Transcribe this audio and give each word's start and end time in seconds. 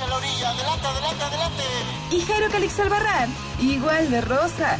En 0.00 0.10
la 0.10 0.16
orilla. 0.16 0.50
Adelante, 0.50 0.86
adelante, 0.86 1.24
adelante. 1.24 1.62
Y 2.10 2.20
Jairo 2.22 2.48
Calix 2.50 2.80
Albarrán, 2.80 3.34
igual 3.60 4.10
de 4.10 4.20
rosa. 4.20 4.78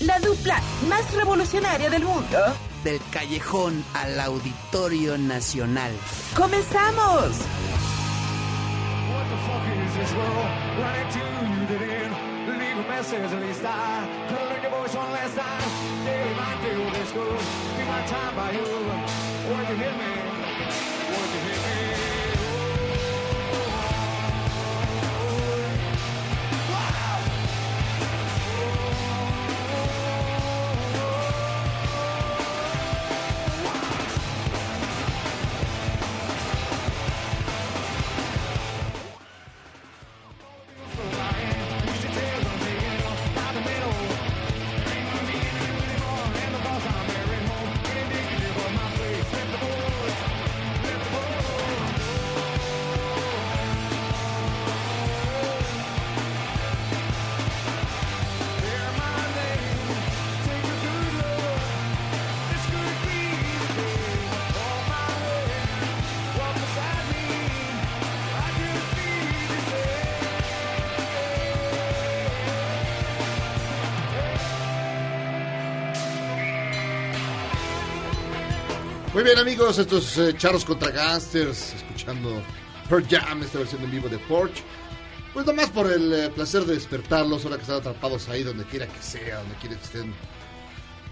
La 0.00 0.18
dupla 0.20 0.60
más 0.88 1.12
revolucionaria 1.14 1.90
del 1.90 2.04
mundo. 2.04 2.38
Del 2.84 3.00
callejón 3.10 3.84
al 3.94 4.18
Auditorio 4.20 5.18
Nacional. 5.18 5.92
¡Comenzamos! 6.36 7.32
What 19.48 20.27
Muy 79.18 79.24
bien 79.24 79.38
amigos, 79.40 79.76
estos 79.80 80.16
eh, 80.16 80.32
charros 80.36 80.64
contra 80.64 80.92
gangsters, 80.92 81.74
escuchando 81.74 82.40
Pearl 82.88 83.04
Jam, 83.10 83.42
esta 83.42 83.58
versión 83.58 83.82
en 83.82 83.90
vivo 83.90 84.08
de 84.08 84.16
Porch. 84.16 84.62
Pues 85.34 85.44
nomás 85.44 85.70
por 85.70 85.90
el 85.90 86.12
eh, 86.12 86.30
placer 86.30 86.64
de 86.64 86.74
despertarlos, 86.74 87.42
ahora 87.42 87.56
que 87.56 87.62
están 87.62 87.78
atrapados 87.78 88.28
ahí 88.28 88.44
donde 88.44 88.62
quiera 88.62 88.86
que 88.86 89.02
sea, 89.02 89.40
donde 89.40 89.56
quiera 89.56 89.74
que 89.74 89.82
estén, 89.82 90.14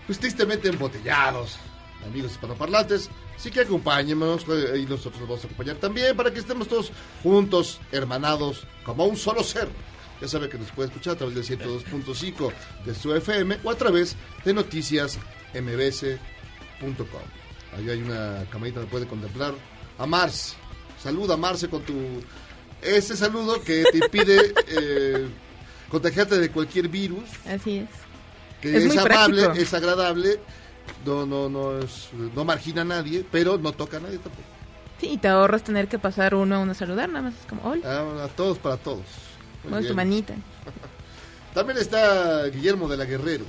pues 0.06 0.21
tristemente 0.21 0.69
embotellados, 0.69 1.56
amigos 2.06 2.31
hispanoparlantes. 2.31 3.11
Así 3.34 3.50
que 3.50 3.62
acompáñenos 3.62 4.44
eh, 4.50 4.78
y 4.78 4.87
nosotros 4.87 5.23
los 5.23 5.28
vamos 5.28 5.43
a 5.43 5.49
acompañar 5.49 5.77
también 5.78 6.17
para 6.17 6.33
que 6.33 6.38
estemos 6.38 6.69
todos 6.69 6.93
juntos, 7.25 7.81
hermanados, 7.91 8.69
como 8.84 9.05
un 9.05 9.17
solo 9.17 9.43
ser. 9.43 9.69
Ya 10.21 10.28
sabe 10.28 10.49
que 10.49 10.59
nos 10.59 10.71
puede 10.71 10.91
escuchar 10.91 11.15
a 11.15 11.17
través 11.17 11.34
del 11.34 11.59
102.5 11.59 12.53
de 12.84 12.94
su 12.94 13.12
FM 13.12 13.59
o 13.65 13.71
a 13.73 13.75
través 13.75 14.15
de 14.44 14.55
noticias 14.55 15.19
mbs.com. 15.53 17.45
Ahí 17.76 17.91
hay 17.91 18.03
una 18.03 18.44
camarita 18.50 18.81
donde 18.81 18.91
puede 18.91 19.06
contemplar 19.06 19.54
a 19.98 20.06
Marce. 20.06 20.56
Saluda 21.03 21.34
a 21.34 21.37
Marce 21.37 21.69
con 21.69 21.82
tu... 21.82 21.94
Ese 22.82 23.16
saludo 23.16 23.60
que 23.62 23.84
te 23.91 23.98
impide 23.98 24.54
eh, 24.69 25.26
contagiarte 25.91 26.38
de 26.38 26.50
cualquier 26.50 26.88
virus, 26.88 27.25
Así 27.47 27.78
es. 27.78 27.88
que 28.60 28.76
Es 28.76 28.82
es, 28.84 28.88
muy 28.88 28.98
amable, 28.98 29.42
práctico. 29.42 29.62
es 29.64 29.75
agradable, 29.75 30.41
no, 31.04 31.25
no, 31.26 31.48
no, 31.48 31.78
es- 31.78 32.09
no 32.34 32.44
margina 32.44 32.82
a 32.82 32.84
nadie, 32.84 33.25
pero 33.31 33.56
no 33.59 33.72
toca 33.72 33.97
a 33.97 34.00
nadie 34.00 34.19
tampoco. 34.19 34.43
Sí, 35.00 35.08
y 35.12 35.19
te 35.19 35.28
ahorras 35.28 35.62
tener 35.64 35.88
que 35.88 35.98
pasar 35.98 36.34
uno 36.34 36.56
a 36.56 36.58
uno 36.58 36.72
a 36.72 36.75
saludar, 36.75 37.08
nada 37.08 37.22
más 37.22 37.34
es 37.41 37.47
como, 37.47 37.62
hola, 37.62 37.82
Ah, 37.84 38.25
a 38.25 38.28
todos 38.28 38.58
para 38.58 38.76
todos. 38.76 39.04
Mueves 39.69 39.88
tu 39.88 39.94
manita. 39.94 40.34
También 41.54 41.78
está 41.78 42.44
Guillermo 42.48 42.88
de 42.88 42.97
la 42.98 43.04
Guerrero. 43.04 43.44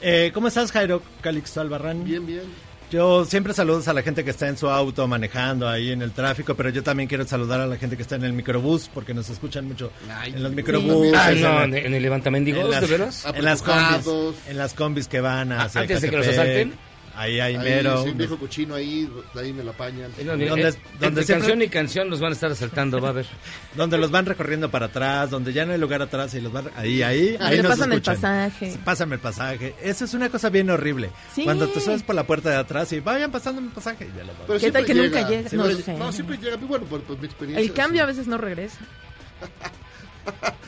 Eh, 0.00 0.30
¿Cómo 0.32 0.48
estás, 0.48 0.70
Jairo 0.72 1.02
Calixto 1.20 1.60
Albarrán? 1.60 2.04
Bien, 2.04 2.24
bien. 2.24 2.42
Yo 2.90 3.24
siempre 3.24 3.54
saludos 3.54 3.86
a 3.86 3.92
la 3.92 4.02
gente 4.02 4.24
que 4.24 4.30
está 4.30 4.48
en 4.48 4.56
su 4.56 4.68
auto 4.68 5.06
manejando 5.06 5.68
ahí 5.68 5.92
en 5.92 6.02
el 6.02 6.10
tráfico, 6.10 6.56
pero 6.56 6.70
yo 6.70 6.82
también 6.82 7.08
quiero 7.08 7.24
saludar 7.24 7.60
a 7.60 7.66
la 7.66 7.76
gente 7.76 7.96
que 7.96 8.02
está 8.02 8.16
en 8.16 8.24
el 8.24 8.32
microbús 8.32 8.90
porque 8.92 9.14
nos 9.14 9.30
escuchan 9.30 9.66
mucho 9.66 9.92
Ay, 10.12 10.32
en 10.34 10.42
los 10.42 10.50
sí. 10.50 10.56
microbuses. 10.56 11.14
Ah, 11.16 11.30
en 11.30 11.40
no, 11.42 11.62
en, 11.62 11.74
en 11.76 11.94
el 11.94 12.02
levantamendigos, 12.02 12.64
en 12.64 12.70
las, 12.72 12.80
¿de 12.80 12.86
veras? 12.88 13.24
en 13.32 13.44
las 13.44 13.62
combis, 13.62 14.06
en 14.48 14.58
las 14.58 14.74
combis 14.74 15.06
que 15.06 15.20
van 15.20 15.52
hacia 15.52 15.82
Antes 15.82 16.00
de 16.00 16.10
que 16.10 16.16
los 16.16 16.26
asalten. 16.26 16.74
Ahí 17.20 17.38
hay 17.38 17.54
Ahí, 17.54 17.58
mero. 17.62 18.02
sí, 18.02 18.08
un 18.10 18.16
viejo 18.16 18.38
cochino 18.38 18.74
ahí, 18.76 19.06
ahí 19.34 19.52
me 19.52 19.62
la 19.62 19.72
apañan. 19.72 20.10
Eh, 20.16 20.24
no, 20.24 20.36
mira, 20.38 20.50
¿Dónde- 20.52 20.68
eh, 20.68 20.74
dónde 20.92 21.06
entre 21.06 21.24
siempre- 21.24 21.34
canción 21.48 21.62
y 21.62 21.68
canción 21.68 22.08
los 22.08 22.18
van 22.18 22.30
a 22.30 22.32
estar 22.32 22.50
asaltando, 22.50 22.98
va 22.98 23.10
a 23.10 23.12
ver. 23.12 23.26
donde 23.76 23.98
los 23.98 24.10
van 24.10 24.24
recorriendo 24.24 24.70
para 24.70 24.86
atrás, 24.86 25.28
donde 25.28 25.52
ya 25.52 25.66
no 25.66 25.72
hay 25.74 25.78
lugar 25.78 26.00
atrás 26.00 26.32
y 26.34 26.40
los 26.40 26.50
van 26.50 26.70
ahí, 26.76 27.02
ahí, 27.02 27.36
ahí 27.38 27.56
le 27.58 27.62
nos 27.62 27.72
pasan 27.72 27.92
el 27.92 27.98
escuchan. 27.98 28.14
pasaje. 28.16 28.78
Pásame 28.84 29.14
el 29.16 29.20
pasaje. 29.20 29.74
Eso 29.82 30.06
es 30.06 30.14
una 30.14 30.30
cosa 30.30 30.48
bien 30.48 30.70
horrible. 30.70 31.10
Sí. 31.34 31.44
Cuando 31.44 31.68
te 31.68 31.78
subes 31.80 32.02
por 32.02 32.14
la 32.14 32.24
puerta 32.24 32.48
de 32.48 32.56
atrás 32.56 32.90
y 32.92 33.00
vayan 33.00 33.30
pasando 33.30 33.60
el 33.60 33.68
pasaje 33.68 34.06
y 34.10 34.16
ya 34.16 34.24
lo 34.24 34.32
van. 34.32 34.42
Pero 34.46 34.58
¿Qué 34.58 34.72
tal 34.72 34.84
siempre 34.86 35.02
que 35.02 35.08
nunca 35.18 35.28
llega? 35.28 35.48
Siempre- 35.50 35.72
No 35.74 35.78
sé. 35.80 35.94
no, 35.98 36.12
siempre 36.12 36.38
llega. 36.38 36.56
Bueno, 36.56 36.86
por, 36.86 37.02
por 37.02 37.18
mi 37.18 37.26
experiencia. 37.26 37.62
El 37.66 37.74
cambio 37.74 38.02
a 38.02 38.06
veces 38.06 38.26
no 38.28 38.38
regresa. 38.38 38.78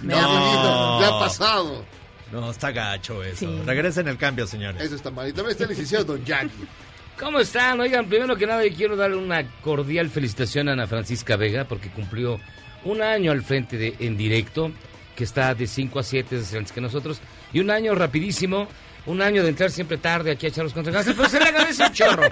Me 0.03 0.15
Ya, 0.15 0.21
da 0.21 0.27
bonito, 0.27 1.01
ya 1.01 1.09
ha 1.09 1.19
pasado. 1.21 1.85
No, 2.33 2.51
está 2.51 2.73
gacho 2.73 3.23
eso. 3.23 3.41
Sí. 3.41 3.63
Regresen 3.65 4.09
el 4.09 4.17
cambio, 4.17 4.47
señores. 4.47 4.83
Eso 4.83 4.97
está 4.97 5.11
mal. 5.11 5.29
Y 5.29 5.33
también 5.33 5.53
está 5.53 5.65
el 5.65 5.71
licenciado 5.71 6.05
Don 6.05 6.25
Jackie. 6.25 6.67
¿Cómo 7.19 7.39
están? 7.39 7.79
Oigan, 7.79 8.09
primero 8.09 8.35
que 8.37 8.47
nada 8.47 8.67
yo 8.67 8.75
quiero 8.75 8.97
darle 8.97 9.17
una 9.17 9.47
cordial 9.61 10.09
felicitación 10.09 10.69
a 10.69 10.73
Ana 10.73 10.87
Francisca 10.87 11.37
Vega 11.37 11.65
porque 11.65 11.91
cumplió 11.91 12.41
un 12.85 13.03
año 13.03 13.33
al 13.33 13.43
frente 13.43 13.77
de 13.77 13.95
En 14.01 14.17
Directo, 14.17 14.73
que 15.15 15.25
está 15.25 15.55
de 15.55 15.67
5 15.67 15.99
a 15.99 16.03
7 16.03 16.37
desde 16.39 16.59
antes 16.59 16.73
que 16.73 16.81
nosotros, 16.81 17.21
y 17.53 17.61
un 17.61 17.71
año 17.71 17.95
rapidísimo, 17.95 18.67
un 19.07 19.21
año 19.21 19.43
de 19.43 19.51
entrar 19.51 19.71
siempre 19.71 19.99
tarde 19.99 20.33
aquí 20.33 20.47
a 20.47 20.49
echar 20.49 20.65
los 20.65 20.73
contragastos, 20.73 21.15
pero 21.15 21.29
se 21.29 21.39
le 21.39 21.45
agradece 21.47 21.85
un 21.85 21.93
chorro. 21.93 22.29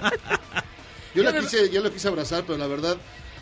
Yo 1.13 1.23
la 1.23 1.33
quise, 1.37 1.69
ya 1.69 1.79
lo 1.79 1.91
quise 1.91 2.07
abrazar, 2.07 2.43
pero 2.45 2.57
la 2.57 2.67
verdad, 2.67 2.97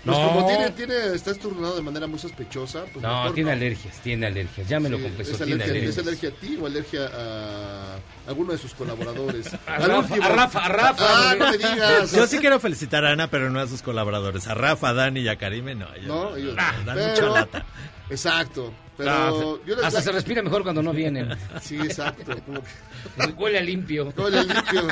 pues 0.05 0.17
No. 0.17 0.27
como 0.29 0.47
tiene, 0.47 0.69
tiene, 0.71 1.13
está 1.13 1.31
estornado 1.31 1.75
de 1.75 1.81
manera 1.81 2.07
muy 2.07 2.19
sospechosa. 2.19 2.83
Pues 2.93 3.01
No, 3.03 3.09
mejor 3.17 3.33
tiene 3.35 3.49
no. 3.51 3.57
alergias, 3.57 3.99
tiene 4.01 4.27
alergias, 4.27 4.67
ya 4.67 4.79
me 4.79 4.89
lo 4.89 4.99
confesó, 5.01 5.31
¿es, 5.31 5.37
tiene 5.37 5.53
alergia, 5.55 5.71
alergias. 5.71 5.97
¿Es 5.97 6.03
alergia 6.07 6.29
a 6.29 6.31
ti 6.33 6.57
o 6.61 6.65
alergia 6.65 7.09
a 7.13 7.95
alguno 8.27 8.51
de 8.53 8.57
sus 8.57 8.73
colaboradores? 8.73 9.47
A 9.67 9.77
Rafa, 9.77 10.15
a 10.15 10.29
Rafa, 10.29 10.65
a 10.65 10.69
Rafa, 10.69 11.05
Ah, 11.31 11.35
no 11.37 11.51
me 11.51 11.57
digas. 11.57 12.11
Yo 12.11 12.27
sí 12.27 12.37
quiero 12.39 12.59
felicitar 12.59 13.03
a 13.05 13.11
Ana, 13.11 13.29
pero 13.29 13.49
no 13.49 13.59
a 13.59 13.67
sus 13.67 13.81
colaboradores. 13.81 14.47
A 14.47 14.53
Rafa, 14.53 14.89
a 14.89 14.93
Dani 14.93 15.19
y 15.21 15.27
a 15.27 15.37
Karime, 15.37 15.75
no. 15.75 15.93
ellos 15.93 16.07
No, 16.07 16.29
no, 16.31 16.35
ellos 16.37 16.55
no, 16.55 16.61
no. 16.71 16.83
dan 16.85 16.95
Pero- 16.95 17.09
mucha 17.27 17.39
lata. 17.41 17.65
Exacto. 18.09 18.73
Pero 18.99 19.11
No, 19.11 19.65
yo 19.65 19.75
les 19.77 19.85
hasta 19.85 20.01
se 20.01 20.11
respira 20.11 20.41
mejor 20.43 20.61
cuando 20.63 20.83
no 20.83 20.91
vienen. 20.91 21.29
Sí, 21.61 21.77
exacto. 21.77 22.35
Como 22.45 22.61
que 22.61 23.33
Huele 23.41 23.57
a 23.59 23.61
limpio. 23.61 24.13
huele 24.17 24.43
limpio. 24.43 24.87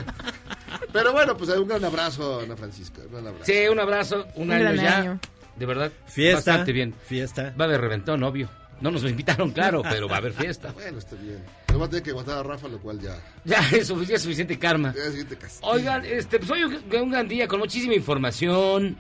Pero 0.94 1.12
bueno, 1.12 1.36
pues 1.38 1.50
un 1.51 1.68
gran 1.68 1.83
abrazo 1.83 2.39
Ana 2.42 2.56
Francisca. 2.56 3.01
Un 3.06 3.12
gran 3.12 3.27
abrazo. 3.27 3.45
Sí, 3.45 3.68
un 3.69 3.80
abrazo, 3.80 4.25
un, 4.36 4.44
Un 4.44 4.51
año 4.54 4.62
gran 4.63 4.75
ya. 4.77 4.98
año. 4.98 5.19
De 5.57 5.65
verdad, 5.65 5.92
Fiesta. 6.07 6.36
bastante 6.51 6.71
bien. 6.71 6.94
Fiesta. 7.06 7.54
Va 7.59 7.65
a 7.65 7.68
haber 7.68 7.81
reventón, 7.81 8.24
obvio. 8.24 8.50
No 8.80 8.92
nos 8.92 9.04
invitaron, 9.04 9.51
claro, 9.51 9.81
pero 9.81 10.07
va 10.07 10.15
a 10.15 10.19
haber 10.19 10.33
fiesta. 10.33 10.71
Bueno, 10.71 11.00
está 11.00 11.15
bien. 11.15 11.44
Pero 11.65 11.80
va 11.80 11.88
a 11.88 11.89
tener 11.89 12.03
que 12.03 12.12
aguantar 12.12 12.38
a 12.38 12.44
Rafa, 12.44 12.68
lo 12.68 12.77
cual 12.80 13.00
ya... 13.01 13.18
Ya, 13.44 13.60
es 13.71 13.88
suficiente 13.88 14.57
karma. 14.60 14.94
ya 14.95 15.01
es 15.01 15.10
siguiente 15.10 15.36
castigo. 15.36 15.68
Oigan, 15.71 16.06
este, 16.06 16.38
pues 16.39 16.51
hoy 16.51 16.63
un, 16.63 16.75
un 17.01 17.12
gran 17.12 17.27
día 17.27 17.48
con 17.48 17.60
muchísima 17.60 17.95
información. 17.95 18.95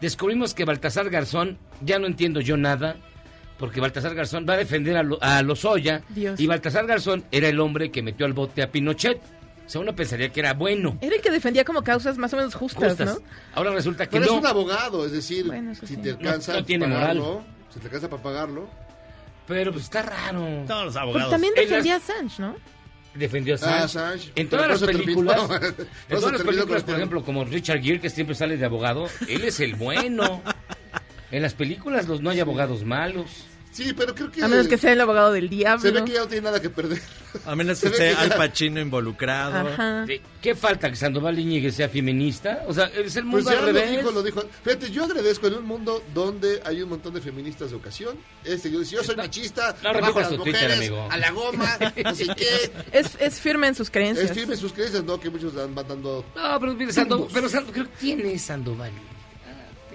Descubrimos 0.00 0.54
que 0.54 0.64
Baltasar 0.64 1.08
Garzón, 1.08 1.56
ya 1.82 2.00
no 2.00 2.08
entiendo 2.08 2.40
yo 2.40 2.56
nada, 2.56 2.96
porque 3.62 3.80
Baltasar 3.80 4.12
Garzón 4.16 4.44
va 4.48 4.54
a 4.54 4.56
defender 4.56 4.96
a, 4.96 5.04
Lo- 5.04 5.22
a 5.22 5.40
Lozoya. 5.40 6.02
Dios. 6.08 6.40
Y 6.40 6.48
Baltasar 6.48 6.84
Garzón 6.84 7.22
era 7.30 7.46
el 7.48 7.60
hombre 7.60 7.92
que 7.92 8.02
metió 8.02 8.26
al 8.26 8.32
bote 8.32 8.60
a 8.60 8.72
Pinochet. 8.72 9.18
O 9.64 9.68
sea, 9.68 9.80
uno 9.80 9.94
pensaría 9.94 10.30
que 10.30 10.40
era 10.40 10.52
bueno. 10.54 10.98
Era 11.00 11.14
el 11.14 11.22
que 11.22 11.30
defendía 11.30 11.64
como 11.64 11.84
causas 11.84 12.18
más 12.18 12.32
o 12.32 12.38
menos 12.38 12.56
justas, 12.56 12.88
Justas. 12.96 13.20
¿no? 13.20 13.24
Ahora 13.54 13.70
resulta 13.70 14.06
que 14.06 14.18
Pero 14.18 14.26
no. 14.26 14.32
es 14.32 14.38
un 14.40 14.46
abogado, 14.48 15.06
es 15.06 15.12
decir, 15.12 15.46
Bueno, 15.46 15.76
si 15.76 15.86
sí. 15.86 15.96
te 15.96 16.10
alcanza 16.10 16.54
No- 16.54 16.58
no 16.58 16.64
tiene 16.64 16.86
para 16.86 16.94
moral. 16.98 17.18
pagarlo, 17.18 17.44
si 17.72 17.78
te 17.78 17.86
alcanza 17.86 18.10
para 18.10 18.22
pagarlo... 18.24 18.68
Pero 19.46 19.70
pues 19.70 19.84
está 19.84 20.02
raro. 20.02 20.64
Todos 20.66 20.84
los 20.86 20.96
abogados. 20.96 21.30
también 21.30 21.52
En 21.56 21.60
las- 21.62 21.68
defendía 21.70 21.94
a 21.94 21.96
Assange, 21.98 22.42
¿no? 22.42 22.56
Defendió 23.14 23.54
a 23.54 23.58
Ah, 23.58 23.84
Assange. 23.84 23.84
Assange. 23.84 24.32
En 24.34 24.48
Pero 24.48 24.62
todas 24.64 24.80
las 24.80 24.90
películas, 24.90 25.36
terminó- 25.36 25.48
por 25.76 25.86
en 25.86 26.20
todas 26.20 26.32
las 26.32 26.42
películas, 26.42 26.82
por 26.82 26.94
ejemplo, 26.96 27.24
como 27.24 27.44
Richard 27.44 27.80
Gere, 27.80 28.00
que 28.00 28.10
siempre 28.10 28.34
sale 28.34 28.56
de 28.56 28.64
abogado, 28.64 29.06
él 29.28 29.44
es 29.44 29.60
el 29.60 29.76
bueno. 29.76 30.42
En 31.30 31.40
las 31.40 31.54
películas 31.54 32.06
los, 32.08 32.20
no 32.20 32.28
hay 32.28 32.40
abogados 32.40 32.84
malos. 32.84 33.46
Sí, 33.72 33.94
pero 33.94 34.14
creo 34.14 34.30
que... 34.30 34.42
A 34.44 34.48
menos 34.48 34.68
que 34.68 34.76
sea 34.76 34.92
el 34.92 35.00
abogado 35.00 35.32
del 35.32 35.48
diablo. 35.48 35.80
Se 35.80 35.90
ve 35.90 36.04
que 36.04 36.12
ya 36.12 36.20
no 36.20 36.28
tiene 36.28 36.42
nada 36.42 36.60
que 36.60 36.68
perder. 36.68 37.00
A 37.46 37.56
menos 37.56 37.80
que 37.80 37.86
esté 37.86 38.10
que 38.10 38.14
Al 38.16 38.28
ya- 38.28 38.36
Pacino 38.36 38.80
involucrado. 38.80 39.66
Ajá. 39.66 40.04
¿Qué 40.42 40.54
falta? 40.54 40.90
¿Que 40.90 40.96
Sandoval 40.96 41.38
Iñiguez 41.38 41.74
sea 41.76 41.88
feminista? 41.88 42.64
O 42.68 42.74
sea, 42.74 42.84
es 42.88 43.16
el 43.16 43.24
Pues 43.24 43.44
mundo 43.44 43.50
ya 43.50 43.58
al 43.60 43.66
lo 43.66 43.72
revés. 43.72 43.96
dijo, 43.98 44.10
lo 44.10 44.22
dijo. 44.22 44.44
Fíjate, 44.62 44.90
yo 44.90 45.04
agradezco 45.04 45.46
en 45.46 45.54
un 45.54 45.64
mundo 45.64 46.02
donde 46.12 46.60
hay 46.66 46.82
un 46.82 46.90
montón 46.90 47.14
de 47.14 47.22
feministas 47.22 47.70
de 47.70 47.76
ocasión. 47.76 48.18
Este, 48.44 48.70
yo, 48.70 48.84
si 48.84 48.94
yo 48.96 49.02
soy 49.02 49.16
machista, 49.16 49.74
no 49.82 49.88
a 49.88 49.92
las 49.94 50.12
Twitter, 50.12 50.38
mujeres, 50.38 50.76
amigo. 50.76 51.08
a 51.10 51.16
la 51.16 51.30
goma, 51.30 51.78
sé 52.14 52.26
qué. 52.36 52.70
Es, 52.92 53.16
es 53.18 53.40
firme 53.40 53.68
en 53.68 53.74
sus 53.74 53.88
creencias. 53.90 54.30
Es 54.30 54.36
firme 54.36 54.54
sus 54.54 54.72
creencias, 54.74 55.02
¿no? 55.02 55.18
Que 55.18 55.30
muchos 55.30 55.54
van 55.54 55.74
dando... 55.74 56.26
No, 56.36 56.60
pero 56.60 56.74
mire, 56.74 56.92
Sandoval, 56.92 57.28
pero 57.32 57.48
Sandoval, 57.48 57.72
creo 57.72 57.86
que 57.86 57.96
¿quién 57.98 58.20
es 58.26 58.42
Sandoval? 58.42 58.90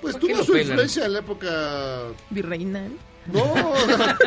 Pues 0.02 0.16
¿Por 0.16 0.22
qué 0.22 0.28
tuvo 0.30 0.38
lo 0.40 0.44
su 0.46 0.52
pelan? 0.54 0.68
influencia 0.68 1.06
en 1.06 1.14
la 1.14 1.20
época... 1.20 2.04
Virreinal. 2.32 2.92
No, 3.34 3.44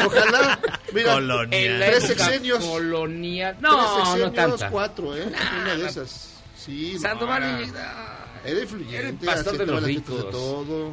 ojalá. 0.07 0.61
Mira, 0.93 1.15
Colonial. 1.15 1.81
Tres 1.87 2.05
sexenios. 2.05 2.65
colonial. 2.65 3.53
tres 3.59 3.63
No, 3.63 3.77
no 3.99 4.05
sexenios, 4.05 4.35
tanta. 4.35 4.71
cuatro, 4.71 5.17
¿eh? 5.17 5.27
Una 5.63 5.75
de 5.77 5.87
esas. 5.87 6.35
Sí, 6.57 6.93
no, 6.95 7.01
Sandoval 7.01 7.43
era- 7.43 7.73
ah, 7.97 8.27
Era 8.45 8.61
influyente, 8.61 8.97
Era 9.27 9.43
de 9.43 9.43
los 9.43 9.57
fiestas 9.57 9.83
de 9.83 9.87
ricos. 9.87 10.31
todo. 10.31 10.93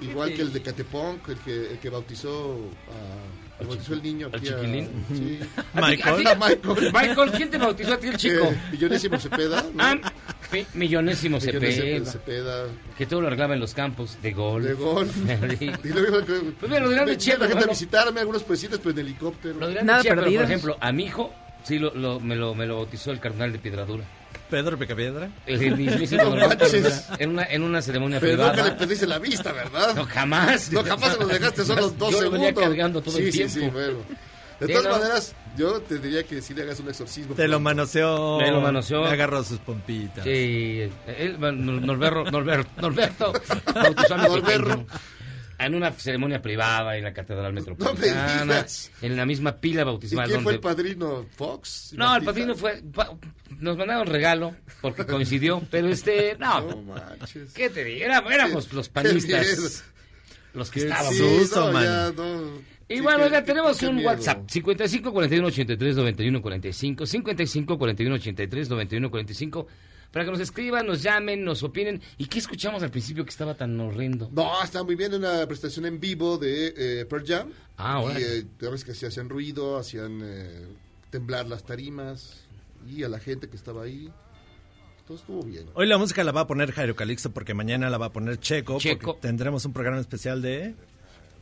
Igual 0.00 0.32
que 0.34 0.42
el 0.42 0.52
de 0.52 0.62
Catepunk, 0.62 1.28
el 1.28 1.38
que, 1.38 1.72
el 1.72 1.78
que 1.78 1.90
bautizó 1.90 2.56
a, 2.88 3.39
el 3.60 3.66
bautizó 3.66 3.94
el 3.94 4.02
niño 4.02 4.26
al 4.32 4.34
aquí 4.40 4.48
a- 4.48 4.56
chiquilín. 4.56 4.88
sí. 5.12 5.38
Michael. 5.74 6.26
A 6.26 6.34
Michael. 6.34 6.92
Michael, 6.92 7.30
¿quién 7.32 7.50
te 7.50 7.58
bautizó 7.58 7.94
a 7.94 7.98
ti 7.98 8.06
el 8.08 8.16
chico? 8.16 8.44
Eh, 8.46 8.60
Millonésimo 8.72 9.18
Cepeda. 9.18 9.62
¿no? 9.62 9.68
Ah, 9.78 9.96
mi- 10.52 10.66
millonésimo 10.74 11.38
Millonésimo 11.38 12.04
Cepeda. 12.06 12.12
Cepeda. 12.12 12.64
Que 12.98 13.06
todo 13.06 13.20
lo 13.20 13.26
arreglaba 13.28 13.54
en 13.54 13.60
los 13.60 13.74
campos 13.74 14.18
de 14.22 14.32
golf. 14.32 14.66
De 14.66 14.74
gol. 14.74 15.08
Sí. 15.10 15.70
Y 15.84 15.88
luego, 15.88 16.18
Pues 16.24 16.70
mira, 16.70 16.80
lo 16.80 16.90
dirán 16.90 17.06
de 17.06 17.16
Chiapas, 17.16 17.40
la 17.42 17.48
gente 17.48 17.64
a 17.64 17.68
visitarme, 17.68 18.20
algunos 18.20 18.42
presidentes, 18.42 18.80
pero 18.82 18.90
en 18.92 18.98
helicóptero. 19.06 19.58
Lo 19.58 19.68
dirán 19.68 19.86
Nada 19.86 19.98
de 19.98 20.02
Chía, 20.04 20.14
pero, 20.16 20.26
por 20.32 20.44
ejemplo, 20.44 20.76
a 20.80 20.92
mi 20.92 21.04
hijo, 21.04 21.32
sí, 21.62 21.78
lo, 21.78 21.94
lo- 21.94 22.20
me, 22.20 22.36
lo, 22.36 22.54
me 22.54 22.66
lo 22.66 22.76
bautizó 22.76 23.10
el 23.12 23.20
cardenal 23.20 23.52
de 23.52 23.58
Piedradura. 23.58 24.04
Pedro 24.50 24.76
Picapiedra. 24.78 25.30
El, 25.46 25.76
mismísimo 25.76 26.24
No 26.24 26.34
en 27.18 27.30
una, 27.30 27.44
en 27.44 27.62
una 27.62 27.80
ceremonia 27.82 28.18
Pero 28.20 28.32
nunca 28.36 28.48
le 28.48 28.52
privada. 28.54 28.76
perdiste 28.78 29.06
la 29.06 29.18
vista, 29.18 29.52
¿verdad? 29.52 29.94
No, 29.94 30.04
jamás. 30.06 30.72
No, 30.72 30.82
jamás 30.84 31.12
se 31.12 31.18
los 31.18 31.28
dejaste 31.28 31.64
solo 31.64 31.88
dos 31.90 32.12
Yo 32.12 32.22
lo 32.22 32.30
venía 32.30 32.48
segundos. 32.48 32.70
cargando 32.70 33.00
todo 33.02 33.16
sí, 33.16 33.22
el 33.24 33.32
sí, 33.32 33.38
tiempo. 33.38 33.54
sí, 33.54 33.68
bueno. 33.70 33.98
De 34.60 34.66
Sí, 34.66 34.72
todas 34.74 34.88
no. 34.88 34.98
maneras, 34.98 35.34
yo 35.56 35.80
te 35.80 35.98
diría 35.98 36.22
que 36.24 36.42
si 36.42 36.52
le 36.52 36.62
hagas 36.62 36.78
un 36.80 36.88
exorcismo. 36.90 37.34
Te 37.34 37.48
lo 37.48 37.60
manoseó. 37.60 38.38
Me 38.40 38.50
lo 38.50 38.60
manoseó. 38.60 39.02
Me 39.04 39.08
agarró 39.08 39.42
sus 39.42 39.58
pompitas. 39.58 40.22
Sí, 40.24 40.82
él, 41.06 41.38
Nor- 41.38 41.80
Norberto, 41.80 42.24
Norberto, 42.30 42.70
Norberto 42.82 43.32
Norberto. 44.18 44.86
En 45.66 45.74
una 45.74 45.92
ceremonia 45.92 46.40
privada 46.42 46.96
en 46.96 47.04
la 47.04 47.12
Catedral 47.12 47.52
Metropolitana. 47.52 48.42
digas. 48.44 48.90
en 49.02 49.16
la 49.16 49.26
misma 49.26 49.56
pila 49.60 49.82
¿Y 49.82 49.84
bautismal. 49.84 50.26
quién 50.28 50.42
fue 50.42 50.52
donde- 50.54 50.68
el 50.68 50.74
padrino? 50.76 51.26
¿Fox? 51.36 51.92
No, 51.96 52.16
el 52.16 52.22
padrino 52.24 52.54
fue. 52.54 52.82
Nos 53.58 53.76
mandaron 53.76 54.06
regalo 54.06 54.54
porque 54.80 55.04
coincidió, 55.06 55.62
pero 55.70 55.88
este. 55.88 56.36
No, 56.38 56.60
No 56.60 56.82
manches. 56.82 57.52
¿qué 57.52 57.70
te 57.70 57.84
digo? 57.84 58.04
Era- 58.04 58.24
éramos 58.30 58.72
los 58.72 58.88
Qué 58.88 58.92
panistas. 58.94 59.84
Los 60.54 60.70
que 60.70 60.80
Qué 60.80 60.86
estábamos. 60.88 61.14
Sí, 61.14 61.38
susto, 61.40 61.66
no, 61.66 61.72
man. 61.72 61.84
ya, 61.84 62.12
no. 62.16 62.80
Y 62.88 62.96
Sí, 62.96 63.00
bueno, 63.02 63.18
qué- 63.18 63.24
oiga, 63.26 63.40
qué- 63.40 63.46
tenemos 63.46 63.78
qué 63.78 63.86
un 63.86 63.96
miedo. 63.96 64.08
WhatsApp 64.08 64.50
55 64.50 65.12
41 65.12 65.46
83 65.46 65.94
91 65.96 66.42
45 66.42 67.06
55 67.06 67.78
41 67.78 68.14
83 68.16 68.68
91 68.68 69.10
45 69.12 69.66
para 70.12 70.24
que 70.24 70.30
nos 70.32 70.40
escriban, 70.40 70.86
nos 70.86 71.02
llamen, 71.02 71.44
nos 71.44 71.62
opinen. 71.62 72.00
¿Y 72.18 72.26
qué 72.26 72.38
escuchamos 72.40 72.82
al 72.82 72.90
principio 72.90 73.24
que 73.24 73.30
estaba 73.30 73.54
tan 73.54 73.78
horrendo? 73.80 74.28
No, 74.32 74.62
está 74.62 74.82
muy 74.82 74.96
bien 74.96 75.14
una 75.14 75.46
presentación 75.46 75.86
en 75.86 76.00
vivo 76.00 76.36
de 76.38 76.74
eh, 76.76 77.04
Pearl 77.06 77.24
Jam. 77.26 77.50
Ah, 77.76 78.00
Y 78.02 78.04
órale. 78.06 78.38
eh, 78.38 78.44
ya 78.60 78.70
ves 78.70 78.84
que 78.84 78.94
sí 78.94 79.06
hacían 79.06 79.28
ruido, 79.28 79.78
hacían 79.78 80.20
eh, 80.22 80.66
temblar 81.10 81.46
las 81.46 81.64
tarimas 81.64 82.44
y 82.88 83.02
a 83.04 83.08
la 83.08 83.18
gente 83.20 83.48
que 83.48 83.56
estaba 83.56 83.84
ahí. 83.84 84.10
Todo 85.06 85.16
estuvo 85.16 85.42
bien. 85.42 85.66
Hoy 85.74 85.86
la 85.86 85.98
música 85.98 86.22
la 86.24 86.32
va 86.32 86.42
a 86.42 86.46
poner 86.46 86.70
Jairo 86.72 86.94
Calixto 86.96 87.30
porque 87.32 87.52
mañana 87.54 87.90
la 87.90 87.98
va 87.98 88.06
a 88.06 88.12
poner 88.12 88.38
Checo. 88.38 88.78
Checo. 88.78 89.06
Porque 89.14 89.20
tendremos 89.28 89.64
un 89.64 89.72
programa 89.72 89.98
especial 90.00 90.40
de 90.42 90.74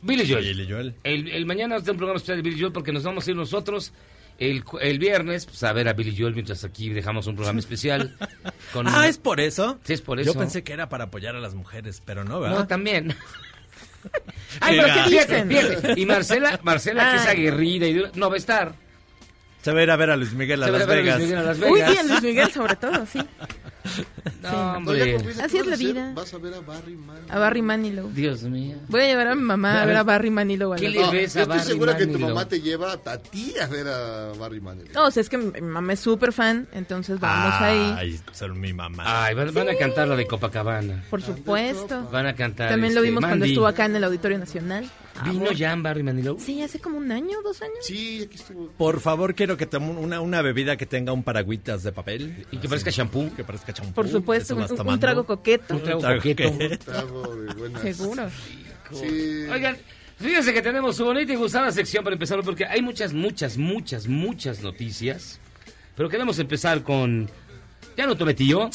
Billy 0.01 0.27
Joel. 0.31 0.45
Billy 0.45 0.71
Joel. 0.71 0.95
El, 1.03 1.27
el 1.27 1.45
mañana 1.45 1.75
está 1.77 1.91
un 1.91 1.97
programa 1.97 2.17
especial 2.17 2.37
de 2.41 2.49
Billy 2.49 2.59
Joel 2.61 2.73
porque 2.73 2.91
nos 2.91 3.03
vamos 3.03 3.27
a 3.27 3.31
ir 3.31 3.35
nosotros 3.37 3.91
el, 4.39 4.63
el 4.81 4.99
viernes 4.99 5.45
pues, 5.45 5.61
a 5.63 5.73
ver 5.73 5.87
a 5.87 5.93
Billy 5.93 6.15
Joel 6.17 6.33
mientras 6.33 6.63
aquí 6.63 6.89
dejamos 6.89 7.27
un 7.27 7.35
programa 7.35 7.59
especial. 7.59 8.15
Con, 8.73 8.87
Ah, 8.87 9.07
¿es 9.07 9.17
por 9.17 9.39
eso? 9.39 9.79
Sí, 9.83 9.93
es 9.93 10.01
por 10.01 10.17
Yo 10.21 10.31
eso. 10.31 10.39
pensé 10.39 10.63
que 10.63 10.73
era 10.73 10.89
para 10.89 11.05
apoyar 11.05 11.35
a 11.35 11.39
las 11.39 11.53
mujeres, 11.55 12.01
pero 12.05 12.23
no, 12.23 12.39
¿verdad? 12.39 12.59
No, 12.59 12.67
también. 12.67 13.15
Ay, 14.61 14.79
pero 14.79 14.93
¿qué 15.03 15.09
dicen? 15.09 15.49
Fíjate, 15.49 15.99
Y 15.99 16.05
Marcela, 16.05 16.59
Marcela 16.63 17.11
que 17.11 17.17
es 17.17 17.25
aguerrida 17.27 17.85
y 17.87 17.93
dura- 17.93 18.11
no 18.15 18.29
va 18.29 18.35
a 18.35 18.37
estar. 18.37 18.73
Se 19.61 19.73
va 19.73 19.81
a 19.81 19.83
ir 19.83 19.91
a 19.91 19.95
ver 19.97 20.09
a 20.11 20.15
Luis 20.15 20.31
Miguel 20.33 20.63
a 20.63 20.67
Se 20.67 20.71
Las 20.71 20.81
a 20.83 20.85
ver 20.85 20.99
a 20.99 21.01
Luis 21.01 21.05
Vegas. 21.05 21.19
Miguel 21.21 21.37
a 21.37 21.43
Las 21.43 21.57
Uy, 21.59 21.79
Vegas. 21.81 21.91
sí, 21.91 21.97
en 21.99 22.07
Luis 22.07 22.21
Miguel 22.23 22.51
sobre 22.53 22.75
todo, 22.77 23.05
sí. 23.05 23.19
No, 24.41 24.79
No, 24.79 24.95
ya 24.95 25.03
hombre. 25.17 25.33
Así 25.41 25.53
¿qué 25.53 25.59
es 25.59 25.67
la 25.67 25.75
vida. 25.75 26.13
Vas 26.15 26.33
a 26.33 26.37
ver 26.37 26.53
a 26.53 26.61
Barry 26.61 26.95
Manilow. 26.95 27.29
A 27.29 27.39
Barry 27.39 27.61
Manilow. 27.61 28.09
Dios 28.11 28.43
mío. 28.43 28.77
Voy 28.87 29.01
a 29.01 29.05
llevar 29.05 29.27
a 29.27 29.35
mi 29.35 29.41
mamá 29.41 29.81
a 29.81 29.85
ver 29.85 29.97
a 29.97 30.03
Barry 30.03 30.29
Manilow. 30.29 30.73
a 30.73 30.75
¿Qué 30.77 30.89
le 30.89 31.09
ves 31.11 31.33
yo 31.33 31.41
a 31.41 31.43
estoy 31.43 31.59
segura 31.59 31.97
que 31.97 32.07
tu 32.07 32.19
mamá 32.19 32.47
te 32.47 32.61
lleva 32.61 32.93
a 32.93 33.17
ti 33.17 33.53
a 33.61 33.67
ver 33.67 33.87
a 33.87 34.31
Barry 34.39 34.61
Manilow. 34.61 34.93
No, 34.93 35.07
o 35.07 35.11
sea, 35.11 35.21
es 35.21 35.29
que 35.29 35.37
mi 35.37 35.61
mamá 35.61 35.93
es 35.93 35.99
súper 35.99 36.31
fan, 36.33 36.67
entonces 36.71 37.19
vamos 37.19 37.53
ahí. 37.61 37.95
Ay, 37.97 38.19
son 38.31 38.59
mi 38.59 38.73
mamá. 38.73 39.03
Ay, 39.25 39.35
van, 39.35 39.53
van 39.53 39.69
a 39.69 39.75
cantar 39.75 40.07
la 40.07 40.15
de 40.15 40.25
Copacabana. 40.25 41.03
Por 41.09 41.21
supuesto. 41.21 42.07
Van 42.11 42.25
a 42.25 42.35
cantar. 42.35 42.69
También 42.69 42.93
lo 42.93 43.01
este, 43.01 43.09
vimos 43.09 43.25
cuando 43.25 43.45
estuvo 43.45 43.67
acá 43.67 43.85
en 43.85 43.95
el 43.95 44.03
Auditorio 44.03 44.37
Nacional. 44.37 44.89
¿Vino 45.23 45.51
ya 45.51 45.73
en 45.73 45.83
Barry 45.83 46.03
Manilow? 46.03 46.39
Sí, 46.39 46.61
hace 46.61 46.79
como 46.79 46.97
un 46.97 47.11
año, 47.11 47.41
dos 47.43 47.61
años. 47.61 47.75
Sí, 47.81 48.23
aquí 48.25 48.35
estuvo. 48.37 48.67
Por 48.77 48.99
favor, 48.99 49.35
quiero 49.35 49.57
que 49.57 49.65
tome 49.65 49.89
una, 49.91 50.21
una 50.21 50.41
bebida 50.41 50.77
que 50.77 50.85
tenga 50.85 51.11
un 51.13 51.23
paragüitas 51.23 51.83
de 51.83 51.91
papel. 51.91 52.45
Y 52.51 52.57
que 52.57 52.67
parezca 52.69 52.89
shampoo. 52.91 53.33
Que 53.35 53.43
parezca 53.43 53.73
champú. 53.73 53.93
Por 53.93 54.07
supuesto, 54.07 54.55
un, 54.55 54.87
un 54.87 54.99
trago 54.99 55.25
coqueto. 55.25 55.75
Un 55.75 55.83
trago 55.83 55.99
Trago 56.01 56.17
coqueto. 56.17 56.57
que- 56.57 56.77
Trago 56.77 57.35
de 57.35 57.53
buenas. 57.53 57.81
Seguro. 57.81 58.29
Sí. 58.91 59.45
Oigan, 59.51 59.77
fíjense 60.17 60.53
que 60.53 60.61
tenemos 60.61 60.95
su 60.95 61.05
bonita 61.05 61.31
y 61.31 61.35
gustada 61.35 61.71
sección 61.71 62.03
para 62.03 62.13
empezar 62.15 62.41
porque 62.43 62.65
hay 62.65 62.81
muchas, 62.81 63.13
muchas, 63.13 63.57
muchas, 63.57 64.07
muchas 64.07 64.61
noticias. 64.61 65.39
Pero 65.95 66.09
queremos 66.09 66.39
empezar 66.39 66.81
con... 66.83 67.29
¿Ya 67.97 68.07
no 68.07 68.15
tomé 68.15 68.33
tío? 68.33 68.69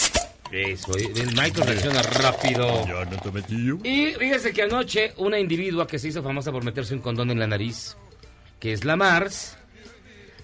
Eso, 0.54 0.96
el 0.96 1.26
Michael 1.34 1.66
reacciona 1.66 2.00
rápido. 2.02 2.87
Yo 2.87 3.04
no 3.04 3.16
tomé 3.16 3.42
tío. 3.42 3.78
Y 3.82 4.12
fíjense 4.12 4.52
que 4.52 4.62
anoche 4.62 5.12
una 5.16 5.40
individua 5.40 5.87
que 5.88 5.99
se 5.99 6.08
hizo 6.08 6.23
famosa 6.23 6.52
por 6.52 6.64
meterse 6.64 6.94
un 6.94 7.00
condón 7.00 7.32
en 7.32 7.40
la 7.40 7.49
nariz, 7.49 7.96
que 8.61 8.73
es 8.73 8.84
la 8.84 8.94
Mars, 8.94 9.58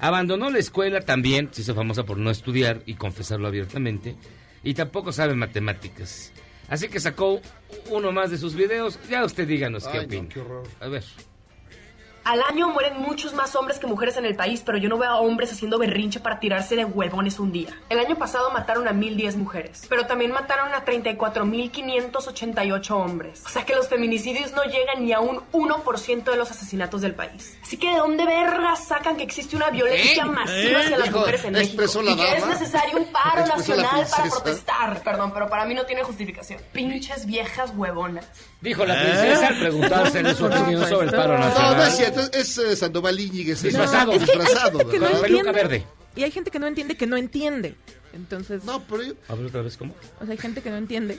abandonó 0.01 0.51
la 0.51 0.59
escuela 0.59 1.01
también, 1.03 1.51
se 1.53 1.63
hizo 1.63 1.77
famosa 1.77 2.03
por 2.03 2.19
no 2.19 2.31
estudiar 2.31 2.83
y 2.87 2.95
confesarlo 2.95 3.47
abiertamente, 3.47 4.17
y 4.65 4.75
tampoco 4.75 5.13
sabe 5.13 5.35
matemáticas. 5.35 6.33
Así 6.69 6.89
que 6.89 6.99
sacó 6.99 7.41
uno 7.91 8.11
más 8.11 8.33
de 8.33 8.39
sus 8.39 8.57
videos, 8.57 8.99
ya 9.09 9.25
usted 9.25 9.47
díganos 9.47 9.87
qué 9.87 9.99
no, 9.99 10.05
opina. 10.05 10.29
qué 10.29 10.41
horror. 10.41 10.69
A 10.81 10.89
ver. 10.89 11.05
Al 12.25 12.43
año 12.43 12.69
mueren 12.69 13.01
muchos 13.01 13.33
más 13.35 13.57
hombres 13.57 13.79
que 13.79 13.87
mujeres 13.87 14.17
en 14.19 14.25
el 14.27 14.37
país, 14.37 14.63
pero 14.65 14.77
yo 14.79 14.89
no 14.89 14.99
veo 14.99 15.11
a 15.11 15.21
hombres 15.21 15.53
haciendo 15.53 15.79
berrinche 15.79 16.21
para 16.21 16.39
tirarse 16.39 16.77
de 16.77 16.85
huevones 16.85 17.39
un 17.39 17.51
día. 17.51 17.71
El 17.89 17.99
año 17.99 18.17
pasado 18.17 18.51
mataron 18.51 18.87
a 18.89 18.93
1010 18.93 19.37
mujeres, 19.37 19.87
pero 19.89 20.07
también 20.07 20.31
mataron 20.31 20.73
a 20.75 20.85
34.588 20.85 22.91
hombres. 22.91 23.43
O 23.47 23.49
sea 23.49 23.65
que 23.65 23.75
los 23.75 23.89
feminicidios 23.89 24.53
no 24.53 24.63
llegan 24.65 25.05
ni 25.05 25.13
a 25.13 25.21
un 25.21 25.41
1% 25.53 26.25
de 26.25 26.37
los 26.37 26.51
asesinatos 26.51 27.01
del 27.01 27.15
país. 27.15 27.57
Así 27.63 27.77
que 27.77 27.91
¿de 27.91 27.97
dónde 27.99 28.25
vergas 28.27 28.85
sacan 28.87 29.17
que 29.17 29.23
existe 29.23 29.57
una 29.57 29.71
violencia 29.71 30.23
¿Eh? 30.25 30.27
masiva 30.27 30.81
hacia 30.81 30.99
las 30.99 31.09
Dijo, 31.09 31.19
mujeres 31.21 31.45
en 31.45 31.53
México? 31.55 31.83
la 32.03 32.11
Y 32.13 32.17
que 32.17 32.37
es 32.37 32.47
necesario 32.47 32.99
un 32.99 33.07
paro 33.13 33.47
nacional 33.47 34.07
para 34.11 34.31
protestar. 34.31 35.03
Perdón, 35.03 35.33
pero 35.33 35.49
para 35.49 35.65
mí 35.65 35.75
no 35.75 35.85
tiene 35.85 36.03
justificación. 36.03 36.61
Pinches 36.73 37.27
viejas 37.27 37.73
huevonas. 37.77 38.27
Dijo 38.61 38.85
la 38.85 38.95
princesa 38.95 39.49
al 39.49 39.59
preguntársele 39.59 40.35
su 40.35 40.45
opinión 40.45 40.87
sobre 40.89 41.07
el 41.07 41.13
paro 41.15 41.39
No, 41.39 41.45
nacional. 41.47 41.77
no 41.77 41.83
es 41.85 41.97
cierto, 41.97 42.10
es, 42.17 42.31
es, 42.35 42.59
eh, 42.59 42.77
Sandoval 42.77 43.19
Íñiguez. 43.21 43.59
es- 43.59 43.63
Disfrazado. 43.65 44.13
Es 44.13 44.25
que 44.25 44.33
hay 44.33 44.39
disfrazado, 44.39 44.79
gente 44.79 44.93
que 44.93 44.99
no 45.43 45.53
verde. 45.53 45.87
Y 46.17 46.23
hay 46.25 46.31
gente 46.31 46.51
que 46.51 46.59
no 46.59 46.67
entiende 46.67 46.97
que 46.97 47.07
no 47.07 47.17
entiende. 47.17 47.77
Entonces, 48.13 48.65
No, 48.65 48.83
pero 48.85 49.03
yo- 49.05 49.15
A 49.29 49.35
ver 49.37 49.47
otra 49.47 49.63
vez, 49.63 49.77
¿cómo? 49.77 49.95
o 50.21 50.25
sea, 50.25 50.33
hay 50.33 50.39
gente 50.39 50.61
que 50.63 50.71
no 50.71 50.77
entiende. 50.77 51.19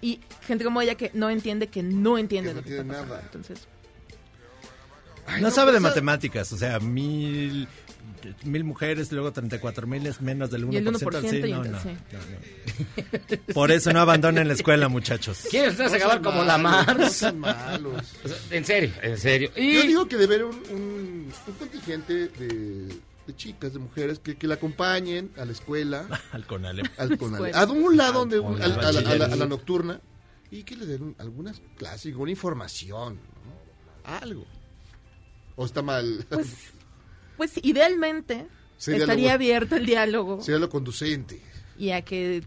Y 0.00 0.20
gente 0.46 0.64
como 0.64 0.80
ella 0.80 0.94
que 0.94 1.10
no 1.14 1.28
entiende 1.30 1.66
que 1.68 1.82
no 1.82 2.18
entiende 2.18 2.50
Que 2.50 2.54
no 2.54 2.60
lo 2.60 2.64
que 2.64 2.70
está 2.70 2.80
entiende 2.82 2.92
pasando. 2.94 3.14
nada. 3.14 3.26
Entonces, 3.26 3.58
Ay, 5.24 5.40
No 5.40 5.50
sabe 5.52 5.70
de 5.70 5.78
pues, 5.80 5.90
matemáticas, 5.90 6.52
o 6.52 6.56
sea, 6.58 6.80
mil, 6.80 7.68
mil 8.44 8.64
mujeres, 8.64 9.10
luego 9.12 9.32
34 9.32 9.86
mil 9.86 10.06
es 10.06 10.20
menos 10.20 10.50
del 10.50 10.66
1%. 10.66 10.72
Y 10.72 10.76
el 10.76 10.86
1% 10.86 11.30
sí, 11.30 11.36
y 11.36 11.52
no, 11.52 11.64
no, 11.64 11.80
sí. 11.80 11.88
no, 12.12 12.18
no. 13.38 13.38
Por 13.54 13.70
eso 13.70 13.92
no 13.92 14.00
abandonen 14.00 14.48
la 14.48 14.54
escuela, 14.54 14.88
muchachos. 14.88 15.46
¿Quieres 15.50 15.72
ustedes 15.72 15.90
no 15.92 15.96
acabar 15.98 16.22
como 16.22 16.42
la 16.44 17.08
sean 17.10 17.38
malos. 17.38 18.04
O 18.24 18.28
sea, 18.28 18.36
En 18.50 18.64
serio, 18.64 18.90
en 19.02 19.18
serio. 19.18 19.50
Y 19.56 19.74
Yo 19.74 19.82
digo 19.82 20.08
que 20.08 20.16
debe 20.16 20.34
haber 20.36 20.46
un, 20.46 20.56
un, 20.70 21.32
un 21.46 21.54
contingente 21.58 22.28
de, 22.28 22.86
de 23.26 23.36
chicas, 23.36 23.72
de 23.72 23.78
mujeres 23.78 24.18
que, 24.18 24.36
que 24.36 24.46
la 24.46 24.54
acompañen 24.54 25.30
a 25.36 25.44
la 25.44 25.52
escuela, 25.52 26.06
Al 26.32 26.46
Conalep. 26.46 26.86
al 26.98 27.16
Conalep, 27.18 27.54
a 27.54 27.64
un 27.66 27.96
lado 27.96 28.24
donde 28.26 28.36
a, 28.62 28.66
la, 28.68 28.74
a 28.74 28.92
la- 28.92 28.98
a 29.00 29.02
la 29.16 29.18
bachiller. 29.26 29.48
nocturna 29.48 30.00
y 30.50 30.64
que 30.64 30.76
le 30.76 30.86
den 30.86 31.02
un- 31.02 31.16
algunas 31.18 31.60
clases, 31.78 32.06
alguna 32.12 32.30
información, 32.32 33.14
¿no? 33.14 34.10
algo. 34.16 34.44
¿O 35.56 35.64
está 35.66 35.82
mal? 35.82 36.24
pues, 36.28 36.48
pues 37.36 37.52
idealmente 37.62 38.46
estaría 38.86 39.34
abierto 39.34 39.76
el 39.76 39.86
diálogo 39.86 40.40
Sería 40.42 40.58
lo 40.60 40.68
conducente. 40.70 41.40
y 41.78 41.90
a 41.90 42.02
que, 42.02 42.42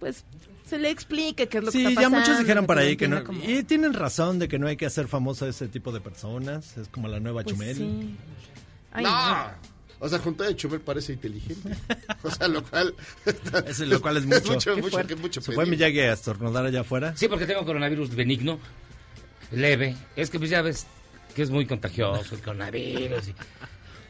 pues, 0.00 0.24
se 0.66 0.78
le 0.78 0.90
explique 0.90 1.48
qué 1.48 1.58
es 1.58 1.64
lo 1.64 1.70
que 1.72 1.78
Sí, 1.78 1.86
está 1.86 1.90
ya 2.02 2.08
pasando. 2.08 2.18
muchos 2.20 2.38
dijeron 2.38 2.66
por 2.66 2.78
ahí 2.78 2.96
que 2.96 3.08
no. 3.08 3.24
como- 3.24 3.42
Y 3.42 3.62
tienen 3.64 3.94
razón 3.94 4.38
de 4.38 4.48
que 4.48 4.58
no 4.58 4.66
hay 4.66 4.76
que 4.76 4.84
hacer 4.86 5.08
famoso 5.08 5.46
a 5.46 5.48
ese 5.48 5.66
tipo 5.68 5.92
de 5.92 6.00
personas. 6.00 6.76
Es 6.76 6.88
como 6.88 7.08
la 7.08 7.20
nueva 7.20 7.42
Pues 7.42 7.54
Chumel. 7.56 7.74
sí. 7.76 8.16
Ay, 8.92 9.04
no. 9.04 9.10
no. 9.10 9.50
O 10.00 10.08
sea, 10.08 10.18
junto 10.20 10.44
a 10.44 10.54
Chumel 10.54 10.80
parece 10.80 11.12
inteligente. 11.14 11.70
O 12.22 12.30
sea, 12.30 12.48
lo 12.48 12.62
cual... 12.62 12.94
Ese, 13.66 13.86
lo 13.86 14.00
cual 14.00 14.18
es 14.18 14.26
mucho. 14.26 14.52
mucho, 14.52 14.74
Qué 14.74 14.80
mucho, 14.82 14.90
fuerte. 14.92 15.14
que 15.14 15.20
mucho 15.20 15.40
Se 15.40 15.52
fue. 15.52 15.64
Miyagi 15.66 16.00
a 16.00 16.12
estornudar 16.12 16.64
allá 16.66 16.80
afuera. 16.82 17.16
sí, 17.16 17.28
porque 17.28 17.46
tengo 17.46 17.64
coronavirus 17.64 18.14
benigno, 18.14 18.58
leve. 19.50 19.96
Es 20.16 20.28
que 20.30 20.38
pues 20.38 20.50
ya 20.50 20.60
ves 20.62 20.86
que 21.34 21.42
es 21.42 21.50
muy 21.50 21.66
contagioso 21.66 22.34
el 22.34 22.40
coronavirus. 22.42 23.28
y- 23.28 23.34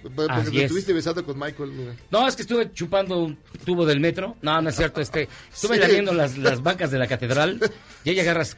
Porque 0.02 0.32
Así 0.32 0.50
te 0.52 0.56
es. 0.58 0.64
estuviste 0.64 0.92
besando 0.92 1.24
con 1.24 1.38
Michael, 1.38 1.70
mira. 1.72 1.94
No, 2.10 2.26
es 2.28 2.36
que 2.36 2.42
estuve 2.42 2.72
chupando 2.72 3.18
un 3.18 3.36
tubo 3.64 3.84
del 3.84 4.00
metro. 4.00 4.36
No, 4.42 4.60
no 4.62 4.68
es 4.68 4.76
cierto. 4.76 5.00
Este, 5.00 5.28
estuve 5.52 5.74
Sí. 5.76 5.80
lamiendo 5.80 6.12
las, 6.14 6.38
las 6.38 6.62
bancas 6.62 6.90
de 6.90 6.98
la 6.98 7.06
catedral 7.06 7.58
y 8.04 8.10
ahí 8.10 8.20
agarras 8.20 8.56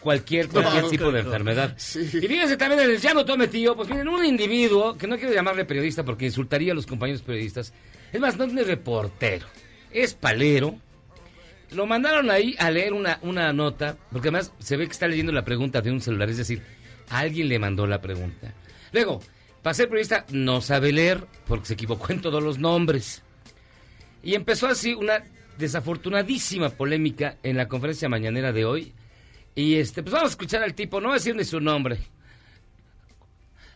cualquier, 0.00 0.48
cualquier 0.48 0.82
No, 0.82 0.88
tipo 0.90 1.06
de 1.12 1.22
no. 1.22 1.28
enfermedad. 1.28 1.74
Sí. 1.78 2.00
Y 2.00 2.26
fíjense 2.28 2.56
también 2.56 2.80
en 2.82 2.90
el 2.90 2.98
Ya 2.98 3.14
no 3.14 3.24
tome 3.24 3.48
tío, 3.48 3.74
pues 3.74 3.88
miren, 3.88 4.08
un 4.08 4.24
individuo, 4.24 4.96
que 4.98 5.06
no 5.06 5.16
quiero 5.16 5.32
llamarle 5.32 5.64
periodista 5.64 6.04
porque 6.04 6.26
insultaría 6.26 6.72
a 6.72 6.74
los 6.74 6.86
compañeros 6.86 7.22
periodistas. 7.22 7.72
Es 8.12 8.20
más, 8.20 8.36
no 8.36 8.44
es 8.44 8.66
reportero, 8.66 9.46
es 9.90 10.12
palero. 10.14 10.76
Lo 11.70 11.86
mandaron 11.86 12.30
ahí 12.30 12.54
a 12.58 12.70
leer 12.70 12.92
una, 12.92 13.18
una 13.22 13.50
nota, 13.54 13.96
porque 14.12 14.28
además 14.28 14.52
se 14.58 14.76
ve 14.76 14.84
que 14.86 14.92
está 14.92 15.08
leyendo 15.08 15.32
la 15.32 15.42
pregunta 15.44 15.80
de 15.80 15.90
un 15.90 16.02
celular, 16.02 16.28
es 16.28 16.36
decir, 16.36 16.60
alguien 17.08 17.48
le 17.48 17.58
mandó 17.58 17.86
la 17.86 17.98
pregunta. 18.02 18.52
Luego, 18.92 19.22
para 19.62 19.74
ser 19.74 19.88
periodista 19.88 20.26
no 20.32 20.60
sabe 20.60 20.92
leer 20.92 21.26
porque 21.46 21.66
se 21.66 21.74
equivocó 21.74 22.12
en 22.12 22.20
todos 22.20 22.42
los 22.42 22.58
nombres. 22.58 23.22
Y 24.22 24.34
empezó 24.34 24.66
así 24.66 24.94
una 24.94 25.24
desafortunadísima 25.58 26.70
polémica 26.70 27.38
en 27.42 27.56
la 27.56 27.68
conferencia 27.68 28.08
mañanera 28.08 28.52
de 28.52 28.64
hoy. 28.64 28.92
Y 29.54 29.74
este, 29.74 30.02
pues 30.02 30.12
vamos 30.12 30.30
a 30.30 30.32
escuchar 30.32 30.62
al 30.62 30.74
tipo, 30.74 31.00
no 31.00 31.08
voy 31.08 31.16
a 31.16 31.18
decir 31.18 31.36
ni 31.36 31.44
su 31.44 31.60
nombre. 31.60 31.98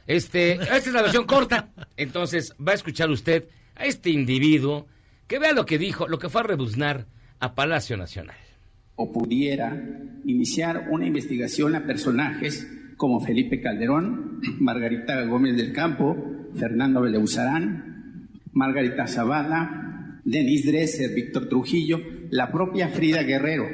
Este, 0.07 0.53
esta 0.53 0.77
es 0.77 0.93
la 0.93 1.03
versión 1.03 1.25
corta. 1.25 1.71
Entonces, 1.97 2.55
va 2.67 2.73
a 2.73 2.77
escuchar 2.77 3.11
usted 3.11 3.49
a 3.75 3.85
este 3.85 4.11
individuo 4.11 4.87
que 5.27 5.39
vea 5.39 5.53
lo 5.53 5.67
que 5.67 5.79
dijo, 5.79 6.09
lo 6.09 6.19
que 6.19 6.29
fue 6.29 6.41
a 6.43 6.45
rebuznar 6.45 7.07
a 7.41 7.55
Palacio 7.55 7.97
Nacional. 7.97 8.37
o 8.99 9.13
pudiera 9.13 9.77
iniciar 10.25 10.89
una 10.91 11.07
investigación 11.07 11.75
a 11.75 11.87
personajes 11.87 12.67
como 12.97 13.21
Felipe 13.21 13.61
Calderón, 13.61 14.41
Margarita 14.61 15.23
Gómez 15.25 15.57
del 15.57 15.73
Campo, 15.73 16.17
Fernando 16.55 17.03
Beleuzarán, 17.03 18.29
Margarita 18.53 19.07
Zavala, 19.07 20.21
Denis 20.25 20.67
Dresser, 20.67 21.15
Víctor 21.15 21.49
Trujillo, 21.49 22.01
la 22.31 22.51
propia 22.51 22.89
Frida 22.89 23.23
Guerrero 23.23 23.67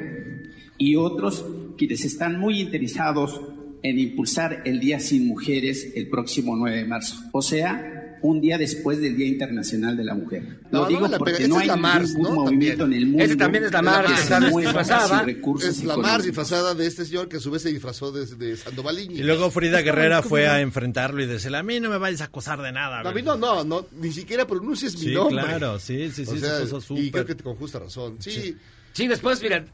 y 0.77 0.95
otros 0.95 1.45
quienes 1.77 2.05
están 2.05 2.39
muy 2.39 2.59
interesados 2.59 3.41
en 3.81 3.99
impulsar 3.99 4.61
el 4.65 4.79
Día 4.79 4.99
Sin 4.99 5.27
Mujeres 5.27 5.93
el 5.95 6.09
próximo 6.09 6.55
9 6.55 6.77
de 6.77 6.85
marzo, 6.85 7.17
o 7.31 7.41
sea, 7.41 8.02
un 8.23 8.41
día 8.41 8.57
después 8.57 8.99
del 8.99 9.15
Día 9.15 9.27
Internacional 9.27 9.95
de 9.95 10.03
la 10.03 10.15
Mujer. 10.15 10.61
No, 10.71 10.79
Lo 10.79 10.81
no 10.83 10.87
digo 10.87 11.07
la 11.07 11.17
porque 11.19 11.47
no 11.47 11.57
hay 11.57 11.63
es 11.63 11.67
la 11.67 11.75
Mars, 11.75 12.07
ningún 12.15 12.23
¿no? 12.23 12.35
movimiento 12.43 12.77
También. 12.85 13.01
en 13.01 13.03
el 13.03 13.09
mundo 13.11 13.23
Ese 13.25 13.35
también 13.35 13.63
es 13.65 13.71
la 13.71 13.81
Mars, 13.81 14.09
disfrazada. 14.09 15.25
Es 15.61 15.83
la 15.83 15.97
Mars 15.97 16.23
disfrazada 16.23 16.73
de 16.73 16.87
este 16.87 17.05
señor 17.05 17.27
que 17.29 17.37
a 17.37 17.39
su 17.39 17.51
vez 17.51 17.61
se 17.61 17.69
disfrazó 17.69 18.11
de, 18.11 18.25
de 18.25 18.57
Sandoval. 18.57 18.97
Y 18.99 19.21
luego 19.23 19.51
Frida 19.51 19.81
Guerrera 19.81 20.23
fue 20.23 20.47
a 20.47 20.61
enfrentarlo 20.61 21.21
y 21.21 21.25
decirle, 21.25 21.57
a 21.57 21.63
mí 21.63 21.79
no 21.79 21.89
me 21.89 21.97
vayas 21.97 22.21
a 22.21 22.25
acosar 22.25 22.61
de 22.61 22.71
nada. 22.71 23.03
No, 23.03 23.09
a 23.09 23.13
mí 23.13 23.21
güey". 23.21 23.37
no, 23.37 23.37
no, 23.37 23.63
no, 23.63 23.85
ni 23.99 24.11
siquiera 24.11 24.47
pronuncies 24.47 24.95
mi 24.95 25.01
Sí, 25.07 25.13
nombre. 25.13 25.43
claro, 25.43 25.77
sí, 25.79 26.09
sí, 26.11 26.25
sí, 26.25 26.31
O 26.31 26.37
sea, 26.37 26.59
se 26.59 26.65
puso 26.67 26.97
y 26.97 27.11
creo 27.11 27.25
que 27.25 27.35
con 27.35 27.55
justa 27.55 27.79
razón. 27.79 28.15
Sí, 28.19 28.55
Sí, 28.93 29.07
después, 29.07 29.41
mira, 29.41 29.65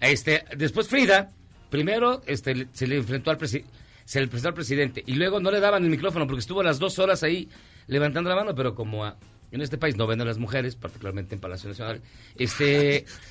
este, 0.00 0.44
después 0.56 0.88
Frida, 0.88 1.32
primero 1.70 2.22
este, 2.26 2.68
se 2.72 2.86
le 2.86 2.96
enfrentó 2.96 3.30
al 3.30 3.38
presidente, 3.38 3.70
se 4.06 4.20
le 4.20 4.28
presentó 4.28 4.48
al 4.48 4.54
presidente, 4.54 5.02
y 5.06 5.12
luego 5.16 5.38
no 5.40 5.50
le 5.50 5.60
daban 5.60 5.84
el 5.84 5.90
micrófono 5.90 6.26
porque 6.26 6.40
estuvo 6.40 6.62
las 6.62 6.78
dos 6.78 6.98
horas 6.98 7.22
ahí 7.22 7.50
levantando 7.88 8.30
la 8.30 8.36
mano, 8.36 8.54
pero 8.54 8.74
como 8.74 9.04
a- 9.04 9.18
en 9.52 9.60
este 9.60 9.78
país 9.78 9.96
no 9.96 10.06
ven 10.06 10.20
a 10.20 10.24
las 10.24 10.38
mujeres, 10.38 10.74
particularmente 10.74 11.34
en 11.34 11.40
Palacio 11.40 11.68
Nacional, 11.68 12.00
este... 12.36 13.04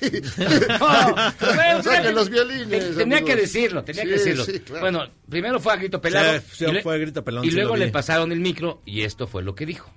no, 0.80 1.14
bueno, 1.54 1.82
Saquen 1.82 2.14
los 2.14 2.30
violines, 2.30 2.68
te- 2.68 2.94
tenía 2.94 3.18
amigos. 3.18 3.22
que 3.34 3.36
decirlo, 3.36 3.84
tenía 3.84 4.02
Sí, 4.02 4.08
que 4.08 4.14
decirlo. 4.14 4.44
sí, 4.44 4.60
claro. 4.60 4.80
Bueno, 4.80 5.04
primero 5.28 5.60
fue 5.60 5.72
a 5.72 5.76
grito 5.76 6.00
pelado. 6.00 6.38
Sí, 6.40 6.46
sí, 6.52 6.64
y, 6.66 6.72
le- 6.72 6.82
fue 6.82 6.94
a 6.94 6.98
grito 6.98 7.24
pelón, 7.24 7.44
y 7.44 7.48
sí 7.50 7.54
luego 7.56 7.76
le 7.76 7.88
pasaron 7.88 8.32
el 8.32 8.40
micro 8.40 8.80
y 8.86 9.02
esto 9.02 9.26
fue 9.26 9.42
lo 9.42 9.54
que 9.54 9.66
dijo. 9.66 9.90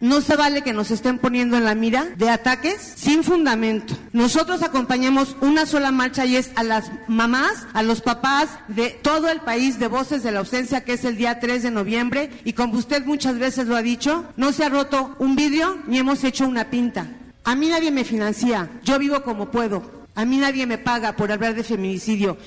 No 0.00 0.22
se 0.22 0.34
vale 0.34 0.62
que 0.62 0.72
nos 0.72 0.90
estén 0.90 1.18
poniendo 1.18 1.58
en 1.58 1.64
la 1.64 1.74
mira 1.74 2.06
de 2.16 2.30
ataques 2.30 2.94
sin 2.96 3.22
fundamento. 3.22 3.94
Nosotros 4.14 4.62
acompañamos 4.62 5.36
una 5.42 5.66
sola 5.66 5.92
marcha 5.92 6.24
y 6.24 6.36
es 6.36 6.52
a 6.56 6.64
las 6.64 6.90
mamás, 7.06 7.66
a 7.74 7.82
los 7.82 8.00
papás 8.00 8.48
de 8.68 8.88
todo 9.02 9.28
el 9.28 9.40
país 9.40 9.78
de 9.78 9.88
Voces 9.88 10.22
de 10.22 10.32
la 10.32 10.38
Ausencia, 10.38 10.84
que 10.84 10.94
es 10.94 11.04
el 11.04 11.18
día 11.18 11.38
3 11.38 11.64
de 11.64 11.70
noviembre. 11.70 12.30
Y 12.44 12.54
como 12.54 12.78
usted 12.78 13.04
muchas 13.04 13.38
veces 13.38 13.66
lo 13.66 13.76
ha 13.76 13.82
dicho, 13.82 14.24
no 14.38 14.52
se 14.52 14.64
ha 14.64 14.70
roto 14.70 15.14
un 15.18 15.36
vidrio 15.36 15.76
ni 15.86 15.98
hemos 15.98 16.24
hecho 16.24 16.48
una 16.48 16.70
pinta. 16.70 17.06
A 17.44 17.54
mí 17.54 17.68
nadie 17.68 17.90
me 17.90 18.04
financia, 18.04 18.70
yo 18.82 18.98
vivo 18.98 19.22
como 19.22 19.50
puedo. 19.50 20.00
A 20.14 20.24
mí 20.24 20.38
nadie 20.38 20.66
me 20.66 20.78
paga 20.78 21.14
por 21.14 21.30
hablar 21.30 21.54
de 21.54 21.62
feminicidio. 21.62 22.38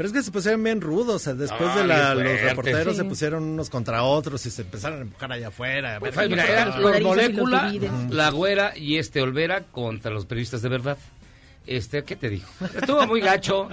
Pero 0.00 0.08
es 0.08 0.12
que 0.14 0.22
se 0.22 0.30
pusieron 0.30 0.64
bien 0.64 0.80
rudos, 0.80 1.14
o 1.16 1.18
sea, 1.18 1.34
después 1.34 1.68
Ah, 1.74 1.78
de 1.80 1.86
la, 1.86 2.14
bien 2.14 2.24
los 2.32 2.40
reporteros 2.40 2.94
Sí. 2.94 3.02
se 3.02 3.04
pusieron 3.04 3.42
unos 3.44 3.68
contra 3.68 4.02
otros 4.02 4.46
y 4.46 4.50
se 4.50 4.62
empezaron 4.62 5.00
a 5.00 5.02
empujar 5.02 5.30
allá 5.32 5.48
afuera. 5.48 6.00
Pues, 6.00 6.16
mira, 6.26 6.46
eran 6.46 6.80
los 6.80 7.02
molécula, 7.02 7.70
la 8.08 8.30
güera 8.30 8.72
y 8.78 8.96
este 8.96 9.20
Olvera 9.20 9.64
contra 9.64 10.10
los 10.10 10.24
periodistas 10.24 10.62
de 10.62 10.70
verdad. 10.70 10.96
Este, 11.66 12.02
¿qué 12.04 12.16
te 12.16 12.30
dijo? 12.30 12.48
Estuvo 12.74 13.06
muy 13.06 13.20
gacho. 13.20 13.68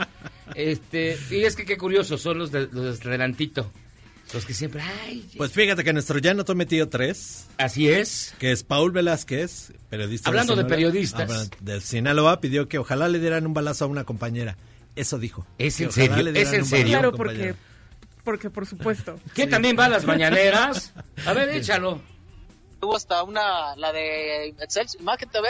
Este, 0.54 1.18
y 1.32 1.46
es 1.46 1.56
que 1.56 1.64
qué 1.66 1.78
curioso, 1.78 2.18
son 2.18 2.40
los 2.40 2.52
de 2.52 2.68
los 2.74 3.00
de 3.00 3.08
adelantito. 3.10 3.72
Los 4.34 4.46
que 4.46 4.54
siempre, 4.54 4.82
ay, 4.82 5.26
Pues 5.38 5.54
fíjate 5.54 5.86
que 5.86 5.94
nuestro 5.94 6.20
ya 6.20 6.34
tío 6.66 6.90
3, 6.90 7.48
así 7.58 7.88
es. 7.88 8.36
que 8.38 8.52
es 8.52 8.64
Paul 8.64 8.92
Velázquez, 8.92 9.72
periodista 9.90 10.28
Hablando 10.28 10.58
de 10.58 10.64
Sinaloa- 10.64 10.70
periodistas. 10.76 11.32
Ah, 11.32 11.56
de 11.62 11.80
Sinaloa, 11.80 12.42
pidió 12.42 12.68
que 12.68 12.78
ojalá 12.80 13.08
le 13.08 13.20
dieran 13.20 13.48
un 13.48 13.54
balazo 13.54 13.86
a 13.86 13.88
una 13.88 14.04
compañera. 14.04 14.58
Eso 14.98 15.18
dijo. 15.18 15.46
¿Es 15.58 15.78
Que 15.78 15.84
en 15.86 15.92
serio? 15.92 16.30
¿Es 16.34 16.54
en 16.54 16.66
serio? 16.66 17.00
Claro, 17.00 17.14
porque, 17.14 17.56
porque 18.24 18.50
por 18.50 18.66
supuesto. 18.66 19.20
¿Qué 19.36 19.48
también 19.48 19.78
va 19.80 19.86
a 19.86 19.90
las 19.90 20.06
mañaneras? 20.06 20.94
A 21.26 21.34
ver, 21.34 21.50
échalo. 21.50 22.02
Hubo 22.82 22.96
hasta 22.96 23.24
una, 23.24 23.76
la 23.76 23.92
de 23.92 24.48
Excel, 24.60 24.88
Imagen 25.00 25.30
TV, 25.30 25.48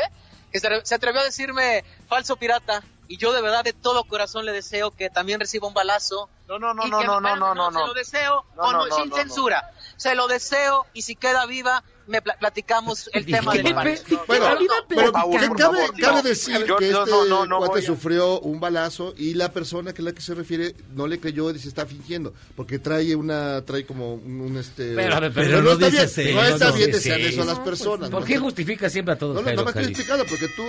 que 0.52 0.60
se, 0.60 0.70
se 0.86 0.96
atrevió 0.96 1.22
a 1.22 1.26
decirme 1.26 1.84
falso 2.08 2.36
pirata. 2.38 2.84
y 3.10 3.18
yo 3.18 3.32
de 3.34 3.42
verdad 3.42 3.64
de 3.64 3.74
todo 3.74 4.04
corazón 4.06 4.46
le 4.46 4.52
deseo 4.54 4.92
que 4.92 5.10
también 5.10 5.40
reciba 5.40 5.68
un 5.68 5.74
balazo. 5.74 6.30
No, 6.48 6.60
no, 6.60 6.74
no, 6.74 6.86
y 6.88 6.90
no, 6.90 7.00
que- 7.00 7.06
no, 7.06 7.20
no, 7.22 7.36
no, 7.36 7.54
no, 7.56 7.66
Se 7.68 7.74
no. 7.80 7.88
lo 7.88 7.94
deseo, 7.94 8.46
No, 8.56 8.64
o 8.64 8.72
no, 8.74 8.84
sin 8.86 8.90
no, 9.00 9.06
no. 9.08 9.16
censura. 9.16 9.72
Se 9.98 10.14
lo 10.16 10.28
deseo 10.28 10.86
y 10.94 11.02
si 11.02 11.16
queda 11.16 11.46
viva, 11.46 11.84
me 12.08 12.22
pla- 12.22 12.38
platicamos 12.40 13.10
el 13.14 13.26
tema 13.28 13.54
del 13.54 13.74
palazo. 13.74 14.04
Bueno, 14.28 14.46
pero 14.88 15.12
cabe, 15.12 16.22
decir 16.24 16.66
que 16.78 16.90
este 16.90 17.12
cuate 17.50 17.82
sufrió 17.82 18.40
un 18.40 18.60
balazo 18.60 19.14
y 19.18 19.34
la 19.34 19.52
persona 19.52 19.94
que 19.94 20.02
es 20.02 20.06
la 20.06 20.12
que 20.14 20.22
se 20.22 20.34
refiere 20.34 20.76
no 20.96 21.08
le 21.08 21.20
creyó 21.20 21.50
y 21.52 21.60
se 21.60 21.68
está 21.68 21.86
fingiendo 21.86 22.34
porque 22.56 22.80
trae 22.80 23.16
una 23.16 23.62
trae 23.66 23.86
como 23.86 24.16
un, 24.16 24.42
un, 24.42 24.58
este 24.58 24.94
Pero, 24.96 25.16
a 25.16 25.20
ver, 25.20 25.32
pero 25.34 25.62
no, 25.62 25.76
no 25.76 25.86
está 25.86 25.90
bien, 25.90 26.36
no 26.36 26.44
eso, 26.44 26.54
está 26.56 26.72
bien 26.72 26.92
desear 26.92 27.20
eso 27.20 27.42
a 27.42 27.46
las 27.46 27.60
personas 27.60 28.10
¿Por 28.10 28.24
qué 28.26 28.38
justifica 28.38 28.90
siempre 28.90 29.14
a 29.14 29.18
todos, 29.18 29.36
no, 29.36 29.42
no, 29.42 29.54
no 29.56 29.64
me 29.64 29.70
estoy 29.70 29.86
explicando 29.86 30.26
porque 30.26 30.48
tú 30.50 30.64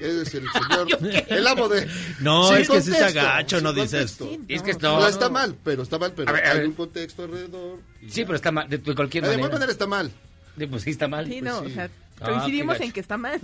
eres 0.00 0.34
el 0.34 0.44
señor 0.52 1.26
el 1.28 1.46
amo 1.46 1.68
de 1.68 1.88
No, 2.20 2.54
es 2.56 2.68
que 2.68 2.80
sí 2.80 2.90
está 2.92 3.10
gacho, 3.12 3.60
no 3.60 3.72
dices. 3.72 4.18
Es 4.48 4.62
que 4.62 4.74
No, 4.74 5.06
está 5.06 5.28
mal 5.28 5.56
pero 5.64 5.82
está 5.82 5.98
mal 5.98 6.12
pero 6.12 6.32
hay 6.34 6.64
un 6.66 6.72
contexto 6.74 7.24
alrededor 7.24 7.78
Sí, 8.08 8.24
pero 8.24 8.36
está 8.36 8.52
mal, 8.52 8.68
de, 8.68 8.76
de 8.78 8.94
cualquier 8.94 9.22
de 9.24 9.28
manera. 9.30 9.44
alguna 9.46 9.54
manera 9.54 9.72
está 9.72 9.86
mal 9.86 10.10
Pues 10.70 10.82
sí, 10.82 10.90
está 10.90 11.08
mal. 11.08 11.26
Sí, 11.26 11.40
no, 11.40 11.60
o 11.60 11.68
sea, 11.68 11.90
Ah, 12.20 12.30
coincidimos 12.30 12.80
en 12.80 12.92
que 12.92 13.00
está 13.00 13.16
mal. 13.16 13.40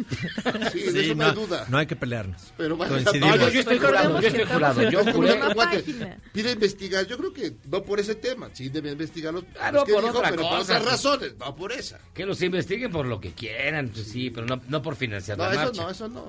sí, 0.72 0.80
eso 0.86 1.14
no, 1.16 1.24
no, 1.24 1.26
hay 1.26 1.34
duda 1.34 1.66
no 1.68 1.78
hay 1.78 1.86
que 1.86 1.96
pelearnos. 1.96 2.52
Pero 2.56 2.76
bueno, 2.76 2.92
Coincidimos. 2.94 3.30
No, 3.30 3.36
yo, 3.36 3.48
yo 3.48 3.60
estoy 3.60 3.78
jurado, 3.80 4.20
yo 4.20 4.28
estoy 4.28 4.44
jurado. 4.44 4.90
Yo 4.90 5.12
juré. 5.12 5.40
Pide 6.32 6.52
investigar, 6.52 7.04
yo 7.06 7.18
creo 7.18 7.32
que 7.32 7.52
no 7.68 7.82
por 7.82 7.98
ese 7.98 8.14
tema, 8.14 8.48
sí 8.52 8.68
debe 8.68 8.92
investigarlos, 8.92 9.44
Ah, 9.60 9.72
los 9.72 9.80
no, 9.80 9.86
que 9.86 9.92
por 9.94 10.04
dijo, 10.04 10.18
otra 10.18 10.30
pero 10.30 10.42
por 10.42 10.60
otras 10.60 10.78
pues. 10.78 10.84
razones, 10.92 11.34
no 11.36 11.56
por 11.56 11.72
esa. 11.72 11.98
Que 12.14 12.24
los 12.24 12.40
investiguen 12.42 12.92
por 12.92 13.06
lo 13.06 13.20
que 13.20 13.32
quieran, 13.32 13.88
pues 13.88 14.06
sí, 14.06 14.30
pero 14.30 14.46
no, 14.46 14.60
no 14.68 14.80
por 14.80 14.94
financiar 14.94 15.36
No, 15.36 15.44
la 15.46 15.50
eso 15.50 15.62
marcha. 15.64 15.82
no, 15.82 15.90
eso 15.90 16.08
no. 16.08 16.24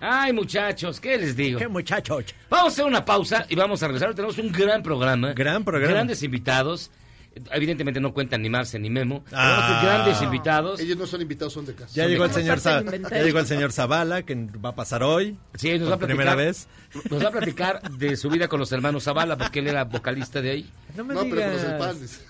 Ay, 0.00 0.32
muchachos, 0.32 0.98
¿qué 1.00 1.18
les 1.18 1.36
digo? 1.36 1.58
Qué 1.60 1.68
muchachos. 1.68 2.24
Vamos 2.50 2.66
a 2.66 2.72
hacer 2.72 2.84
una 2.84 3.04
pausa 3.04 3.46
y 3.48 3.54
vamos 3.54 3.80
a 3.82 3.86
regresar. 3.86 4.12
Tenemos 4.14 4.38
un 4.38 4.50
gran 4.50 4.82
programa. 4.82 5.32
Gran 5.34 5.64
programa. 5.64 5.92
Grandes 5.92 6.22
invitados. 6.24 6.90
Evidentemente 7.52 8.00
no 8.00 8.12
cuentan 8.12 8.42
ni 8.42 8.48
Marce 8.50 8.78
ni 8.78 8.90
Memo. 8.90 9.24
Ah. 9.32 9.66
Tenemos 9.68 9.84
grandes 9.84 10.22
invitados. 10.22 10.80
Ellos 10.80 10.96
no 10.96 11.06
son 11.06 11.20
invitados, 11.22 11.52
son 11.52 11.66
de 11.66 11.74
casa. 11.74 11.92
Ya 11.94 12.06
llegó 12.06 12.24
el 12.24 12.32
señor 12.32 12.58
ya 12.60 12.82
llegó 13.22 13.38
el 13.38 13.46
señor 13.46 13.72
Zavala 13.72 14.22
que 14.22 14.34
va 14.34 14.70
a 14.70 14.74
pasar 14.74 15.02
hoy. 15.02 15.36
Sí, 15.54 15.78
nos 15.78 15.82
por 15.82 15.90
va 15.90 15.94
a 15.94 15.98
platicar. 15.98 16.06
primera 16.08 16.34
vez. 16.34 16.68
Nos 17.10 17.22
va 17.22 17.28
a 17.28 17.32
platicar 17.32 17.82
de 17.92 18.16
su 18.16 18.30
vida 18.30 18.48
con 18.48 18.60
los 18.60 18.72
hermanos 18.72 19.04
Zavala, 19.04 19.36
porque 19.36 19.58
él 19.58 19.68
era 19.68 19.84
vocalista 19.84 20.40
de 20.40 20.50
ahí. 20.50 20.70
No 20.96 21.04
me 21.04 21.14
No, 21.14 21.20
pero 21.22 21.42
con 21.42 21.52
los 21.52 21.62
digas. 21.62 22.20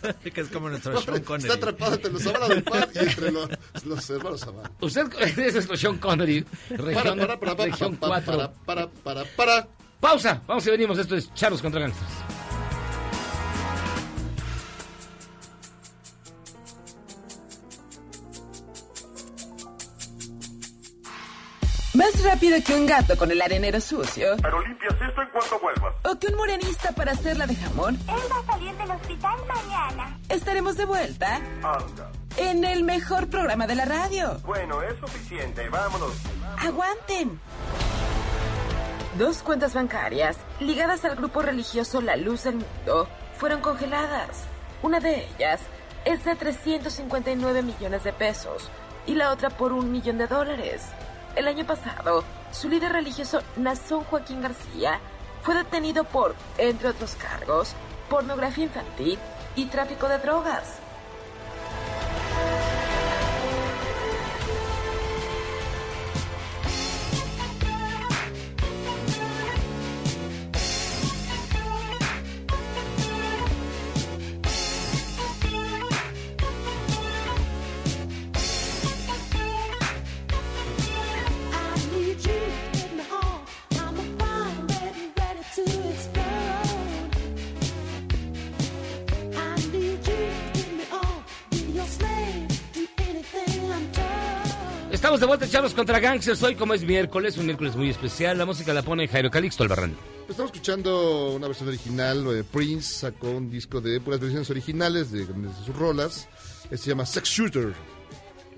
pan. 0.00 0.14
que 0.32 0.40
es 0.40 0.48
como 0.48 0.68
nuestro 0.70 1.00
Sean 1.00 1.20
Connery. 1.22 1.48
Está 1.52 1.54
atrapado 1.54 1.94
entre 1.94 2.12
los 2.12 2.22
sábados 2.22 2.48
del 2.48 2.62
pan 2.62 2.88
y 2.94 2.98
entre 2.98 3.32
los, 3.32 3.48
los 3.84 4.10
hermanos 4.10 4.40
Zavala. 4.40 4.70
Usted 4.80 5.06
es 5.38 5.54
nuestro 5.54 5.76
Sean 5.76 5.98
Connery, 5.98 6.44
región, 6.70 6.94
Para, 6.94 7.14
para, 7.16 7.40
para, 7.40 7.56
para, 7.56 7.64
región 7.70 7.96
para, 7.96 8.22
4. 8.22 8.36
para, 8.36 8.52
para, 8.64 8.88
para, 9.02 9.24
para. 9.36 9.68
Pausa, 10.00 10.42
vamos 10.46 10.66
y 10.66 10.70
venimos. 10.70 10.98
Esto 10.98 11.16
es 11.16 11.32
Charlos 11.34 11.62
contra 11.62 11.80
Gangsters. 11.80 12.10
Más 22.06 22.22
rápido 22.22 22.56
que 22.64 22.72
un 22.72 22.86
gato 22.86 23.16
con 23.16 23.32
el 23.32 23.42
arenero 23.42 23.80
sucio. 23.80 24.36
Pero 24.40 24.60
limpias 24.60 24.94
esto 24.94 25.22
en 25.22 25.28
cuanto 25.30 25.58
vuelvas. 25.58 25.94
O 26.04 26.16
que 26.16 26.28
un 26.28 26.36
morenista 26.36 26.92
para 26.92 27.10
hacerla 27.12 27.48
de 27.48 27.56
jamón. 27.56 27.98
Él 28.06 28.22
va 28.30 28.38
a 28.38 28.52
salir 28.52 28.72
del 28.76 28.90
hospital 28.92 29.36
mañana. 29.48 30.18
Estaremos 30.28 30.76
de 30.76 30.84
vuelta 30.84 31.34
Anda. 31.64 32.12
en 32.36 32.64
el 32.64 32.84
mejor 32.84 33.28
programa 33.28 33.66
de 33.66 33.74
la 33.74 33.86
radio. 33.86 34.38
Bueno, 34.44 34.82
es 34.82 34.96
suficiente. 35.00 35.68
Vámonos. 35.68 36.12
¡Aguanten! 36.58 37.40
Dos 39.18 39.42
cuentas 39.42 39.74
bancarias 39.74 40.36
ligadas 40.60 41.04
al 41.04 41.16
grupo 41.16 41.42
religioso 41.42 42.00
La 42.00 42.16
Luz 42.16 42.44
del 42.44 42.54
Mundo 42.54 43.08
fueron 43.36 43.60
congeladas. 43.60 44.44
Una 44.80 45.00
de 45.00 45.26
ellas 45.26 45.60
es 46.04 46.24
de 46.24 46.36
359 46.36 47.62
millones 47.62 48.04
de 48.04 48.12
pesos 48.12 48.70
y 49.08 49.16
la 49.16 49.32
otra 49.32 49.50
por 49.50 49.72
un 49.72 49.90
millón 49.90 50.18
de 50.18 50.28
dólares. 50.28 50.82
El 51.36 51.48
año 51.48 51.66
pasado, 51.66 52.24
su 52.50 52.70
líder 52.70 52.92
religioso 52.92 53.42
Nazón 53.56 54.04
Joaquín 54.04 54.40
García 54.40 55.00
fue 55.42 55.54
detenido 55.54 56.04
por, 56.04 56.34
entre 56.56 56.88
otros 56.88 57.14
cargos, 57.14 57.74
pornografía 58.08 58.64
infantil 58.64 59.18
y 59.54 59.66
tráfico 59.66 60.08
de 60.08 60.16
drogas. 60.16 60.78
Estamos 94.96 95.20
de 95.20 95.26
vuelta 95.26 95.44
en 95.44 95.50
Charlos 95.50 95.74
contra 95.74 96.00
Gangsters. 96.00 96.42
Hoy, 96.42 96.54
como 96.54 96.72
es 96.72 96.82
miércoles, 96.82 97.36
un 97.36 97.44
miércoles 97.44 97.76
muy 97.76 97.90
especial, 97.90 98.38
la 98.38 98.46
música 98.46 98.72
la 98.72 98.80
pone 98.80 99.06
Jairo 99.06 99.30
Calixto 99.30 99.62
Albarrán. 99.62 99.94
Estamos 100.26 100.50
escuchando 100.50 101.32
una 101.34 101.48
versión 101.48 101.68
original. 101.68 102.26
eh, 102.34 102.42
Prince 102.50 103.00
sacó 103.00 103.28
un 103.30 103.50
disco 103.50 103.82
de 103.82 104.00
puras 104.00 104.18
versiones 104.20 104.48
originales 104.48 105.12
de, 105.12 105.26
de 105.26 105.48
sus 105.66 105.76
rolas. 105.76 106.26
Este 106.64 106.78
se 106.78 106.88
llama 106.90 107.04
Sex 107.04 107.28
Shooter. 107.28 107.74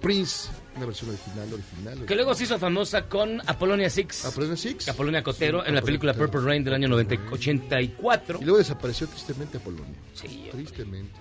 Prince, 0.00 0.48
una 0.76 0.86
versión 0.86 1.10
original, 1.10 1.52
original. 1.52 2.06
Que 2.06 2.14
luego 2.14 2.32
se 2.36 2.44
hizo 2.44 2.56
famosa 2.56 3.08
con 3.08 3.42
Apolonia 3.44 3.90
Six. 3.90 4.24
Apolonia 4.26 4.56
Six. 4.56 4.88
Apolonia 4.88 5.24
Cotero 5.24 5.62
Sí, 5.62 5.68
en 5.70 5.74
la 5.74 5.82
película 5.82 6.12
Cotero. 6.12 6.30
Purple 6.30 6.48
Rain 6.48 6.62
del 6.62 6.74
año 6.74 6.86
90 6.86 7.16
84. 7.32 8.38
Y 8.40 8.44
luego 8.44 8.58
desapareció 8.58 9.08
tristemente 9.08 9.58
Apolonia. 9.58 9.96
Sí, 10.14 10.48
Tristemente. 10.52 11.18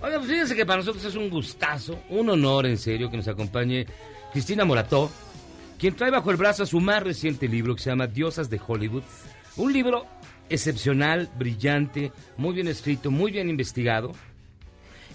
Oiga, 0.00 0.18
pues 0.18 0.30
fíjense 0.30 0.54
que 0.54 0.64
para 0.66 0.78
nosotros 0.78 1.04
es 1.04 1.14
un 1.14 1.30
gustazo, 1.30 1.98
un 2.10 2.30
honor 2.30 2.66
en 2.66 2.76
serio 2.78 3.08
que 3.10 3.16
nos 3.16 3.28
acompañe 3.28 3.86
Cristina 4.32 4.64
Morató, 4.64 5.10
quien 5.78 5.94
trae 5.94 6.10
bajo 6.10 6.30
el 6.30 6.36
brazo 6.36 6.64
su 6.64 6.80
más 6.80 7.02
reciente 7.02 7.48
libro 7.48 7.74
que 7.74 7.82
se 7.82 7.90
llama 7.90 8.06
Diosas 8.06 8.48
de 8.48 8.60
Hollywood. 8.66 9.02
Un 9.56 9.72
libro 9.72 10.06
excepcional, 10.48 11.30
brillante, 11.38 12.12
muy 12.36 12.54
bien 12.54 12.68
escrito, 12.68 13.10
muy 13.10 13.30
bien 13.30 13.50
investigado, 13.50 14.12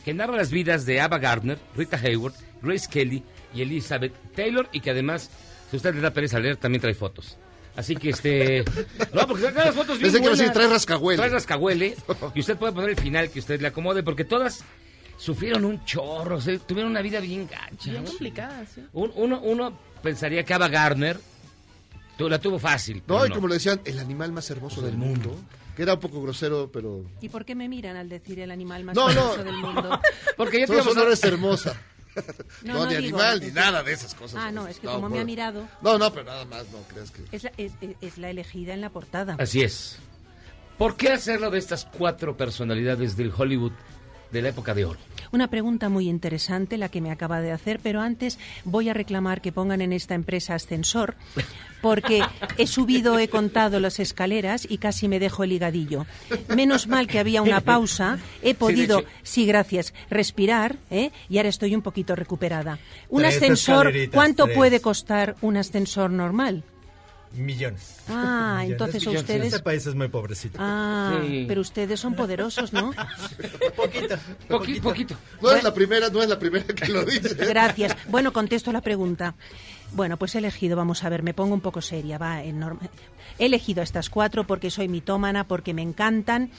que 0.06 0.14
narra 0.14 0.36
las 0.38 0.52
vidas 0.52 0.86
de 0.86 1.02
Ava 1.02 1.18
Gardner, 1.18 1.58
Rita 1.76 1.98
Hayward, 1.98 2.34
Grace 2.62 2.88
Kelly 2.90 3.24
y 3.54 3.62
Elizabeth 3.62 4.14
Taylor 4.36 4.70
y 4.72 4.82
que 4.82 4.92
además, 4.92 5.30
si 5.70 5.78
usted 5.78 5.96
le 5.96 6.02
da 6.02 6.12
pereza 6.12 6.40
leer, 6.40 6.58
también 6.58 6.82
trae 6.82 6.94
fotos. 6.94 7.38
Así 7.76 7.96
que 7.96 8.10
este... 8.10 8.64
No, 9.14 9.28
porque 9.28 9.44
saca 9.44 9.66
las 9.66 9.76
fotos 9.76 10.00
bien 10.00 10.12
Pensé 10.12 10.18
que 10.20 10.26
iba 10.26 10.34
a 10.34 10.38
decir, 10.38 10.46
buenas. 10.48 10.54
trae 10.54 10.68
rascahuele. 10.68 11.18
Trae 11.18 11.30
rascahuele 11.30 11.96
y 12.36 12.40
usted 12.40 12.58
puede 12.58 12.74
poner 12.74 12.92
el 12.92 12.98
final 12.98 13.30
que 13.30 13.40
usted 13.40 13.60
le 13.62 13.68
acomode 13.68 14.04
porque 14.04 14.26
todas 14.26 14.64
sufrieron 15.18 15.66
un 15.66 15.84
chorro, 15.86 16.38
o 16.38 16.42
sea, 16.42 16.58
tuvieron 16.60 16.92
una 16.92 17.02
vida 17.02 17.20
bien 17.20 17.48
gacha. 17.48 17.92
Bien 17.92 18.06
complicada, 18.06 18.66
sí. 18.74 18.82
Un- 18.94 19.12
uno, 19.16 19.42
uno 19.42 19.78
pensaría 20.02 20.44
que 20.44 20.54
Ava 20.54 20.68
Gardner 20.70 21.20
la 22.20 22.40
tuvo 22.40 22.58
fácil. 22.58 23.04
No, 23.08 23.26
y 23.26 23.30
como 23.30 23.48
le 23.48 23.56
decían, 23.56 23.80
el 23.86 24.00
animal 24.00 24.32
más 24.32 24.50
hermoso 24.50 24.82
del 24.82 24.98
mundo. 24.98 25.36
Que 25.76 25.84
era 25.84 25.94
un 25.94 26.00
poco 26.00 26.20
grosero, 26.24 26.72
pero. 26.74 27.06
¿Y 27.22 27.30
por 27.30 27.46
qué 27.46 27.54
me 27.54 27.70
miran 27.70 27.96
al 27.98 28.10
decir 28.10 28.40
el 28.40 28.50
animal 28.50 28.84
más 28.84 28.96
No, 28.96 29.14
no. 29.14 29.34
hermoso 29.34 29.44
del 29.44 29.58
mundo? 29.58 30.02
Porque 30.38 30.66
Todos 30.66 30.86
son 30.86 30.98
eres 31.00 31.24
hermosa. 31.24 31.80
No, 32.64 32.74
No, 32.74 32.80
no 32.86 32.86
ni 32.90 32.96
digo, 32.98 33.20
animal, 33.20 33.40
ni 33.42 33.52
nada 33.52 33.84
de 33.84 33.94
esas 33.94 34.16
cosas. 34.16 34.40
Ah, 34.44 34.52
no, 34.52 34.68
es 34.68 34.80
que 34.80 34.88
No, 34.88 34.94
como 34.96 35.08
me 35.10 35.20
ha 35.20 35.24
mirado, 35.24 35.68
No, 35.84 36.00
no, 36.00 36.12
pero 36.12 36.26
nada 36.26 36.46
más, 36.46 36.66
no 36.72 36.80
creas 36.92 37.12
que. 37.12 37.22
es 37.32 37.44
la, 37.44 37.52
es 38.02 38.18
la 38.18 38.32
elegida 38.32 38.74
en 38.74 38.82
la 38.82 38.90
portada. 38.90 39.36
Así 39.38 39.62
es. 39.62 40.00
¿Por 40.80 40.98
qué 40.98 41.12
hacerlo 41.12 41.52
de 41.52 41.60
estas 41.60 41.86
cuatro 41.86 42.36
personalidades 42.36 43.16
del 43.18 43.32
Hollywood 43.38 43.74
de 44.32 44.42
la 44.42 44.50
época 44.50 44.74
de 44.74 44.86
oro? 44.86 45.00
Una 45.32 45.48
pregunta 45.50 45.90
muy 45.90 46.08
interesante 46.08 46.78
la 46.78 46.90
que 46.90 47.02
me 47.02 47.12
acaba 47.12 47.42
de 47.42 47.52
hacer, 47.52 47.80
pero 47.82 48.02
antes 48.02 48.40
voy 48.64 48.90
a 48.90 48.94
reclamar 48.94 49.42
que 49.42 49.52
pongan 49.52 49.82
en 49.82 49.94
esta 49.94 50.16
empresa 50.16 50.56
ascensor, 50.56 51.16
porque 51.82 52.24
he 52.58 52.66
subido, 52.66 53.20
he 53.20 53.28
contado 53.28 53.80
las 53.80 54.00
escaleras 54.00 54.66
y 54.70 54.78
casi 54.78 55.08
me 55.08 55.20
dejo 55.20 55.44
el 55.44 55.52
higadillo. 55.52 56.06
Menos 56.56 56.88
mal 56.88 57.08
que 57.08 57.20
había 57.20 57.42
una 57.42 57.62
pausa, 57.62 58.20
he 58.42 58.54
podido, 58.56 59.04
sí, 59.24 59.46
gracias, 59.46 59.94
respirar, 60.10 60.78
¿eh? 60.90 61.12
y 61.30 61.38
ahora 61.38 61.50
estoy 61.50 61.76
un 61.76 61.82
poquito 61.82 62.16
recuperada. 62.16 62.80
Un 63.10 63.24
Tres 63.24 63.36
ascensor, 63.36 63.92
¿cuánto 64.14 64.46
tres. 64.46 64.56
puede 64.56 64.80
costar 64.80 65.36
un 65.42 65.58
ascensor 65.58 66.10
normal? 66.10 66.64
Millones. 67.38 67.98
Ah, 68.10 68.58
Millones. 68.60 68.72
entonces 68.72 69.02
Millones. 69.02 69.22
ustedes- 69.22 69.46
Este 69.54 69.60
país 69.64 69.86
es 69.88 69.96
muy 69.96 70.08
pobrecito. 70.08 70.58
Ah, 70.62 71.20
Sí. 71.26 71.46
pero 71.48 71.62
ustedes 71.62 72.00
son 72.00 72.16
poderosos, 72.16 72.74
¿no? 72.74 72.92
Poquito, 74.48 74.82
poquito. 74.82 75.16
No 75.42 75.52
es 75.52 75.64
la 75.64 75.74
primera, 75.74 76.10
no 76.10 76.22
es 76.22 76.30
la 76.30 76.40
primera 76.40 76.66
que 76.66 76.88
lo 76.88 77.04
dice. 77.06 77.34
Gracias. 77.48 77.96
Bueno, 78.10 78.34
contesto 78.34 78.72
la 78.72 78.82
pregunta. 78.82 79.36
Bueno, 79.94 80.18
pues 80.18 80.36
he 80.36 80.40
elegido, 80.40 80.76
vamos 80.76 81.04
a 81.04 81.10
ver, 81.10 81.24
me 81.24 81.34
pongo 81.34 81.54
un 81.54 81.62
poco 81.62 81.82
seria, 81.82 82.18
va, 82.18 82.44
enorme. 82.44 82.90
He 83.40 83.46
elegido 83.46 83.82
a 83.82 83.84
estas 83.84 84.10
cuatro 84.10 84.46
porque 84.46 84.70
soy 84.72 84.88
mitómana, 84.88 85.46
porque 85.46 85.74
me 85.74 85.82
encantan, 85.82 86.52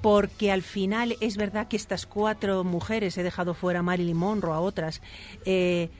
porque 0.00 0.50
al 0.50 0.62
final 0.62 1.16
es 1.20 1.36
verdad 1.36 1.68
que 1.68 1.76
estas 1.76 2.06
cuatro 2.06 2.64
mujeres, 2.64 3.18
he 3.18 3.22
dejado 3.22 3.52
fuera 3.54 3.80
a 3.80 3.82
Marilyn 3.82 4.16
Monroe, 4.16 4.54
a 4.54 4.60
otras, 4.60 5.02
eh, 5.44 5.90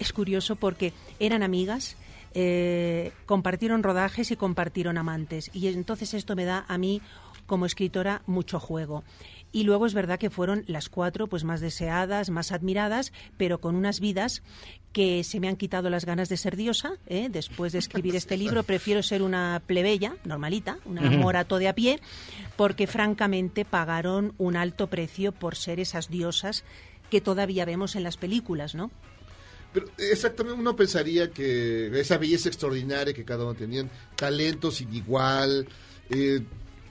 es 0.00 0.12
curioso 0.12 0.56
porque 0.56 0.92
eran 1.20 1.42
amigas, 1.44 1.96
eh, 2.34 3.12
compartieron 3.26 3.82
rodajes 3.82 4.30
y 4.30 4.36
compartieron 4.36 4.98
amantes. 4.98 5.50
Y 5.54 5.68
entonces 5.68 6.14
esto 6.14 6.36
me 6.36 6.44
da 6.44 6.64
a 6.68 6.78
mí, 6.78 7.00
como 7.46 7.66
escritora, 7.66 8.22
mucho 8.26 8.58
juego. 8.60 9.04
Y 9.52 9.62
luego 9.62 9.86
es 9.86 9.94
verdad 9.94 10.18
que 10.18 10.30
fueron 10.30 10.64
las 10.66 10.88
cuatro 10.88 11.28
pues 11.28 11.44
más 11.44 11.60
deseadas, 11.60 12.28
más 12.30 12.50
admiradas, 12.50 13.12
pero 13.36 13.60
con 13.60 13.76
unas 13.76 14.00
vidas 14.00 14.42
que 14.92 15.22
se 15.22 15.38
me 15.38 15.48
han 15.48 15.56
quitado 15.56 15.90
las 15.90 16.04
ganas 16.04 16.28
de 16.28 16.36
ser 16.36 16.56
diosa. 16.56 16.94
¿eh? 17.06 17.28
Después 17.30 17.72
de 17.72 17.78
escribir 17.78 18.16
este 18.16 18.36
libro 18.36 18.64
prefiero 18.64 19.02
ser 19.02 19.22
una 19.22 19.62
plebeya, 19.64 20.16
normalita, 20.24 20.78
una 20.84 21.02
Ujú. 21.02 21.18
morato 21.18 21.58
de 21.58 21.68
a 21.68 21.74
pie, 21.74 22.00
porque 22.56 22.86
francamente 22.88 23.64
pagaron 23.64 24.34
un 24.38 24.56
alto 24.56 24.88
precio 24.88 25.30
por 25.30 25.54
ser 25.54 25.78
esas 25.78 26.08
diosas 26.08 26.64
que 27.10 27.20
todavía 27.20 27.64
vemos 27.64 27.94
en 27.94 28.02
las 28.02 28.16
películas, 28.16 28.74
¿no? 28.74 28.90
Pero 29.74 29.88
exactamente 29.98 30.60
uno 30.60 30.76
pensaría 30.76 31.32
que 31.32 31.88
esa 31.98 32.16
belleza 32.16 32.48
extraordinaria 32.48 33.12
que 33.12 33.24
cada 33.24 33.42
uno 33.42 33.54
tenían, 33.54 33.90
talento 34.14 34.70
sin 34.70 34.94
igual, 34.94 35.66
eh, 36.10 36.42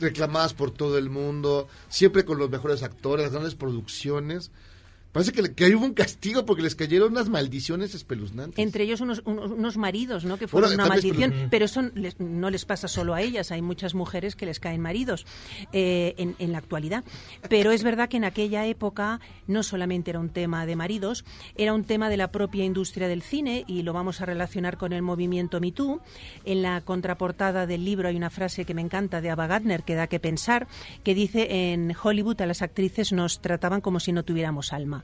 reclamadas 0.01 0.53
por 0.53 0.71
todo 0.71 0.97
el 0.97 1.09
mundo, 1.09 1.69
siempre 1.87 2.25
con 2.25 2.37
los 2.37 2.49
mejores 2.49 2.83
actores, 2.83 3.23
las 3.23 3.31
grandes 3.31 3.55
producciones. 3.55 4.51
Parece 5.13 5.31
que, 5.31 5.41
le- 5.43 5.53
que 5.53 5.73
hubo 5.75 5.85
un 5.85 5.93
castigo 5.93 6.45
porque 6.45 6.63
les 6.63 6.75
cayeron 6.75 7.11
unas 7.13 7.29
maldiciones 7.29 7.95
espeluznantes. 7.95 8.57
Entre 8.59 8.83
ellos 8.83 8.99
unos, 8.99 9.21
unos, 9.25 9.51
unos 9.51 9.77
maridos, 9.77 10.25
¿no? 10.25 10.37
Que 10.37 10.47
fueron 10.49 10.71
Bueno, 10.71 10.83
una 10.83 10.89
maldición. 10.89 11.31
pero- 11.31 11.49
Pero 11.49 11.65
eso 11.65 11.81
les- 11.93 12.19
no 12.19 12.49
les 12.49 12.65
pasa 12.65 12.87
solo 12.87 13.13
a 13.13 13.21
ellas. 13.21 13.51
Hay 13.51 13.61
muchas 13.61 13.93
mujeres 13.93 14.35
que 14.35 14.45
les 14.45 14.59
caen 14.59 14.81
maridos 14.81 15.25
eh, 15.71 16.15
en, 16.17 16.35
en 16.39 16.51
la 16.51 16.57
actualidad. 16.57 17.03
Pero 17.47 17.71
es 17.71 17.83
verdad 17.83 18.09
que 18.09 18.17
en 18.17 18.25
aquella 18.25 18.65
época 18.65 19.19
no 19.47 19.61
solamente 19.63 20.09
era 20.09 20.19
un 20.19 20.29
tema 20.29 20.65
de 20.65 20.75
maridos, 20.75 21.23
era 21.55 21.73
un 21.73 21.83
tema 21.83 22.09
de 22.09 22.17
la 22.17 22.31
propia 22.31 22.65
industria 22.65 23.07
del 23.07 23.21
cine 23.21 23.63
y 23.67 23.83
lo 23.83 23.93
vamos 23.93 24.19
a 24.19 24.25
relacionar 24.25 24.77
con 24.77 24.93
el 24.93 25.03
movimiento 25.03 25.61
Me 25.61 25.71
Too. 25.71 26.01
En 26.43 26.63
la 26.63 26.81
contraportada 26.81 27.67
del 27.67 27.85
libro 27.85 28.07
hay 28.09 28.15
una 28.15 28.31
frase 28.31 28.65
que 28.65 28.73
me 28.73 28.81
encanta 28.81 29.21
de 29.21 29.29
Ava 29.29 29.45
Gardner 29.45 29.83
que 29.83 29.93
da 29.93 30.07
que 30.07 30.19
pensar, 30.19 30.67
que 31.03 31.13
dice 31.13 31.71
en 31.71 31.93
Hollywood 32.01 32.41
a 32.41 32.47
las 32.47 32.63
actrices 32.63 33.11
nos 33.13 33.41
trataban 33.41 33.79
como 33.81 33.99
si 33.99 34.11
no 34.11 34.23
tuviéramos 34.23 34.73
alma. 34.73 35.02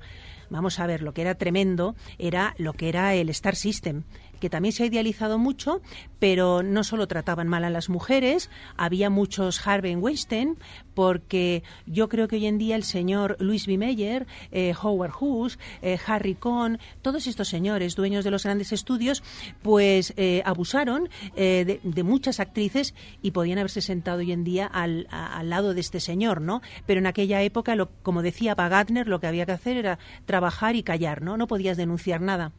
Vamos 0.49 0.79
a 0.79 0.87
ver, 0.87 1.01
lo 1.01 1.13
que 1.13 1.21
era 1.21 1.35
tremendo 1.35 1.95
era 2.17 2.55
lo 2.57 2.73
que 2.73 2.89
era 2.89 3.13
el 3.13 3.29
Star 3.29 3.55
System, 3.55 4.03
que 4.39 4.49
también 4.49 4.73
se 4.73 4.83
ha 4.83 4.85
idealizado 4.85 5.37
mucho, 5.37 5.81
pero 6.19 6.63
no 6.63 6.83
solo 6.83 7.07
trataban 7.07 7.47
mal 7.47 7.63
a 7.63 7.69
las 7.69 7.89
mujeres, 7.89 8.49
había 8.77 9.09
muchos 9.09 9.65
Harvey 9.65 9.95
Weinstein, 9.95 10.57
porque 10.93 11.63
yo 11.85 12.09
creo 12.09 12.27
que 12.27 12.35
hoy 12.37 12.45
en 12.45 12.57
día 12.57 12.75
el 12.75 12.83
señor 12.83 13.37
Louis 13.39 13.67
B. 13.67 13.77
Mayer, 13.77 14.27
eh, 14.51 14.73
Howard 14.81 15.13
Hughes, 15.19 15.59
eh, 15.81 15.97
Harry 16.05 16.35
Cohn, 16.35 16.79
todos 17.01 17.27
estos 17.27 17.47
señores 17.47 17.95
dueños 17.95 18.23
de 18.23 18.31
los 18.31 18.43
grandes 18.43 18.71
estudios, 18.71 19.23
pues 19.61 20.13
eh, 20.17 20.41
abusaron 20.45 21.09
de, 21.35 21.79
muchas 22.03 22.39
actrices 22.39 22.95
y 23.21 23.31
podían 23.31 23.59
haberse 23.59 23.81
sentado 23.81 24.19
hoy 24.19 24.31
en 24.31 24.43
día 24.43 24.65
al, 24.65 25.07
al 25.11 25.49
lado 25.49 25.73
de 25.73 25.81
este 25.81 25.99
señor, 25.99 26.41
¿no? 26.41 26.61
Pero 26.85 26.99
en 26.99 27.07
aquella 27.07 27.41
época, 27.43 27.75
lo, 27.75 27.89
como 28.03 28.21
decía 28.21 28.55
Bagatner, 28.55 29.07
lo 29.07 29.19
que 29.19 29.27
había 29.27 29.45
que 29.45 29.51
hacer 29.51 29.77
era 29.77 29.99
trabajar 30.25 30.75
y 30.75 30.83
callar, 30.83 31.21
¿no? 31.21 31.37
No 31.37 31.47
podías 31.47 31.77
denunciar 31.77 32.21
nada. 32.21 32.51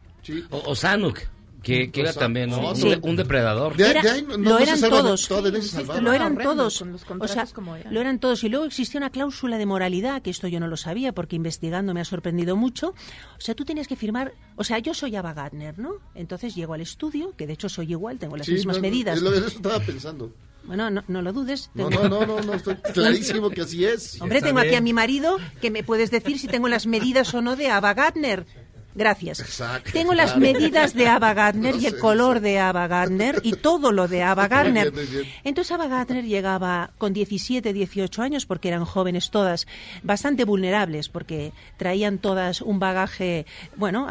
O, 0.50 0.70
o 0.70 0.74
Sanuk, 0.74 1.20
que, 1.62 1.90
que 1.90 2.00
era 2.00 2.12
también 2.12 2.52
un, 2.52 2.76
Sí. 2.76 2.88
un 3.02 3.16
depredador. 3.16 3.76
De- 3.76 3.90
Era- 3.90 4.02
de 4.02 4.10
ahí 4.10 4.22
no- 4.22 4.30
lo 4.36 4.38
no 4.38 4.58
eran 4.58 4.78
salvan, 4.78 5.00
todos. 5.02 5.30
Lo 5.30 6.12
eran 6.12 6.36
todos. 6.38 6.82
O 7.20 7.28
sea, 7.28 7.46
como 7.46 7.76
eran. 7.76 7.92
lo 7.94 8.00
eran 8.00 8.18
todos. 8.18 8.42
Y 8.44 8.48
luego 8.48 8.64
existía 8.64 8.98
una 8.98 9.10
cláusula 9.10 9.58
de 9.58 9.66
moralidad, 9.66 10.22
que 10.22 10.30
esto 10.30 10.48
yo 10.48 10.60
no 10.60 10.66
lo 10.68 10.76
sabía, 10.76 11.12
porque 11.12 11.36
investigando 11.36 11.94
me 11.94 12.00
ha 12.00 12.04
sorprendido 12.04 12.56
mucho. 12.56 12.88
O 12.90 13.40
sea, 13.40 13.54
tú 13.54 13.64
tenías 13.64 13.88
que 13.88 13.96
firmar. 13.96 14.32
O 14.56 14.64
sea, 14.64 14.78
yo 14.78 14.94
soy 14.94 15.16
Ava 15.16 15.32
Gardner, 15.34 15.78
¿no? 15.78 15.92
Entonces 16.14 16.54
llego 16.54 16.74
al 16.74 16.80
estudio, 16.80 17.34
que 17.36 17.46
de 17.46 17.52
hecho 17.54 17.68
soy 17.68 17.90
igual, 17.90 18.18
tengo 18.18 18.36
las 18.36 18.46
Sí, 18.46 18.52
mismas 18.52 18.76
no, 18.76 18.82
medidas. 18.82 19.16
es 19.16 19.22
lo- 19.22 19.32
Eso 19.34 19.46
estaba 19.48 19.80
pensando. 19.80 20.32
Bueno, 20.62 20.90
no, 20.90 21.02
no 21.08 21.22
lo 21.22 21.32
dudes. 21.32 21.70
No, 21.74 21.88
no, 21.88 22.06
no, 22.08 22.26
no, 22.42 22.52
estoy 22.54 22.74
clarísimo 22.94 23.48
que 23.48 23.62
así 23.62 23.84
es. 23.84 24.20
Hombre, 24.20 24.42
tengo 24.42 24.58
aquí 24.60 24.74
a 24.74 24.80
mi 24.82 24.92
marido 24.92 25.38
que 25.60 25.70
me 25.70 25.82
puedes 25.82 26.10
decir 26.10 26.38
si 26.38 26.48
tengo 26.48 26.68
las 26.68 26.86
medidas 26.86 27.32
o 27.34 27.40
no 27.40 27.56
de 27.56 27.70
Ava 27.70 27.94
Gardner. 27.94 28.44
Gracias. 28.94 29.38
Exacto, 29.40 29.90
Tengo 29.92 30.14
las 30.14 30.36
medidas 30.36 30.94
de 30.94 31.06
Ava 31.06 31.32
Gardner 31.32 31.74
No 31.76 31.80
y 31.80 31.86
el 31.86 31.92
sé, 31.92 31.98
color 31.98 32.40
de 32.40 32.58
Ava 32.58 32.88
Gardner 32.88 33.40
y 33.44 33.52
todo 33.52 33.92
lo 33.92 34.08
de 34.08 34.22
Ava 34.24 34.48
Gardner. 34.48 34.92
Entonces 35.44 35.70
Ava 35.70 35.86
Gardner 35.86 36.24
llegaba 36.24 36.90
con 36.98 37.12
17, 37.12 37.72
18 37.72 38.22
años 38.22 38.46
porque 38.46 38.68
eran 38.68 38.84
jóvenes 38.84 39.30
todas, 39.30 39.68
bastante 40.02 40.44
vulnerables 40.44 41.08
porque 41.08 41.52
traían 41.76 42.18
todas 42.18 42.62
un 42.62 42.80
bagaje, 42.80 43.46
bueno, 43.76 44.08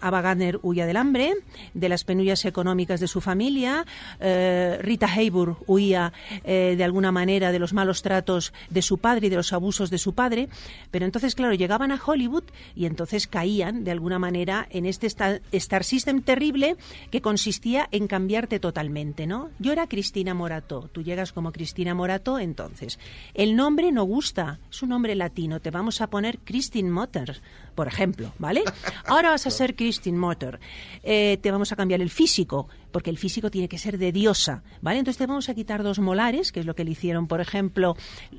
Ava 0.00 0.22
Gardner 0.22 0.58
huía 0.62 0.86
del 0.86 0.96
hambre, 0.96 1.34
de 1.74 1.88
las 1.90 2.04
penurias 2.04 2.46
económicas 2.46 3.00
de 3.00 3.08
su 3.08 3.20
familia, 3.20 3.84
eh, 4.18 4.78
Rita 4.80 5.06
Hayworth 5.06 5.58
huía 5.66 6.12
eh, 6.44 6.74
de 6.76 6.84
alguna 6.84 7.12
manera 7.12 7.52
de 7.52 7.58
los 7.58 7.74
malos 7.74 8.00
tratos 8.00 8.54
de 8.70 8.80
su 8.80 8.96
padre 8.96 9.26
y 9.26 9.30
de 9.30 9.36
los 9.36 9.52
abusos 9.52 9.90
de 9.90 9.98
su 9.98 10.14
padre, 10.14 10.48
pero 10.90 11.04
entonces 11.04 11.34
claro, 11.34 11.52
llegaban 11.52 11.92
a 11.92 12.00
Hollywood 12.02 12.44
y 12.74 12.86
entonces 12.86 13.26
caían 13.26 13.84
de 13.84 13.90
alguna 13.90 14.18
manera 14.18 14.21
en 14.26 14.86
este 14.86 15.06
sta- 15.08 15.40
Star 15.52 15.84
System 15.84 16.22
terrible 16.22 16.76
que 17.10 17.20
consistía 17.20 17.88
en 17.90 18.06
cambiarte 18.06 18.60
totalmente, 18.60 19.26
¿no? 19.26 19.50
Yo 19.58 19.72
era 19.72 19.86
Cristina 19.86 20.32
Morato, 20.34 20.88
tú 20.92 21.02
llegas 21.02 21.32
como 21.32 21.52
Cristina 21.52 21.94
Morato, 21.94 22.38
entonces 22.38 22.98
el 23.34 23.56
nombre 23.56 23.90
no 23.92 24.04
gusta, 24.04 24.60
es 24.70 24.82
un 24.82 24.90
nombre 24.90 25.14
latino, 25.14 25.60
te 25.60 25.70
vamos 25.70 26.00
a 26.00 26.06
poner 26.08 26.38
Christine 26.38 26.90
Motter, 26.90 27.40
por 27.74 27.88
ejemplo, 27.88 28.32
¿vale? 28.38 28.62
Ahora 29.06 29.30
vas 29.30 29.46
a 29.46 29.50
ser 29.50 29.74
Christine 29.74 30.18
Motter, 30.18 30.60
Eh, 31.04 31.38
te 31.42 31.50
vamos 31.50 31.72
a 31.72 31.76
cambiar 31.76 32.00
el 32.00 32.10
físico, 32.10 32.68
porque 32.92 33.10
el 33.10 33.18
físico 33.18 33.50
tiene 33.50 33.68
que 33.68 33.78
ser 33.78 33.98
de 33.98 34.12
diosa, 34.12 34.62
¿vale? 34.82 34.98
Entonces 34.98 35.18
te 35.18 35.26
vamos 35.26 35.48
a 35.48 35.54
quitar 35.54 35.82
dos 35.82 35.98
molares, 35.98 36.52
que 36.52 36.60
es 36.60 36.66
lo 36.66 36.74
que 36.74 36.84
le 36.84 36.92
hicieron, 36.92 37.26
por 37.26 37.40
ejemplo, 37.40 37.96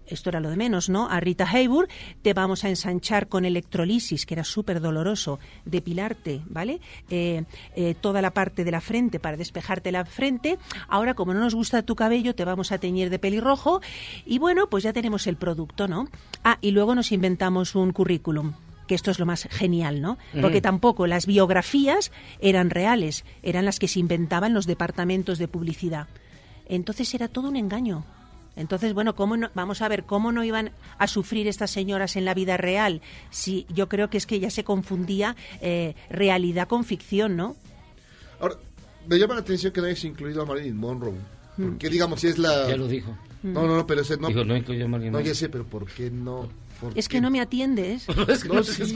esto 0.08 0.30
era 0.30 0.40
lo 0.40 0.50
de 0.50 0.56
menos, 0.56 0.90
¿no? 0.90 1.10
A 1.10 1.20
Rita 1.20 1.46
Hayworth, 1.46 1.90
te 2.22 2.34
vamos 2.34 2.64
a 2.64 2.70
ensanchar 2.70 3.28
con 3.28 3.44
electrolisis, 3.44 4.26
que 4.26 4.36
era 4.36 4.44
súper 4.44 4.80
doloroso, 4.80 5.40
depilarte, 5.66 6.42
¿vale? 6.48 6.80
Eh, 7.10 7.44
eh, 7.76 7.96
toda 8.00 8.22
la 8.22 8.32
parte 8.32 8.64
de 8.64 8.72
la 8.72 8.82
frente 8.82 9.20
para 9.20 9.36
despejarte 9.36 9.92
la 9.92 10.06
frente. 10.06 10.58
Ahora, 10.88 11.16
como 11.16 11.34
no 11.34 11.40
nos 11.42 11.56
gusta 11.56 11.84
tu 11.84 11.96
cabello, 11.96 12.36
te 12.36 12.46
vamos 12.46 12.72
a 12.72 12.78
teñir 12.78 13.10
de 13.10 13.20
pelirrojo 13.20 13.82
y 14.26 14.40
bueno, 14.40 14.68
pues 14.68 14.84
ya 14.84 14.94
tenemos 14.94 15.28
el 15.28 15.36
producto, 15.36 15.88
¿no? 15.88 16.08
Ah, 16.44 16.58
y 16.62 16.72
luego 16.72 16.96
nos 16.96 17.12
inventamos 17.12 17.76
un 17.76 17.92
currículum 17.92 18.54
que 18.88 18.96
esto 18.96 19.12
es 19.12 19.20
lo 19.20 19.26
más 19.26 19.48
genial, 19.52 20.02
¿no? 20.02 20.18
Porque 20.42 20.62
tampoco 20.62 21.08
las 21.08 21.26
biografías 21.26 22.12
eran 22.40 22.70
reales, 22.70 23.24
eran 23.42 23.66
las 23.66 23.80
que 23.80 23.88
se 23.88 24.00
inventaban 24.00 24.54
los 24.54 24.68
departamentos 24.68 25.38
de 25.38 25.48
publicidad. 25.48 26.08
Entonces 26.68 27.14
era 27.14 27.28
todo 27.28 27.48
un 27.50 27.56
engaño. 27.56 28.06
Entonces, 28.56 28.94
bueno, 28.94 29.16
¿cómo 29.16 29.36
no- 29.36 29.50
vamos 29.56 29.82
a 29.82 29.88
ver 29.88 30.04
cómo 30.04 30.32
no 30.32 30.44
iban 30.44 30.72
a 31.00 31.08
sufrir 31.08 31.48
estas 31.48 31.72
señoras 31.72 32.16
en 32.16 32.24
la 32.26 32.34
vida 32.36 32.56
real. 32.56 33.02
Si 33.32 33.66
yo 33.74 33.90
creo 33.90 34.10
que 34.12 34.18
es 34.18 34.28
que 34.28 34.40
ya 34.40 34.52
se 34.52 34.64
confundía 34.64 35.36
eh, 35.62 35.96
realidad 36.10 36.68
con 36.68 36.84
ficción, 36.84 37.36
¿no? 37.36 37.56
Ahora, 38.40 38.56
me 39.08 39.18
llama 39.18 39.34
la 39.34 39.40
atención 39.42 39.74
que 39.74 39.82
no 39.82 39.88
hayas 39.88 40.04
incluido 40.04 40.44
a 40.44 40.46
Marilyn 40.46 40.78
Monroe. 40.78 41.16
Mm. 41.58 41.64
Porque, 41.70 41.90
digamos, 41.90 42.22
si 42.22 42.28
es 42.28 42.38
la... 42.38 42.68
Ya 42.70 42.78
lo 42.78 42.88
dijo. 42.88 43.18
No, 43.42 43.66
no, 43.68 43.76
no, 43.76 43.88
pero 43.88 44.02
ese 44.02 44.18
no... 44.18 44.28
Dijo, 44.28 44.44
no 44.46 44.56
incluyó 44.56 44.86
a 44.86 44.88
Marilyn 44.88 45.12
No, 45.14 45.18
Monroe. 45.18 45.34
ya 45.34 45.36
sé, 45.36 45.50
pero 45.50 45.66
¿por 45.66 45.86
qué 45.88 46.12
no? 46.12 46.48
¿Por 46.84 46.98
Es 47.00 47.08
que 47.08 47.22
no 47.22 47.32
me 47.32 47.40
atiendes. 47.40 48.06
No, 48.54 48.64
sí. 48.64 48.94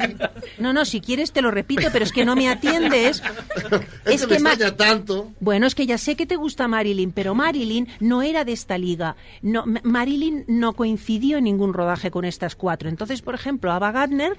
No, 0.58 0.74
no, 0.74 0.84
si 0.84 1.00
quieres 1.00 1.32
te 1.32 1.42
lo 1.42 1.52
repito, 1.52 1.88
pero 1.94 2.04
es 2.04 2.12
que 2.12 2.26
no 2.26 2.36
me 2.36 2.50
atiendes. 2.50 3.22
Es 4.06 4.26
que 4.26 4.40
me 4.40 4.56
tanto. 4.56 5.32
Bueno, 5.40 5.68
es 5.68 5.76
que 5.76 5.86
ya 5.86 5.98
sé 5.98 6.16
que 6.16 6.26
te 6.26 6.36
gusta 6.36 6.68
Marilyn, 6.68 7.12
pero 7.12 7.36
Marilyn 7.36 7.88
no 8.00 8.22
era 8.22 8.46
de 8.46 8.54
esta 8.54 8.78
liga. 8.78 9.16
No, 9.42 9.66
Marilyn 9.84 10.46
no 10.48 10.74
coincidió 10.74 11.38
en 11.38 11.46
ningún 11.46 11.74
rodaje 11.74 12.10
con 12.12 12.26
estas 12.26 12.56
cuatro. 12.56 12.90
Entonces, 12.90 13.22
por 13.22 13.36
ejemplo, 13.36 13.72
Ava 13.72 13.92
Gardner 13.92 14.38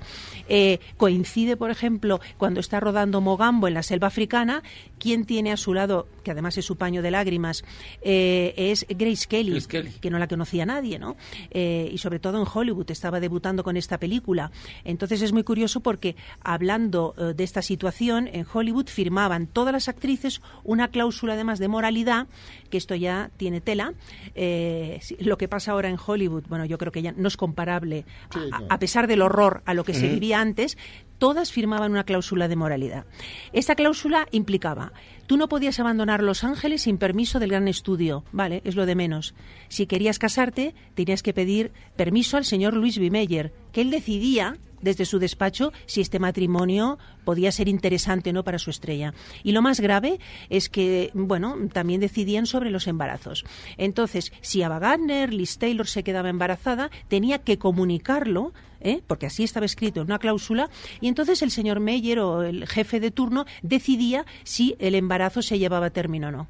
eh, 0.48 0.80
coincide, 0.96 1.56
por 1.56 1.70
ejemplo, 1.70 2.20
cuando 2.38 2.60
está 2.60 2.80
rodando 2.80 3.20
Mogambo 3.20 3.68
en 3.68 3.74
la 3.74 3.82
selva 3.82 4.08
africana. 4.08 4.62
¿Quién 4.98 5.24
tiene 5.24 5.52
a 5.52 5.56
su 5.56 5.74
lado, 5.74 6.06
que 6.24 6.30
además 6.32 6.56
es 6.58 6.64
su 6.64 6.76
paño 6.76 7.02
de 7.02 7.10
lágrimas, 7.10 7.64
eh, 8.02 8.54
es 8.56 8.86
Grace 8.88 9.26
Kelly, 9.28 9.52
Grace 9.52 9.68
Kelly. 9.68 9.90
que 10.00 10.10
no 10.10 10.18
la 10.18 10.28
conocía 10.28 10.66
nadie, 10.66 10.98
¿no? 10.98 11.16
Eh, 11.50 11.88
y 11.92 11.98
sobre 11.98 12.18
todo 12.18 12.40
en 12.40 12.46
Hollywood 12.52 12.90
estaba 12.90 13.20
debutando 13.20 13.62
con 13.64 13.76
esta 13.76 13.98
película. 13.98 14.50
Entonces 14.84 15.22
es 15.22 15.32
muy 15.32 15.44
curioso 15.44 15.80
porque 15.80 16.16
hablando 16.42 17.14
eh, 17.18 17.34
de 17.34 17.44
esta 17.44 17.62
situación, 17.62 18.28
en 18.32 18.46
Hollywood 18.52 18.86
firmaban 18.88 19.46
todas 19.46 19.72
las 19.72 19.88
actrices 19.88 20.40
una 20.64 20.88
cláusula 20.88 21.34
además 21.34 21.58
de 21.58 21.68
moralidad, 21.68 22.26
que 22.70 22.78
esto 22.78 22.94
ya 22.94 23.30
tiene 23.36 23.60
tela. 23.60 23.94
Eh, 24.34 25.00
lo 25.20 25.38
que 25.38 25.48
pasa 25.48 25.72
ahora 25.72 25.88
en 25.88 25.96
Hollywood, 26.04 26.44
bueno, 26.48 26.64
yo 26.64 26.78
creo 26.78 26.92
que 26.92 27.02
ya 27.02 27.12
no 27.12 27.28
es 27.28 27.36
comparable, 27.36 28.04
a- 28.52 28.62
a, 28.74 28.78
pesar 28.78 29.06
del 29.06 29.22
horror 29.22 29.62
a 29.66 29.74
lo 29.74 29.84
que 29.84 29.94
se 29.94 30.08
vivía 30.08 30.40
antes, 30.40 30.76
todas 31.18 31.52
firmaban 31.52 31.92
una 31.92 32.04
cláusula 32.04 32.48
de 32.48 32.56
moralidad. 32.56 33.04
Esta 33.52 33.74
cláusula 33.74 34.28
implicaba, 34.30 34.92
tú 35.26 35.36
no 35.36 35.48
podías 35.48 35.78
abandonar 35.80 36.22
Los 36.22 36.44
Ángeles 36.44 36.82
sin 36.82 36.98
permiso 36.98 37.38
del 37.38 37.50
gran 37.50 37.68
estudio, 37.68 38.24
vale, 38.32 38.62
es 38.64 38.76
lo 38.76 38.86
de 38.86 38.94
menos. 38.94 39.34
Si 39.68 39.86
querías 39.86 40.18
casarte, 40.18 40.74
tenías 40.94 41.22
que 41.22 41.34
pedir 41.34 41.72
permiso 41.96 42.36
al 42.36 42.44
señor 42.44 42.74
Luis 42.74 42.98
B. 42.98 43.10
Meyer, 43.10 43.52
que 43.72 43.82
él 43.82 43.90
decidía 43.90 44.58
desde 44.80 45.04
su 45.04 45.18
despacho 45.18 45.72
si 45.86 46.00
este 46.00 46.18
matrimonio 46.18 46.98
podía 47.24 47.52
ser 47.52 47.68
interesante 47.68 48.30
o 48.30 48.32
no 48.32 48.44
para 48.44 48.58
su 48.58 48.70
estrella. 48.70 49.14
Y 49.42 49.52
lo 49.52 49.62
más 49.62 49.80
grave 49.80 50.18
es 50.50 50.68
que, 50.68 51.10
bueno, 51.14 51.56
también 51.72 52.00
decidían 52.00 52.46
sobre 52.46 52.70
los 52.70 52.86
embarazos. 52.86 53.44
Entonces, 53.76 54.32
si 54.40 54.62
Ava 54.62 54.78
Gardner, 54.78 55.32
Liz 55.32 55.58
Taylor 55.58 55.86
se 55.86 56.02
quedaba 56.02 56.30
embarazada, 56.30 56.90
tenía 57.08 57.38
que 57.38 57.58
comunicarlo 57.58 58.52
¿eh? 58.80 59.02
porque 59.06 59.26
así 59.26 59.44
estaba 59.44 59.66
escrito 59.66 60.00
en 60.00 60.06
una 60.06 60.18
cláusula, 60.18 60.70
y 61.00 61.08
entonces 61.08 61.42
el 61.42 61.50
señor 61.50 61.80
Meyer 61.80 62.18
o 62.20 62.42
el 62.42 62.66
jefe 62.66 63.00
de 63.00 63.10
turno 63.10 63.44
decidía 63.62 64.24
si 64.44 64.76
el 64.78 64.94
embarazo 64.94 65.42
se 65.42 65.58
llevaba 65.58 65.86
a 65.86 65.90
término 65.90 66.28
o 66.28 66.30
no. 66.30 66.48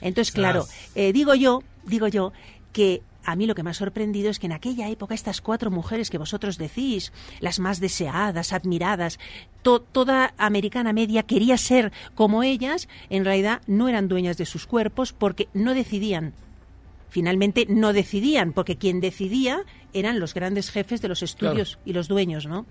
Entonces, 0.00 0.32
claro, 0.32 0.66
eh, 0.94 1.12
digo 1.12 1.34
yo, 1.34 1.62
digo 1.84 2.08
yo 2.08 2.32
que 2.72 3.02
a 3.22 3.36
mí 3.36 3.46
lo 3.46 3.54
que 3.54 3.62
me 3.62 3.68
ha 3.68 3.74
sorprendido 3.74 4.30
es 4.30 4.38
que 4.38 4.46
en 4.46 4.52
aquella 4.52 4.88
época 4.88 5.14
estas 5.14 5.42
cuatro 5.42 5.70
mujeres 5.70 6.08
que 6.08 6.16
vosotros 6.16 6.56
decís, 6.56 7.12
las 7.40 7.58
más 7.58 7.78
deseadas, 7.78 8.54
admiradas, 8.54 9.18
to- 9.62 9.80
toda 9.80 10.32
americana 10.38 10.94
media 10.94 11.24
quería 11.24 11.58
ser 11.58 11.92
como 12.14 12.42
ellas, 12.42 12.88
en 13.10 13.26
realidad 13.26 13.60
no 13.66 13.88
eran 13.88 14.08
dueñas 14.08 14.38
de 14.38 14.46
sus 14.46 14.66
cuerpos 14.66 15.12
porque 15.12 15.48
no 15.52 15.74
decidían. 15.74 16.32
Finalmente 17.10 17.66
no 17.68 17.92
decidían, 17.92 18.52
porque 18.52 18.76
quien 18.76 19.00
decidía 19.00 19.64
eran 19.92 20.20
los 20.20 20.32
grandes 20.32 20.70
jefes 20.70 21.02
de 21.02 21.08
los 21.08 21.22
estudios 21.22 21.78
y 21.84 21.92
los 21.92 22.08
dueños, 22.08 22.46
¿no? 22.46 22.66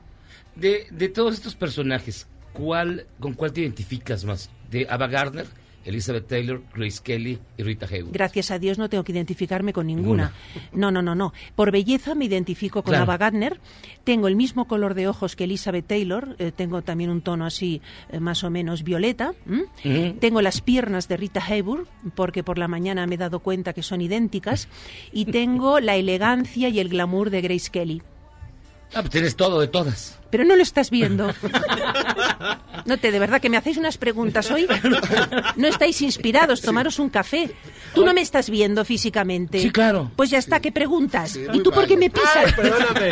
De, 0.56 0.88
de 0.92 1.10
todos 1.10 1.36
estos 1.36 1.56
personajes, 1.56 2.28
¿cuál, 2.54 3.06
¿con 3.20 3.34
cuál 3.34 3.54
te 3.54 3.62
identificas 3.62 4.26
más? 4.26 4.50
¿De 4.72 4.88
Ava 4.90 5.08
Gardner, 5.08 5.46
Elizabeth 5.90 6.28
Taylor, 6.28 6.62
Grace 6.74 7.00
Kelly 7.04 7.40
y 7.58 7.64
Rita 7.64 7.86
Hayworth? 7.86 8.14
Gracias 8.14 8.52
a 8.52 8.60
Dios 8.60 8.78
no 8.78 8.90
tengo 8.90 9.04
que 9.04 9.12
identificarme 9.12 9.74
con 9.74 9.88
ninguna. 9.88 10.32
No, 10.72 10.92
no, 10.92 11.02
no, 11.02 11.16
no. 11.16 11.34
Por 11.56 11.72
belleza 11.72 12.16
me 12.16 12.26
identifico 12.26 12.82
con 12.84 12.92
Claro. 12.92 13.04
Ava 13.04 13.18
Gardner. 13.18 13.60
Tengo 14.04 14.28
el 14.28 14.36
mismo 14.36 14.66
color 14.68 14.94
de 14.94 15.08
ojos 15.08 15.36
que 15.36 15.44
Elizabeth 15.44 15.86
Taylor. 15.88 16.36
eh, 16.40 16.52
tengo 16.56 16.82
también 16.82 17.10
un 17.10 17.22
tono 17.22 17.46
así, 17.46 17.82
eh, 18.12 18.20
más 18.20 18.44
o 18.44 18.50
menos 18.50 18.84
violeta. 18.84 19.34
Tengo 20.20 20.42
las 20.42 20.62
piernas 20.62 21.08
de 21.08 21.18
Rita 21.18 21.44
Hayworth, 21.46 21.88
porque 22.16 22.44
por 22.44 22.58
la 22.58 22.68
mañana 22.68 23.06
me 23.08 23.16
he 23.16 23.18
dado 23.18 23.40
cuenta 23.40 23.74
que 23.74 23.84
son 23.84 24.02
idénticas. 24.02 24.68
Y 25.12 25.26
tengo 25.26 25.80
la 25.80 25.96
elegancia 25.96 26.70
y 26.70 26.80
el 26.80 26.90
glamour 26.90 27.30
de 27.30 27.42
Grace 27.42 27.70
Kelly. 27.72 28.02
Ah, 28.94 29.02
pues 29.02 29.10
tienes 29.12 29.36
todo 29.36 29.60
de 29.60 29.68
todas. 29.68 30.18
Pero 30.32 30.44
no 30.46 30.56
lo 30.56 30.62
estás 30.64 30.90
viendo. 30.90 31.32
No 32.86 32.98
te, 32.98 33.12
de 33.12 33.20
verdad 33.20 33.42
que 33.42 33.50
me 33.50 33.58
hacéis 33.58 33.78
unas 33.78 33.98
preguntas 33.98 34.50
hoy. 34.52 34.68
No 35.56 35.68
estáis 35.68 36.02
inspirados, 36.02 36.62
tomaros 36.62 37.00
un 37.00 37.10
café. 37.10 37.52
Tú 37.94 38.06
no 38.06 38.14
me 38.14 38.22
estás 38.22 38.50
viendo 38.50 38.86
físicamente. 38.86 39.60
Sí, 39.62 39.72
claro. 39.72 40.12
Pues 40.16 40.30
ya 40.30 40.38
está, 40.38 40.60
¿qué 40.60 40.72
preguntas? 40.72 41.36
¿Y 41.36 41.40
muy 41.48 41.64
tú 41.64 41.72
por 41.72 41.88
qué 41.88 41.98
me 41.98 42.10
pisas? 42.10 42.36
Ay, 42.46 42.52
perdóname. 42.56 43.10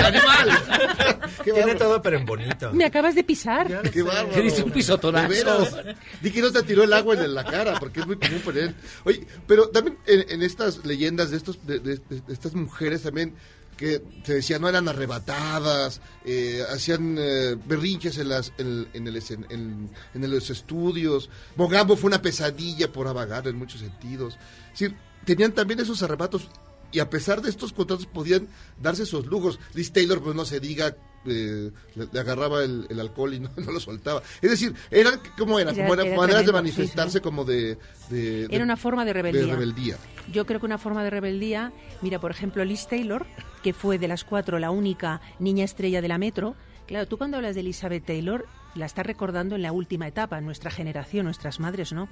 Qué 1.44 1.52
Tiene 1.52 1.60
bárbaro. 1.60 1.78
todo, 1.80 2.02
pero 2.02 2.18
en 2.18 2.26
bonito. 2.26 2.72
Me 2.74 2.86
acabas 2.86 3.16
de 3.16 3.24
pisar. 3.24 3.82
Qué 3.92 4.02
bárbaro. 4.04 4.42
Diste 4.42 4.64
un 4.64 4.72
pisotonazo. 4.72 5.30
De 5.30 5.44
veras. 5.44 5.76
Di 6.22 6.32
que 6.32 6.42
no 6.42 6.52
te 6.52 6.64
tiró 6.64 6.84
el 6.84 6.94
agua 6.94 7.16
en 7.16 7.34
la 7.34 7.44
cara, 7.44 7.80
porque 7.80 8.00
es 8.02 8.08
muy 8.08 8.18
común 8.18 8.40
poner. 8.44 8.74
Oye, 9.04 9.26
pero 9.48 9.70
también 9.70 9.98
en, 10.06 10.26
en 10.30 10.42
estas 10.44 10.86
leyendas 10.86 11.32
de 11.32 11.38
estos 11.38 11.66
de, 11.66 11.80
de- 11.80 11.98
de 11.98 12.34
estas 12.34 12.54
mujeres 12.54 13.02
también 13.04 13.36
que 13.78 14.02
se 14.24 14.36
decía 14.36 14.60
no 14.60 14.68
eran 14.68 14.90
arrebatadas, 14.90 16.02
eh, 16.26 16.64
hacían 16.70 17.16
eh, 17.20 17.56
berrinches 17.66 18.18
en 18.18 18.30
las 18.30 18.52
en, 18.58 18.88
el 18.94 19.24
en, 19.50 20.32
los 20.32 20.50
estudios. 20.50 21.30
Mogambo 21.56 21.96
fue 21.96 22.10
una 22.10 22.22
pesadilla 22.22 22.92
por 22.92 23.08
avagar 23.08 23.48
en 23.48 23.56
muchos 23.56 23.80
sentidos. 23.80 24.38
Es 24.78 24.92
tenían 25.26 25.52
también 25.54 25.80
esos 25.80 26.02
arrebatos 26.04 26.50
y 26.92 27.00
a 27.00 27.10
pesar 27.10 27.42
de 27.42 27.50
estos 27.50 27.74
contratos 27.74 28.06
podían 28.06 28.48
darse 28.82 29.04
esos 29.04 29.26
lujos. 29.26 29.60
Liz 29.74 29.92
Taylor, 29.92 30.22
pues 30.22 30.36
no 30.36 30.46
se 30.46 30.60
diga, 30.60 30.96
eh, 31.26 31.72
le, 31.96 32.08
le 32.12 32.20
agarraba 32.20 32.64
el, 32.64 32.86
el 32.90 33.00
alcohol 33.00 33.34
y 33.34 33.40
no, 33.40 33.50
no 33.58 33.72
lo 33.72 33.80
soltaba. 33.80 34.22
Es 34.42 34.50
decir, 34.52 34.74
eran, 34.92 35.20
¿cómo 35.38 35.60
eran? 35.60 35.76
Era- 35.76 35.84
Como 35.84 35.94
eran 35.96 36.08
era 36.08 36.16
maneras 36.18 36.42
de 36.42 36.46
tremendo, 36.52 36.64
manifestarse 36.76 37.18
sí. 37.18 37.22
como 37.24 37.44
de, 37.46 37.78
de- 38.10 38.48
de- 38.48 38.56
Era 38.56 38.64
una 38.64 38.78
forma 38.78 39.04
de 39.06 39.14
rebeldía. 39.14 39.42
de 39.46 39.52
rebeldía. 39.52 39.98
Yo 40.32 40.46
creo 40.46 40.60
que 40.60 40.66
una 40.66 40.78
forma 40.78 41.04
de 41.04 41.10
rebeldía, 41.10 41.72
mira, 42.02 42.20
por 42.20 42.32
ejemplo, 42.32 42.64
Liz 42.66 42.88
Taylor, 42.88 43.26
que 43.64 43.74
fue 43.74 43.98
de 44.00 44.08
las 44.08 44.24
cuatro 44.24 44.60
la 44.60 44.72
única 44.72 45.22
niña 45.40 45.66
estrella 45.66 46.02
de 46.02 46.08
la 46.08 46.18
Metro. 46.18 46.56
Claro, 46.88 47.08
tú 47.08 47.18
cuando 47.18 47.38
hablas 47.38 47.56
de 47.56 47.62
Elizabeth 47.62 48.06
Taylor, 48.06 48.48
la 48.76 48.86
estás 48.86 49.06
recordando 49.06 49.56
en 49.56 49.62
la 49.62 49.72
última 49.72 50.08
etapa, 50.08 50.40
nuestra 50.42 50.72
generación, 50.72 51.26
nuestras 51.26 51.60
madres, 51.60 51.92
¿no? 51.92 52.08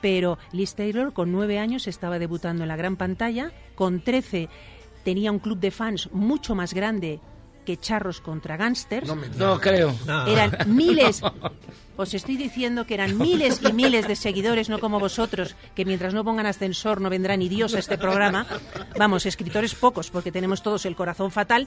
Pero 0.00 0.38
Liz 0.52 0.74
Taylor, 0.74 1.12
con 1.12 1.32
nueve 1.32 1.58
años, 1.58 1.88
estaba 1.88 2.18
debutando 2.18 2.62
en 2.62 2.68
la 2.68 2.76
gran 2.76 2.96
pantalla. 2.96 3.52
Con 3.74 4.00
trece 4.00 4.48
tenía 5.04 5.32
un 5.32 5.38
club 5.38 5.58
de 5.58 5.70
fans 5.70 6.08
mucho 6.12 6.54
más 6.54 6.72
grande 6.74 7.20
que 7.64 7.76
Charros 7.76 8.20
contra 8.20 8.56
Gangsters. 8.56 9.06
No 9.06 9.16
me 9.16 9.28
digas. 9.28 9.38
No 9.38 9.60
creo. 9.60 9.94
Eran 10.26 10.56
miles. 10.66 11.22
Os 11.96 12.14
estoy 12.14 12.36
diciendo 12.36 12.86
que 12.86 12.94
eran 12.94 13.18
miles 13.18 13.60
y 13.62 13.72
miles 13.72 14.08
de 14.08 14.16
seguidores, 14.16 14.68
no 14.68 14.78
como 14.78 14.98
vosotros, 14.98 15.56
que 15.74 15.84
mientras 15.84 16.14
no 16.14 16.24
pongan 16.24 16.46
ascensor 16.46 17.00
no 17.00 17.10
vendrá 17.10 17.36
ni 17.36 17.48
Dios 17.48 17.74
a 17.74 17.78
este 17.78 17.98
programa. 17.98 18.46
Vamos, 18.98 19.26
escritores 19.26 19.74
pocos, 19.74 20.10
porque 20.10 20.32
tenemos 20.32 20.62
todos 20.62 20.86
el 20.86 20.96
corazón 20.96 21.30
fatal. 21.30 21.66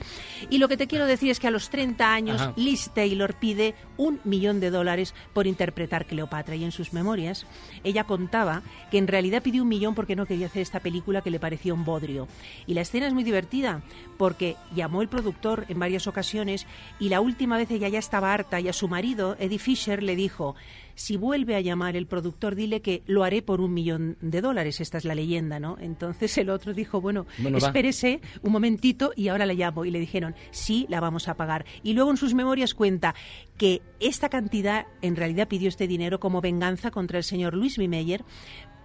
Y 0.50 0.58
lo 0.58 0.68
que 0.68 0.78
te 0.78 0.88
quiero 0.88 1.06
decir 1.06 1.30
es 1.30 1.40
que 1.40 1.48
a 1.48 1.52
los 1.52 1.70
30 1.70 2.12
años, 2.12 2.42
Ajá. 2.42 2.54
Liz 2.56 2.90
Taylor 2.94 3.36
pide 3.36 3.76
un 3.98 4.20
millón 4.24 4.60
de 4.60 4.72
dólares 4.72 5.14
por 5.34 5.48
interpretar 5.48 6.06
Cleopatra. 6.06 6.56
Y 6.56 6.64
en 6.64 6.72
sus 6.72 6.92
memorias, 6.92 7.46
ella 7.84 8.06
contaba 8.06 8.64
que 8.90 8.98
en 8.98 9.08
realidad 9.08 9.44
pidió 9.44 9.62
un 9.62 9.70
millón 9.70 9.94
porque 9.94 10.16
no 10.16 10.26
quería 10.26 10.48
hacer 10.48 10.62
esta 10.62 10.80
película 10.80 11.22
que 11.22 11.32
le 11.32 11.40
parecía 11.40 11.74
un 11.74 11.86
bodrio. 11.86 12.28
Y 12.66 12.74
la 12.74 12.82
escena 12.82 13.08
es 13.08 13.14
muy 13.14 13.24
divertida, 13.24 13.82
porque 14.18 14.56
llamó 14.74 15.02
el 15.02 15.08
productor 15.08 15.66
en 15.70 15.80
varias 15.80 16.08
ocasiones 16.08 16.66
y 17.00 17.10
la 17.10 17.22
última 17.22 17.58
vez 17.58 17.70
ella 17.72 17.90
ya 17.90 18.00
estaba 18.00 18.34
harta 18.34 18.60
y 18.60 18.68
a 18.68 18.74
su 18.74 18.88
marido, 18.88 19.36
Eddie 19.40 19.60
Fisher, 19.60 20.02
le 20.02 20.15
dijo, 20.16 20.56
si 20.96 21.18
vuelve 21.18 21.56
a 21.56 21.62
llamar 21.62 21.96
el 21.96 22.08
productor, 22.08 22.56
dile 22.56 22.82
que 22.82 23.04
lo 23.06 23.24
haré 23.24 23.42
por 23.42 23.62
un 23.62 23.74
millón 23.74 24.18
de 24.22 24.42
dólares. 24.42 24.80
Esta 24.82 24.98
es 24.98 25.06
la 25.06 25.16
leyenda, 25.16 25.60
¿no? 25.60 25.78
Entonces 25.80 26.38
el 26.38 26.50
otro 26.50 26.74
dijo, 26.74 27.02
bueno, 27.02 27.26
Bueno, 27.38 27.60
va. 27.60 27.68
espérese 27.68 28.22
un 28.42 28.52
momentito 28.54 29.12
y 29.16 29.28
ahora 29.28 29.46
la 29.46 29.54
llamo. 29.54 29.86
Y 29.86 29.92
le 29.92 30.00
dijeron, 30.00 30.36
sí, 30.52 30.86
la 30.90 31.00
vamos 31.00 31.28
a 31.28 31.36
pagar. 31.36 31.66
Y 31.84 31.94
luego 31.94 32.12
en 32.12 32.18
sus 32.18 32.34
memorias 32.34 32.74
cuenta 32.74 33.14
que 33.58 33.82
esta 34.00 34.30
cantidad, 34.30 34.88
en 35.02 35.16
realidad 35.16 35.48
pidió 35.48 35.68
este 35.70 35.88
dinero 35.88 36.20
como 36.20 36.42
venganza 36.42 36.92
contra 36.92 37.18
el 37.18 37.24
señor 37.24 37.54
Luis 37.56 37.78
B. 37.78 37.88
Meyer 37.88 38.24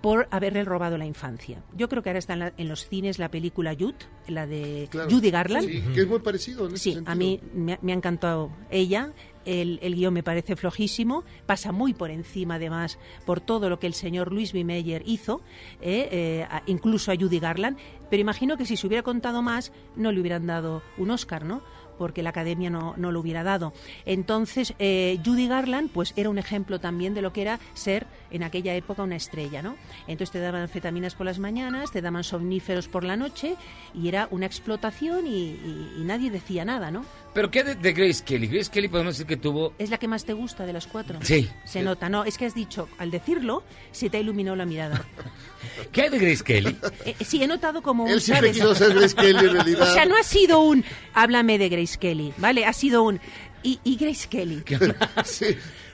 por 0.00 0.28
haberle 0.30 0.64
robado 0.64 0.96
la 0.96 1.04
infancia. 1.04 1.62
Yo 1.76 1.90
creo 1.90 2.02
que 2.02 2.08
ahora 2.08 2.20
está 2.20 2.32
en, 2.32 2.38
la- 2.38 2.52
en 2.56 2.68
los 2.68 2.88
cines 2.88 3.18
la 3.18 3.30
película 3.30 3.74
Youth, 3.74 4.04
la 4.28 4.46
de 4.46 4.88
Claro. 4.90 5.10
Judy 5.10 5.30
Garland. 5.30 5.68
Sí, 5.68 5.82
que 5.94 6.00
es 6.00 6.08
muy 6.08 6.20
parecido 6.20 6.66
en 6.70 6.78
Sí, 6.78 6.96
a 7.04 7.14
mí 7.14 7.38
me 7.52 7.74
ha 7.74 7.94
encantado 7.94 8.50
ella. 8.70 9.12
El, 9.44 9.78
el 9.82 9.94
guion 9.94 10.12
me 10.12 10.22
parece 10.22 10.56
flojísimo, 10.56 11.24
pasa 11.46 11.72
muy 11.72 11.94
por 11.94 12.10
encima 12.10 12.56
además 12.56 12.98
por 13.24 13.40
todo 13.40 13.68
lo 13.68 13.78
que 13.78 13.86
el 13.86 13.94
señor 13.94 14.32
Luis 14.32 14.52
B. 14.52 14.64
Meyer 14.64 15.02
hizo, 15.06 15.40
eh, 15.80 16.08
eh, 16.10 16.48
incluso 16.66 17.10
a 17.12 17.16
Judy 17.16 17.38
Garland, 17.38 17.78
pero 18.10 18.20
imagino 18.20 18.56
que 18.56 18.66
si 18.66 18.76
se 18.76 18.86
hubiera 18.86 19.02
contado 19.02 19.40
más 19.42 19.72
no 19.96 20.12
le 20.12 20.20
hubieran 20.20 20.46
dado 20.46 20.82
un 20.98 21.10
Oscar, 21.10 21.44
¿no? 21.44 21.62
porque 22.00 22.22
la 22.22 22.30
academia 22.30 22.70
no, 22.70 22.94
no 22.96 23.12
lo 23.12 23.20
hubiera 23.20 23.42
dado. 23.44 23.74
Entonces, 24.06 24.72
eh, 24.78 25.18
Judy 25.22 25.46
Garland, 25.48 25.90
pues 25.90 26.14
era 26.16 26.30
un 26.30 26.38
ejemplo 26.38 26.80
también 26.80 27.12
de 27.12 27.20
lo 27.20 27.34
que 27.34 27.42
era 27.42 27.60
ser 27.74 28.06
en 28.30 28.42
aquella 28.42 28.74
época 28.74 29.02
una 29.02 29.16
estrella, 29.16 29.60
¿no? 29.60 29.76
Entonces 30.06 30.30
te 30.30 30.40
daban 30.40 30.62
anfetaminas 30.62 31.14
por 31.14 31.26
las 31.26 31.38
mañanas, 31.38 31.90
te 31.92 32.00
daban 32.00 32.24
somníferos 32.24 32.88
por 32.88 33.04
la 33.04 33.16
noche 33.16 33.54
y 33.94 34.08
era 34.08 34.28
una 34.30 34.46
explotación 34.46 35.26
y, 35.26 35.30
y- 35.50 35.94
y 36.00 36.04
nadie 36.04 36.30
decía 36.30 36.64
nada, 36.64 36.90
¿no? 36.90 37.04
¿Pero 37.34 37.50
qué 37.50 37.62
de, 37.64 37.74
de 37.74 37.92
Grace 37.92 38.24
Kelly? 38.24 38.46
Grace 38.46 38.70
Kelly 38.70 38.88
podemos 38.88 39.14
decir 39.18 39.26
que 39.26 39.36
tuvo... 39.36 39.74
¿Es 39.78 39.90
la 39.90 39.98
que 39.98 40.08
más 40.08 40.24
te 40.24 40.32
gusta 40.32 40.64
de 40.64 40.72
las 40.72 40.86
cuatro? 40.86 41.18
Sí. 41.22 41.50
Se 41.66 41.82
nota, 41.82 42.08
no, 42.08 42.24
es 42.24 42.38
que 42.38 42.46
has 42.46 42.54
dicho, 42.54 42.88
al 42.98 43.10
decirlo, 43.10 43.62
se 43.92 44.08
te 44.08 44.16
ha 44.16 44.20
iluminado 44.20 44.56
la 44.56 44.64
mirada. 44.64 45.04
¿Qué 45.92 46.02
hay 46.02 46.08
de 46.08 46.18
Grace 46.18 46.42
Kelly? 46.42 46.76
Eh, 47.04 47.14
sí, 47.24 47.42
he 47.42 47.46
notado 47.46 47.82
como 47.82 47.99
Él 48.08 48.20
siempre 48.20 48.52
¿sabes? 48.54 48.56
quiso 48.56 48.74
ser 48.74 48.94
Grace 48.94 49.14
Kelly 49.14 49.38
en 49.46 49.52
realidad. 49.54 49.82
O 49.90 49.92
sea, 49.94 50.04
no 50.06 50.16
ha 50.16 50.22
sido 50.22 50.60
un, 50.60 50.84
háblame 51.14 51.58
de 51.58 51.68
Grace 51.68 51.98
Kelly, 51.98 52.32
¿vale? 52.38 52.64
Ha 52.64 52.72
sido 52.72 53.02
un, 53.02 53.20
Y, 53.62 53.78
y 53.84 53.96
Grace 53.96 54.28
Kelly. 54.28 54.62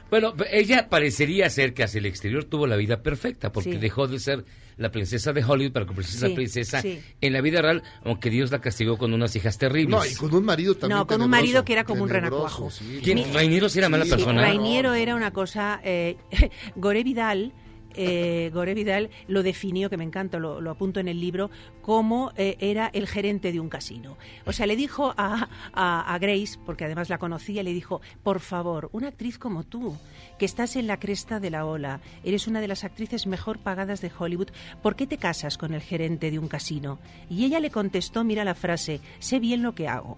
Bueno, 0.08 0.34
ella 0.52 0.88
parecería 0.88 1.50
ser 1.50 1.74
que 1.74 1.82
hacia 1.82 1.98
el 1.98 2.06
exterior 2.06 2.44
tuvo 2.44 2.68
la 2.68 2.76
vida 2.76 3.02
perfecta, 3.02 3.50
porque 3.50 3.72
Sí. 3.72 3.78
dejó 3.78 4.06
de 4.06 4.20
ser 4.20 4.44
la 4.76 4.92
princesa 4.92 5.32
de 5.32 5.42
Hollywood 5.42 5.72
para 5.72 5.84
convertirse 5.86 6.18
en 6.18 6.28
Sí, 6.28 6.28
la 6.32 6.36
princesa 6.36 6.80
sí. 6.80 7.00
en 7.20 7.32
la 7.32 7.40
vida 7.40 7.60
real, 7.60 7.82
aunque 8.04 8.30
Dios 8.30 8.52
la 8.52 8.60
castigó 8.60 8.98
con 8.98 9.12
unas 9.14 9.34
hijas 9.34 9.58
terribles. 9.58 9.90
No, 9.98 10.06
y 10.06 10.14
con 10.14 10.32
un 10.32 10.44
marido 10.44 10.76
también. 10.76 10.98
No, 11.00 11.06
con 11.08 11.20
un 11.22 11.28
marido 11.28 11.64
que 11.64 11.72
era 11.72 11.82
como 11.82 12.04
un 12.04 12.08
renacuajo. 12.08 12.70
sí. 12.70 13.00
¿Quién? 13.02 13.24
¿Rainiero 13.34 13.68
sí 13.68 13.80
era 13.80 13.88
mala 13.88 14.04
Sí, 14.04 14.10
persona? 14.10 14.42
Rainiero 14.42 14.94
era 14.94 15.16
una 15.16 15.32
cosa. 15.32 15.80
Eh, 15.82 16.16
Gore 16.76 17.02
Vidal. 17.02 17.52
Eh, 17.96 18.50
Gore 18.52 18.74
Vidal 18.74 19.10
lo 19.28 19.42
definió, 19.42 19.90
que 19.90 19.96
me 19.96 20.04
encanta, 20.04 20.38
lo, 20.38 20.70
apunto 20.70 21.00
en 21.00 21.08
el 21.08 21.20
libro, 21.20 21.50
como 21.82 22.32
eh, 22.36 22.56
era 22.60 22.88
el 22.92 23.06
gerente 23.06 23.52
de 23.52 23.60
un 23.60 23.68
casino. 23.68 24.16
O 24.44 24.52
sea, 24.52 24.66
le 24.66 24.76
dijo 24.76 25.14
a- 25.16 25.48
a 25.72 26.18
Grace, 26.18 26.58
porque 26.64 26.84
además 26.84 27.08
la 27.08 27.18
conocía, 27.18 27.62
le 27.62 27.72
dijo, 27.72 28.00
por 28.22 28.40
favor, 28.40 28.88
una 28.92 29.08
actriz 29.08 29.38
como 29.38 29.64
tú, 29.64 29.96
que 30.38 30.44
estás 30.44 30.76
en 30.76 30.86
la 30.86 30.98
cresta 30.98 31.40
de 31.40 31.50
la 31.50 31.64
ola, 31.66 32.00
eres 32.24 32.46
una 32.46 32.60
de 32.60 32.68
las 32.68 32.84
actrices 32.84 33.26
mejor 33.26 33.58
pagadas 33.58 34.00
de 34.00 34.10
Hollywood, 34.16 34.48
¿por 34.82 34.96
qué 34.96 35.06
te 35.06 35.18
casas 35.18 35.56
con 35.58 35.72
el 35.74 35.80
gerente 35.80 36.30
de 36.30 36.38
un 36.38 36.48
casino? 36.48 36.98
Y 37.30 37.44
ella 37.44 37.60
le 37.60 37.70
contestó, 37.70 38.24
mira 38.24 38.44
la 38.44 38.54
frase, 38.54 39.00
sé 39.18 39.38
bien 39.38 39.62
lo 39.62 39.74
que 39.74 39.88
hago. 39.88 40.16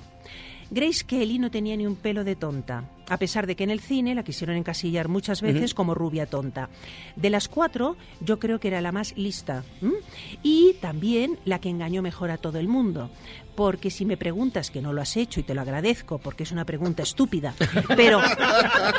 Grace 0.70 1.04
Kelly 1.07 1.38
no 1.38 1.50
tenía 1.50 1.76
ni 1.76 1.87
un 1.87 1.96
pelo 1.96 2.24
de 2.24 2.37
tonta, 2.37 2.85
a 3.09 3.16
pesar 3.16 3.46
de 3.46 3.57
que 3.57 3.64
en 3.64 3.70
el 3.70 3.81
cine 3.81 4.14
la 4.14 4.22
quisieron 4.22 4.57
encasillar 4.57 5.09
muchas 5.09 5.40
veces 5.40 5.72
como 5.74 5.94
rubia 5.94 6.26
tonta. 6.26 6.68
De 7.16 7.31
las 7.31 7.48
cuatro, 7.48 7.96
yo 8.20 8.38
creo 8.38 8.61
que 8.61 8.68
era 8.68 8.81
la 8.83 8.92
más 8.92 9.16
lista 9.16 9.64
¿m? 9.81 9.92
y 10.42 10.74
también 10.81 11.38
la 11.46 11.59
que 11.61 11.70
engañó 11.70 12.02
mejor 12.02 12.31
a 12.31 12.37
todo 12.37 12.59
el 12.59 12.68
mundo. 12.68 13.11
Porque 13.57 13.90
si 13.90 14.04
me 14.04 14.16
preguntas 14.16 14.70
que 14.70 14.81
no 14.81 14.92
lo 14.92 15.02
has 15.02 15.16
hecho 15.16 15.40
y 15.40 15.42
te 15.42 15.52
lo 15.52 15.62
agradezco 15.62 16.18
porque 16.18 16.44
es 16.44 16.52
una 16.52 16.64
pregunta 16.64 17.02
estúpida, 17.02 17.54
pero, 17.96 18.20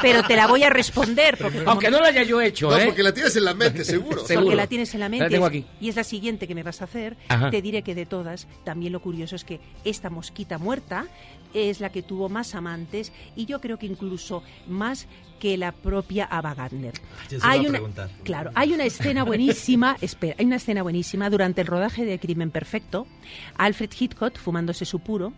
pero 0.02 0.22
te 0.24 0.36
la 0.36 0.48
voy 0.48 0.64
a 0.64 0.70
responder. 0.70 1.38
Porque 1.38 1.60
como- 1.60 1.72
Aunque 1.72 1.90
no 1.90 2.02
la 2.02 2.08
haya 2.10 2.24
yo 2.24 2.42
hecho, 2.42 2.70
No, 2.70 2.78
¿eh? 2.78 2.88
porque 2.88 3.02
la 3.04 3.14
tienes 3.14 3.34
en 3.38 3.46
la 3.46 3.54
mente, 3.54 3.86
seguro. 3.86 4.24
porque 4.28 4.56
la 4.58 4.68
tienes 4.68 4.94
en 4.96 5.00
la 5.00 5.08
mente 5.08 5.26
La 5.26 5.30
tengo 5.30 5.46
aquí. 5.46 5.66
y 5.80 5.88
es 5.88 5.96
la 5.96 6.04
siguiente 6.04 6.46
que 6.46 6.56
me 6.56 6.64
vas 6.64 6.82
a 6.82 6.86
hacer. 6.86 7.16
Ajá. 7.30 7.52
Te 7.52 7.62
diré 7.62 7.84
que 7.84 7.96
de 7.96 8.06
todas, 8.06 8.48
también 8.66 8.92
lo 8.92 9.00
curioso 9.02 9.38
es 9.38 9.46
que 9.46 9.62
esta 9.86 10.10
mosquita 10.10 10.58
muerta 10.58 11.06
es 11.54 11.80
la 11.82 11.92
que 11.92 12.04
tuvo 12.04 12.30
más 12.30 12.56
amantes 12.56 13.12
y 13.36 13.46
yo 13.46 13.60
creo 13.62 13.78
que 13.80 13.86
incluso 13.86 14.44
más 14.68 15.08
que 15.40 15.58
la 15.58 15.72
propia 15.72 16.26
Ava 16.26 16.54
Gardner. 16.54 16.94
Yo 17.30 17.40
se 17.40 17.48
Hay 17.48 17.66
una, 17.66 17.80
claro, 18.24 18.52
hay 18.56 18.74
una 18.74 18.84
escena 18.84 19.24
buenísima, 19.24 19.96
espera, 20.02 20.36
hay 20.38 20.46
una 20.46 20.58
escena 20.58 20.84
buenísima 20.84 21.30
durante 21.30 21.62
el 21.62 21.68
rodaje 21.68 22.04
de 22.06 22.20
Crimen 22.20 22.52
Perfecto, 22.52 23.08
Alfred 23.58 23.90
Hitchcock 23.98 24.38
fumándose 24.38 24.84
su 24.86 25.00
puro 25.00 25.32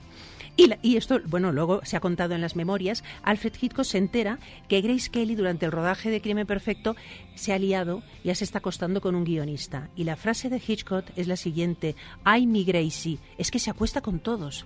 y, 0.58 0.67
la- 0.67 0.80
y 0.82 0.97
esto, 0.97 1.19
bueno, 1.28 1.52
luego 1.52 1.82
se 1.84 1.95
ha 1.97 2.00
contado 2.00 2.34
en 2.34 2.41
las 2.41 2.56
memorias, 2.56 3.04
Alfred 3.21 3.54
Hitchcock 3.62 3.86
se 3.86 4.00
entera 4.00 4.39
que 4.67 4.82
Grace 4.82 5.10
Kelly 5.12 5.36
durante 5.36 5.67
el 5.67 5.71
rodaje 5.71 6.10
de 6.10 6.19
Crimen 6.19 6.47
Perfecto 6.47 6.95
se 7.36 7.54
ha 7.54 7.60
liado, 7.60 8.02
ya 8.24 8.34
se 8.36 8.43
está 8.43 8.58
acostando 8.58 9.02
con 9.02 9.13
un 9.15 9.24
guionista. 9.24 9.89
Y 9.95 10.04
la 10.04 10.15
frase 10.17 10.50
de 10.50 10.62
Hitchcock 10.65 11.06
es 11.15 11.28
la 11.28 11.38
siguiente, 11.38 11.95
ay 12.24 12.47
mi 12.47 12.63
Gracie, 12.65 13.19
es 13.38 13.50
que 13.52 13.60
se 13.60 13.69
acuesta 13.69 14.02
con 14.02 14.19
todos. 14.19 14.65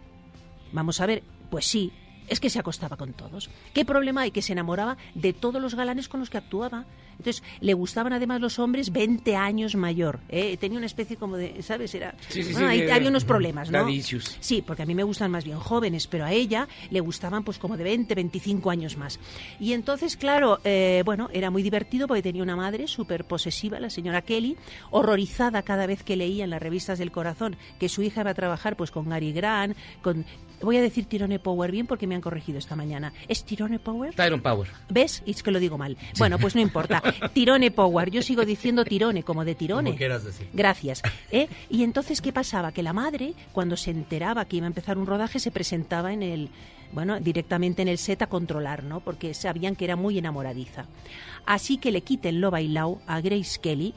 Vamos 0.71 0.99
a 1.01 1.05
ver, 1.05 1.23
pues 1.55 1.67
sí, 1.67 1.89
es 2.27 2.41
que 2.41 2.49
se 2.49 2.59
acostaba 2.59 2.97
con 2.97 3.13
todos. 3.13 3.49
¿Qué 3.73 3.85
problema 3.85 4.21
hay? 4.23 4.31
Que 4.31 4.41
se 4.41 4.51
enamoraba 4.51 4.97
de 5.13 5.31
todos 5.31 5.61
los 5.61 5.73
galanes 5.73 6.09
con 6.09 6.19
los 6.19 6.29
que 6.29 6.37
actuaba. 6.37 6.83
Entonces, 7.17 7.43
le 7.61 7.73
gustaban 7.73 8.11
además 8.11 8.41
los 8.41 8.59
hombres 8.59 8.91
20 8.91 9.37
años 9.37 9.75
mayor. 9.75 10.19
¿eh? 10.27 10.57
Tenía 10.57 10.77
una 10.79 10.87
especie 10.87 11.15
como 11.15 11.37
de, 11.37 11.61
¿sabes? 11.63 11.95
Era, 11.95 12.13
Sí, 12.27 12.43
sí, 12.43 12.51
bueno, 12.51 12.67
sí, 12.67 12.73
ahí 12.73 12.81
de- 12.81 12.91
había 12.91 13.07
unos 13.07 13.23
problemas, 13.23 13.71
¿no? 13.71 13.87
issues. 13.87 14.35
Sí, 14.41 14.61
porque 14.65 14.81
a 14.83 14.85
mí 14.85 14.93
me 14.95 15.03
gustan 15.03 15.31
más 15.31 15.45
bien 15.45 15.57
jóvenes, 15.59 16.07
pero 16.07 16.25
a 16.25 16.33
ella 16.33 16.67
le 16.89 16.99
gustaban 16.99 17.45
pues 17.45 17.57
como 17.57 17.77
de 17.77 17.85
20, 17.85 18.15
25 18.15 18.69
años 18.69 18.97
más. 18.97 19.17
Y 19.61 19.71
entonces, 19.71 20.17
claro, 20.17 20.59
eh, 20.65 21.03
bueno, 21.05 21.29
era 21.31 21.51
muy 21.51 21.63
divertido 21.63 22.05
porque 22.07 22.21
tenía 22.23 22.43
una 22.43 22.57
madre 22.57 22.87
súper 22.87 23.23
posesiva, 23.23 23.79
la 23.79 23.89
señora 23.89 24.21
Kelly, 24.23 24.57
horrorizada 24.91 25.61
cada 25.61 25.85
vez 25.85 26.03
que 26.03 26.17
leía 26.17 26.43
en 26.43 26.49
las 26.49 26.61
revistas 26.61 26.99
del 26.99 27.11
corazón 27.13 27.55
que 27.79 27.87
su 27.87 28.01
hija 28.01 28.21
iba 28.21 28.31
a 28.31 28.33
trabajar 28.33 28.75
pues 28.75 28.91
con 28.91 29.07
Gary 29.07 29.31
Grant, 29.31 29.77
con... 30.01 30.25
Voy 30.61 30.77
a 30.77 30.81
decir 30.81 31.05
Tyrone 31.05 31.39
Power 31.39 31.71
bien 31.71 31.87
porque 31.87 32.07
me 32.07 32.15
han 32.15 32.21
corregido 32.21 32.57
esta 32.59 32.75
mañana. 32.75 33.13
¿Es 33.27 33.43
Tyrone 33.43 33.79
Power? 33.79 34.13
Tyron 34.15 34.41
Power. 34.41 34.67
¿Ves? 34.89 35.21
Es 35.25 35.43
que 35.43 35.51
lo 35.51 35.59
digo 35.59 35.77
mal. 35.77 35.97
Bueno, 36.17 36.37
pues 36.39 36.55
no 36.55 36.61
importa. 36.69 37.01
Tirone 37.33 37.71
Power. 37.71 38.09
Yo 38.11 38.21
sigo 38.21 38.45
diciendo 38.45 38.85
tirone, 38.85 39.23
como 39.23 39.45
de 39.45 39.55
tirone. 39.55 39.89
Como 39.91 39.97
quieras 39.97 40.23
decir. 40.23 40.47
Gracias. 40.53 41.01
¿eh? 41.31 41.47
Y 41.69 41.83
entonces, 41.83 42.21
¿qué 42.21 42.31
pasaba? 42.31 42.71
Que 42.71 42.83
la 42.83 42.93
madre, 42.93 43.33
cuando 43.51 43.77
se 43.77 43.91
enteraba 43.91 44.45
que 44.45 44.57
iba 44.57 44.65
a 44.65 44.67
empezar 44.67 44.97
un 44.97 45.05
rodaje, 45.05 45.39
se 45.39 45.51
presentaba 45.51 46.13
en 46.13 46.23
el, 46.23 46.49
bueno, 46.91 47.19
directamente 47.19 47.81
en 47.81 47.87
el 47.87 47.97
set 47.97 48.21
a 48.21 48.27
controlar, 48.27 48.83
¿no? 48.83 48.99
Porque 49.01 49.33
sabían 49.33 49.75
que 49.75 49.85
era 49.85 49.95
muy 49.95 50.17
enamoradiza. 50.17 50.85
Así 51.45 51.77
que 51.77 51.91
le 51.91 52.01
quiten 52.01 52.41
lo 52.41 52.49
bailao 52.51 53.01
a 53.05 53.21
Grace 53.21 53.59
Kelly. 53.61 53.93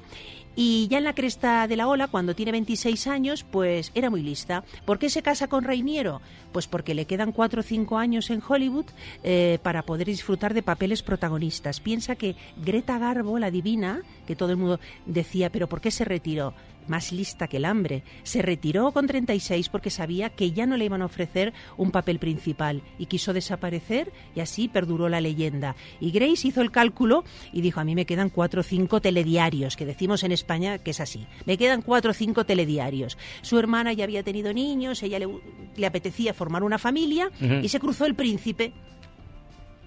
Y 0.61 0.88
ya 0.88 0.99
en 0.99 1.05
la 1.05 1.14
cresta 1.14 1.68
de 1.68 1.77
la 1.77 1.87
ola, 1.87 2.09
cuando 2.09 2.35
tiene 2.35 2.51
26 2.51 3.07
años, 3.07 3.47
pues 3.49 3.92
era 3.94 4.11
muy 4.11 4.25
lista. 4.25 4.64
¿Por 4.85 4.99
qué 4.99 5.09
se 5.09 5.23
casa 5.23 5.47
con 5.47 5.62
Reiniero? 5.62 6.21
Pues 6.51 6.66
porque 6.66 6.94
le 6.94 7.05
quedan 7.05 7.31
4 7.31 7.61
o 7.61 7.62
5 7.62 7.97
años 7.97 8.29
en 8.31 8.42
Hollywood 8.42 8.87
eh, 9.23 9.61
para 9.62 9.83
poder 9.83 10.09
disfrutar 10.09 10.55
de 10.55 10.64
papeles 10.64 11.05
protagonistas. 11.05 11.79
Piensa 11.79 12.16
que 12.16 12.35
Greta 12.57 12.99
Garbo, 12.99 13.38
la 13.38 13.53
divina, 13.53 14.03
que 14.27 14.35
todo 14.35 14.51
el 14.51 14.57
mundo 14.57 14.81
decía, 15.07 15.53
pero 15.53 15.68
¿por 15.68 15.81
qué 15.81 15.92
se 15.92 16.05
retiró? 16.05 16.55
Más 16.88 17.12
lista 17.12 17.48
que 17.48 17.59
el 17.59 17.64
hambre. 17.64 18.03
Se 18.22 18.42
retiró 18.42 18.92
con 18.92 19.07
36 19.07 19.68
porque 19.68 19.90
sabía 19.90 20.31
que 20.31 20.53
ya 20.53 20.66
no 20.66 20.77
le 20.77 20.87
iban 20.87 21.03
a 21.03 21.07
ofrecer 21.07 21.53
un 21.77 21.90
papel 21.90 22.18
principal 22.18 22.83
y 22.98 23.07
quiso 23.07 23.33
desaparecer 23.33 24.12
y 24.35 24.40
así 24.40 24.68
perduró 24.68 25.09
la 25.09 25.20
leyenda. 25.20 25.77
Y 26.01 26.11
Grace 26.11 26.48
hizo 26.48 26.61
el 26.61 26.70
cálculo 26.70 27.24
y 27.53 27.61
dijo, 27.61 27.81
a 27.81 27.85
mí 27.85 27.94
me 27.94 28.07
quedan 28.07 28.31
cuatro 28.31 28.61
o 28.61 28.64
cinco 28.64 29.01
telediarios, 29.01 29.77
que 29.77 29.87
decimos 29.87 30.22
en 30.24 30.33
España 30.33 30.79
que 30.79 30.90
es 30.90 31.01
así. 31.01 31.27
Me 31.46 31.59
quedan 31.59 31.83
cuatro 31.83 32.11
o 32.11 32.14
cinco 32.14 32.44
telediarios. 32.44 33.18
Su 33.42 33.59
hermana 33.59 33.92
ya 33.92 34.05
había 34.05 34.22
tenido 34.22 34.53
niños, 34.53 35.03
ella 35.03 35.18
le, 35.18 35.29
le 35.77 35.87
apetecía 35.87 36.35
formar 36.35 36.62
una 36.62 36.79
familia 36.79 37.31
y 37.62 37.68
se 37.68 37.81
cruzó 37.81 38.07
el 38.07 38.14
príncipe. 38.14 38.72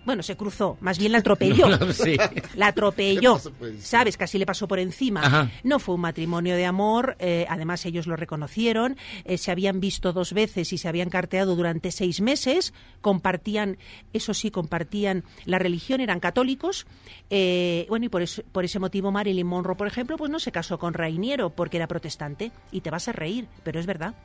Bueno, 0.04 0.24
se 0.24 0.36
cruzó, 0.36 0.78
más 0.82 0.98
bien 0.98 1.12
la 1.12 1.20
atropelló. 1.20 1.70
No, 1.78 1.94
sí. 1.94 2.18
La 2.56 2.68
atropelló. 2.68 3.40
¿Sabes? 3.80 4.18
Casi 4.18 4.40
le 4.40 4.48
pasó 4.48 4.68
por 4.68 4.80
encima. 4.80 5.22
Ajá. 5.24 5.52
No 5.64 5.78
fue 5.78 5.94
un 5.94 6.02
matrimonio 6.02 6.56
de 6.56 6.66
amor, 6.66 7.16
eh, 7.20 7.46
además 7.48 7.86
ellos 7.86 8.08
lo 8.08 8.16
reconocieron, 8.16 8.98
eh, 9.26 9.38
se 9.38 9.52
habían 9.52 9.80
visto 9.80 10.12
dos 10.12 10.34
veces 10.34 10.74
y 10.74 10.80
se 10.80 10.88
habían 10.88 11.10
carteado 11.12 11.56
durante 11.56 11.92
seis 11.92 12.20
meses, 12.20 12.74
compartían, 13.02 13.78
eso 14.12 14.34
sí, 14.34 14.50
compartían 14.50 15.24
la 15.46 15.60
religión, 15.60 16.02
eran 16.02 16.20
católicos, 16.20 16.88
eh, 17.30 17.86
bueno, 17.88 18.08
y 18.08 18.10
por, 18.10 18.24
eso- 18.24 18.42
por 18.52 18.66
ese 18.66 18.80
motivo 18.80 19.12
Marilyn 19.12 19.46
Monroe, 19.46 19.76
por 19.76 19.86
ejemplo, 19.88 20.18
pues 20.18 20.32
no 20.32 20.40
se 20.40 20.52
casó 20.52 20.80
con 20.80 20.96
Rainiero 20.96 21.52
porque 21.52 21.78
era 21.78 21.88
protestante, 21.88 22.52
y 22.72 22.82
te 22.82 22.90
vas 22.90 23.08
a 23.08 23.12
reír, 23.12 23.48
pero 23.64 23.80
es 23.80 23.86
verdad. 23.86 24.16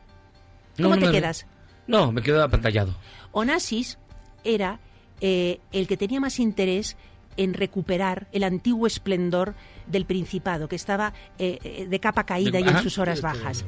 ¿Cómo 0.77 0.97
No, 0.97 1.07
te 1.07 1.12
quedas? 1.12 1.47
No, 1.87 2.12
me 2.12 2.23
quedo 2.23 2.43
apantallado. 2.43 2.95
Onassis 3.33 3.99
era 4.45 4.81
eh, 5.21 5.61
el 5.73 5.87
que 5.87 5.97
tenía 5.97 6.21
más 6.21 6.39
interés 6.39 6.97
en 7.37 7.55
recuperar 7.55 8.29
el 8.33 8.45
antiguo 8.45 8.87
esplendor 8.87 9.55
del 9.87 10.07
Principado, 10.07 10.69
que 10.69 10.77
estaba 10.77 11.13
eh, 11.39 11.59
eh, 11.63 11.87
de 11.89 12.01
capa 12.01 12.25
caída 12.25 12.61
y 12.61 12.69
en 12.69 12.79
sus 12.79 12.99
horas 12.99 13.21
bajas. 13.21 13.65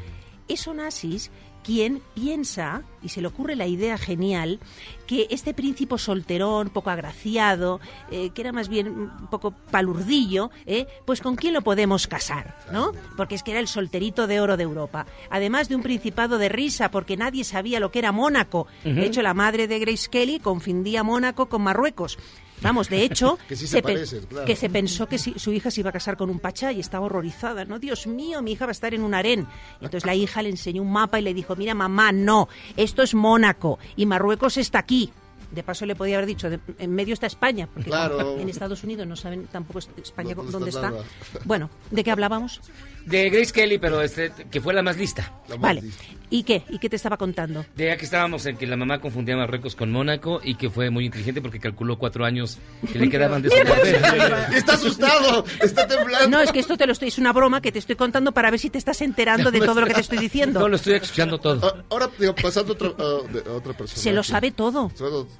Es 0.48 0.66
Onassis 0.66 1.30
quien 1.68 2.00
piensa, 2.14 2.82
y 3.02 3.10
se 3.10 3.20
le 3.20 3.26
ocurre 3.26 3.54
la 3.54 3.66
idea 3.66 3.98
genial, 3.98 4.58
que 5.06 5.26
este 5.28 5.52
príncipe 5.52 5.98
solterón, 5.98 6.70
poco 6.70 6.88
agraciado, 6.88 7.78
eh, 8.10 8.30
que 8.30 8.40
era 8.40 8.52
más 8.52 8.70
bien 8.70 8.88
un 8.88 9.26
poco 9.26 9.50
palurdillo, 9.50 10.50
eh, 10.64 10.86
pues 11.04 11.20
con 11.20 11.36
quién 11.36 11.52
lo 11.52 11.60
podemos 11.60 12.06
casar, 12.06 12.56
¿no? 12.72 12.92
Porque 13.18 13.34
es 13.34 13.42
que 13.42 13.50
era 13.50 13.60
el 13.60 13.68
solterito 13.68 14.26
de 14.26 14.40
oro 14.40 14.56
de 14.56 14.62
Europa. 14.62 15.04
Además 15.28 15.68
de 15.68 15.76
un 15.76 15.82
principado 15.82 16.38
de 16.38 16.48
risa, 16.48 16.90
porque 16.90 17.18
nadie 17.18 17.44
sabía 17.44 17.80
lo 17.80 17.90
que 17.90 17.98
era 17.98 18.12
Mónaco. 18.12 18.66
De 18.82 19.04
hecho, 19.04 19.20
la 19.20 19.34
madre 19.34 19.68
de 19.68 19.78
Grace 19.78 20.08
Kelly 20.08 20.40
confundía 20.40 21.02
Mónaco 21.02 21.50
con 21.50 21.60
Marruecos. 21.60 22.16
Vamos, 22.62 22.88
de 22.88 23.02
hecho, 23.02 23.38
Que 23.48 23.56
sí 23.56 23.66
se 23.66 23.76
pe- 23.82 23.92
parecen, 23.94 24.26
claro. 24.26 24.46
que 24.46 24.56
se 24.56 24.68
pensó 24.68 25.06
que 25.08 25.18
si- 25.18 25.38
su 25.38 25.52
hija 25.52 25.70
se 25.70 25.80
iba 25.80 25.90
a 25.90 25.92
casar 25.92 26.16
con 26.16 26.28
un 26.30 26.40
pachá 26.40 26.72
y 26.72 26.80
estaba 26.80 27.06
horrorizada, 27.06 27.64
¿no? 27.64 27.78
Dios 27.78 28.06
mío, 28.06 28.42
mi 28.42 28.52
hija 28.52 28.66
va 28.66 28.70
a 28.70 28.72
estar 28.72 28.94
en 28.94 29.02
un 29.02 29.14
harén. 29.14 29.46
Y 29.80 29.84
entonces 29.84 30.04
la 30.06 30.14
hija 30.14 30.42
le 30.42 30.48
enseñó 30.50 30.82
un 30.82 30.90
mapa 30.92 31.18
y 31.18 31.22
le 31.22 31.34
dijo, 31.34 31.54
mira 31.56 31.74
mamá, 31.74 32.12
no, 32.12 32.48
esto 32.76 33.02
es 33.02 33.14
Mónaco 33.14 33.78
y 33.96 34.06
Marruecos 34.06 34.56
está 34.56 34.78
aquí. 34.80 35.10
De 35.50 35.62
paso 35.62 35.86
le 35.86 35.94
podía 35.96 36.16
haber 36.16 36.26
dicho, 36.26 36.50
de- 36.50 36.60
en 36.78 36.94
medio 36.94 37.14
está 37.14 37.26
España, 37.26 37.66
porque 37.72 37.88
Claro. 37.88 38.38
en 38.38 38.48
Estados 38.50 38.84
Unidos 38.84 39.06
no 39.06 39.16
saben 39.16 39.46
tampoco 39.46 39.78
es- 39.78 39.88
España 39.96 40.34
¿Dónde 40.34 40.52
dónde 40.52 40.68
está 40.68 40.88
está. 40.88 40.90
nada? 40.90 41.04
Bueno, 41.44 41.70
¿de 41.90 42.04
qué 42.04 42.10
hablábamos? 42.10 42.60
De 43.08 43.30
Grace 43.30 43.52
Kelly, 43.52 43.78
pero 43.78 44.02
este, 44.02 44.32
que 44.50 44.60
fue 44.60 44.74
la 44.74 44.82
más 44.82 44.96
lista. 44.96 45.32
Vale. 45.58 45.82
¿Y 46.30 46.42
qué? 46.42 46.62
¿Y 46.68 46.78
qué 46.78 46.90
te 46.90 46.96
estaba 46.96 47.16
contando? 47.16 47.64
De 47.74 47.86
ya 47.86 47.96
que 47.96 48.04
estábamos 48.04 48.44
en 48.44 48.58
que 48.58 48.66
la 48.66 48.76
mamá 48.76 49.00
confundía 49.00 49.34
Marruecos 49.34 49.74
con 49.74 49.90
Mónaco 49.90 50.40
y 50.44 50.56
que 50.56 50.68
fue 50.68 50.90
muy 50.90 51.06
inteligente 51.06 51.40
porque 51.40 51.58
calculó 51.58 51.98
cuatro 51.98 52.26
años 52.26 52.58
que 52.92 52.98
le 52.98 53.08
quedaban 53.08 53.40
de 53.40 53.48
su. 53.48 53.56
Está 54.54 54.74
asustado, 54.74 55.44
está 55.62 55.86
temblando. 55.86 56.28
No, 56.28 56.42
es 56.42 56.52
que 56.52 56.58
esto 56.60 56.76
te 56.76 56.86
lo 56.86 56.92
estoy, 56.92 57.08
es 57.08 57.16
una 57.18 57.32
broma 57.32 57.62
que 57.62 57.72
te 57.72 57.78
estoy 57.78 57.96
contando 57.96 58.32
para 58.32 58.50
ver 58.50 58.60
si 58.60 58.68
te 58.68 58.76
estás 58.76 59.00
enterando 59.00 59.50
de 59.50 59.60
todo 59.60 59.80
lo 59.80 59.86
que 59.86 59.94
te 59.94 60.00
estoy 60.00 60.18
diciendo. 60.18 60.60
No, 60.60 60.68
lo 60.68 60.76
estoy 60.76 60.94
escuchando 60.94 61.38
todo. 61.38 61.66
Ah, 61.66 61.82
Ahora, 61.88 62.10
digo, 62.18 62.34
pasando 62.34 62.72
a 62.72 62.76
otra, 62.76 62.92
ah, 62.98 63.18
de- 63.32 63.50
a 63.50 63.54
otra 63.54 63.72
persona. 63.72 64.02
Se 64.02 64.12
lo 64.12 64.22
sabe 64.22 64.50
todo. 64.50 64.90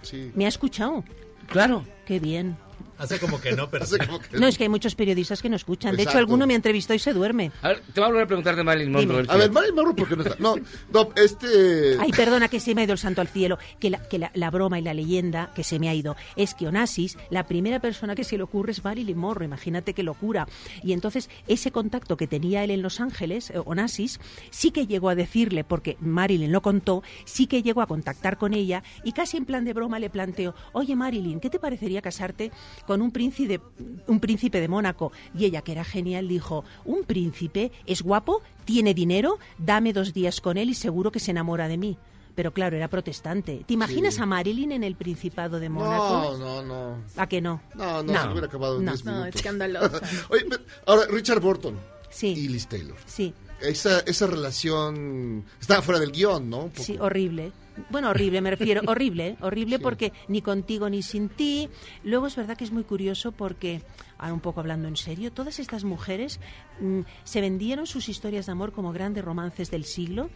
Sí. 0.02 0.33
¿Me 0.35 0.46
ha 0.46 0.48
escuchado? 0.48 1.04
Claro. 1.48 1.85
Qué 2.07 2.18
bien. 2.18 2.57
Hace 2.98 3.18
como 3.20 3.40
que 3.40 3.52
no, 3.52 3.70
pero 3.70 3.87
No, 4.32 4.46
es 4.46 4.58
que 4.58 4.64
hay 4.64 4.68
muchos 4.68 4.94
periodistas 4.94 5.40
que 5.40 5.48
no 5.48 5.56
escuchan. 5.56 5.96
De 5.96 6.02
hecho, 6.02 6.18
alguno 6.18 6.46
me 6.46 6.54
entrevistó 6.54 6.94
y 6.94 6.98
se 6.98 7.12
duerme. 7.12 7.52
A 7.62 7.68
ver, 7.68 7.80
te 7.80 8.00
voy 8.00 8.04
a 8.04 8.06
volver 8.08 8.24
a 8.24 8.26
preguntar 8.26 8.56
de 8.56 8.64
Marilyn 8.64 8.92
Monroe. 8.92 9.24
A 9.28 9.37
ver, 9.37 9.50
Marilyn 9.50 9.76
Monroe, 9.76 9.94
¿por 9.94 10.08
qué 10.08 10.16
no 10.16 10.22
está? 10.22 10.37
No, 10.38 10.56
no, 10.92 11.11
este... 11.16 11.96
Ay, 12.00 12.11
perdona 12.12 12.48
que 12.48 12.61
se 12.61 12.74
me 12.74 12.80
ha 12.80 12.84
ido 12.84 12.92
el 12.92 12.98
santo 12.98 13.20
al 13.20 13.28
cielo. 13.28 13.58
Que, 13.78 13.90
la, 13.90 13.98
que 14.08 14.18
la, 14.18 14.30
la 14.34 14.50
broma 14.50 14.78
y 14.78 14.82
la 14.82 14.94
leyenda 14.94 15.52
que 15.54 15.64
se 15.64 15.78
me 15.78 15.88
ha 15.88 15.94
ido 15.94 16.16
es 16.37 16.54
que 16.54 16.66
Onassis, 16.66 17.16
la 17.30 17.46
primera 17.46 17.80
persona 17.80 18.14
que 18.14 18.24
se 18.24 18.37
le 18.37 18.42
ocurre 18.42 18.72
es 18.72 18.84
Marilyn 18.84 19.16
Monroe. 19.16 19.44
Imagínate 19.44 19.94
qué 19.94 20.02
locura. 20.02 20.48
Y 20.82 20.92
entonces, 20.92 21.30
ese 21.46 21.70
contacto 21.70 22.16
que 22.16 22.26
tenía 22.26 22.64
él 22.64 22.70
en 22.70 22.82
Los 22.82 23.00
Ángeles, 23.00 23.50
eh, 23.50 23.61
Onassis, 23.64 24.18
sí 24.50 24.70
que 24.70 24.87
llegó 24.87 25.08
a 25.08 25.14
decirle, 25.14 25.64
porque 25.64 25.96
Marilyn 26.00 26.52
lo 26.52 26.62
contó, 26.62 27.02
sí 27.25 27.46
que 27.46 27.62
llegó 27.62 27.81
a 27.83 27.87
contactar 27.87 28.38
con 28.38 28.54
ella 28.54 28.83
y 29.04 29.12
casi 29.12 29.37
en 29.37 29.44
plan 29.44 29.64
de 29.64 29.73
broma 29.73 29.98
le 29.98 30.10
planteó: 30.10 30.54
Oye, 30.73 30.96
Marilyn, 30.96 31.40
¿qué 31.40 31.50
te 31.50 31.58
parecería 31.58 32.02
casarte 32.02 32.50
con 32.88 33.02
un 33.02 33.12
príncipe, 33.12 33.60
un 34.06 34.18
príncipe 34.18 34.60
de 34.60 34.66
Mónaco? 34.66 35.12
Y 35.38 35.44
ella, 35.44 35.60
que 35.62 35.72
era 35.72 35.84
genial, 35.84 36.26
dijo: 36.26 36.64
¿Un 36.86 37.04
príncipe? 37.04 37.70
¿Es 37.86 38.00
guapo? 38.02 38.40
¿Tiene 38.64 38.94
dinero? 38.94 39.38
Dame 39.58 39.92
dos 39.92 40.12
días 40.14 40.40
con 40.40 40.56
él 40.56 40.70
y 40.70 40.74
seguro 40.74 41.12
que 41.12 41.20
se 41.20 41.30
enamora 41.32 41.68
de 41.68 41.76
mí. 41.76 41.98
Pero 42.34 42.52
claro, 42.54 42.76
era 42.76 42.88
protestante. 42.88 43.64
¿Te 43.66 43.74
imaginas 43.74 44.14
Sí. 44.14 44.20
a 44.22 44.26
Marilyn 44.26 44.72
en 44.72 44.84
el 44.84 44.94
Principado 44.96 45.60
de 45.60 45.68
Mónaco? 45.68 46.36
No, 46.38 46.38
no, 46.38 46.62
no. 46.62 46.96
¿A 47.16 47.26
que 47.28 47.40
no? 47.40 47.60
No, 47.74 48.02
no, 48.02 48.22
se 48.22 48.28
hubiera 48.28 48.46
acabado 48.46 48.78
en 48.78 48.84
No. 48.86 48.92
10 48.92 49.04
No, 49.04 49.26
escandaloso. 49.26 50.00
Oye, 50.30 50.46
ahora, 50.86 51.02
Richard 51.10 51.40
Burton 51.40 51.76
Sí. 52.10 52.28
y 52.28 52.48
Liz 52.48 52.66
Taylor. 52.68 52.96
Sí. 53.06 53.34
Esa, 53.60 54.00
esa 54.06 54.26
relación 54.28 55.44
estaba 55.60 55.82
fuera 55.82 55.98
del 56.00 56.12
guion, 56.12 56.48
¿no? 56.48 56.70
Sí, 56.74 56.96
horrible. 57.00 57.50
Bueno, 57.90 58.10
horrible, 58.10 58.40
me 58.40 58.50
refiero, 58.50 58.83
horrible, 58.87 59.29
¿eh? 59.29 59.37
horrible 59.40 59.79
porque 59.79 60.12
ni 60.29 60.42
contigo 60.42 60.88
ni 60.90 61.02
sin 61.02 61.29
ti. 61.29 61.68
Luego 62.04 62.26
es 62.26 62.37
verdad 62.37 62.56
que 62.56 62.64
es 62.64 62.72
muy 62.72 62.85
curioso 62.85 63.33
porque, 63.33 63.83
ahora 64.18 64.35
un 64.35 64.40
poco 64.40 64.60
hablando 64.60 64.88
en 64.88 64.96
serio, 64.96 65.33
todas 65.33 65.58
estas 65.58 65.85
mujeres 65.85 66.40
mm, 66.81 67.00
se 67.24 67.40
vendieron 67.40 67.87
sus 67.87 68.08
historias 68.08 68.46
de 68.46 68.52
amor 68.52 68.72
como 68.72 68.92
grandes 68.92 69.24
romances 69.24 69.70
del 69.70 69.85
siglo. 69.85 70.31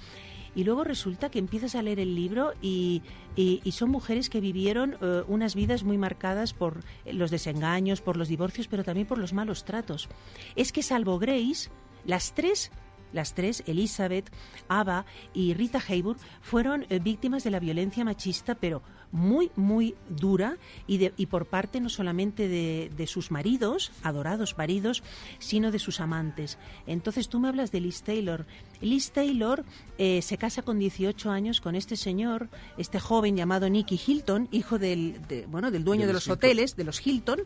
Y 0.54 0.64
luego 0.64 0.84
resulta 0.84 1.30
que 1.30 1.38
empiezas 1.38 1.74
a 1.74 1.82
leer 1.82 1.98
el 1.98 2.14
libro 2.14 2.52
y, 2.60 3.00
y- 3.36 3.62
y 3.64 3.72
son 3.72 3.88
mujeres 3.90 4.28
que 4.28 4.38
vivieron 4.40 4.98
eh, 5.00 5.22
unas 5.26 5.54
vidas 5.54 5.82
muy 5.82 5.96
marcadas 5.96 6.52
por 6.52 6.80
los 7.10 7.30
desengaños, 7.30 8.02
por 8.02 8.18
los 8.18 8.28
divorcios, 8.28 8.68
pero 8.68 8.84
también 8.84 9.06
por 9.06 9.16
los 9.16 9.32
malos 9.32 9.64
tratos. 9.64 10.10
Es 10.54 10.70
que 10.70 10.82
salvo 10.82 11.18
Grace, 11.18 11.70
las 12.04 12.34
tres 12.34 12.70
las 13.12 13.34
tres, 13.34 13.62
Elizabeth, 13.66 14.30
Ava 14.68 15.06
y 15.32 15.54
Rita 15.54 15.80
Hayworth, 15.86 16.20
fueron 16.40 16.86
eh, 16.88 16.98
víctimas 16.98 17.44
de 17.44 17.50
la 17.50 17.60
violencia 17.60 18.04
machista, 18.04 18.54
pero 18.54 18.82
muy, 19.12 19.50
muy 19.56 19.94
dura 20.08 20.56
y, 20.86 20.96
de- 20.98 21.12
y 21.16 21.26
por 21.26 21.46
parte 21.46 21.80
no 21.80 21.88
solamente 21.88 22.48
de, 22.48 22.90
de 22.96 23.06
sus 23.06 23.30
maridos, 23.30 23.92
adorados 24.02 24.56
maridos, 24.58 25.02
sino 25.38 25.70
de 25.70 25.78
sus 25.78 26.00
amantes. 26.00 26.58
Entonces 26.86 27.28
tú 27.28 27.38
me 27.38 27.48
hablas 27.48 27.70
de 27.72 27.80
Liz 27.80 28.02
Taylor. 28.02 28.46
Liz 28.80 29.12
Taylor 29.12 29.64
eh, 29.98 30.20
se 30.22 30.38
casa 30.38 30.62
con 30.62 30.78
18 30.78 31.30
años 31.30 31.60
con 31.60 31.74
este 31.76 31.96
señor, 31.96 32.48
este 32.78 32.98
joven 32.98 33.36
llamado 33.36 33.68
Nicky 33.68 34.00
Hilton, 34.04 34.48
hijo 34.50 34.78
del, 34.78 35.20
de- 35.28 35.46
bueno, 35.46 35.70
del 35.70 35.84
dueño 35.84 36.06
De 36.06 36.12
los 36.14 36.26
los 36.26 36.34
hoteles, 36.36 36.74
de 36.76 36.84
los 36.84 37.06
Hilton, 37.06 37.40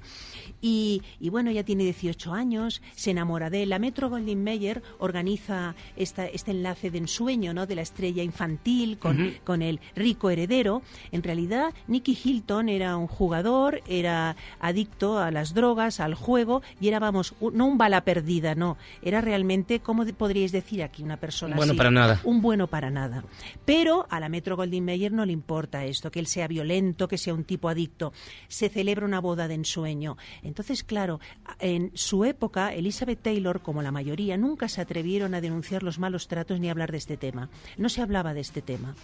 y, 0.61 1.03
y 1.21 1.31
bueno, 1.31 1.51
ella 1.51 1.64
tiene 1.64 1.85
18 1.85 2.33
años, 2.33 2.81
se 2.95 3.11
enamora 3.11 3.51
de 3.51 3.64
él. 3.64 3.71
La 3.71 3.79
Metro 3.79 4.09
Goldwyn 4.09 4.43
Mayer 4.43 4.83
organiza 4.99 5.75
esta, 5.97 6.27
este 6.27 6.53
enlace 6.53 6.91
de 6.91 6.99
ensueño, 6.99 7.53
¿no? 7.55 7.67
De 7.67 7.75
la 7.75 7.83
estrella 7.83 8.23
infantil 8.23 8.99
con, 8.99 9.35
con 9.45 9.62
el 9.62 9.81
rico 9.95 10.31
heredero. 10.31 10.83
En 11.12 11.23
realidad, 11.23 11.55
Nicky 11.86 12.18
Hilton 12.22 12.68
era 12.68 12.96
un 12.96 13.07
jugador, 13.07 13.80
era 13.88 14.36
adicto 14.61 15.18
a 15.18 15.30
las 15.30 15.54
drogas, 15.54 16.00
al 16.00 16.14
juego, 16.14 16.62
y 16.80 16.88
era, 16.88 16.98
vamos, 16.98 17.34
un- 17.40 17.57
no 17.57 17.66
un 17.66 17.78
bala 17.78 18.02
perdida, 18.04 18.54
no. 18.54 18.76
Era 19.02 19.20
realmente, 19.20 19.80
¿cómo 19.80 20.04
podríais 20.07 20.52
decir 20.52 20.82
aquí 20.82 21.02
una 21.02 21.16
persona 21.16 21.52
Un 21.52 21.57
bueno 21.59 21.72
así? 21.72 21.78
para 21.78 21.90
nada. 21.90 22.20
Un 22.24 22.40
bueno 22.42 22.66
para 22.66 22.90
nada. 22.90 23.24
Pero 23.64 24.07
a 24.11 24.20
la 24.20 24.28
Metro 24.28 24.57
Goldwyn 24.57 24.84
Mayer 24.84 25.12
no 25.12 25.24
le 25.24 25.32
importa 25.32 25.84
esto, 25.84 26.11
que 26.11 26.20
él 26.20 26.26
sea 26.26 26.48
violento, 26.48 27.09
que 27.09 27.18
sea 27.18 27.34
un 27.34 27.44
tipo 27.44 27.68
adicto. 27.68 28.12
Se 28.48 28.68
celebra 28.68 29.04
una 29.07 29.20
boda 29.20 29.48
de 29.48 29.54
ensueño. 29.54 30.16
Entonces, 30.42 30.84
claro, 30.84 31.20
en 31.61 31.90
su 31.94 32.24
época, 32.24 32.72
Elizabeth 32.74 33.22
Taylor, 33.22 33.61
como 33.61 33.82
la 33.82 33.92
mayoría, 33.92 34.36
nunca 34.36 34.68
se 34.68 34.80
atrevieron 34.80 35.34
a 35.34 35.40
denunciar 35.40 35.82
los 35.82 35.98
malos 35.98 36.28
tratos 36.28 36.61
ni 36.61 36.68
a 36.68 36.72
hablar 36.72 36.92
de 36.92 36.98
este 36.98 37.16
tema. 37.16 37.48
No 37.76 37.88
se 37.88 38.02
hablaba 38.02 38.34
de 38.34 38.40
este 38.40 38.62
tema. 38.62 38.94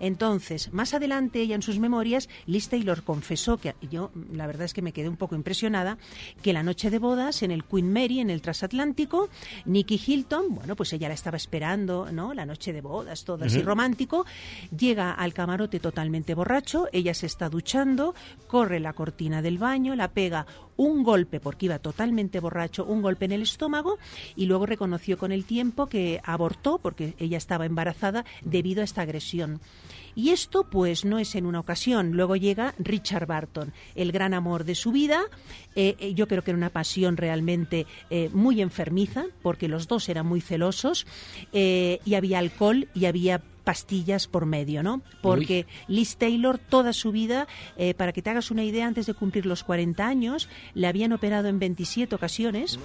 Entonces, 0.00 0.72
más 0.72 0.94
adelante, 0.94 1.40
ella 1.40 1.54
en 1.54 1.62
sus 1.62 1.78
memorias, 1.88 2.28
Liz 2.46 2.68
Taylor 2.68 3.02
confesó 3.02 3.58
que 3.58 3.74
yo, 3.90 4.10
la 4.32 4.46
verdad 4.46 4.64
es 4.64 4.74
que 4.74 4.82
me 4.82 4.92
quedé 4.92 5.08
un 5.08 5.16
poco 5.16 5.34
impresionada, 5.34 5.98
que 6.42 6.52
la 6.52 6.62
noche 6.62 6.90
de 6.90 6.98
bodas 6.98 7.42
en 7.42 7.50
el 7.50 7.64
Queen 7.64 7.92
Mary, 7.92 8.20
en 8.20 8.30
el 8.30 8.42
transatlántico, 8.42 9.28
Nicky 9.64 10.00
Hilton, 10.04 10.54
bueno, 10.54 10.76
pues 10.76 10.92
ella 10.92 11.08
la 11.08 11.14
estaba 11.14 11.36
esperando, 11.36 12.10
¿no? 12.12 12.34
La 12.34 12.46
noche 12.46 12.72
de 12.72 12.80
bodas, 12.80 13.24
todo 13.24 13.44
así 13.44 13.62
romántico, 13.62 14.26
llega 14.76 15.12
al 15.12 15.32
camarote 15.32 15.80
totalmente 15.80 16.34
borracho, 16.34 16.88
ella 16.92 17.14
se 17.14 17.26
está 17.26 17.48
duchando, 17.48 18.14
corre 18.48 18.80
la 18.80 18.92
cortina 18.92 19.42
del 19.42 19.58
baño, 19.58 19.94
la 19.94 20.08
pega 20.08 20.46
un 20.76 21.02
golpe 21.02 21.40
porque 21.40 21.66
iba 21.66 21.78
totalmente 21.78 22.40
borracho, 22.40 22.84
un 22.84 23.02
golpe 23.02 23.24
en 23.24 23.32
el 23.32 23.42
estómago 23.42 23.98
y 24.34 24.46
luego 24.46 24.66
reconoció 24.66 25.18
con 25.18 25.32
el 25.32 25.44
tiempo 25.44 25.86
que 25.86 26.20
abortó 26.24 26.78
porque 26.78 27.14
ella 27.18 27.38
estaba 27.38 27.66
embarazada 27.66 28.24
debido 28.44 28.82
a 28.82 28.84
esta 28.84 29.02
agresión. 29.02 29.60
Y 30.16 30.30
esto 30.30 30.64
pues 30.64 31.04
no 31.04 31.18
es 31.18 31.34
en 31.34 31.44
una 31.44 31.60
ocasión. 31.60 32.12
Luego 32.12 32.36
llega 32.36 32.74
Richard 32.78 33.26
Barton, 33.26 33.74
el 33.94 34.12
gran 34.12 34.32
amor 34.32 34.64
de 34.64 34.74
su 34.74 34.90
vida. 34.90 35.20
Eh, 35.76 35.94
eh, 35.98 36.14
yo 36.14 36.26
creo 36.26 36.42
que 36.42 36.50
era 36.50 36.58
una 36.58 36.70
pasión 36.70 37.16
realmente 37.16 37.86
eh, 38.10 38.30
muy 38.32 38.62
enfermiza 38.62 39.26
porque 39.42 39.68
los 39.68 39.86
dos 39.86 40.08
eran 40.08 40.26
muy 40.26 40.40
celosos 40.40 41.06
eh, 41.52 42.00
y 42.04 42.14
había 42.14 42.38
alcohol 42.38 42.88
y 42.94 43.04
había 43.04 43.42
pastillas 43.66 44.28
por 44.28 44.46
medio, 44.46 44.84
¿no? 44.84 45.02
Porque 45.20 45.66
Liz 45.88 46.16
Taylor 46.16 46.56
toda 46.56 46.92
su 46.92 47.10
vida, 47.10 47.48
eh, 47.76 47.94
para 47.94 48.12
que 48.12 48.22
te 48.22 48.30
hagas 48.30 48.52
una 48.52 48.62
idea, 48.62 48.86
antes 48.86 49.06
de 49.06 49.14
cumplir 49.14 49.44
los 49.44 49.64
40 49.64 50.06
años, 50.06 50.48
le 50.74 50.86
habían 50.86 51.12
operado 51.12 51.48
en 51.48 51.58
27 51.58 52.14
ocasiones. 52.14 52.78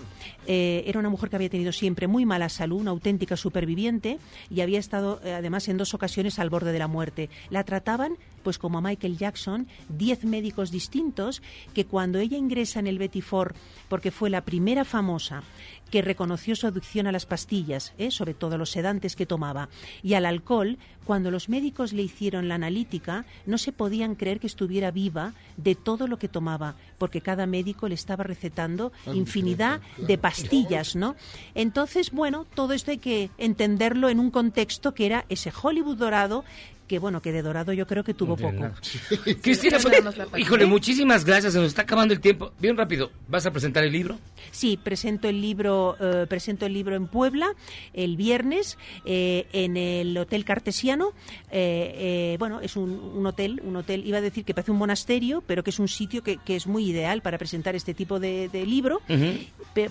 Eh, 0.48 0.84
era 0.88 1.00
una 1.00 1.10
mujer 1.10 1.30
que 1.30 1.36
había 1.36 1.50
tenido 1.50 1.72
siempre 1.72 2.08
muy 2.08 2.26
mala 2.26 2.50
salud, 2.50 2.82
una 2.82 2.90
auténtica 2.90 3.38
superviviente, 3.38 4.18
y 4.50 4.62
había 4.62 4.80
estado 4.80 5.22
eh, 5.24 5.34
además 5.34 5.68
en 5.70 5.78
dos 5.78 5.94
ocasiones 5.94 6.40
al 6.40 6.50
borde 6.50 6.72
de 6.72 6.80
la 6.80 6.88
muerte. 6.88 7.30
La 7.52 7.64
trataban 7.64 8.18
pues 8.42 8.58
como 8.58 8.78
a 8.78 8.82
Michael 8.82 9.18
Jackson, 9.18 9.68
10 9.90 10.26
médicos 10.26 10.72
distintos 10.72 11.42
que 11.74 11.86
cuando 11.86 12.20
ella 12.20 12.38
ingresa 12.38 12.80
en 12.80 12.88
el 12.88 12.98
Betty 12.98 13.22
Ford, 13.22 13.56
porque 13.90 14.12
fue 14.12 14.30
la 14.30 14.46
primera 14.46 14.86
famosa 14.86 15.44
que 15.92 16.02
reconoció 16.02 16.56
su 16.56 16.66
adicción 16.66 17.06
a 17.06 17.12
las 17.12 17.26
pastillas, 17.26 17.94
¿eh? 17.98 18.10
sobre 18.10 18.34
todo 18.34 18.56
a 18.56 18.58
los 18.58 18.72
sedantes 18.72 19.16
que 19.16 19.26
tomaba, 19.26 19.70
y 20.02 20.16
al 20.16 20.26
alcohol, 20.26 20.78
cuando 21.06 21.30
los 21.30 21.50
médicos 21.50 21.94
le 21.94 22.04
hicieron 22.04 22.48
la 22.48 22.56
analítica, 22.56 23.26
no 23.46 23.58
se 23.58 23.72
podían 23.72 24.16
creer 24.16 24.40
que 24.40 24.48
estuviera 24.48 24.92
viva 24.92 25.34
de 25.58 25.76
todo 25.76 26.08
lo 26.08 26.18
que 26.18 26.28
tomaba, 26.28 26.76
porque 26.98 27.22
cada 27.22 27.46
médico 27.46 27.88
le 27.88 27.96
estaba 27.96 28.24
recetando 28.24 28.92
Ah, 29.06 29.14
infinidad 29.14 29.82
de 29.98 30.18
pastillas, 30.18 30.96
¿no? 30.96 31.16
Entonces, 31.56 32.12
bueno, 32.12 32.46
todo 32.54 32.74
esto 32.74 32.92
hay 32.92 32.98
que 32.98 33.30
entenderlo 33.38 34.10
en 34.10 34.20
un 34.20 34.32
contexto 34.32 34.94
que 34.94 35.06
era 35.06 35.26
ese 35.30 35.52
Hollywood 35.52 35.98
dorado, 35.98 36.44
que 36.88 37.00
bueno, 37.00 37.22
que 37.22 37.32
de 37.32 37.42
dorado 37.42 37.74
yo 37.74 37.88
creo 37.88 38.04
que 38.04 38.14
tuvo 38.14 38.36
De 38.36 38.44
poco. 38.44 38.72
Cristina, 39.42 39.78
pues, 39.82 39.96
híjole, 40.38 40.66
muchísimas 40.66 41.24
gracias. 41.26 41.54
Se 41.54 41.60
nos 41.60 41.70
está 41.70 41.84
acabando 41.84 42.14
el 42.14 42.20
tiempo. 42.20 42.52
Bien 42.60 42.78
rápido, 42.78 43.12
¿vas 43.28 43.46
a 43.46 43.52
presentar 43.52 43.84
el 43.84 43.92
libro? 43.94 44.20
Sí, 44.52 44.78
presento 44.78 45.28
el 45.30 45.42
libro, 45.42 45.81
eh, 46.00 46.26
presento 46.28 46.66
el 46.66 46.74
libro 46.74 46.96
en 46.96 47.08
Puebla 47.08 47.54
el 47.94 48.16
viernes 48.18 48.78
eh, 49.06 49.48
en 49.54 49.78
el 49.78 50.18
Hotel 50.18 50.46
Cartesiano. 50.46 51.14
Eh, 51.52 52.36
bueno, 52.40 52.62
es 52.62 52.76
un, 52.76 52.92
un 52.92 53.26
hotel, 53.26 53.62
un 53.64 53.76
hotel, 53.76 54.06
iba 54.06 54.18
a 54.18 54.22
decir 54.22 54.46
que 54.46 54.54
parece 54.54 54.72
un 54.72 54.78
monasterio, 54.78 55.44
pero 55.46 55.64
que 55.64 55.70
es 55.70 55.80
un 55.80 55.88
sitio 55.88 56.24
que, 56.24 56.38
que 56.38 56.56
es 56.56 56.68
muy 56.68 56.90
ideal 56.90 57.22
para 57.22 57.38
presentar 57.38 57.76
este 57.76 57.94
tipo 57.94 58.20
de, 58.20 58.50
de 58.50 58.66
libro, 58.66 59.02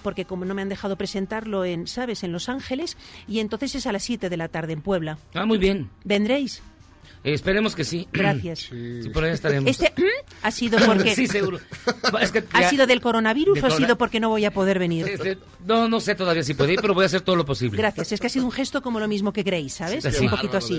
porque 0.02 0.24
como 0.24 0.44
no 0.44 0.54
me 0.54 0.62
han 0.62 0.68
dejado 0.68 0.96
presentarlo 0.96 1.64
en, 1.64 1.86
sabes, 1.86 2.24
en 2.24 2.32
Los 2.32 2.48
Ángeles, 2.48 2.96
y 3.28 3.40
entonces 3.40 3.74
es 3.74 3.86
a 3.86 3.92
las 3.92 4.02
7 4.02 4.28
de 4.28 4.36
la 4.36 4.48
tarde 4.48 4.72
en 4.72 4.82
Puebla. 4.82 5.18
Ah, 5.34 5.46
muy 5.46 5.58
bien. 5.58 5.90
¿Vendréis? 6.04 6.62
Eh, 7.22 7.34
esperemos 7.34 7.74
que 7.74 7.84
sí. 7.84 8.08
Gracias. 8.12 8.70
Sí, 8.70 9.08
por 9.12 9.24
ahí 9.24 9.32
estaremos. 9.32 9.70
Este 9.70 9.92
ha 10.42 10.50
sido 10.50 10.78
porque 10.84 11.14
sí, 11.14 11.26
seguro. 11.26 11.58
Es 12.20 12.32
que 12.32 12.44
ha 12.52 12.68
sido 12.68 12.86
del 12.86 13.00
coronavirus 13.00 13.56
de 13.56 13.62
o 13.62 13.66
ha 13.66 13.70
sido 13.70 13.96
porque 13.96 14.20
no 14.20 14.28
voy 14.28 14.44
a 14.44 14.50
poder 14.52 14.78
venir. 14.78 15.08
Este, 15.08 15.38
no, 15.66 15.88
no 15.88 16.00
sé 16.00 16.14
todavía 16.14 16.42
si 16.42 16.54
puede 16.54 16.74
ir, 16.74 16.80
pero 16.80 16.94
voy 16.94 17.04
a 17.04 17.06
hacer 17.06 17.20
todo 17.20 17.36
lo 17.36 17.44
posible. 17.44 17.78
Gracias, 17.78 18.12
es 18.12 18.20
que 18.20 18.26
ha 18.26 18.30
sido 18.30 18.44
un 18.44 18.52
gesto 18.52 18.82
como 18.82 19.00
lo 19.00 19.08
mismo 19.08 19.32
que 19.32 19.42
Grace, 19.42 19.70
¿sabes? 19.70 20.04
Sí, 20.04 20.24
un 20.24 20.30
poquito 20.30 20.56
así. 20.56 20.78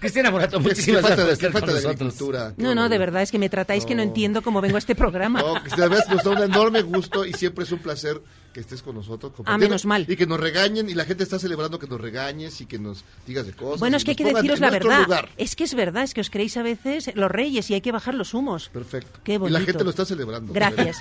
Cristina 0.00 0.30
Morato, 0.30 0.60
muchísimas 0.60 1.02
gracias 1.02 1.38
de- 1.38 1.50
falta 1.50 1.72
de 1.72 1.78
agricultura. 1.78 2.54
No, 2.56 2.74
no, 2.74 2.88
de 2.88 2.98
verdad 2.98 3.22
es 3.22 3.30
que 3.30 3.38
me 3.38 3.48
tratáis 3.48 3.84
que 3.84 3.94
no 3.94 4.02
entiendo 4.02 4.42
cómo 4.42 4.60
vengo 4.60 4.76
a 4.76 4.78
este 4.78 4.94
programa. 4.94 5.40
No, 5.40 5.54
Cristina, 5.60 5.84
de 5.84 5.88
verdad, 5.90 6.06
nos 6.12 6.24
da 6.24 6.30
un 6.30 6.42
enorme 6.42 6.82
gusto 6.82 7.24
y 7.26 7.32
siempre 7.32 7.64
es 7.64 7.72
un 7.72 7.78
placer 7.80 8.20
que 8.52 8.60
estés 8.60 8.82
con 8.82 8.94
nosotros. 8.94 9.32
Ah, 9.44 9.58
menos 9.58 9.84
mal. 9.84 10.04
Y 10.08 10.16
que 10.16 10.26
nos 10.26 10.40
regañen 10.40 10.88
y 10.88 10.94
la 10.94 11.04
gente 11.04 11.22
está 11.22 11.38
celebrando 11.38 11.78
que 11.78 11.86
nos 11.86 12.00
regañes 12.00 12.60
y 12.60 12.66
que 12.66 12.78
nos 12.78 13.04
digas 13.26 13.46
de 13.46 13.52
cosas. 13.52 13.80
Bueno, 13.80 13.96
y 13.96 13.98
es 13.98 14.04
que 14.04 14.12
hay 14.12 14.16
que 14.16 14.24
deciros 14.24 14.60
la 14.60 14.70
verdad. 14.70 15.04
lugar. 15.04 15.28
Es 15.36 15.56
que 15.56 15.64
es 15.64 15.74
verdad, 15.74 16.02
es 16.02 16.14
que 16.14 16.20
os 16.20 16.30
creéis 16.30 16.56
a 16.56 16.62
veces 16.62 17.10
los 17.14 17.30
reyes 17.30 17.70
y 17.70 17.74
hay 17.74 17.80
que 17.80 17.92
bajar 17.92 18.14
los 18.14 18.34
humos. 18.34 18.70
Perfecto. 18.72 19.20
Qué 19.24 19.34
Y 19.34 19.36
bonito. 19.36 19.58
la 19.58 19.64
gente 19.64 19.84
lo 19.84 19.90
está 19.90 20.04
celebrando. 20.04 20.52
Gracias. 20.52 20.98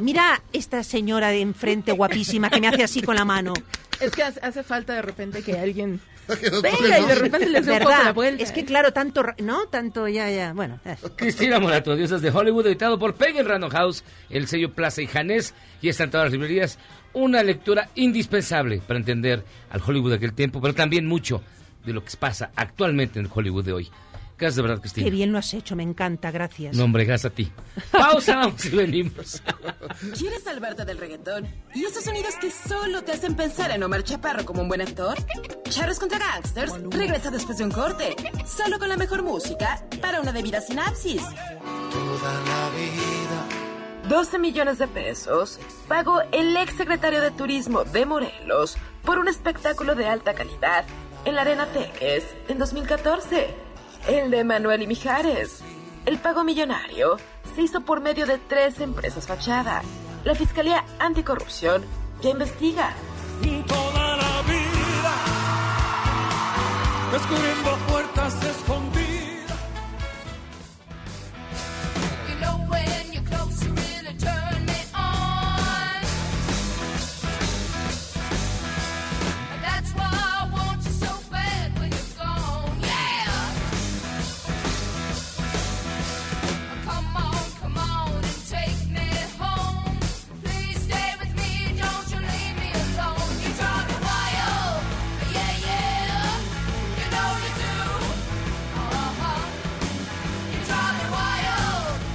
Mira 0.00 0.42
esta 0.52 0.82
señora 0.84 1.28
de 1.28 1.40
enfrente 1.40 1.92
guapísima 1.92 2.50
que 2.50 2.60
me 2.60 2.68
hace 2.68 2.82
así 2.82 3.02
con 3.02 3.16
la 3.16 3.24
mano. 3.24 3.54
Es 4.00 4.12
que 4.12 4.22
hace, 4.22 4.62
falta 4.62 4.94
de 4.94 5.02
repente 5.02 5.42
que 5.42 5.58
alguien 5.58 6.00
venga 6.62 6.98
y 6.98 7.06
de 7.06 7.14
repente 7.14 7.48
les 7.48 7.66
dé 7.66 7.72
un 7.72 7.78
poco 7.78 7.90
la 7.90 8.12
vuelta. 8.12 8.42
Es 8.42 8.52
que 8.52 8.64
claro, 8.64 8.92
tanto, 8.92 9.24
no, 9.42 9.66
tanto 9.66 10.08
ya, 10.08 10.30
ya, 10.30 10.52
bueno. 10.52 10.78
Cristina 11.16 11.58
Morato, 11.58 11.96
Diosas 11.96 12.22
de 12.22 12.30
Hollywood, 12.30 12.66
editado 12.66 12.98
por 12.98 13.14
Penguin 13.14 13.46
Random 13.46 13.70
House, 13.70 14.04
el 14.30 14.46
sello 14.46 14.72
Plaza 14.72 15.02
y 15.02 15.06
Janés, 15.06 15.54
y 15.80 15.88
está 15.88 16.04
en 16.04 16.10
todas 16.10 16.26
las 16.26 16.32
librerías. 16.32 16.78
Una 17.14 17.42
lectura 17.42 17.88
indispensable 17.94 18.82
para 18.86 18.98
entender 18.98 19.44
al 19.70 19.80
Hollywood 19.84 20.10
de 20.10 20.16
aquel 20.16 20.34
tiempo, 20.34 20.60
pero 20.60 20.74
también 20.74 21.06
mucho 21.06 21.42
de 21.84 21.92
lo 21.92 22.04
que 22.04 22.14
pasa 22.16 22.50
actualmente 22.54 23.18
en 23.18 23.26
el 23.26 23.32
Hollywood 23.34 23.64
de 23.64 23.72
hoy. 23.72 23.90
Gracias 24.38 24.54
de 24.54 24.62
verdad, 24.62 24.80
Cristina. 24.80 25.04
Qué 25.04 25.10
bien 25.10 25.32
lo 25.32 25.38
has 25.38 25.52
hecho, 25.52 25.74
me 25.74 25.82
encanta, 25.82 26.30
gracias. 26.30 26.76
No, 26.76 26.84
hombre, 26.84 27.04
gracias 27.04 27.32
a 27.32 27.34
ti. 27.34 27.50
Pausa, 27.90 28.36
vamos 28.36 28.64
y 28.64 28.70
venimos. 28.70 29.42
¿Quieres 30.16 30.44
salvarte 30.44 30.84
del 30.84 30.96
reggaetón? 30.98 31.48
¿Y 31.74 31.84
esos 31.84 32.04
sonidos 32.04 32.36
que 32.40 32.50
solo 32.52 33.02
te 33.02 33.10
hacen 33.12 33.34
pensar 33.34 33.72
en 33.72 33.82
Omar 33.82 34.04
Chaparro 34.04 34.44
como 34.44 34.62
un 34.62 34.68
buen 34.68 34.80
actor? 34.80 35.18
Charros 35.68 35.98
contra 35.98 36.18
Gangsters 36.20 36.72
regresa 36.90 37.32
después 37.32 37.58
de 37.58 37.64
un 37.64 37.72
corte, 37.72 38.14
solo 38.46 38.78
con 38.78 38.88
la 38.88 38.96
mejor 38.96 39.24
música 39.24 39.84
para 40.00 40.20
una 40.20 40.32
debida 40.32 40.60
sinapsis. 40.60 41.22
Toda 41.22 42.32
la 42.32 42.70
vida. 42.76 43.68
12 44.08 44.38
millones 44.38 44.78
de 44.78 44.86
pesos 44.86 45.58
pagó 45.88 46.22
el 46.32 46.56
ex 46.56 46.74
secretario 46.76 47.20
de 47.20 47.32
Turismo 47.32 47.82
de 47.84 48.06
Morelos 48.06 48.78
por 49.04 49.18
un 49.18 49.26
espectáculo 49.26 49.96
de 49.96 50.06
alta 50.06 50.32
calidad 50.34 50.84
en 51.24 51.34
la 51.34 51.42
Arena 51.42 51.66
Teques 51.66 52.24
en 52.48 52.58
2014. 52.58 53.67
El 54.08 54.30
de 54.30 54.42
Manuel 54.42 54.80
y 54.80 54.86
Mijares. 54.86 55.62
El 56.06 56.16
pago 56.16 56.42
millonario 56.42 57.18
se 57.54 57.60
hizo 57.60 57.82
por 57.82 58.00
medio 58.00 58.24
de 58.24 58.38
tres 58.38 58.80
empresas 58.80 59.26
fachada. 59.26 59.82
La 60.24 60.34
Fiscalía 60.34 60.82
Anticorrupción 60.98 61.84
ya 62.22 62.30
investiga. 62.30 62.94
Toda 63.66 64.16
la 64.16 64.42
vida. 64.46 65.14
Descubriendo 67.12 67.76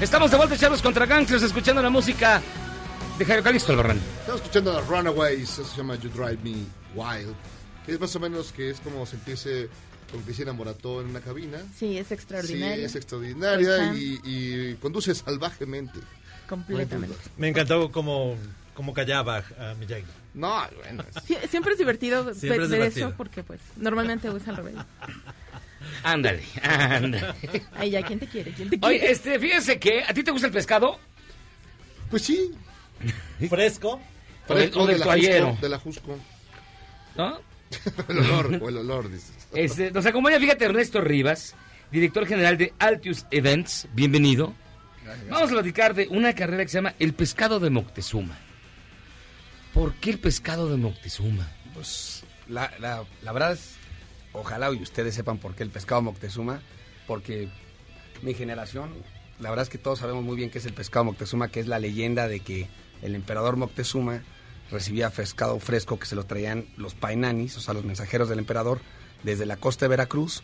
Estamos 0.03 0.31
de 0.31 0.37
vuelta, 0.37 0.57
Charlos 0.57 0.81
contra 0.81 1.05
Gangsters, 1.05 1.43
escuchando 1.43 1.81
la 1.81 1.89
música 1.89 2.41
de 3.17 3.25
Jairo 3.25 3.41
Calixto 3.43 3.71
Albarrán. 3.71 3.97
Estamos 4.19 4.41
escuchando 4.41 4.77
a 4.77 4.81
Runaways, 4.81 5.43
eso 5.53 5.65
se 5.65 5.77
llama 5.77 5.95
You 5.95 6.09
Drive 6.09 6.39
Me 6.43 6.55
Wild, 6.93 7.33
que 7.85 7.93
es 7.93 7.99
más 7.99 8.15
o 8.15 8.19
menos 8.19 8.51
que 8.51 8.69
es 8.71 8.79
como 8.81 9.05
sentirse 9.05 9.69
con 10.11 10.21
Cristina 10.23 10.51
Morató 10.53 11.01
en 11.01 11.07
una 11.07 11.21
cabina. 11.21 11.59
Sí, 11.77 11.97
es 11.97 12.11
extraordinaria. 12.11 12.75
Sí, 12.77 12.83
es 12.83 12.95
extraordinaria 12.95 13.93
y, 13.95 14.19
y 14.23 14.73
conduce 14.75 15.15
salvajemente. 15.15 15.99
Completamente. 16.49 17.15
Me 17.37 17.47
encantó 17.47 17.91
cómo, 17.91 18.35
cómo 18.73 18.93
callaba 18.93 19.43
a 19.59 19.73
Miyagi. 19.79 20.05
No, 20.33 20.61
bueno. 20.83 21.03
Sie- 21.25 21.47
Siempre 21.47 21.73
es 21.73 21.77
divertido 21.79 22.25
ver, 22.25 22.35
Siempre 22.35 22.63
es 22.65 22.69
ver 22.69 22.79
divertido. 22.79 23.07
eso 23.07 23.17
porque 23.17 23.43
pues 23.43 23.59
normalmente 23.77 24.27
es 24.27 24.47
al 24.47 24.57
revés. 24.57 24.75
Ándale, 26.03 26.43
ándale. 26.61 27.34
Ay, 27.75 27.91
ya, 27.91 28.01
¿quién 28.01 28.19
te 28.19 28.27
quiere? 28.27 28.51
¿Quién 28.51 28.69
te 28.69 28.79
quiere? 28.79 28.95
Oye, 28.95 29.11
este, 29.11 29.39
fíjense 29.39 29.79
que, 29.79 30.03
¿a 30.03 30.13
ti 30.13 30.23
te 30.23 30.31
gusta 30.31 30.47
el 30.47 30.53
pescado? 30.53 30.99
Pues 32.09 32.23
sí. 32.23 32.51
Fresco. 33.49 34.01
O 34.47 34.53
del, 34.55 34.71
o 34.75 34.86
de 34.86 34.93
del 34.93 34.99
la 34.99 35.05
toallero. 35.05 35.47
Jusco, 35.47 35.61
de 35.61 35.69
la 35.69 35.79
Jusco. 35.79 36.19
¿No? 37.15 37.39
el 38.09 38.17
olor, 38.19 38.59
o 38.61 38.69
el 38.69 38.77
olor, 38.77 39.11
dices. 39.11 39.34
Este, 39.53 39.91
nos 39.91 40.05
acompaña, 40.05 40.39
fíjate, 40.39 40.65
Ernesto 40.65 41.01
Rivas, 41.01 41.55
director 41.91 42.25
general 42.25 42.57
de 42.57 42.73
Altius 42.79 43.25
Events. 43.31 43.88
Bienvenido. 43.93 44.53
Vamos 45.29 45.49
a 45.49 45.53
platicar 45.53 45.93
de 45.93 46.07
una 46.07 46.34
carrera 46.34 46.63
que 46.63 46.69
se 46.69 46.77
llama 46.77 46.93
El 46.99 47.13
Pescado 47.13 47.59
de 47.59 47.69
Moctezuma. 47.69 48.38
¿Por 49.73 49.95
qué 49.95 50.11
el 50.11 50.19
pescado 50.19 50.69
de 50.69 50.77
Moctezuma? 50.77 51.47
Pues 51.73 52.23
la, 52.47 52.71
la, 52.79 53.03
la 53.21 53.31
verdad 53.31 53.53
es, 53.53 53.75
ojalá 54.34 54.71
y 54.71 54.81
ustedes 54.81 55.15
sepan 55.15 55.38
por 55.38 55.55
qué 55.55 55.63
el 55.63 55.69
pescado 55.69 56.01
Moctezuma, 56.01 56.61
porque 57.07 57.49
mi 58.21 58.34
generación, 58.34 58.91
la 59.39 59.49
verdad 59.49 59.63
es 59.63 59.69
que 59.69 59.77
todos 59.77 59.99
sabemos 59.99 60.23
muy 60.23 60.36
bien 60.36 60.49
qué 60.49 60.57
es 60.57 60.65
el 60.65 60.73
pescado 60.73 61.05
Moctezuma, 61.05 61.49
que 61.49 61.59
es 61.59 61.67
la 61.67 61.79
leyenda 61.79 62.27
de 62.27 62.39
que 62.39 62.67
el 63.01 63.15
emperador 63.15 63.57
Moctezuma 63.57 64.23
recibía 64.71 65.09
pescado 65.09 65.59
fresco 65.59 65.99
que 65.99 66.05
se 66.05 66.15
lo 66.15 66.25
traían 66.25 66.65
los 66.77 66.95
painanis, 66.95 67.57
o 67.57 67.61
sea, 67.61 67.73
los 67.73 67.86
mensajeros 67.86 68.29
del 68.29 68.39
emperador, 68.39 68.81
desde 69.23 69.45
la 69.45 69.57
costa 69.57 69.86
de 69.86 69.89
Veracruz 69.89 70.43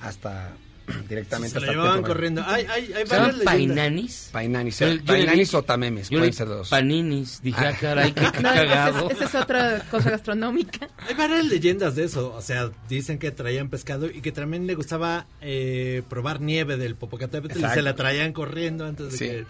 hasta 0.00 0.52
directamente 1.08 1.58
Se 1.58 1.64
lo 1.64 1.72
llevaban 1.72 2.02
corriendo. 2.02 2.42
Hay, 2.46 2.66
hay, 2.66 2.92
hay 2.92 3.06
¿Se 3.06 3.14
llaman 3.14 3.30
varias 3.30 3.36
leyendas. 3.36 3.44
painanis? 3.76 4.28
Painanis, 4.32 4.78
Yo- 4.78 4.86
yo 4.88 4.92
le 4.94 5.02
painanis 5.02 5.48
dije- 5.48 5.56
o 5.56 5.62
tamemes, 5.62 6.10
yo 6.10 6.14
le- 6.16 6.20
pueden 6.20 6.32
ser 6.34 6.48
dos. 6.48 6.68
Paninis. 6.68 7.40
Dije, 7.42 7.66
ah, 7.66 7.76
caray, 7.80 8.12
qué, 8.12 8.26
qué 8.32 8.40
No, 8.42 8.52
esa 8.52 8.64
cagado. 8.66 9.10
es, 9.10 9.16
esa 9.16 9.24
es 9.24 9.34
otra 9.34 9.78
cosa 9.90 10.10
gastronómica. 10.10 10.88
Hay 11.08 11.14
varias 11.14 11.44
leyendas 11.46 11.94
de 11.96 12.04
eso. 12.04 12.34
O 12.34 12.42
sea, 12.42 12.70
dicen 12.88 13.18
que 13.18 13.30
traían 13.30 13.68
pescado 13.70 14.06
y 14.06 14.20
que 14.20 14.32
también 14.32 14.66
le 14.66 14.74
gustaba 14.74 15.26
eh, 15.40 16.02
probar 16.08 16.40
nieve 16.40 16.76
del 16.76 16.96
Popocatépetl 16.96 17.54
y 17.56 17.60
Exacto. 17.60 17.74
se 17.76 17.82
la 17.82 17.94
traían 17.94 18.32
corriendo 18.32 18.84
antes 18.86 19.12
de 19.12 19.18
Sí. 19.18 19.24
que... 19.26 19.46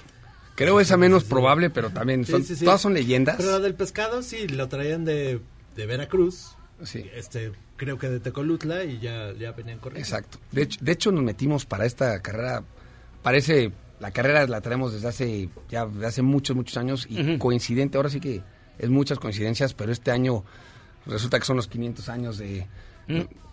Creo 0.57 0.78
esa 0.78 0.97
menos 0.97 1.24
probable, 1.24 1.68
pero 1.68 1.91
también 1.91 2.24
Sí, 2.24 2.30
son, 2.30 2.45
sí, 2.45 2.55
sí. 2.55 2.64
todas 2.64 2.80
son 2.80 2.95
leyendas. 2.95 3.39
Pero 3.39 3.51
la 3.51 3.59
del 3.59 3.74
pescado 3.74 4.22
sí, 4.22 4.47
lo 4.47 4.68
traían 4.68 5.05
de, 5.05 5.41
de 5.74 5.87
Veracruz. 5.87 6.51
Sí. 6.85 7.05
Este, 7.12 7.51
creo 7.77 7.99
que 7.99 8.09
de 8.09 8.20
Tecolutla 8.20 8.85
y 8.85 8.99
ya, 9.01 9.33
ya 9.33 9.53
venían 9.53 9.79
corriendo. 9.79 10.01
Exacto. 10.07 10.39
De 10.53 10.62
hecho, 10.62 10.79
de 10.83 10.93
hecho, 10.93 11.12
nos 11.12 11.22
metimos 11.25 11.66
para 11.66 11.87
esta 11.87 12.20
carrera. 12.20 12.62
Parece, 13.22 13.72
la 14.01 14.11
carrera 14.11 14.47
la 14.47 14.61
traemos 14.61 14.93
desde 14.93 15.09
hace, 15.09 15.49
ya 15.70 15.87
desde 15.87 16.07
hace 16.07 16.22
muchos, 16.22 16.55
muchos 16.57 16.77
años 16.77 17.07
y 17.09 17.39
coincidente, 17.39 17.97
ahora 17.97 18.11
sí 18.11 18.20
que 18.20 18.43
es 18.79 18.91
muchas 18.91 19.18
coincidencias, 19.18 19.72
pero 19.75 19.93
este 19.93 20.11
año 20.11 20.45
resulta 21.07 21.39
que 21.39 21.45
son 21.47 21.57
los 21.57 21.68
500 21.68 22.09
años 22.09 22.39
de 22.39 22.66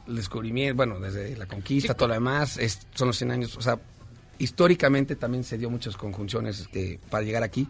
el 0.07 0.15
descubrimiento, 0.15 0.75
bueno, 0.77 0.99
desde 0.99 1.35
la 1.37 1.45
conquista, 1.45 1.93
todo 1.93 2.07
lo 2.09 2.13
demás, 2.15 2.57
es- 2.57 2.87
son 2.95 3.07
los 3.09 3.17
100 3.17 3.31
años, 3.31 3.55
o 3.57 3.61
sea, 3.61 3.79
históricamente 4.39 5.15
también 5.15 5.43
se 5.43 5.57
dio 5.57 5.69
muchas 5.69 5.95
conjunciones 5.97 6.59
este, 6.59 6.99
para 7.09 7.23
llegar 7.23 7.43
aquí. 7.43 7.67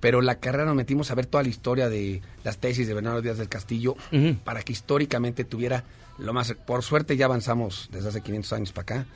Pero 0.00 0.20
la 0.20 0.36
carrera 0.36 0.64
nos 0.64 0.76
metimos 0.76 1.10
a 1.10 1.14
ver 1.14 1.26
toda 1.26 1.42
la 1.42 1.48
historia 1.48 1.88
de 1.88 2.22
las 2.44 2.58
tesis 2.58 2.86
de 2.86 2.94
Bernardo 2.94 3.20
Díaz 3.20 3.38
del 3.38 3.48
Castillo 3.48 3.96
para 4.44 4.62
que 4.62 4.72
históricamente 4.72 5.44
tuviera 5.44 5.84
lo 6.18 6.32
más... 6.32 6.52
Por 6.66 6.82
suerte 6.82 7.16
ya 7.16 7.24
avanzamos 7.24 7.88
desde 7.92 8.08
hace 8.10 8.20
500 8.20 8.52
años 8.52 8.72
para 8.72 8.82
acá 8.82 9.06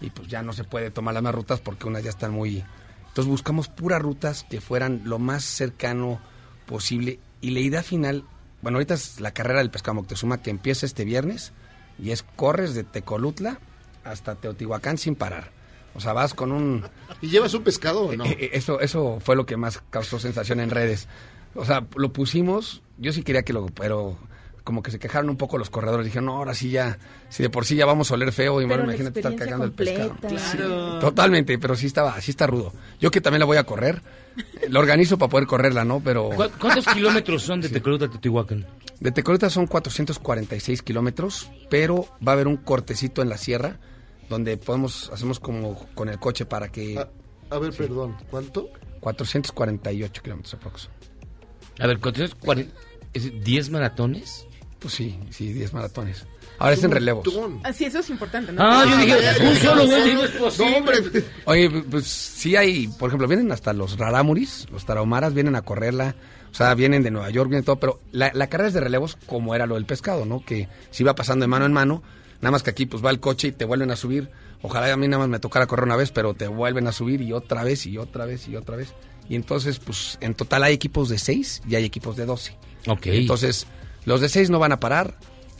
y 0.00 0.10
pues 0.10 0.28
ya 0.28 0.42
no 0.42 0.52
se 0.52 0.64
puede 0.64 0.90
tomar 0.90 1.14
las 1.14 1.22
más 1.22 1.34
rutas 1.34 1.60
porque 1.60 1.88
unas 1.88 2.04
ya 2.04 2.10
están 2.10 2.32
muy... 2.32 2.64
Entonces 3.08 3.30
buscamos 3.30 3.68
puras 3.68 4.00
rutas 4.00 4.44
que 4.48 4.60
fueran 4.60 5.02
lo 5.04 5.18
más 5.18 5.44
cercano 5.44 6.20
posible 6.66 7.18
y 7.40 7.50
la 7.50 7.60
idea 7.60 7.82
final, 7.82 8.24
bueno, 8.62 8.76
ahorita 8.76 8.94
es 8.94 9.20
la 9.20 9.32
carrera 9.32 9.58
del 9.58 9.70
pescado 9.70 9.94
Moctezuma 9.94 10.42
que 10.42 10.50
empieza 10.50 10.86
este 10.86 11.04
viernes 11.04 11.52
y 11.98 12.10
es 12.10 12.22
corres 12.22 12.74
de 12.74 12.84
Tecolutla 12.84 13.58
hasta 14.04 14.36
Teotihuacán 14.36 14.98
sin 14.98 15.16
parar. 15.16 15.57
O 15.98 16.00
sea, 16.00 16.12
vas 16.14 16.32
con 16.32 16.52
un... 16.52 16.84
¿Y 17.20 17.28
llevas 17.28 17.52
un 17.54 17.62
pescado 17.62 18.02
o 18.06 18.12
no? 18.16 18.24
Eh, 18.24 18.36
eh, 18.40 18.50
Eso, 18.54 18.80
eso 18.80 19.18
fue 19.20 19.36
lo 19.36 19.44
que 19.44 19.56
más 19.56 19.82
causó 19.90 20.18
sensación 20.18 20.60
en 20.60 20.70
redes. 20.70 21.08
O 21.54 21.64
sea, 21.64 21.86
lo 21.96 22.12
pusimos, 22.12 22.82
yo 22.98 23.12
sí 23.12 23.22
quería 23.22 23.42
que 23.42 23.52
lo, 23.52 23.66
pero 23.66 24.16
como 24.64 24.82
que 24.82 24.90
se 24.90 24.98
quejaron 24.98 25.28
un 25.30 25.36
poco 25.36 25.58
los 25.58 25.70
corredores. 25.70 26.04
Dijeron, 26.06 26.26
no, 26.26 26.36
ahora 26.36 26.54
sí 26.54 26.70
ya, 26.70 26.98
si 27.30 27.42
de 27.42 27.50
por 27.50 27.64
sí 27.64 27.74
ya 27.74 27.84
vamos 27.86 28.10
a 28.10 28.14
oler 28.14 28.32
feo, 28.32 28.60
y 28.60 28.64
Pero 28.66 28.68
bueno, 28.68 28.84
la 28.86 28.92
imagínate 28.94 29.20
estar 29.20 29.34
cagando 29.34 29.64
el 29.64 29.72
pescado. 29.72 30.14
Claro. 30.20 30.98
Totalmente, 31.00 31.58
pero 31.58 31.74
sí 31.74 31.86
estaba, 31.86 32.20
sí 32.20 32.30
está 32.30 32.46
rudo. 32.46 32.72
Yo 33.00 33.10
que 33.10 33.20
también 33.20 33.40
la 33.40 33.46
voy 33.46 33.56
a 33.56 33.64
correr, 33.64 34.02
lo 34.68 34.78
organizo 34.78 35.18
para 35.18 35.30
poder 35.30 35.46
correrla, 35.48 35.84
¿no? 35.84 36.00
Pero 36.04 36.28
¿Cu- 36.30 36.44
¿Cuántos 36.60 36.86
kilómetros 36.94 37.42
son 37.42 37.60
de 37.60 37.70
Tecolote 37.70 38.04
a 38.04 38.08
Teotihuacán? 38.08 38.66
de 39.00 39.12
Tecoleta 39.12 39.48
son 39.48 39.66
446 39.68 40.82
kilómetros, 40.82 41.50
pero 41.70 42.06
va 42.26 42.32
a 42.32 42.34
haber 42.34 42.46
un 42.48 42.56
cortecito 42.56 43.22
en 43.22 43.28
la 43.28 43.38
sierra 43.38 43.78
donde 44.28 44.56
podemos, 44.56 45.10
hacemos 45.12 45.40
como 45.40 45.78
con 45.94 46.08
el 46.08 46.18
coche 46.18 46.44
para 46.46 46.68
que... 46.68 46.98
A 47.50 47.58
ver, 47.58 47.72
perdón, 47.72 48.16
¿cuánto? 48.30 48.68
448 49.00 50.22
kilómetros 50.22 50.54
aprox. 50.54 50.88
A 51.78 51.86
ver, 51.86 51.98
¿cuántos? 51.98 52.36
Cuaren- 52.38 52.70
es- 53.12 53.32
¿10 53.32 53.70
maratones? 53.70 54.46
Pues 54.78 54.94
sí, 54.94 55.18
sí, 55.30 55.52
10 55.52 55.72
maratones. 55.72 56.26
Ahora 56.58 56.74
es 56.74 56.82
en 56.84 56.90
relevos. 56.90 57.24
Así, 57.62 57.84
eso 57.84 58.00
es 58.00 58.10
importante, 58.10 58.52
¿no? 58.52 58.60
Ah, 58.62 58.84
yo 58.88 58.96
dije, 58.96 59.16
un 59.48 59.56
solo 59.56 59.86
güey, 59.86 60.14
no 60.14 60.24
es 60.24 60.30
posible. 60.32 61.24
Oye, 61.44 61.70
pues 61.70 62.04
sí 62.06 62.56
hay, 62.56 62.88
por 62.88 63.08
ejemplo, 63.08 63.28
vienen 63.28 63.52
hasta 63.52 63.72
los 63.72 63.96
rarámuris, 63.96 64.66
los 64.72 64.84
tarahumaras, 64.84 65.34
vienen 65.34 65.54
a 65.54 65.62
correrla, 65.62 66.16
o 66.50 66.54
sea, 66.54 66.74
vienen 66.74 67.02
de 67.04 67.12
Nueva 67.12 67.30
York, 67.30 67.48
vienen 67.48 67.64
todo, 67.64 67.76
pero 67.76 68.00
la, 68.10 68.32
la 68.34 68.48
carrera 68.48 68.68
es 68.68 68.74
de 68.74 68.80
relevos 68.80 69.16
como 69.26 69.54
era 69.54 69.66
lo 69.66 69.76
del 69.76 69.86
pescado, 69.86 70.24
¿no? 70.26 70.44
Que 70.44 70.68
se 70.90 71.02
iba 71.04 71.14
pasando 71.14 71.44
de 71.44 71.48
mano 71.48 71.64
en 71.64 71.72
mano, 71.72 72.02
nada 72.40 72.50
más 72.52 72.62
que 72.62 72.70
aquí 72.70 72.86
pues 72.86 73.04
va 73.04 73.10
el 73.10 73.20
coche 73.20 73.48
y 73.48 73.52
te 73.52 73.64
vuelven 73.64 73.90
a 73.90 73.96
subir. 73.96 74.30
Ojalá 74.62 74.92
a 74.92 74.96
mí 74.96 75.06
nada 75.06 75.20
más 75.20 75.28
me 75.28 75.38
tocara 75.38 75.66
correr 75.66 75.84
una 75.84 75.96
vez, 75.96 76.10
pero 76.10 76.34
te 76.34 76.48
vuelven 76.48 76.86
a 76.86 76.92
subir 76.92 77.20
y 77.22 77.32
otra 77.32 77.62
vez 77.64 77.86
y 77.86 77.98
otra 77.98 78.24
vez 78.26 78.48
y 78.48 78.56
otra 78.56 78.76
vez. 78.76 78.92
Y 79.28 79.36
entonces, 79.36 79.78
pues 79.78 80.18
en 80.20 80.34
total 80.34 80.64
hay 80.64 80.74
equipos 80.74 81.08
de 81.08 81.18
6 81.18 81.62
y 81.68 81.74
hay 81.74 81.84
equipos 81.84 82.16
de 82.16 82.26
12. 82.26 82.56
Ok. 82.88 83.06
Entonces, 83.06 83.66
los 84.04 84.20
de 84.20 84.28
6 84.28 84.50
no 84.50 84.58
van 84.58 84.72
a 84.72 84.80
parar 84.80 85.14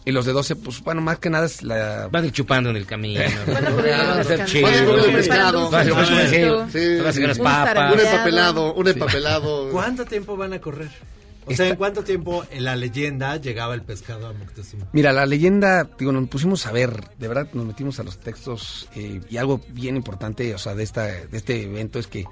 y 0.05 0.11
los 0.13 0.25
de 0.25 0.33
12, 0.33 0.57
pues 0.57 0.83
bueno, 0.83 1.03
más 1.03 1.19
que 1.19 1.29
nada 1.29 1.45
es 1.45 1.63
la... 1.63 2.09
Van 2.11 2.25
a 2.25 2.27
ir 2.29 2.33
chupando 2.33 2.71
en 2.71 2.77
el 2.77 2.87
camino. 2.87 3.21
Van 3.47 3.67
a 3.67 3.71
poder 3.71 3.93
ir 3.93 4.07
Van 4.07 4.17
a 4.17 4.21
hacer 4.21 4.39
descansando. 4.39 4.47
chido. 4.47 4.63
Van 4.65 4.75
a 4.75 4.87
comer 5.03 5.17
pescado. 5.17 5.71
Van 5.71 5.87
a 5.87 5.91
comer 5.91 6.09
pescado. 6.31 6.69
Sí. 6.73 6.97
Van 6.97 7.07
a 7.07 7.13
sacar 7.13 7.29
las 7.29 7.39
Un 7.39 7.45
papas. 7.45 7.95
Un 7.95 8.01
empapelado, 8.01 8.75
un 8.75 8.89
empapelado. 8.89 9.71
¿Cuánto 9.71 10.05
tiempo 10.07 10.37
van 10.37 10.53
a 10.55 10.61
correr? 10.61 10.89
O 11.49 11.55
sea, 11.55 11.69
¿en 11.69 11.77
cuánto 11.77 12.05
tiempo 12.05 12.45
en 12.51 12.65
la 12.65 12.77
leyenda 12.77 13.37
llegaba 13.37 13.75
el 13.75 13.83
pescado 13.83 14.27
a 14.27 14.33
Moctezuma? 14.33 14.89
Mira, 14.93 15.13
la 15.13 15.27
leyenda, 15.27 15.89
digo, 15.99 16.13
nos 16.13 16.29
pusimos 16.29 16.67
a 16.67 16.73
ver, 16.73 17.09
de 17.19 17.29
verdad 17.29 17.49
nos 17.53 17.67
metimos 17.67 17.99
a 18.01 18.03
los 18.03 18.19
textos 18.19 18.89
eh, 18.95 19.21
y 19.29 19.37
algo 19.37 19.61
bien 19.71 19.97
importante, 19.97 20.55
o 20.55 20.59
sea, 20.59 20.75
de, 20.75 20.83
esta, 20.83 21.05
de 21.07 21.37
este 21.37 21.63
evento 21.65 21.99
es 21.99 22.07
que, 22.07 22.25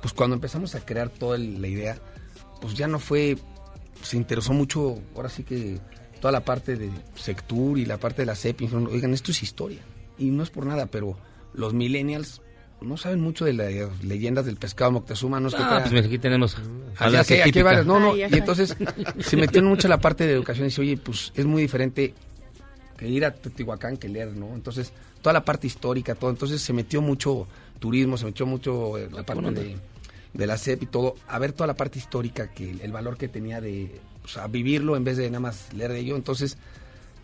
pues 0.00 0.12
cuando 0.14 0.34
empezamos 0.34 0.74
a 0.74 0.84
crear 0.84 1.08
toda 1.08 1.38
la 1.38 1.68
idea, 1.68 1.98
pues 2.60 2.74
ya 2.74 2.86
no 2.86 2.98
fue, 2.98 3.36
se 4.02 4.16
interesó 4.16 4.52
mucho, 4.52 4.98
ahora 5.14 5.28
sí 5.28 5.42
que 5.42 5.80
toda 6.20 6.32
la 6.32 6.44
parte 6.44 6.76
de 6.76 6.90
Sectur 7.16 7.78
y 7.78 7.84
la 7.84 7.98
parte 7.98 8.22
de 8.22 8.26
la 8.26 8.36
CEP, 8.36 8.60
y 8.60 8.64
dijeron, 8.64 8.86
oigan, 8.86 9.12
esto 9.12 9.32
es 9.32 9.42
historia, 9.42 9.80
y 10.18 10.26
no 10.26 10.42
es 10.42 10.50
por 10.50 10.66
nada, 10.66 10.86
pero 10.86 11.18
los 11.52 11.74
millennials 11.74 12.40
no 12.82 12.96
saben 12.96 13.20
mucho 13.20 13.44
de 13.44 13.52
las 13.52 14.04
leyendas 14.04 14.44
del 14.46 14.56
pescado 14.56 14.92
Moctezuma, 14.92 15.40
no 15.40 15.48
es 15.48 15.54
que 15.54 15.62
Ah, 15.62 15.84
pues 15.88 16.06
aquí 16.06 16.18
tenemos 16.18 16.56
a 16.56 16.60
Ah, 16.98 17.10
la 17.10 17.24
sé, 17.24 17.42
aquí 17.42 17.62
varias. 17.62 17.86
No, 17.86 17.98
no, 18.00 18.12
Ay, 18.12 18.26
y 18.30 18.36
entonces 18.38 18.76
se 19.20 19.36
metió 19.36 19.62
mucho 19.62 19.88
la 19.88 19.98
parte 19.98 20.26
de 20.26 20.32
educación 20.32 20.66
y 20.66 20.68
dice, 20.68 20.80
oye, 20.80 20.96
pues 20.96 21.32
es 21.34 21.44
muy 21.46 21.62
diferente 21.62 22.14
que 22.96 23.08
ir 23.08 23.24
a 23.24 23.32
Teotihuacán 23.32 23.96
que 23.96 24.08
leer, 24.08 24.36
¿no? 24.36 24.54
Entonces, 24.54 24.92
toda 25.20 25.32
la 25.32 25.44
parte 25.44 25.66
histórica, 25.66 26.14
todo. 26.14 26.30
Entonces 26.30 26.60
se 26.60 26.72
metió 26.72 27.00
mucho 27.02 27.46
turismo, 27.78 28.16
se 28.16 28.26
metió 28.26 28.46
mucho 28.46 28.98
eh, 28.98 29.08
la 29.10 29.22
parte 29.24 29.50
de, 29.50 29.76
de 30.32 30.46
la 30.46 30.56
CEP 30.58 30.84
y 30.84 30.86
todo, 30.86 31.14
a 31.28 31.38
ver 31.38 31.52
toda 31.52 31.66
la 31.66 31.74
parte 31.74 31.98
histórica, 31.98 32.52
que 32.52 32.70
el, 32.70 32.80
el 32.80 32.92
valor 32.92 33.16
que 33.16 33.28
tenía 33.28 33.60
de, 33.60 34.00
o 34.24 34.28
sea, 34.28 34.46
vivirlo 34.46 34.96
en 34.96 35.04
vez 35.04 35.16
de 35.16 35.26
nada 35.28 35.40
más 35.40 35.72
leer 35.72 35.92
de 35.92 36.00
ello. 36.00 36.16
Entonces, 36.16 36.58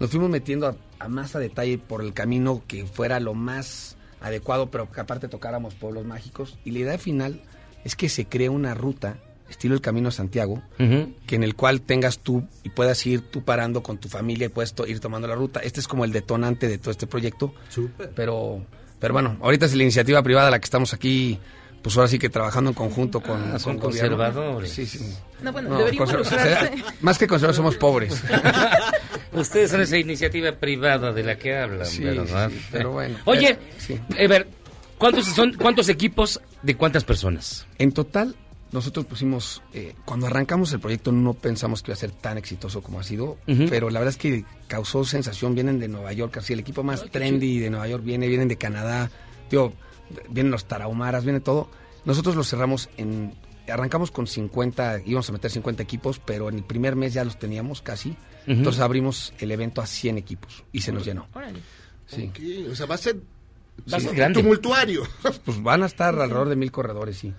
nos 0.00 0.10
fuimos 0.10 0.30
metiendo 0.30 0.66
a, 0.66 0.76
a 0.98 1.08
más 1.08 1.36
a 1.36 1.38
detalle 1.38 1.78
por 1.78 2.02
el 2.02 2.12
camino 2.14 2.62
que 2.66 2.86
fuera 2.86 3.20
lo 3.20 3.34
más 3.34 3.96
adecuado, 4.20 4.70
pero 4.70 4.90
que 4.90 5.00
aparte 5.00 5.28
tocáramos 5.28 5.74
pueblos 5.74 6.04
mágicos. 6.04 6.58
Y 6.64 6.70
la 6.72 6.78
idea 6.80 6.98
final 6.98 7.40
es 7.84 7.94
que 7.96 8.08
se 8.08 8.26
cree 8.26 8.48
una 8.48 8.74
ruta, 8.74 9.16
estilo 9.48 9.74
el 9.74 9.80
Camino 9.80 10.08
a 10.08 10.12
Santiago, 10.12 10.62
que 10.78 11.36
en 11.36 11.42
el 11.42 11.54
cual 11.54 11.80
tengas 11.80 12.18
tú 12.18 12.44
y 12.64 12.70
puedas 12.70 13.04
ir 13.06 13.20
tú 13.22 13.44
parando 13.44 13.82
con 13.82 13.98
tu 13.98 14.08
familia 14.08 14.46
y 14.46 14.48
puedes 14.50 14.74
to- 14.74 14.86
ir 14.86 15.00
tomando 15.00 15.26
la 15.28 15.34
ruta. 15.34 15.60
Este 15.60 15.80
es 15.80 15.88
como 15.88 16.04
el 16.04 16.12
detonante 16.12 16.68
de 16.68 16.78
todo 16.78 16.90
este 16.90 17.06
proyecto. 17.06 17.54
Pero, 18.14 18.64
pero 19.00 19.14
bueno, 19.14 19.36
ahorita 19.40 19.66
es 19.66 19.74
la 19.74 19.82
iniciativa 19.84 20.22
privada 20.22 20.50
la 20.50 20.58
que 20.58 20.64
estamos 20.64 20.92
aquí, 20.92 21.38
pues 21.82 21.96
ahora 21.96 22.08
sí 22.08 22.18
que 22.18 22.28
trabajando 22.28 22.70
en 22.70 22.74
conjunto 22.74 23.20
con, 23.20 23.40
Ah, 23.54 23.58
con 23.62 23.78
conservadores. 23.78 24.70
Sí, 24.72 24.84
sí. 24.84 25.14
No, 25.40 25.52
bueno, 25.52 25.70
No, 25.70 25.78
debería 25.78 26.00
más 27.00 27.16
que 27.16 27.26
conservadores 27.28 27.56
somos 27.56 27.76
pobres. 27.76 28.20
Ustedes 29.32 29.70
son 29.70 29.80
esa 29.80 29.96
iniciativa 29.98 30.52
privada 30.52 31.12
de 31.12 31.22
la 31.22 31.36
que 31.38 31.56
hablan, 31.56 31.86
Sí, 31.86 32.02
¿verdad? 32.04 32.50
sí, 32.50 32.60
pero 32.70 32.92
bueno. 32.92 33.18
Oye, 33.24 33.50
Eh, 33.50 33.58
sí. 33.78 33.98
a 34.18 34.26
ver, 34.28 34.48
¿cuántos 34.98 35.26
son 35.26 35.52
cuántos 35.54 35.88
equipos 35.88 36.40
de 36.62 36.74
cuántas 36.76 37.04
personas? 37.04 37.66
En 37.78 37.92
total, 37.92 38.34
nosotros 38.72 39.06
pusimos, 39.06 39.62
eh, 39.72 39.94
cuando 40.04 40.26
arrancamos 40.26 40.72
el 40.72 40.80
proyecto 40.80 41.10
no 41.12 41.34
pensamos 41.34 41.82
que 41.82 41.90
iba 41.90 41.94
a 41.94 41.98
ser 42.00 42.10
tan 42.10 42.36
exitoso 42.38 42.82
como 42.82 43.00
ha 43.00 43.02
sido, 43.02 43.38
pero 43.70 43.88
la 43.90 43.98
verdad 44.00 44.14
es 44.14 44.18
que 44.20 44.44
causó 44.66 45.04
sensación, 45.04 45.54
vienen 45.54 45.78
de 45.78 45.88
Nueva 45.88 46.12
York, 46.12 46.36
así 46.38 46.52
el 46.52 46.60
equipo 46.60 46.82
más 46.82 47.04
trendy 47.10 47.58
de 47.60 47.70
Nueva 47.70 47.88
York 47.88 48.04
viene, 48.04 48.28
vienen 48.28 48.48
de 48.48 48.56
Canadá, 48.56 49.10
digo, 49.50 49.72
vienen 50.28 50.50
los 50.50 50.66
tarahumaras, 50.66 51.24
viene 51.24 51.40
todo. 51.40 51.70
Nosotros 52.04 52.34
lo 52.36 52.44
cerramos 52.44 52.88
en, 52.96 53.32
arrancamos 53.70 54.10
con 54.10 54.26
50, 54.26 55.02
íbamos 55.06 55.28
a 55.28 55.32
meter 55.32 55.50
50 55.50 55.82
equipos, 55.82 56.18
pero 56.18 56.48
en 56.48 56.56
el 56.56 56.64
primer 56.64 56.96
mes 56.96 57.14
ya 57.14 57.24
los 57.24 57.38
teníamos 57.38 57.82
casi, 57.82 58.16
entonces 58.46 58.80
abrimos 58.80 59.32
el 59.38 59.50
evento 59.50 59.80
a 59.80 59.86
100 59.86 60.18
equipos 60.18 60.64
y 60.72 60.80
se 60.80 60.92
nos 60.92 61.04
llenó. 61.04 61.26
Sí. 62.06 62.32
O 62.70 62.74
sea, 62.74 62.86
va 62.86 62.94
a 62.94 62.98
ser, 62.98 63.16
Va 63.92 63.96
a 63.98 64.00
sí, 64.00 64.06
ser 64.06 64.16
grande. 64.16 64.40
tumultuario. 64.40 65.02
Pues 65.44 65.62
van 65.62 65.82
a 65.82 65.86
estar 65.86 66.14
alrededor 66.18 66.48
de 66.48 66.56
mil 66.56 66.72
corredores, 66.72 67.16
sí. 67.18 67.32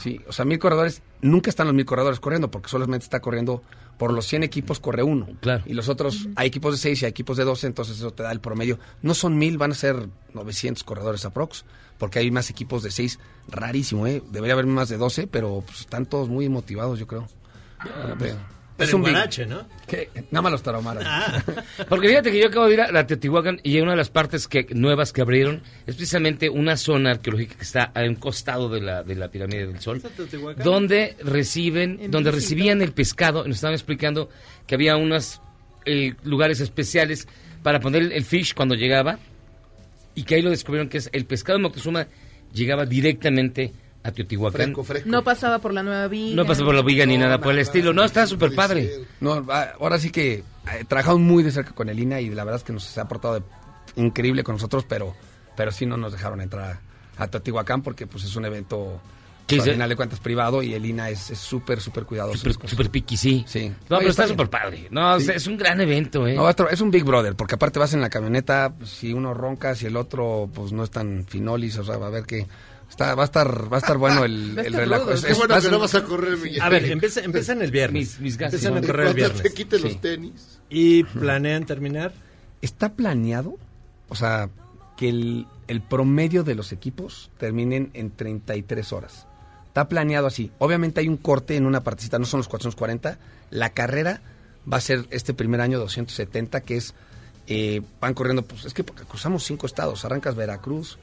Sí, 0.00 0.20
o 0.28 0.32
sea, 0.32 0.44
mil 0.44 0.58
corredores, 0.60 1.02
nunca 1.20 1.50
están 1.50 1.66
los 1.66 1.74
mil 1.74 1.84
corredores 1.84 2.20
corriendo, 2.20 2.48
porque 2.50 2.68
solamente 2.68 3.04
está 3.04 3.20
corriendo 3.20 3.62
por 3.98 4.12
los 4.12 4.24
100 4.26 4.44
equipos, 4.44 4.78
corre 4.78 5.02
uno. 5.02 5.28
Claro. 5.40 5.64
Y 5.66 5.74
los 5.74 5.88
otros, 5.88 6.28
hay 6.36 6.46
equipos 6.48 6.74
de 6.74 6.78
6 6.78 7.02
y 7.02 7.04
hay 7.06 7.10
equipos 7.10 7.36
de 7.36 7.44
12, 7.44 7.66
entonces 7.66 7.96
eso 7.96 8.12
te 8.12 8.22
da 8.22 8.30
el 8.30 8.40
promedio. 8.40 8.78
No 9.02 9.14
son 9.14 9.36
mil, 9.36 9.58
van 9.58 9.72
a 9.72 9.74
ser 9.74 10.08
900 10.32 10.84
corredores 10.84 11.24
aprox, 11.24 11.64
porque 12.04 12.18
hay 12.18 12.30
más 12.30 12.50
equipos 12.50 12.82
de 12.82 12.90
6, 12.90 13.18
rarísimo, 13.48 14.06
¿eh? 14.06 14.22
Debería 14.30 14.52
haber 14.52 14.66
más 14.66 14.90
de 14.90 14.98
12, 14.98 15.26
pero 15.26 15.62
pues, 15.66 15.80
están 15.80 16.04
todos 16.04 16.28
muy 16.28 16.50
motivados, 16.50 16.98
yo 16.98 17.06
creo. 17.06 17.26
pues, 18.18 18.32
Es 18.32 18.36
pero 18.76 18.96
en 18.98 19.02
big- 19.04 19.12
Guarache, 19.12 19.46
¿no? 19.46 19.66
¿Qué? 19.86 20.10
Nada 20.30 20.42
más 20.42 20.52
los 20.52 20.62
tarahumaras. 20.62 21.42
Porque 21.88 22.08
fíjate 22.08 22.30
que 22.30 22.40
yo 22.40 22.48
acabo 22.48 22.66
de 22.66 22.74
ir 22.74 22.80
a 22.82 22.92
la 22.92 23.06
Teotihuacán 23.06 23.58
y 23.62 23.80
una 23.80 23.92
de 23.92 23.96
las 23.96 24.10
partes 24.10 24.46
que, 24.48 24.66
nuevas 24.74 25.14
que 25.14 25.22
abrieron 25.22 25.62
es 25.86 25.94
precisamente 25.94 26.50
una 26.50 26.76
zona 26.76 27.12
arqueológica 27.12 27.54
que 27.56 27.62
está 27.62 27.84
a 27.94 28.02
un 28.02 28.16
costado 28.16 28.68
de 28.68 28.82
la, 28.82 29.02
de 29.02 29.14
la 29.14 29.28
pirámide 29.30 29.66
del 29.66 29.80
Sol, 29.80 30.02
donde 30.62 31.16
reciben, 31.22 32.00
En 32.02 32.10
donde 32.10 32.30
visita. 32.32 32.42
recibían 32.54 32.82
el 32.82 32.92
pescado. 32.92 33.46
Nos 33.46 33.56
estaban 33.56 33.72
explicando 33.74 34.28
que 34.66 34.74
había 34.74 34.98
unos 34.98 35.40
eh, 35.86 36.14
lugares 36.22 36.60
especiales 36.60 37.26
para 37.62 37.80
poner 37.80 38.12
el 38.12 38.24
fish 38.26 38.52
cuando 38.54 38.74
llegaba 38.74 39.18
y 40.14 40.22
que 40.24 40.36
ahí 40.36 40.42
lo 40.42 40.50
descubrieron 40.50 40.88
que 40.88 40.98
es 40.98 41.10
el 41.12 41.26
pescado 41.26 41.58
de 41.58 41.62
Moctezuma 41.62 42.06
llegaba 42.52 42.86
directamente 42.86 43.72
a 44.02 44.12
Teotihuacán. 44.12 44.74
No 45.06 45.24
pasaba 45.24 45.58
por 45.60 45.72
la 45.72 45.82
nueva 45.82 46.08
viga. 46.08 46.36
No 46.36 46.44
pasó 46.46 46.64
por 46.64 46.74
la 46.74 46.82
viga 46.82 47.06
ni 47.06 47.16
nada 47.16 47.40
por 47.40 47.52
el 47.52 47.58
estilo. 47.58 47.92
No, 47.94 48.04
está 48.04 48.26
súper 48.26 48.54
padre. 48.54 48.90
No, 49.20 49.44
va- 49.44 49.72
ahora 49.80 49.98
sí 49.98 50.10
que 50.10 50.34
eh, 50.34 50.44
trabajamos 50.86 51.20
muy 51.20 51.42
de 51.42 51.50
cerca 51.50 51.72
con 51.72 51.88
el 51.88 51.98
INA 51.98 52.20
y 52.20 52.28
la 52.30 52.44
verdad 52.44 52.60
es 52.60 52.64
que 52.64 52.72
nos 52.74 52.96
ha 52.98 53.08
portado 53.08 53.34
de- 53.40 53.42
increíble 53.96 54.44
con 54.44 54.56
nosotros, 54.56 54.84
pero, 54.88 55.14
pero 55.56 55.72
sí 55.72 55.86
no 55.86 55.96
nos 55.96 56.12
dejaron 56.12 56.40
entrar 56.42 56.80
a, 57.16 57.22
a 57.22 57.28
Teotihuacán 57.28 57.82
porque 57.82 58.06
pues 58.06 58.24
es 58.24 58.36
un 58.36 58.44
evento 58.44 59.00
Sí, 59.46 59.56
pues, 59.56 59.64
sí. 59.64 59.68
al 59.70 59.74
final 59.74 59.88
de 59.90 59.96
cuentas 59.96 60.20
privado 60.20 60.62
y 60.62 60.72
el 60.72 60.86
INA 60.86 61.10
es 61.10 61.30
es 61.30 61.38
súper, 61.38 61.80
súper 61.80 62.04
cuidadoso. 62.04 62.38
Súper 62.50 62.68
super 62.70 62.90
piqui, 62.90 63.16
sí. 63.16 63.44
Sí. 63.46 63.68
No, 63.90 63.96
Oye, 63.96 64.04
pero 64.06 64.10
está 64.10 64.26
súper 64.26 64.48
padre. 64.48 64.88
No, 64.90 65.20
Sí. 65.20 65.26
es- 65.30 65.36
es 65.36 65.46
un 65.46 65.56
gran 65.58 65.80
evento, 65.82 66.26
¿eh? 66.26 66.34
No, 66.34 66.42
va 66.44 66.48
a 66.48 66.52
estar- 66.52 66.68
es 66.70 66.80
un 66.80 66.90
Big 66.90 67.04
Brother, 67.04 67.34
porque 67.34 67.56
aparte 67.56 67.78
vas 67.78 67.92
en 67.92 68.00
la 68.00 68.08
camioneta, 68.08 68.72
pues, 68.78 68.88
si 68.90 69.12
uno 69.12 69.34
ronca, 69.34 69.74
si 69.74 69.84
el 69.86 69.96
otro 69.96 70.48
pues 70.54 70.72
no 70.72 70.82
es 70.82 70.90
tan 70.90 71.26
finolis, 71.28 71.76
o 71.76 71.84
sea, 71.84 71.98
va 71.98 72.06
a 72.06 72.10
ver 72.10 72.24
que 72.24 72.46
está, 72.88 73.14
va 73.14 73.22
a 73.24 73.26
estar, 73.26 73.70
va 73.70 73.76
a 73.76 73.80
estar 73.80 73.98
bueno 73.98 74.24
el, 74.24 74.58
el 74.64 74.72
relajo. 74.72 75.10
rudo. 75.10 75.22
Qué 75.26 75.34
bueno 75.34 75.60
que 75.60 75.68
no 75.70 75.78
vas 75.78 75.94
a 75.94 76.04
correr, 76.04 76.38
Miguel. 76.38 76.62
A 76.62 76.68
ver, 76.70 76.84
empieza, 76.86 77.20
empiezan 77.20 77.60
el 77.60 77.70
viernes. 77.70 78.00
Mis- 78.00 78.20
mis 78.20 78.38
gases, 78.38 78.64
empiezan 78.64 78.82
a 78.82 78.86
correr 78.86 79.06
el 79.08 79.14
viernes. 79.14 79.42
te 79.42 79.52
quiten 79.52 79.82
los 79.82 80.00
tenis. 80.00 80.60
¿Y 80.70 81.04
planean 81.04 81.66
terminar? 81.66 82.12
Está 82.62 82.94
planeado, 82.94 83.58
o 84.08 84.14
sea, 84.14 84.48
que 84.96 85.10
el, 85.10 85.46
el 85.68 85.82
promedio 85.82 86.44
de 86.44 86.54
los 86.54 86.72
equipos 86.72 87.30
terminen 87.36 87.90
en 87.94 88.10
33 88.10 88.92
horas. 88.94 89.26
Está 89.74 89.88
planeado 89.88 90.28
así. 90.28 90.52
Obviamente 90.60 91.00
hay 91.00 91.08
un 91.08 91.16
corte 91.16 91.56
en 91.56 91.66
una 91.66 91.82
partecita, 91.82 92.20
no 92.20 92.26
son 92.26 92.38
los 92.38 92.46
440. 92.46 93.18
La 93.50 93.70
carrera 93.70 94.20
va 94.72 94.76
a 94.76 94.80
ser 94.80 95.04
este 95.10 95.34
primer 95.34 95.60
año 95.60 95.80
270, 95.80 96.60
que 96.60 96.76
es, 96.76 96.94
eh, 97.48 97.82
van 98.00 98.14
corriendo, 98.14 98.42
pues 98.42 98.66
es 98.66 98.72
que 98.72 98.84
cruzamos 98.84 99.42
cinco 99.42 99.66
estados. 99.66 100.04
Arrancas 100.04 100.36
Veracruz, 100.36 100.96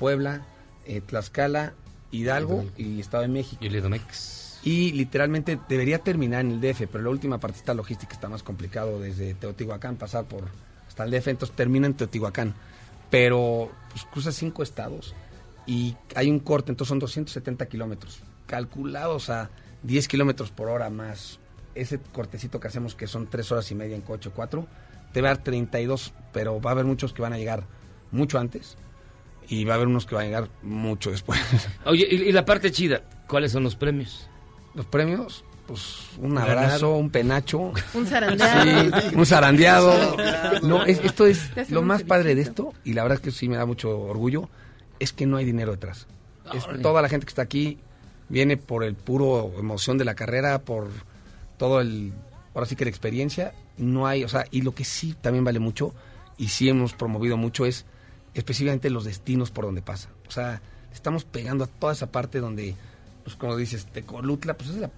Puebla, 0.00 0.44
eh, 0.86 1.02
Tlaxcala, 1.02 1.74
Hidalgo 2.10 2.64
y 2.76 2.98
Estado 2.98 3.22
de 3.22 3.28
México. 3.28 3.62
Y 3.62 3.68
el 3.68 3.76
Edomex. 3.76 4.58
Y 4.64 4.90
literalmente 4.90 5.60
debería 5.68 6.00
terminar 6.00 6.40
en 6.40 6.50
el 6.50 6.60
DF, 6.60 6.88
pero 6.90 7.04
la 7.04 7.10
última 7.10 7.38
partita 7.38 7.74
logística 7.74 8.12
está 8.12 8.28
más 8.28 8.42
complicado 8.42 8.98
desde 8.98 9.34
Teotihuacán 9.34 9.94
pasar 9.94 10.24
por 10.24 10.48
hasta 10.88 11.04
el 11.04 11.12
DF, 11.12 11.28
entonces 11.28 11.54
termina 11.54 11.86
en 11.86 11.94
Teotihuacán. 11.94 12.54
Pero 13.08 13.70
pues, 13.92 14.04
cruza 14.06 14.32
cinco 14.32 14.64
estados 14.64 15.14
y 15.66 15.96
hay 16.14 16.30
un 16.30 16.38
corte, 16.40 16.70
entonces 16.72 16.88
son 16.90 16.98
270 16.98 17.66
kilómetros, 17.66 18.20
calculados 18.46 19.30
a 19.30 19.50
10 19.82 20.08
kilómetros 20.08 20.50
por 20.50 20.68
hora 20.68 20.90
más 20.90 21.38
ese 21.74 21.98
cortecito 21.98 22.58
que 22.60 22.68
hacemos, 22.68 22.94
que 22.94 23.06
son 23.06 23.26
tres 23.26 23.52
horas 23.52 23.70
y 23.70 23.74
media 23.74 23.94
en 23.96 24.02
coche, 24.02 24.30
cuatro, 24.34 24.66
te 25.12 25.20
va 25.20 25.28
a 25.30 25.34
dar 25.34 25.44
32, 25.44 26.12
pero 26.32 26.60
va 26.60 26.70
a 26.70 26.72
haber 26.72 26.84
muchos 26.86 27.12
que 27.12 27.20
van 27.22 27.32
a 27.32 27.38
llegar 27.38 27.64
mucho 28.12 28.38
antes 28.38 28.76
y 29.48 29.64
va 29.64 29.74
a 29.74 29.76
haber 29.76 29.88
unos 29.88 30.06
que 30.06 30.14
van 30.14 30.24
a 30.24 30.26
llegar 30.26 30.48
mucho 30.62 31.10
después. 31.10 31.38
Oye, 31.84 32.06
y, 32.10 32.14
y 32.16 32.32
la 32.32 32.44
parte 32.44 32.70
chida, 32.70 33.02
¿cuáles 33.28 33.52
son 33.52 33.62
los 33.62 33.76
premios? 33.76 34.28
Los 34.74 34.86
premios, 34.86 35.44
pues 35.66 36.08
un 36.18 36.36
abrazo, 36.38 36.94
un 36.96 37.10
penacho. 37.10 37.72
Un 37.94 38.06
zarandeado. 38.06 39.00
Sí, 39.10 39.14
un 39.16 39.26
zarandeado. 39.26 40.16
No, 40.62 40.84
es- 40.84 41.00
esto 41.04 41.26
es 41.26 41.50
lo 41.70 41.82
más 41.82 42.02
padre 42.04 42.34
de 42.34 42.42
esto, 42.42 42.72
y 42.84 42.92
la 42.94 43.02
verdad 43.02 43.16
es 43.16 43.22
que 43.22 43.30
sí 43.30 43.48
me 43.48 43.56
da 43.56 43.66
mucho 43.66 43.98
orgullo, 44.00 44.48
es 44.98 45.12
que 45.12 45.26
no 45.26 45.36
hay 45.36 45.44
dinero 45.44 45.72
detrás. 45.72 46.06
Es 46.54 46.64
toda 46.80 47.02
la 47.02 47.08
gente 47.08 47.26
que 47.26 47.30
está 47.30 47.42
aquí 47.42 47.78
viene 48.28 48.56
por 48.56 48.84
el 48.84 48.94
puro 48.94 49.52
emoción 49.58 49.98
de 49.98 50.04
la 50.04 50.14
carrera, 50.14 50.60
por 50.60 50.88
todo 51.58 51.80
el, 51.80 52.12
ahora 52.54 52.66
sí 52.66 52.76
que 52.76 52.84
la 52.84 52.90
experiencia, 52.90 53.52
no 53.78 54.06
hay, 54.06 54.24
o 54.24 54.28
sea, 54.28 54.44
y 54.50 54.62
lo 54.62 54.74
que 54.74 54.84
sí 54.84 55.14
también 55.20 55.44
vale 55.44 55.58
mucho, 55.58 55.92
y 56.36 56.48
sí 56.48 56.68
hemos 56.68 56.92
promovido 56.92 57.36
mucho 57.36 57.66
es 57.66 57.84
específicamente 58.34 58.90
los 58.90 59.04
destinos 59.04 59.50
por 59.50 59.64
donde 59.64 59.82
pasa. 59.82 60.10
O 60.28 60.30
sea, 60.30 60.60
estamos 60.92 61.24
pegando 61.24 61.64
a 61.64 61.66
toda 61.66 61.92
esa 61.92 62.10
parte 62.10 62.40
donde, 62.40 62.74
pues 63.24 63.36
como 63.36 63.56
dices, 63.56 63.86
Tecolutla, 63.86 64.54
pues 64.54 64.70
es 64.70 64.76
la, 64.76 64.90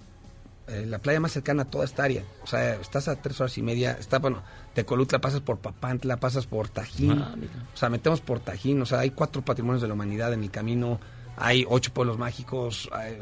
eh, 0.69 0.85
la 0.87 0.99
playa 0.99 1.19
más 1.19 1.31
cercana 1.31 1.63
a 1.63 1.65
toda 1.65 1.85
esta 1.85 2.03
área. 2.03 2.23
O 2.43 2.47
sea, 2.47 2.75
estás 2.75 3.07
a 3.07 3.21
tres 3.21 3.39
horas 3.41 3.57
y 3.57 3.61
media, 3.61 3.97
está, 3.99 4.19
bueno, 4.19 4.43
Tecolutla, 4.73 5.19
pasas 5.19 5.41
por 5.41 5.57
Papantla, 5.59 6.17
pasas 6.19 6.45
por 6.45 6.69
Tajín, 6.69 7.19
Ah, 7.19 7.35
o 7.73 7.77
sea, 7.77 7.89
metemos 7.89 8.21
por 8.21 8.39
Tajín, 8.39 8.81
o 8.81 8.85
sea, 8.85 8.99
hay 8.99 9.09
cuatro 9.11 9.41
patrimonios 9.43 9.81
de 9.81 9.87
la 9.87 9.93
humanidad 9.95 10.31
en 10.33 10.43
el 10.43 10.51
camino, 10.51 10.99
hay 11.37 11.65
ocho 11.67 11.91
pueblos 11.93 12.17
mágicos, 12.17 12.87
hay- 12.91 13.17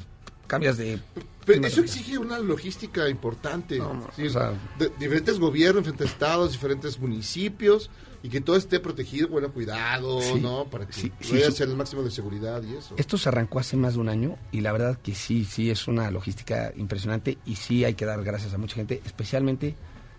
cambias 0.48 0.78
de... 0.78 1.00
Pero 1.46 1.66
eso 1.68 1.82
exige 1.82 2.18
una 2.18 2.40
logística 2.40 3.08
importante. 3.10 3.82
Sí, 4.16 4.28
o 4.28 4.30
sea- 4.30 4.54
de- 4.80 4.92
diferentes 5.00 5.40
gobiernos, 5.40 5.84
diferentes 5.84 6.12
estados, 6.12 6.52
diferentes 6.54 7.00
municipios 7.00 7.90
y 8.28 8.30
que 8.30 8.42
todo 8.42 8.58
esté 8.58 8.82
protegido, 8.82 9.30
bueno, 9.30 9.54
cuidado, 9.54 10.20
Sí, 10.22 10.38
¿no? 10.42 10.66
Para 10.66 10.86
que 10.86 10.92
sí, 10.92 11.14
vaya 11.32 11.48
a 11.48 11.52
sí. 11.52 11.56
ser 11.60 11.70
el 11.70 11.78
máximo 11.78 12.04
de 12.04 12.12
seguridad 12.12 12.62
y 12.62 12.76
eso. 12.76 12.94
Esto 12.98 13.18
se 13.18 13.30
arrancó 13.30 13.60
hace 13.60 13.78
más 13.78 13.94
de 13.94 14.02
un 14.02 14.10
año 14.10 14.36
y 14.52 14.60
la 14.60 14.74
verdad 14.74 14.98
que 15.02 15.16
sí, 15.16 15.46
sí 15.46 15.72
es 15.72 15.88
una 15.88 16.12
logística 16.12 16.74
impresionante 16.76 17.38
y 17.46 17.56
sí 17.56 17.86
hay 17.86 17.94
que 17.94 18.04
dar 18.04 18.22
gracias 18.26 18.54
a 18.54 18.58
mucha 18.58 18.76
gente, 18.76 19.02
especialmente, 19.06 19.78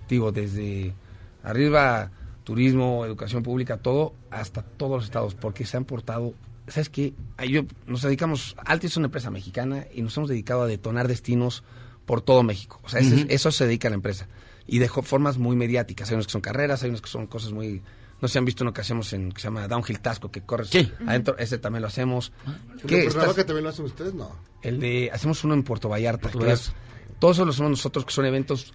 digo, 0.08 0.32
desde 0.32 0.94
arriba, 1.42 2.10
turismo, 2.44 3.04
educación 3.04 3.42
pública, 3.42 3.76
todo, 3.76 4.14
hasta 4.30 4.62
todos 4.62 4.92
los 4.92 5.04
estados, 5.04 5.34
porque 5.34 5.66
se 5.66 5.76
han 5.76 5.84
portado, 5.84 6.32
¿sabes 6.66 6.88
qué? 6.88 7.12
Yo, 7.46 7.64
nos 7.86 8.00
dedicamos, 8.00 8.56
Alti 8.64 8.86
es 8.86 8.96
una 8.96 9.08
empresa 9.08 9.30
mexicana 9.30 9.84
y 9.92 10.00
nos 10.00 10.16
hemos 10.16 10.30
dedicado 10.30 10.62
a 10.62 10.66
detonar 10.66 11.08
destinos 11.08 11.62
por 12.06 12.22
todo 12.22 12.42
México, 12.42 12.80
o 12.84 12.88
sea, 12.88 13.02
eso 13.02 13.52
se 13.52 13.66
dedica 13.66 13.88
a 13.88 13.90
la 13.90 13.96
empresa 13.96 14.28
y 14.68 14.78
de 14.78 14.88
formas 14.88 15.38
muy 15.38 15.56
mediáticas, 15.56 16.10
hay 16.10 16.14
unas 16.14 16.26
que 16.26 16.32
son 16.32 16.42
carreras, 16.42 16.82
hay 16.82 16.90
unas 16.90 17.00
que 17.00 17.08
son 17.08 17.26
cosas 17.26 17.52
muy... 17.52 17.82
No 18.20 18.26
sé 18.28 18.32
si 18.32 18.38
han 18.38 18.44
visto 18.44 18.64
uno 18.64 18.72
que 18.72 18.80
hacemos 18.80 19.12
en 19.12 19.30
que 19.30 19.40
se 19.40 19.44
llama 19.46 19.68
Downhill 19.68 20.00
Tasco, 20.00 20.30
que 20.30 20.42
corres 20.42 20.70
adentro, 21.06 21.36
ese 21.38 21.58
también 21.58 21.82
lo 21.82 21.88
hacemos. 21.88 22.32
¿El 22.46 22.80
¿Qué? 22.82 22.96
de 22.96 23.00
Estás- 23.02 23.14
Cuernavaca 23.14 23.46
también 23.46 23.64
lo 23.64 23.70
hacen 23.70 23.84
ustedes? 23.84 24.14
No. 24.14 24.30
el 24.62 24.80
de 24.80 25.10
hacemos 25.12 25.44
uno 25.44 25.54
en 25.54 25.62
Puerto 25.62 25.88
Vallarta, 25.88 26.22
Puerto 26.30 26.40
que 26.40 26.50
es- 26.52 26.72
todos 27.20 27.36
eso 27.36 27.44
lo 27.44 27.52
hacemos 27.52 27.70
nosotros 27.70 28.04
que 28.04 28.12
son 28.12 28.24
eventos 28.26 28.74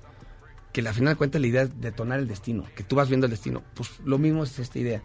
que 0.71 0.81
al 0.81 0.93
final 0.93 1.13
de 1.13 1.17
cuentas 1.17 1.39
la 1.41 1.47
idea 1.47 1.61
es 1.63 1.79
detonar 1.81 2.19
el 2.19 2.27
destino, 2.27 2.65
que 2.75 2.83
tú 2.83 2.95
vas 2.95 3.07
viendo 3.09 3.25
el 3.25 3.31
destino, 3.31 3.61
pues 3.75 3.89
lo 4.05 4.17
mismo 4.17 4.43
es 4.43 4.57
esta 4.59 4.79
idea. 4.79 5.03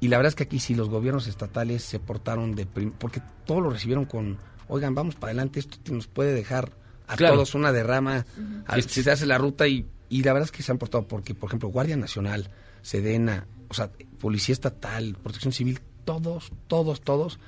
Y 0.00 0.08
la 0.08 0.16
verdad 0.18 0.28
es 0.28 0.34
que 0.36 0.44
aquí 0.44 0.60
sí 0.60 0.74
los 0.76 0.88
gobiernos 0.88 1.26
estatales 1.26 1.82
se 1.82 1.98
portaron 1.98 2.54
de 2.54 2.66
prim- 2.66 2.92
porque 2.92 3.20
todos 3.46 3.62
lo 3.62 3.70
recibieron 3.70 4.04
con, 4.04 4.38
oigan, 4.68 4.94
vamos 4.94 5.14
para 5.16 5.30
adelante, 5.32 5.58
esto 5.60 5.78
nos 5.92 6.06
puede 6.06 6.34
dejar 6.34 6.70
a 7.08 7.16
Claro. 7.16 7.34
todos 7.36 7.54
una 7.56 7.72
derrama, 7.72 8.26
a 8.66 8.74
ver 8.76 8.84
si 8.84 9.02
se 9.02 9.10
hace 9.10 9.26
la 9.26 9.38
ruta 9.38 9.66
y, 9.66 9.86
y 10.10 10.22
la 10.22 10.34
verdad 10.34 10.44
es 10.46 10.52
que 10.52 10.62
se 10.62 10.70
han 10.70 10.78
portado 10.78 11.08
porque, 11.08 11.34
por 11.34 11.48
ejemplo, 11.48 11.68
Guardia 11.70 11.96
Nacional, 11.96 12.50
Sedena, 12.82 13.46
o 13.68 13.74
sea, 13.74 13.90
Policía 14.20 14.52
Estatal, 14.52 15.16
Protección 15.22 15.52
Civil, 15.52 15.80
todos, 16.04 16.52
todos, 16.66 17.00
todos, 17.00 17.38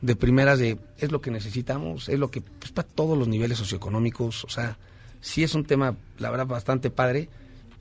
de 0.00 0.16
primeras 0.16 0.58
de, 0.58 0.78
es 0.98 1.12
lo 1.12 1.20
que 1.20 1.30
necesitamos, 1.30 2.08
es 2.08 2.18
lo 2.18 2.30
que, 2.30 2.40
pues 2.40 2.72
para 2.72 2.88
todos 2.88 3.18
los 3.18 3.28
niveles 3.28 3.58
socioeconómicos, 3.58 4.44
o 4.44 4.48
sea, 4.48 4.78
sí 5.20 5.42
es 5.42 5.54
un 5.54 5.64
tema, 5.64 5.96
la 6.18 6.30
verdad, 6.30 6.46
bastante 6.46 6.90
padre 6.90 7.28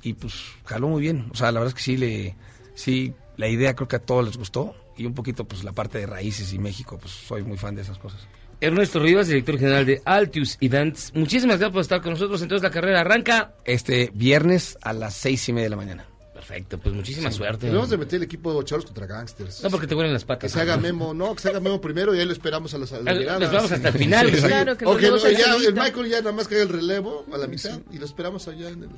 y 0.01 0.13
pues 0.13 0.33
jaló 0.65 0.89
muy 0.89 1.01
bien, 1.01 1.27
o 1.31 1.35
sea, 1.35 1.51
la 1.51 1.59
verdad 1.59 1.75
es 1.75 1.75
que 1.75 1.83
sí 1.83 1.97
le, 1.97 2.35
sí, 2.75 3.13
la 3.37 3.47
idea 3.47 3.75
creo 3.75 3.87
que 3.87 3.97
a 3.97 3.99
todos 3.99 4.25
les 4.25 4.37
gustó 4.37 4.75
y 4.97 5.05
un 5.05 5.13
poquito 5.13 5.45
pues 5.45 5.63
la 5.63 5.71
parte 5.71 5.97
de 5.97 6.05
raíces 6.05 6.53
y 6.53 6.59
México, 6.59 6.97
pues 6.99 7.13
soy 7.13 7.43
muy 7.43 7.57
fan 7.57 7.75
de 7.75 7.81
esas 7.81 7.97
cosas. 7.97 8.27
Ernesto 8.61 8.99
Rivas, 8.99 9.27
director 9.27 9.57
general 9.57 9.85
de 9.85 10.01
Altius 10.03 10.57
Events. 10.59 11.13
Muchísimas 11.15 11.59
gracias 11.59 11.71
por 11.71 11.81
estar 11.81 12.01
con 12.01 12.11
nosotros. 12.11 12.41
Entonces 12.41 12.61
la 12.63 12.71
carrera 12.71 12.99
arranca. 12.99 13.53
Este 13.63 14.11
viernes 14.13 14.77
a 14.81 14.91
las 14.91 15.13
seis 15.13 15.47
y 15.47 15.53
media 15.53 15.67
de 15.67 15.69
la 15.69 15.75
mañana. 15.77 16.05
Perfecto, 16.49 16.79
pues 16.79 16.95
muchísima 16.95 17.29
suerte. 17.29 17.67
Debemos 17.67 17.91
de 17.91 17.97
meter 17.97 18.17
el 18.17 18.23
equipo 18.23 18.61
Charlos 18.63 18.85
contra 18.87 19.05
Gangsters. 19.05 19.63
No, 19.63 19.69
porque 19.69 19.85
te 19.85 19.93
huelen 19.93 20.11
las 20.13 20.23
Que 20.23 20.27
patas. 20.27 20.51
se 20.51 20.59
haga 20.59 20.77
memo, 20.77 21.13
no, 21.13 21.35
que 21.35 21.41
se 21.43 21.49
haga 21.49 21.59
memo 21.59 21.79
primero 21.79 22.15
y 22.15 22.19
ahí 22.19 22.25
lo 22.25 22.33
esperamos 22.33 22.73
a 22.73 22.79
las, 22.79 22.91
la 22.91 23.11
Ah, 23.11 23.13
llegada. 23.13 23.39
les 23.39 23.51
vamos 23.51 23.71
hasta 23.71 23.89
el 23.89 23.93
final. 23.93 24.31
Claro, 24.31 24.75
que 24.75 24.85
O 24.85 24.93
nos 24.93 24.97
que 24.99 25.05
vemos 25.05 25.23
no, 25.23 25.29
ya, 25.29 25.55
el 25.67 25.73
Michael 25.75 26.09
ya 26.09 26.17
nada 26.21 26.31
más 26.31 26.47
cae 26.47 26.61
el 26.63 26.69
relevo 26.69 27.23
a 27.31 27.37
la 27.37 27.45
mitad 27.45 27.79
y 27.91 27.99
lo 27.99 28.05
esperamos 28.05 28.47
allá 28.47 28.69
en 28.69 28.83
el... 28.83 28.89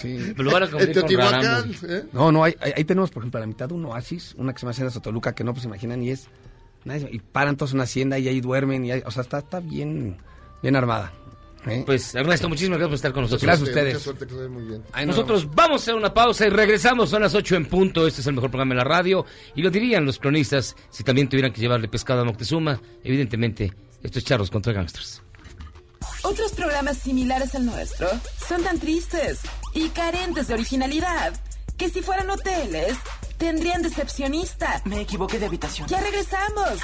Sí. 0.00 0.34
Lo 0.36 0.52
van 0.52 0.64
a 0.64 0.68
Teotihuacán. 0.68 1.74
¿eh? 1.88 2.04
No, 2.12 2.30
no, 2.30 2.44
ahí, 2.44 2.54
ahí- 2.60 2.84
tenemos, 2.84 3.10
por 3.10 3.22
ejemplo, 3.22 3.38
a 3.38 3.40
la 3.40 3.46
mitad 3.46 3.72
un 3.72 3.84
oasis, 3.86 4.34
una 4.36 4.52
que 4.52 4.58
se 4.58 4.62
llama 4.66 4.70
Hacienda 4.72 4.92
Sotoluca, 4.92 5.34
que 5.34 5.42
no 5.42 5.52
pues 5.54 5.64
imaginan, 5.64 6.02
y 6.02 6.10
es, 6.10 6.28
y 7.10 7.18
paran 7.18 7.56
todos 7.56 7.70
en 7.72 7.76
una 7.78 7.84
hacienda 7.84 8.18
y 8.18 8.28
ahí 8.28 8.40
duermen, 8.42 8.84
y 8.84 8.92
o 8.92 9.10
sea, 9.10 9.22
está, 9.22 9.38
está 9.38 9.60
bien, 9.60 10.18
bien 10.62 10.76
armada. 10.76 11.12
¿Eh? 11.66 11.82
Pues 11.86 12.14
Ernesto, 12.14 12.48
muchísimas 12.48 12.78
gracias 12.78 12.88
por 12.90 12.94
estar 12.96 13.12
con 13.12 13.22
nosotros. 13.22 13.42
Gracias 13.42 13.68
a 13.68 13.70
Mucha 13.70 13.80
ustedes. 13.80 14.02
suerte, 14.02 14.26
que 14.26 14.32
se 14.34 14.40
ve 14.40 14.48
muy 14.48 14.64
bien. 14.64 14.82
Ahí 14.92 15.06
nos 15.06 15.16
Nosotros 15.16 15.48
vamos 15.54 15.80
a 15.80 15.82
hacer 15.82 15.94
una 15.94 16.12
pausa 16.14 16.46
y 16.46 16.50
regresamos. 16.50 17.10
Son 17.10 17.22
las 17.22 17.34
8 17.34 17.56
en 17.56 17.66
punto. 17.66 18.06
Este 18.06 18.20
es 18.20 18.26
el 18.26 18.34
mejor 18.34 18.50
programa 18.50 18.74
de 18.74 18.78
la 18.78 18.84
radio. 18.84 19.24
Y 19.54 19.62
lo 19.62 19.70
dirían 19.70 20.04
los 20.04 20.18
cronistas 20.18 20.76
si 20.90 21.02
también 21.04 21.28
tuvieran 21.28 21.52
que 21.52 21.60
llevarle 21.60 21.88
pescado 21.88 22.20
a 22.20 22.24
Moctezuma. 22.24 22.80
Evidentemente, 23.02 23.72
esto 24.02 24.18
es 24.18 24.24
Charros 24.24 24.50
contra 24.50 24.72
Gangsters. 24.72 25.22
Otros 26.22 26.52
programas 26.52 26.98
similares 26.98 27.54
al 27.54 27.66
nuestro 27.66 28.08
son 28.48 28.62
tan 28.62 28.78
tristes 28.78 29.40
y 29.74 29.88
carentes 29.90 30.48
de 30.48 30.54
originalidad 30.54 31.34
que 31.76 31.88
si 31.90 32.02
fueran 32.02 32.30
hoteles 32.30 32.96
tendrían 33.36 33.82
decepcionista. 33.82 34.82
Me 34.84 35.00
equivoqué 35.00 35.38
de 35.38 35.46
habitación. 35.46 35.88
Ya 35.88 36.00
regresamos. 36.00 36.80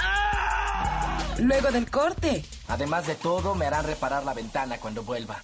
Luego 1.39 1.71
del 1.71 1.91
corte. 1.91 2.45
Además 2.69 3.07
de 3.07 3.15
todo, 3.15 3.55
me 3.55 3.67
harán 3.67 3.85
reparar 3.85 4.25
la 4.25 4.35
ventana 4.35 4.79
cuando 4.79 5.03
vuelva. 5.03 5.43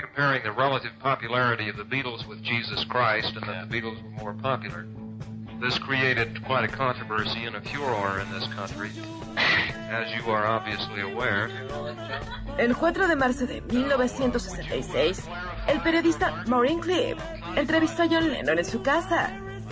comparing 0.00 0.42
the 0.42 0.52
relative 0.52 0.92
popularity 1.00 1.68
of 1.68 1.76
the 1.76 1.84
Beatles 1.84 2.26
with 2.26 2.42
Jesus 2.42 2.84
Christ 2.88 3.36
and 3.36 3.46
that 3.46 3.68
the 3.68 3.80
Beatles 3.80 4.02
were 4.02 4.10
more 4.10 4.32
popular. 4.34 4.86
This 5.60 5.78
created 5.78 6.42
quite 6.46 6.64
a 6.64 6.68
controversy 6.68 7.44
and 7.44 7.54
a 7.54 7.60
furor 7.60 8.20
in 8.20 8.30
this 8.32 8.46
country, 8.54 8.90
as 9.36 10.10
you 10.16 10.30
are 10.30 10.46
obviously 10.46 11.02
aware. 11.02 11.50
El 12.58 12.74
4 12.74 13.08
de 13.08 13.16
marzo 13.16 13.46
de 13.46 13.60
1966, 13.60 15.28
el 15.68 15.80
periodista 15.82 16.44
Maureen 16.46 16.80
Cliff 16.80 17.18
entrevistó 17.56 18.04
a 18.04 18.08
John 18.08 18.30
Lennon 18.30 18.58
en 18.58 18.64
su 18.64 18.82
casa 18.82 19.30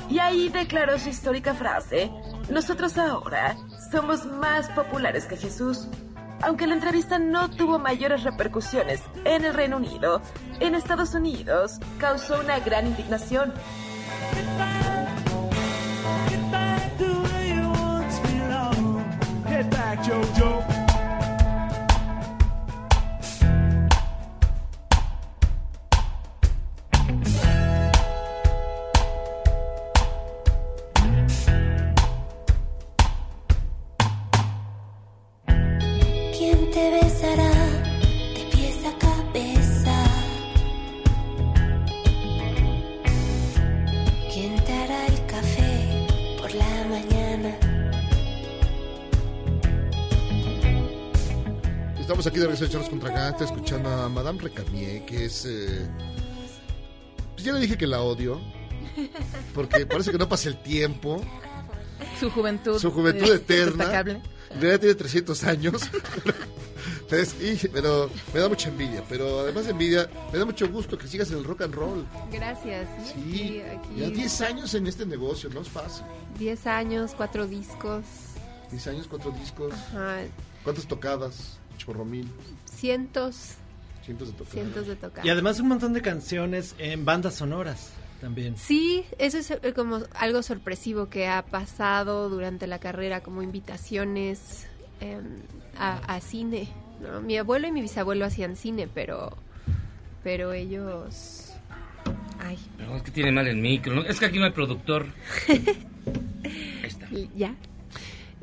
y 0.09 0.19
ahí 0.19 0.49
declaró 0.49 0.99
su 0.99 1.09
histórica 1.09 1.55
frase, 1.55 2.11
nosotros 2.51 2.97
ahora 2.99 3.57
somos 3.93 4.25
más 4.27 4.69
populares 4.71 5.27
que 5.27 5.37
Jesús. 5.37 5.89
Aunque 6.41 6.67
la 6.67 6.75
entrevista 6.75 7.19
no 7.19 7.51
tuvo 7.51 7.79
mayores 7.79 8.23
repercusiones 8.23 9.03
en 9.25 9.45
el 9.45 9.55
Reino 9.55 9.77
Unido, 9.77 10.23
en 10.61 10.75
Estados 10.75 11.15
Unidos 11.15 11.81
causó 11.99 12.41
una 12.41 12.61
gran 12.61 12.87
indignación. 12.87 13.53
Get 19.49 19.71
back, 19.71 20.05
Jojo. 20.07 20.63
¿Quién 20.69 20.78
regreso 52.59 52.65
de 52.65 52.71
Charlos 52.71 52.91
contra 52.91 53.11
Gangsters, 53.13 53.51
escuchando 53.51 53.89
a 53.91 54.09
Madame 54.09 54.41
Recamier, 54.41 55.05
que 55.07 55.25
es... 55.27 55.45
eh, 55.47 55.87
Pues 57.35 57.45
ya 57.45 57.53
le 57.53 57.61
dije 57.61 57.77
que 57.79 57.87
la 57.87 58.01
odio, 58.03 58.41
porque 59.55 59.87
parece 59.87 60.11
que 60.11 60.19
no 60.19 60.29
pasa 60.29 60.49
el 60.49 60.61
tiempo. 60.63 61.21
Su 62.19 62.31
juventud. 62.31 62.79
Su 62.79 62.91
juventud 62.91 63.25
es 63.25 63.31
eterna. 63.41 63.85
destacable. 63.85 64.23
En 64.51 64.61
realidad 64.61 64.81
tiene 64.81 64.95
300 64.95 65.45
años. 65.45 65.75
pero, 67.09 67.23
es- 67.23 67.37
y- 67.41 67.69
pero 67.69 68.11
me 68.35 68.41
da 68.41 68.49
mucha 68.49 68.69
envidia. 68.71 69.05
Pero 69.09 69.41
además 69.41 69.65
de 69.67 69.71
envidia, 69.73 70.09
me 70.33 70.39
da 70.39 70.45
mucho 70.45 70.69
gusto 70.69 70.97
que 70.99 71.07
sigas 71.07 71.31
en 71.31 71.39
el 71.39 71.45
rock 71.45 71.63
and 71.63 71.75
roll. 71.75 72.07
Gracias. 72.33 72.89
Sí, 73.13 73.61
aquí 73.63 74.01
ya 74.01 74.09
10 74.09 74.41
años 74.41 74.75
en 74.75 74.87
este 74.87 75.05
negocio, 75.07 75.49
no 75.51 75.61
es 75.61 75.69
fácil. 75.69 76.05
10 76.39 76.67
años, 76.67 77.13
cuatro 77.17 77.47
discos, 77.47 78.03
10 78.71 78.87
años, 78.89 79.07
4 79.09 79.31
discos. 79.33 79.73
ajá, 79.73 80.19
¿Cuántas 80.65 80.87
tocadas? 80.87 81.59
Chorro 81.79 82.05
mil. 82.05 82.29
cientos, 82.67 83.55
Cientos 84.05 84.29
de 84.29 84.35
tocadas. 84.35 84.53
cientos 84.55 84.87
de 84.87 84.97
tocadas. 84.97 85.25
Y 85.25 85.31
además 85.31 85.59
un 85.61 85.69
montón 85.69 85.93
de 85.95 86.03
canciones 86.03 86.75
en 86.79 87.05
bandas 87.05 87.35
sonoras 87.37 87.93
también. 88.21 88.57
Sí, 88.57 89.05
eso 89.19 89.39
es 89.39 89.51
eh, 89.51 89.73
como 89.75 90.01
algo 90.15 90.43
sorpresivo 90.43 91.09
que 91.09 91.27
ha 91.29 91.43
pasado 91.43 92.29
durante 92.29 92.67
la 92.67 92.79
carrera, 92.79 93.21
como 93.23 93.43
invitaciones 93.43 94.67
em, 95.01 95.25
a, 95.79 95.99
a 96.15 96.21
cine. 96.21 96.69
¿no? 97.01 97.21
Mi 97.21 97.37
abuelo 97.39 97.69
y 97.69 97.73
mi 97.73 97.81
bisabuelo 97.83 98.25
hacían 98.25 98.57
cine, 98.57 98.89
pero, 98.93 99.37
pero 100.25 100.53
ellos... 100.53 101.45
Ay, 102.41 102.57
No, 102.79 102.97
es 102.97 103.03
que 103.03 103.11
tiene 103.11 103.31
mal 103.33 103.47
el 103.47 103.57
micro. 103.57 103.95
¿no? 103.95 104.03
Es 104.03 104.19
que 104.21 104.27
aquí 104.27 104.39
no 104.39 104.45
hay 104.47 104.53
productor. 104.53 105.07
y 107.11 107.29
ya. 107.37 107.55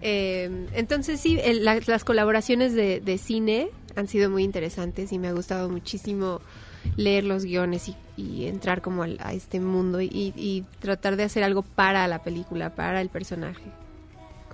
Eh, 0.08 0.68
entonces 0.74 1.20
sí, 1.20 1.40
el- 1.44 1.66
la- 1.66 1.80
las 1.88 2.04
colaboraciones 2.04 2.74
de, 2.74 3.00
de 3.00 3.18
cine 3.18 3.70
han 3.96 4.08
sido 4.08 4.30
muy 4.30 4.44
interesantes 4.44 5.12
y 5.12 5.18
me 5.18 5.30
ha 5.30 5.32
gustado 5.32 5.68
muchísimo 5.68 6.42
leer 6.96 7.24
los 7.24 7.44
guiones 7.44 7.90
y, 7.90 7.96
y 8.16 8.46
entrar 8.46 8.84
como 8.84 9.02
al- 9.02 9.18
a 9.20 9.34
este 9.34 9.60
mundo 9.60 10.02
y, 10.02 10.08
y 10.36 10.64
tratar 10.80 11.16
de 11.16 11.24
hacer 11.24 11.44
algo 11.44 11.64
para 11.64 12.08
la 12.08 12.22
película, 12.22 12.76
para 12.76 13.02
el 13.02 13.10
personaje. 13.10 13.64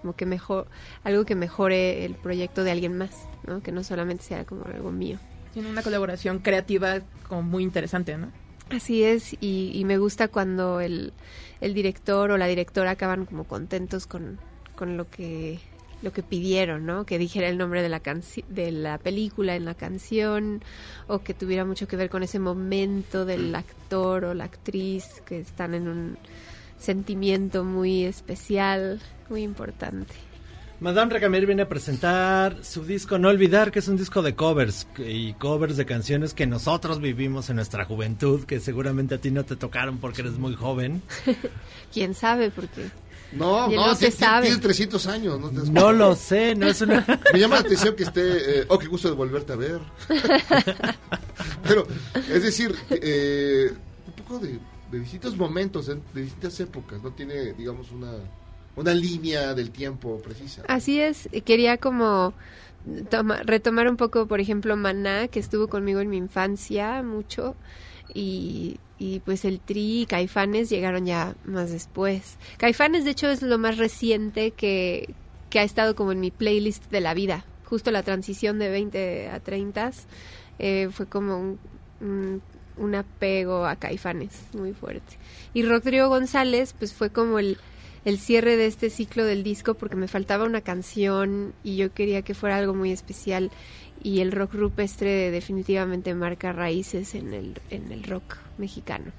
Como 0.01 0.15
que 0.15 0.25
mejor, 0.25 0.67
algo 1.03 1.25
que 1.25 1.35
mejore 1.35 2.05
el 2.05 2.15
proyecto 2.15 2.63
de 2.63 2.71
alguien 2.71 2.97
más, 2.97 3.11
¿no? 3.45 3.61
Que 3.61 3.73
no 3.73 3.83
solamente 3.83 4.23
sea 4.23 4.45
como 4.45 4.63
algo 4.65 4.89
mío. 4.91 5.19
Tiene 5.53 5.69
una 5.69 5.83
colaboración 5.83 6.39
creativa 6.39 7.01
como 7.27 7.41
muy 7.41 7.63
interesante, 7.63 8.17
¿no? 8.17 8.31
Así 8.69 9.03
es, 9.03 9.33
y, 9.41 9.71
y 9.75 9.83
me 9.83 9.97
gusta 9.97 10.29
cuando 10.29 10.79
el, 10.79 11.11
el 11.59 11.73
director 11.73 12.31
o 12.31 12.37
la 12.37 12.47
directora 12.47 12.91
acaban 12.91 13.25
como 13.25 13.43
contentos 13.43 14.07
con, 14.07 14.39
con 14.81 14.97
lo 14.97 15.07
que 15.07 15.59
lo 16.01 16.11
que 16.11 16.23
pidieron, 16.23 16.87
¿no? 16.87 17.05
Que 17.05 17.19
dijera 17.19 17.47
el 17.47 17.59
nombre 17.59 17.83
de 17.83 17.89
la 17.89 18.01
de 18.49 18.71
la 18.71 18.97
película 18.97 19.55
en 19.55 19.63
la 19.63 19.75
canción 19.75 20.63
o 21.05 21.19
que 21.19 21.35
tuviera 21.35 21.65
mucho 21.65 21.87
que 21.87 21.97
ver 21.97 22.09
con 22.09 22.23
ese 22.23 22.39
momento 22.39 23.23
del 23.23 23.53
actor 23.53 24.25
o 24.25 24.33
la 24.33 24.45
actriz 24.45 25.21
que 25.23 25.39
están 25.39 25.75
en 25.75 25.87
un 25.87 26.17
sentimiento 26.79 27.63
muy 27.63 28.05
especial, 28.05 28.99
muy 29.29 29.43
importante. 29.43 30.15
Madame 30.79 31.13
Recamier 31.13 31.45
viene 31.45 31.61
a 31.61 31.69
presentar 31.69 32.65
su 32.65 32.83
disco 32.83 33.19
No 33.19 33.29
Olvidar, 33.29 33.71
que 33.71 33.77
es 33.77 33.87
un 33.87 33.97
disco 33.97 34.23
de 34.23 34.33
covers 34.33 34.87
y 34.97 35.33
covers 35.33 35.77
de 35.77 35.85
canciones 35.85 36.33
que 36.33 36.47
nosotros 36.47 36.99
vivimos 36.99 37.51
en 37.51 37.57
nuestra 37.57 37.85
juventud, 37.85 38.45
que 38.45 38.59
seguramente 38.59 39.13
a 39.13 39.17
ti 39.19 39.29
no 39.29 39.45
te 39.45 39.55
tocaron 39.55 39.99
porque 39.99 40.21
eres 40.21 40.39
muy 40.39 40.55
joven. 40.55 41.03
¿Quién 41.93 42.15
sabe? 42.15 42.49
Porque 42.49 42.89
No, 43.33 43.69
no, 43.69 43.87
no 43.87 43.95
se 43.95 44.11
sabe. 44.11 44.47
tiene 44.47 44.61
300 44.61 45.07
años. 45.07 45.39
No, 45.39 45.49
te- 45.49 45.69
No 45.71 45.91
lo 45.91 46.15
sé, 46.15 46.53
no 46.55 46.67
es 46.67 46.81
una... 46.81 47.05
Me 47.33 47.39
llama 47.39 47.55
la 47.55 47.61
atención 47.61 47.95
que 47.95 48.03
esté... 48.03 48.59
eh, 48.61 48.65
oh, 48.67 48.77
qué 48.77 48.87
gusto 48.87 49.07
de 49.09 49.15
volverte 49.15 49.53
a 49.53 49.55
ver. 49.55 49.79
Pero, 51.63 51.87
es 52.15 52.43
decir, 52.43 52.75
eh, 52.89 53.71
un 54.07 54.13
poco 54.13 54.39
de, 54.39 54.59
de 54.91 54.99
distintos 54.99 55.37
momentos, 55.37 55.87
de, 55.87 55.95
de 56.13 56.21
distintas 56.23 56.59
épocas. 56.59 57.01
No 57.01 57.11
tiene, 57.11 57.53
digamos, 57.53 57.91
una, 57.91 58.11
una 58.75 58.93
línea 58.93 59.53
del 59.53 59.71
tiempo 59.71 60.19
precisa. 60.21 60.63
Así 60.67 60.99
es, 60.99 61.29
quería 61.45 61.77
como 61.77 62.33
toma- 63.09 63.41
retomar 63.43 63.87
un 63.89 63.97
poco, 63.97 64.25
por 64.27 64.39
ejemplo, 64.39 64.75
Maná, 64.75 65.27
que 65.27 65.39
estuvo 65.39 65.67
conmigo 65.67 65.99
en 66.01 66.09
mi 66.09 66.17
infancia 66.17 67.01
mucho, 67.03 67.55
y, 68.13 68.77
y 69.01 69.19
pues 69.19 69.45
el 69.45 69.59
Tri 69.59 70.01
y 70.01 70.05
Caifanes 70.05 70.69
llegaron 70.69 71.07
ya 71.07 71.33
más 71.43 71.71
después. 71.71 72.37
Caifanes, 72.57 73.03
de 73.03 73.09
hecho, 73.09 73.29
es 73.29 73.41
lo 73.41 73.57
más 73.57 73.77
reciente 73.77 74.51
que, 74.51 75.15
que 75.49 75.57
ha 75.57 75.63
estado 75.63 75.95
como 75.95 76.11
en 76.11 76.19
mi 76.19 76.29
playlist 76.29 76.91
de 76.91 77.01
la 77.01 77.15
vida. 77.15 77.43
Justo 77.65 77.89
la 77.89 78.03
transición 78.03 78.59
de 78.59 78.69
20 78.69 79.29
a 79.29 79.39
30 79.39 79.91
eh, 80.59 80.89
fue 80.91 81.07
como 81.07 81.57
un, 81.99 82.41
un, 82.77 82.93
apego 82.93 83.65
a 83.65 83.75
Caifanes 83.75 84.39
muy 84.53 84.73
fuerte. 84.73 85.17
Y 85.55 85.63
Rodrigo 85.63 86.07
González, 86.07 86.75
pues 86.77 86.93
fue 86.93 87.09
como 87.09 87.39
el, 87.39 87.57
el 88.05 88.19
cierre 88.19 88.55
de 88.55 88.67
este 88.67 88.91
ciclo 88.91 89.25
del 89.25 89.41
disco 89.41 89.73
porque 89.73 89.95
me 89.95 90.07
faltaba 90.07 90.45
una 90.45 90.61
canción 90.61 91.55
y 91.63 91.75
yo 91.75 91.91
quería 91.91 92.21
que 92.21 92.35
fuera 92.35 92.57
algo 92.57 92.75
muy 92.75 92.91
especial 92.91 93.49
y 94.03 94.19
el 94.21 94.31
rock 94.31 94.53
rupestre 94.53 95.31
definitivamente 95.31 96.13
marca 96.13 96.51
raíces 96.51 97.15
en 97.15 97.33
el, 97.33 97.53
en 97.69 97.91
el 97.91 98.03
rock 98.03 98.37
mexicano. 98.57 99.11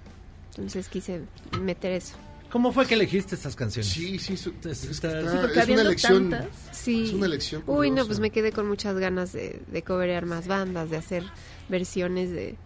Entonces 0.50 0.88
quise 0.88 1.20
meter 1.60 1.92
eso. 1.92 2.14
¿Cómo 2.50 2.70
fue 2.72 2.86
que 2.86 2.94
elegiste 2.94 3.34
estas 3.34 3.56
canciones? 3.56 3.90
Sí, 3.90 4.18
sí, 4.18 4.36
su- 4.36 4.52
Es- 4.64 4.84
es, 4.84 4.86
que 4.86 5.06
está- 5.06 5.20
está- 5.20 5.62
es 5.62 5.68
una 5.70 5.80
elección. 5.82 6.28
tantas. 6.30 6.48
Sí. 6.72 7.04
Es 7.06 7.12
una 7.14 7.24
elección. 7.26 7.62
Uy, 7.66 7.90
no, 7.90 8.04
pues 8.06 8.20
me 8.20 8.28
quedé 8.28 8.52
con 8.52 8.68
muchas 8.68 8.94
ganas 8.98 9.32
de, 9.32 9.60
de 9.68 9.82
coverear 9.82 10.26
más 10.26 10.46
bandas, 10.48 10.90
de 10.90 10.98
hacer 10.98 11.24
versiones 11.70 12.30
de, 12.30 12.56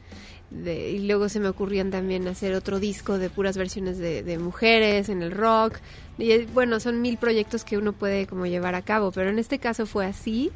de... 0.50 0.90
Y 0.90 1.06
luego 1.06 1.28
se 1.28 1.38
me 1.38 1.46
ocurrían 1.46 1.92
también 1.92 2.26
hacer 2.26 2.54
otro 2.54 2.80
disco 2.80 3.18
de 3.18 3.30
puras 3.30 3.56
versiones 3.56 3.98
de, 3.98 4.24
de 4.24 4.38
mujeres 4.38 5.08
en 5.08 5.22
el 5.22 5.30
rock. 5.30 5.74
Y 6.18 6.32
eh, 6.32 6.48
bueno, 6.52 6.80
son 6.80 7.00
mil 7.00 7.16
proyectos 7.16 7.62
que 7.62 7.78
uno 7.78 7.92
puede 7.92 8.26
como 8.26 8.46
llevar 8.46 8.74
a 8.74 8.82
cabo, 8.82 9.12
pero 9.12 9.30
en 9.30 9.38
este 9.38 9.60
caso 9.60 9.86
fue 9.86 10.04
así. 10.06 10.50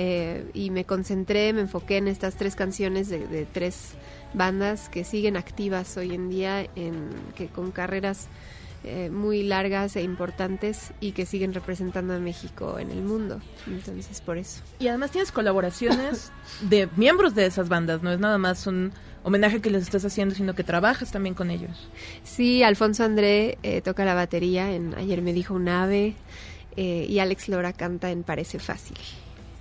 Eh, 0.00 0.48
y 0.54 0.70
me 0.70 0.84
concentré, 0.84 1.52
me 1.52 1.62
enfoqué 1.62 1.96
en 1.96 2.06
estas 2.06 2.36
tres 2.36 2.54
canciones 2.54 3.08
de, 3.08 3.26
de 3.26 3.46
tres 3.46 3.94
bandas 4.32 4.88
que 4.88 5.02
siguen 5.02 5.36
activas 5.36 5.96
hoy 5.96 6.14
en 6.14 6.30
día, 6.30 6.62
en, 6.76 7.08
que 7.34 7.48
con 7.48 7.72
carreras 7.72 8.28
eh, 8.84 9.10
muy 9.10 9.42
largas 9.42 9.96
e 9.96 10.02
importantes 10.02 10.92
y 11.00 11.10
que 11.10 11.26
siguen 11.26 11.52
representando 11.52 12.14
a 12.14 12.20
México 12.20 12.78
en 12.78 12.92
el 12.92 13.02
mundo. 13.02 13.40
Entonces, 13.66 14.20
por 14.20 14.38
eso. 14.38 14.62
Y 14.78 14.86
además 14.86 15.10
tienes 15.10 15.32
colaboraciones 15.32 16.30
de 16.60 16.88
miembros 16.94 17.34
de 17.34 17.46
esas 17.46 17.68
bandas, 17.68 18.00
no 18.00 18.12
es 18.12 18.20
nada 18.20 18.38
más 18.38 18.68
un 18.68 18.92
homenaje 19.24 19.60
que 19.60 19.68
les 19.68 19.82
estás 19.82 20.04
haciendo, 20.04 20.36
sino 20.36 20.54
que 20.54 20.62
trabajas 20.62 21.10
también 21.10 21.34
con 21.34 21.50
ellos. 21.50 21.88
Sí, 22.22 22.62
Alfonso 22.62 23.02
André 23.02 23.58
eh, 23.64 23.80
toca 23.80 24.04
la 24.04 24.14
batería 24.14 24.70
en 24.72 24.94
Ayer 24.94 25.22
me 25.22 25.32
dijo 25.32 25.54
un 25.54 25.68
ave 25.68 26.14
eh, 26.76 27.04
y 27.08 27.18
Alex 27.18 27.48
Lora 27.48 27.72
canta 27.72 28.12
en 28.12 28.22
Parece 28.22 28.60
Fácil. 28.60 28.96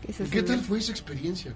Esas 0.08 0.30
¿Qué 0.30 0.42
tal 0.44 0.60
fue 0.60 0.80
esa 0.80 0.92
experiencia? 0.92 1.54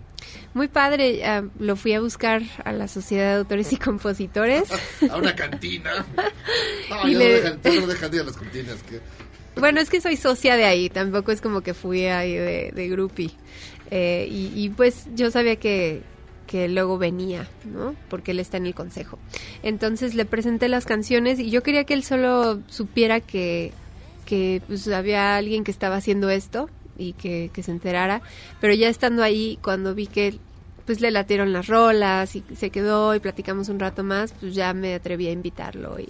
Muy 0.53 0.67
padre, 0.67 1.23
ah, 1.25 1.43
lo 1.59 1.75
fui 1.75 1.93
a 1.93 2.01
buscar 2.01 2.41
a 2.65 2.71
la 2.73 2.87
Sociedad 2.87 3.33
de 3.33 3.39
Autores 3.39 3.71
y 3.71 3.77
Compositores. 3.77 4.63
A 5.09 5.17
una 5.17 5.35
cantina. 5.35 6.05
No, 6.89 7.07
Y 7.07 7.15
le- 7.15 7.29
no 7.29 7.35
dejan, 7.35 7.81
no 7.81 7.87
dejan 7.87 8.11
de 8.11 8.17
ir 8.17 8.23
a 8.23 8.25
las 8.25 8.35
cantinas. 8.35 8.77
Bueno, 9.55 9.79
es 9.79 9.89
que 9.89 10.01
soy 10.01 10.17
socia 10.17 10.57
de 10.57 10.65
ahí, 10.65 10.89
tampoco 10.89 11.31
es 11.31 11.39
como 11.39 11.61
que 11.61 11.73
fui 11.73 12.05
ahí 12.05 12.33
de, 12.33 12.71
de 12.75 12.87
groupie. 12.89 13.31
Eh, 13.91 14.27
y, 14.29 14.51
y, 14.55 14.69
pues 14.69 15.05
yo 15.15 15.31
sabía 15.31 15.55
que, 15.55 16.01
que 16.47 16.67
luego 16.67 16.97
venía, 16.97 17.47
¿no? 17.65 17.95
Porque 18.09 18.31
él 18.31 18.39
está 18.39 18.57
en 18.57 18.65
el 18.65 18.73
consejo. 18.75 19.19
Entonces 19.63 20.15
le 20.15 20.25
presenté 20.25 20.67
las 20.67 20.85
canciones 20.85 21.39
y 21.39 21.49
yo 21.49 21.63
quería 21.63 21.85
que 21.85 21.93
él 21.93 22.03
solo 22.03 22.59
supiera 22.67 23.21
que, 23.21 23.71
que 24.25 24.61
pues 24.67 24.87
había 24.89 25.37
alguien 25.37 25.63
que 25.63 25.71
estaba 25.71 25.95
haciendo 25.95 26.29
esto 26.29 26.69
y 27.01 27.13
que, 27.13 27.49
que 27.53 27.63
se 27.63 27.71
enterara. 27.71 28.21
Pero 28.59 28.73
ya 28.73 28.89
estando 28.89 29.23
ahí, 29.23 29.57
cuando 29.61 29.93
vi 29.95 30.07
que 30.07 30.37
pues 30.85 30.99
le 31.01 31.11
latieron 31.11 31.53
las 31.53 31.67
rolas 31.67 32.35
y 32.35 32.43
se 32.55 32.69
quedó 32.69 33.13
y 33.15 33.19
platicamos 33.19 33.69
un 33.69 33.79
rato 33.79 34.03
más, 34.03 34.33
pues 34.33 34.55
ya 34.55 34.73
me 34.73 34.95
atreví 34.95 35.27
a 35.27 35.31
invitarlo 35.31 35.99
y, 35.99 36.09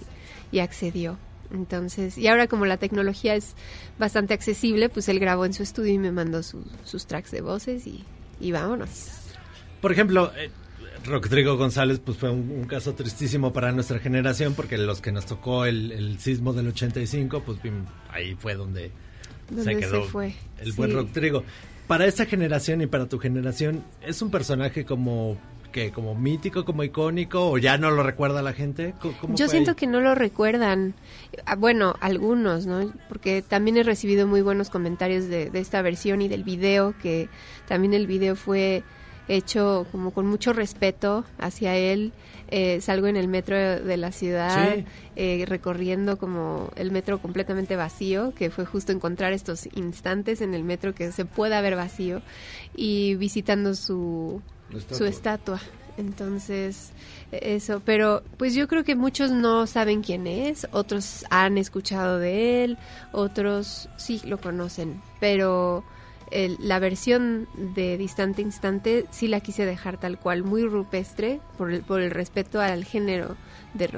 y 0.50 0.60
accedió. 0.60 1.18
Entonces, 1.52 2.16
y 2.16 2.26
ahora 2.28 2.46
como 2.46 2.64
la 2.64 2.78
tecnología 2.78 3.34
es 3.34 3.54
bastante 3.98 4.32
accesible, 4.32 4.88
pues 4.88 5.08
él 5.10 5.18
grabó 5.20 5.44
en 5.44 5.52
su 5.52 5.62
estudio 5.62 5.92
y 5.92 5.98
me 5.98 6.10
mandó 6.10 6.42
su- 6.42 6.64
sus 6.84 7.06
tracks 7.06 7.30
de 7.30 7.42
voces 7.42 7.86
y, 7.86 8.02
y 8.40 8.52
vámonos. 8.52 9.10
Por 9.82 9.92
ejemplo, 9.92 10.32
eh, 10.36 10.50
Rodrigo 11.04 11.56
González 11.56 12.00
pues 12.02 12.16
fue 12.16 12.30
un, 12.30 12.50
un 12.50 12.64
caso 12.64 12.94
tristísimo 12.94 13.52
para 13.52 13.70
nuestra 13.72 13.98
generación 13.98 14.54
porque 14.54 14.78
los 14.78 15.00
que 15.02 15.12
nos 15.12 15.26
tocó 15.26 15.66
el, 15.66 15.92
el 15.92 16.18
sismo 16.18 16.54
del 16.54 16.68
85, 16.68 17.42
pues 17.44 17.58
ahí 18.10 18.34
fue 18.36 18.54
donde, 18.54 18.90
Se 19.54 19.64
se 19.64 19.76
quedó 19.76 20.04
fue, 20.04 20.34
el 20.58 20.72
sí. 20.72 20.76
buen 20.76 20.92
Rodrigo. 20.92 21.44
Para 21.86 22.06
esta 22.06 22.24
generación 22.26 22.80
y 22.80 22.86
para 22.86 23.06
tu 23.06 23.18
generación, 23.18 23.84
¿es 24.06 24.22
un 24.22 24.30
personaje 24.30 24.84
como 24.84 25.36
que 25.72 25.90
como 25.90 26.14
mítico, 26.14 26.64
como 26.66 26.84
icónico 26.84 27.50
o 27.50 27.56
ya 27.58 27.78
no 27.78 27.90
lo 27.90 28.02
recuerda 28.02 28.42
la 28.42 28.52
gente? 28.52 28.94
¿Cómo- 29.00 29.14
cómo 29.18 29.34
Yo 29.36 29.48
siento 29.48 29.70
ahí? 29.70 29.76
que 29.76 29.86
no 29.86 30.00
lo 30.00 30.14
recuerdan. 30.14 30.94
Ah, 31.46 31.56
Bueno, 31.56 31.94
algunos, 32.00 32.66
¿no? 32.66 32.92
Porque 33.08 33.42
también 33.42 33.76
he 33.78 33.82
recibido 33.82 34.26
muy 34.26 34.42
buenos 34.42 34.68
comentarios 34.70 35.28
de, 35.28 35.50
de 35.50 35.58
esta 35.60 35.80
versión 35.82 36.20
y 36.22 36.28
del 36.28 36.44
video, 36.44 36.94
que 37.02 37.28
también 37.68 37.94
el 37.94 38.06
video 38.06 38.36
fue 38.36 38.82
hecho 39.36 39.86
como 39.92 40.12
con 40.12 40.26
mucho 40.26 40.52
respeto 40.52 41.24
hacia 41.38 41.76
él. 41.76 42.12
Eh, 42.48 42.80
salgo 42.82 43.06
en 43.06 43.16
el 43.16 43.28
metro 43.28 43.56
de 43.56 43.96
la 43.96 44.12
ciudad, 44.12 44.74
Sí. 44.76 44.84
eh, 45.16 45.44
recorriendo 45.46 46.18
como 46.18 46.70
el 46.76 46.90
metro 46.90 47.18
completamente 47.20 47.76
vacío, 47.76 48.34
que 48.34 48.50
fue 48.50 48.66
justo 48.66 48.92
encontrar 48.92 49.32
estos 49.32 49.66
instantes 49.74 50.40
en 50.42 50.52
el 50.52 50.62
metro 50.62 50.94
que 50.94 51.12
se 51.12 51.24
pueda 51.24 51.60
ver 51.62 51.76
vacío, 51.76 52.20
y 52.76 53.14
visitando 53.14 53.74
su, 53.74 54.42
estatua. 54.70 54.96
su 54.98 55.04
estatua. 55.06 55.60
Entonces, 55.98 56.90
eso, 57.30 57.80
pero 57.84 58.22
pues 58.38 58.54
yo 58.54 58.66
creo 58.68 58.82
que 58.84 58.96
muchos 58.96 59.30
no 59.30 59.66
saben 59.66 60.02
quién 60.02 60.26
es, 60.26 60.66
otros 60.72 61.24
han 61.30 61.58
escuchado 61.58 62.18
de 62.18 62.64
él, 62.64 62.78
otros 63.12 63.88
sí 63.96 64.20
lo 64.24 64.38
conocen, 64.38 65.00
pero 65.20 65.84
el- 66.32 66.56
la 66.60 66.78
versión 66.78 67.46
de 67.56 67.96
Distante 67.98 68.42
Instante 68.42 69.06
sí 69.10 69.28
la 69.28 69.40
quise 69.40 69.64
dejar 69.66 69.98
tal 69.98 70.18
cual, 70.18 70.42
muy 70.44 70.64
rupestre, 70.64 71.40
por 71.58 71.72
el, 71.72 71.82
por 71.82 72.00
el 72.00 72.10
respeto 72.10 72.60
al 72.60 72.84
género 72.84 73.36
de. 73.74 73.88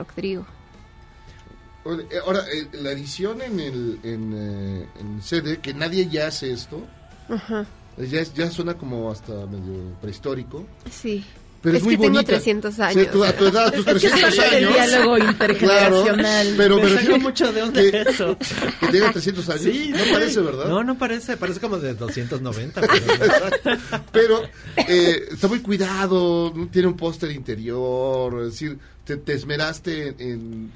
Oye, 1.84 2.02
eh, 2.10 2.18
Ahora, 2.24 2.40
eh, 2.52 2.68
la 2.72 2.92
edición 2.92 3.42
en 3.42 3.60
el 3.60 4.00
en, 4.02 4.32
eh, 4.34 4.88
en 5.00 5.22
CD, 5.22 5.58
que 5.60 5.74
nadie 5.74 6.08
ya 6.08 6.28
hace 6.28 6.52
esto, 6.52 6.82
Ajá, 7.28 7.66
ya, 7.98 8.22
ya 8.22 8.50
suena 8.50 8.74
como 8.74 9.10
hasta 9.10 9.32
medio 9.46 9.92
prehistórico. 10.00 10.64
sí. 10.90 11.24
Pero 11.64 11.76
es, 11.76 11.80
es 11.80 11.84
muy 11.84 11.96
que 11.96 12.02
tengo 12.02 12.12
bonita. 12.14 12.32
300 12.34 12.74
Sí, 12.74 12.82
años. 12.82 13.10
tú- 13.10 13.24
a 13.24 13.32
tu 13.32 13.46
edad, 13.46 13.72
tus 13.72 13.78
Es 13.88 13.94
que 14.02 14.08
300 14.10 14.32
es 14.32 14.38
el 14.38 14.54
años. 14.54 14.74
diálogo 14.74 15.18
intergeneracional. 15.18 16.16
Claro, 16.18 16.56
pero 16.56 16.76
Me 16.76 16.88
refiero 16.90 17.18
mucho 17.18 17.52
de 17.52 17.62
onda 17.62 17.80
que- 17.80 18.02
eso. 18.08 18.38
Que 18.80 18.86
tenga 18.88 19.10
300 19.12 19.48
años. 19.48 19.62
Sí, 19.62 19.88
no 19.90 19.98
sí. 20.04 20.10
parece, 20.12 20.40
¿verdad? 20.40 20.68
No, 20.68 20.84
no 20.84 20.96
parece, 20.98 21.36
parece 21.36 21.58
como 21.60 21.78
de 21.78 21.94
290. 21.94 22.80
pero- 23.62 23.78
Pero 24.12 24.42
eh, 24.76 25.24
está 25.32 25.48
muy 25.48 25.60
cuidado, 25.60 26.52
tiene 26.70 26.88
un 26.88 26.96
póster 26.96 27.30
interior, 27.30 28.42
es 28.42 28.52
decir, 28.52 28.78
te, 29.04 29.16
te 29.16 29.32
esmeraste 29.32 30.08
en, 30.08 30.16
en 30.18 30.72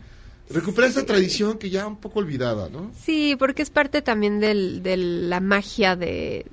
recuperar 0.51 0.91
esa 0.91 1.05
tradición 1.05 1.59
que 1.59 1.69
ya 1.71 1.87
un 1.87 1.97
poco 1.99 2.21
olvidada, 2.21 2.69
¿no? 2.71 2.91
Sí, 3.05 3.37
porque 3.39 3.61
es 3.63 3.69
parte 3.71 4.01
también 4.01 4.41
del, 4.41 4.83
de 4.83 4.97
la 4.97 5.41
magia 5.41 5.95
de, 5.97 6.47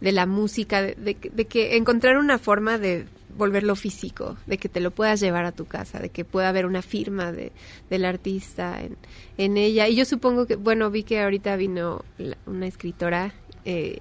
de 0.00 0.12
la 0.12 0.26
música, 0.26 0.82
de, 0.82 0.94
de 0.94 1.14
que- 1.16 1.30
de 1.30 1.44
que 1.46 1.76
encontrar 1.76 2.18
una 2.18 2.38
forma 2.38 2.78
de 2.78 3.06
volverlo 3.36 3.76
físico, 3.76 4.36
de 4.46 4.58
que 4.58 4.68
te 4.68 4.80
lo 4.80 4.90
puedas 4.90 5.20
llevar 5.20 5.44
a 5.44 5.52
tu 5.52 5.66
casa, 5.66 5.98
de 5.98 6.08
que 6.08 6.24
pueda 6.24 6.48
haber 6.48 6.66
una 6.66 6.82
firma 6.82 7.32
de, 7.32 7.52
del 7.90 8.04
artista 8.04 8.80
en, 8.82 8.96
en 9.38 9.56
ella. 9.56 9.88
Y 9.88 9.96
yo 9.96 10.04
supongo 10.04 10.46
que, 10.46 10.56
bueno, 10.56 10.90
vi 10.90 11.02
que 11.02 11.20
ahorita 11.22 11.56
vino 11.56 12.04
la- 12.18 12.36
una 12.46 12.66
escritora 12.66 13.32
eh, 13.64 14.00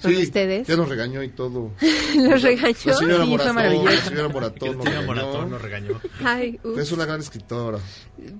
con 0.00 0.10
Sí, 0.14 0.22
ustedes. 0.22 0.66
ya 0.66 0.76
nos 0.76 0.88
regañó 0.88 1.22
y 1.22 1.28
todo. 1.28 1.70
¿Los 2.16 2.42
regañó? 2.42 2.74
La 2.84 2.94
señora 2.94 2.96
Sí, 2.98 3.06
fue 3.06 3.26
Moratón, 3.26 3.54
maravilloso. 3.54 3.90
la 3.94 4.00
señora 4.02 4.28
Moratón 4.28 4.76
nos 4.76 4.84
regañó. 4.86 5.06
Moratón 5.06 5.50
nos 5.50 5.62
regañó. 5.62 6.00
Ay. 6.24 6.60
Es 6.78 6.92
una 6.92 7.04
gran 7.06 7.20
escritora. 7.20 7.78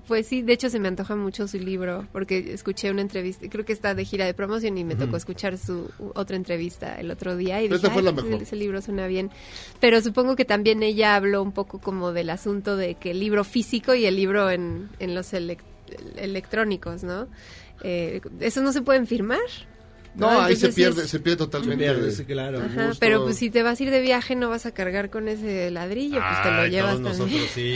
Pues 0.07 0.27
sí, 0.27 0.41
de 0.41 0.53
hecho 0.53 0.69
se 0.69 0.79
me 0.79 0.87
antoja 0.87 1.15
mucho 1.15 1.47
su 1.47 1.57
libro, 1.59 2.07
porque 2.11 2.53
escuché 2.53 2.89
una 2.91 3.01
entrevista, 3.01 3.47
creo 3.49 3.65
que 3.65 3.73
está 3.73 3.93
de 3.95 4.05
gira 4.05 4.25
de 4.25 4.33
promoción 4.33 4.77
y 4.77 4.83
me 4.83 4.95
tocó 4.95 5.17
escuchar 5.17 5.57
su 5.57 5.89
otra 6.15 6.35
entrevista 6.35 6.95
el 6.99 7.11
otro 7.11 7.35
día 7.37 7.61
y 7.61 7.65
Esta 7.65 7.77
dije, 7.77 7.89
fue 7.91 8.01
la 8.03 8.09
"Ay, 8.09 8.15
mejor". 8.15 8.41
ese 8.41 8.55
libro 8.55 8.81
suena 8.81 9.07
bien. 9.07 9.29
Pero 9.79 10.01
supongo 10.01 10.35
que 10.35 10.45
también 10.45 10.83
ella 10.83 11.15
habló 11.15 11.41
un 11.43 11.51
poco 11.51 11.79
como 11.79 12.11
del 12.11 12.29
asunto 12.29 12.75
de 12.75 12.95
que 12.95 13.11
el 13.11 13.19
libro 13.19 13.43
físico 13.43 13.93
y 13.95 14.05
el 14.05 14.15
libro 14.15 14.49
en, 14.49 14.89
en 14.99 15.15
los 15.15 15.33
elec- 15.33 15.59
electrónicos, 16.17 17.03
¿no? 17.03 17.27
Eh, 17.83 18.21
¿Eso 18.39 18.61
no 18.61 18.71
se 18.73 18.81
pueden 18.81 19.07
firmar? 19.07 19.39
No, 20.17 20.31
¿no? 20.33 20.41
ahí 20.41 20.55
se 20.55 20.69
pierde, 20.73 21.03
es- 21.03 21.09
se 21.09 21.19
pierde 21.19 21.37
totalmente. 21.37 21.85
Se 21.85 21.93
pierde, 21.93 22.11
sí, 22.11 22.25
claro. 22.25 22.59
Ajá, 22.61 22.91
pero 22.99 23.23
pues 23.23 23.37
si 23.37 23.49
te 23.49 23.63
vas 23.63 23.79
a 23.79 23.83
ir 23.83 23.91
de 23.91 24.01
viaje 24.01 24.35
no 24.35 24.49
vas 24.49 24.65
a 24.65 24.71
cargar 24.73 25.09
con 25.09 25.27
ese 25.27 25.69
ladrillo, 25.71 26.19
pues 26.19 26.43
te 26.43 26.51
lo 26.51 26.61
Ay, 26.61 26.69
llevas 26.71 26.97
todos 27.01 27.17
también. 27.19 27.41
nosotros 27.41 27.51
sí. 27.53 27.75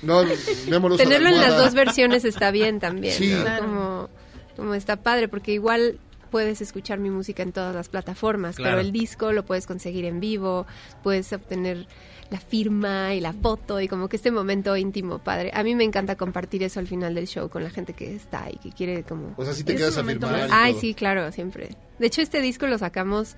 No, 0.02 0.22
la 0.22 0.96
Tenerlo 0.96 1.28
en 1.28 1.36
las 1.40 1.56
dos 1.56 1.74
versiones 1.74 2.24
está 2.24 2.50
bien 2.50 2.80
también, 2.80 3.14
Sí. 3.14 3.32
¿no? 3.34 3.42
Claro. 3.42 3.64
Como, 3.66 4.10
como 4.56 4.74
está 4.74 4.96
padre, 4.96 5.28
porque 5.28 5.52
igual 5.52 5.98
puedes 6.30 6.60
escuchar 6.62 6.98
mi 6.98 7.10
música 7.10 7.42
en 7.42 7.52
todas 7.52 7.74
las 7.74 7.88
plataformas, 7.88 8.56
Claro. 8.56 8.76
pero 8.76 8.80
el 8.80 8.90
disco 8.92 9.32
lo 9.32 9.44
puedes 9.44 9.66
conseguir 9.66 10.04
en 10.06 10.18
vivo, 10.20 10.66
puedes 11.02 11.30
obtener 11.32 11.86
la 12.32 12.40
firma 12.40 13.14
y 13.14 13.20
la 13.20 13.34
foto 13.34 13.78
y 13.80 13.88
como 13.88 14.08
que 14.08 14.16
este 14.16 14.30
momento 14.30 14.76
íntimo 14.76 15.18
padre. 15.18 15.50
A 15.54 15.62
mí 15.62 15.74
me 15.74 15.84
encanta 15.84 16.16
compartir 16.16 16.62
eso 16.62 16.80
al 16.80 16.86
final 16.86 17.14
del 17.14 17.28
show 17.28 17.50
con 17.50 17.62
la 17.62 17.70
gente 17.70 17.92
que 17.92 18.14
está 18.16 18.48
y 18.50 18.56
que 18.56 18.70
quiere 18.70 19.02
como... 19.02 19.34
O 19.36 19.44
sea, 19.44 19.52
sí 19.52 19.62
te 19.64 19.76
quedas 19.76 19.98
a 19.98 20.04
firmar. 20.04 20.48
Ay, 20.50 20.72
todo. 20.72 20.80
sí, 20.80 20.94
claro, 20.94 21.30
siempre. 21.30 21.76
De 21.98 22.06
hecho, 22.06 22.22
este 22.22 22.40
disco 22.40 22.66
lo 22.66 22.78
sacamos, 22.78 23.36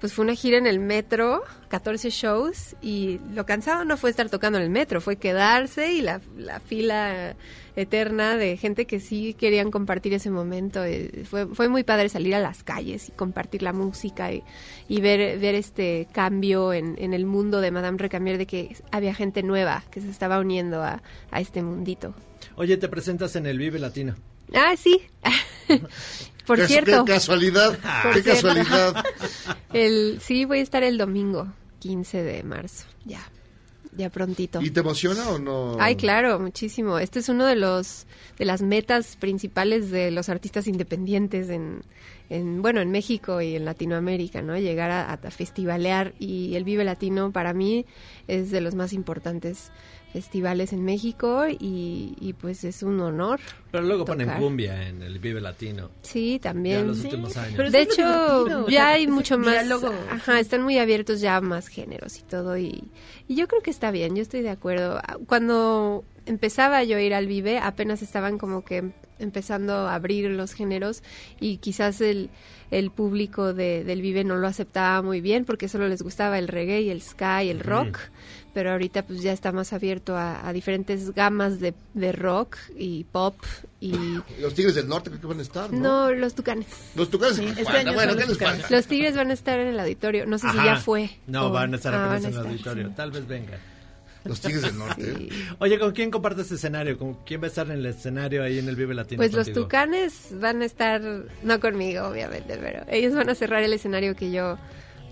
pues 0.00 0.12
fue 0.14 0.24
una 0.24 0.34
gira 0.34 0.56
en 0.56 0.66
el 0.66 0.80
metro, 0.80 1.42
14 1.68 2.08
shows, 2.10 2.74
y 2.80 3.20
lo 3.34 3.44
cansado 3.46 3.84
no 3.84 3.96
fue 3.96 4.10
estar 4.10 4.30
tocando 4.30 4.58
en 4.58 4.64
el 4.64 4.70
metro, 4.70 5.00
fue 5.00 5.16
quedarse 5.16 5.92
y 5.92 6.00
la, 6.00 6.20
la 6.36 6.58
fila 6.58 7.36
eterna 7.76 8.36
de 8.36 8.56
gente 8.56 8.86
que 8.86 8.98
sí 8.98 9.34
querían 9.34 9.70
compartir 9.70 10.12
ese 10.14 10.30
momento. 10.30 10.84
Eh, 10.84 11.24
Fue, 11.28 11.46
fue 11.46 11.68
muy 11.68 11.84
padre 11.84 12.08
salir 12.08 12.34
a 12.34 12.40
las 12.40 12.64
calles 12.64 13.08
y 13.08 13.12
compartir 13.12 13.62
la 13.62 13.72
música 13.72 14.32
y, 14.32 14.42
y 14.88 15.00
ver, 15.00 15.38
ver 15.38 15.54
este 15.54 16.08
cambio 16.12 16.72
en, 16.72 16.96
en 16.98 17.14
el 17.14 17.26
mundo 17.26 17.60
de 17.60 17.70
Madame 17.70 17.98
Recamier, 17.98 18.38
de 18.38 18.46
que 18.46 18.76
había 18.90 19.14
gente 19.14 19.42
nueva 19.42 19.84
que 19.90 20.00
se 20.00 20.10
estaba 20.10 20.40
uniendo 20.40 20.82
a, 20.82 21.02
a 21.30 21.40
este 21.40 21.62
mundito. 21.62 22.14
Oye, 22.56 22.76
te 22.76 22.88
presentas 22.88 23.36
en 23.36 23.46
el 23.46 23.58
Vive 23.58 23.78
Latino. 23.78 24.16
Ah, 24.54 24.74
sí. 24.76 25.00
Por 26.50 26.58
Qué- 26.58 26.66
cierto. 26.66 27.04
Qué 27.04 27.12
casualidad, 27.12 27.78
Por 28.02 28.14
qué 28.14 28.22
cierto. 28.22 28.48
casualidad. 28.48 29.04
El, 29.72 30.18
sí, 30.20 30.44
voy 30.44 30.58
a 30.58 30.62
estar 30.62 30.82
el 30.82 30.98
domingo, 30.98 31.46
15 31.78 32.22
de 32.24 32.42
marzo. 32.42 32.86
Ya, 33.04 33.20
ya 33.96 34.10
prontito. 34.10 34.60
¿Y 34.60 34.70
te 34.70 34.80
emociona 34.80 35.28
o 35.30 35.38
no? 35.38 35.76
Ay, 35.78 35.94
claro, 35.96 36.40
muchísimo. 36.40 36.98
Este 36.98 37.20
es 37.20 37.28
uno 37.28 37.46
de 37.46 37.54
los 37.56 38.06
de 38.38 38.44
las 38.46 38.62
metas 38.62 39.16
principales 39.16 39.90
de 39.92 40.10
los 40.10 40.28
artistas 40.28 40.66
independientes 40.66 41.50
en, 41.50 41.82
en 42.30 42.62
bueno, 42.62 42.80
en 42.80 42.90
México 42.90 43.40
y 43.40 43.54
en 43.54 43.64
Latinoamérica, 43.64 44.42
¿no? 44.42 44.56
Llegar 44.58 44.90
a, 44.90 45.12
a 45.12 45.30
festivalear 45.30 46.14
y 46.18 46.54
el 46.56 46.64
Vive 46.64 46.84
Latino 46.84 47.30
para 47.32 47.52
mí 47.52 47.86
es 48.28 48.50
de 48.50 48.60
los 48.60 48.74
más 48.74 48.92
importantes 48.92 49.70
festivales 50.12 50.72
en 50.72 50.84
México 50.84 51.44
y, 51.48 52.14
y 52.20 52.32
pues 52.32 52.64
es 52.64 52.82
un 52.82 53.00
honor. 53.00 53.38
Pero 53.70 53.84
luego 53.84 54.04
ponen 54.04 54.28
cumbia 54.38 54.88
en 54.88 55.02
el 55.02 55.18
Vive 55.20 55.40
Latino. 55.40 55.90
Sí, 56.02 56.34
Ya 56.34 56.50
también. 56.50 56.86
los 56.88 57.04
últimos 57.04 57.36
años. 57.36 57.54
pero 57.56 57.70
de 57.70 57.82
hecho, 57.82 58.68
ya 58.68 58.78
sea, 58.78 58.88
hay 58.90 59.06
mucho 59.06 59.38
más. 59.38 59.52
diálogo. 59.52 59.92
Ajá, 60.10 60.40
están 60.40 60.62
muy 60.62 60.78
abiertos 60.78 61.20
ya 61.20 61.36
a 61.36 61.40
más 61.40 61.68
géneros 61.68 62.18
y 62.18 62.22
todo. 62.22 62.58
Y, 62.58 62.84
y 63.28 63.34
yo 63.36 63.46
creo 63.46 63.62
que 63.62 63.70
está 63.70 63.90
bien, 63.92 64.16
yo 64.16 64.22
estoy 64.22 64.42
de 64.42 64.50
acuerdo. 64.50 65.00
Cuando 65.26 66.04
empezaba 66.26 66.82
yo 66.84 66.96
a 66.96 67.00
ir 67.00 67.14
al 67.14 67.26
Vive, 67.26 67.58
apenas 67.58 68.02
estaban 68.02 68.38
como 68.38 68.64
que 68.64 68.90
empezando 69.20 69.72
a 69.74 69.94
abrir 69.94 70.30
los 70.30 70.54
géneros 70.54 71.02
y 71.40 71.58
quizás 71.58 72.00
el, 72.00 72.30
el 72.70 72.90
público 72.90 73.52
de, 73.52 73.84
del 73.84 74.00
Vive 74.02 74.24
no 74.24 74.36
lo 74.36 74.46
aceptaba 74.46 75.02
muy 75.02 75.20
bien 75.20 75.44
porque 75.44 75.68
solo 75.68 75.88
les 75.88 76.02
gustaba 76.02 76.38
el 76.38 76.48
reggae 76.48 76.80
y 76.82 76.90
el 76.90 77.02
ska 77.02 77.44
y 77.44 77.50
el 77.50 77.60
rock. 77.60 77.98
Pero 78.52 78.72
ahorita 78.72 79.04
pues 79.06 79.22
ya 79.22 79.32
está 79.32 79.52
más 79.52 79.72
abierto 79.72 80.16
a, 80.16 80.46
a 80.48 80.52
diferentes 80.52 81.14
gamas 81.14 81.60
de, 81.60 81.72
de 81.94 82.10
rock 82.12 82.56
y 82.76 83.04
pop 83.04 83.36
y... 83.80 83.92
Los 84.40 84.54
Tigres 84.54 84.74
del 84.74 84.88
Norte 84.88 85.08
creo 85.10 85.20
que 85.20 85.26
van 85.28 85.38
a 85.38 85.42
estar, 85.42 85.72
¿no? 85.72 86.08
No, 86.08 86.12
los 86.12 86.34
tucanes. 86.34 86.66
Los 86.96 87.10
Tucanes. 87.10 87.36
Sí, 87.36 87.44
este 87.46 87.62
bueno, 87.62 87.78
año 87.78 87.92
bueno, 87.94 88.10
son 88.12 88.20
¿qué 88.20 88.26
los 88.26 88.38
Tucanes. 88.38 88.86
Tigres 88.88 89.14
van 89.16 89.30
a 89.30 89.34
estar 89.34 89.58
en 89.60 89.68
el 89.68 89.78
auditorio. 89.78 90.26
No 90.26 90.36
sé 90.38 90.48
si 90.50 90.56
ya 90.56 90.76
fue. 90.76 91.10
No, 91.28 91.46
o- 91.46 91.50
van 91.50 91.72
a 91.74 91.76
estar 91.76 91.94
Ah, 91.94 92.06
apenas 92.06 92.22
en 92.24 92.26
el 92.26 92.34
estar, 92.34 92.46
auditorio. 92.46 92.88
sí. 92.88 92.94
Tal 92.96 93.10
vez 93.12 93.26
venga. 93.28 93.58
Los 94.24 94.40
Tigres 94.40 94.62
del 94.62 94.76
Norte. 94.76 95.14
Sí. 95.16 95.28
Oye, 95.60 95.78
¿con 95.78 95.92
quién 95.92 96.10
compartes 96.10 96.50
escenario? 96.50 96.98
¿Con 96.98 97.14
quién 97.24 97.40
va 97.40 97.44
a 97.44 97.48
estar 97.48 97.66
en 97.68 97.72
el 97.78 97.86
escenario 97.86 98.42
ahí 98.42 98.58
en 98.58 98.68
el 98.68 98.76
Vive 98.76 98.92
Latino? 98.94 99.18
Pues 99.18 99.32
los? 99.32 99.50
Tucanes 99.52 100.26
van 100.32 100.60
a 100.60 100.64
estar, 100.66 101.00
no 101.42 101.58
conmigo, 101.60 102.06
obviamente, 102.08 102.58
pero 102.60 102.84
ellos 102.90 103.14
van 103.14 103.30
a 103.30 103.34
cerrar 103.34 103.62
el 103.62 103.72
escenario 103.72 104.14
que 104.14 104.30
yo, 104.30 104.58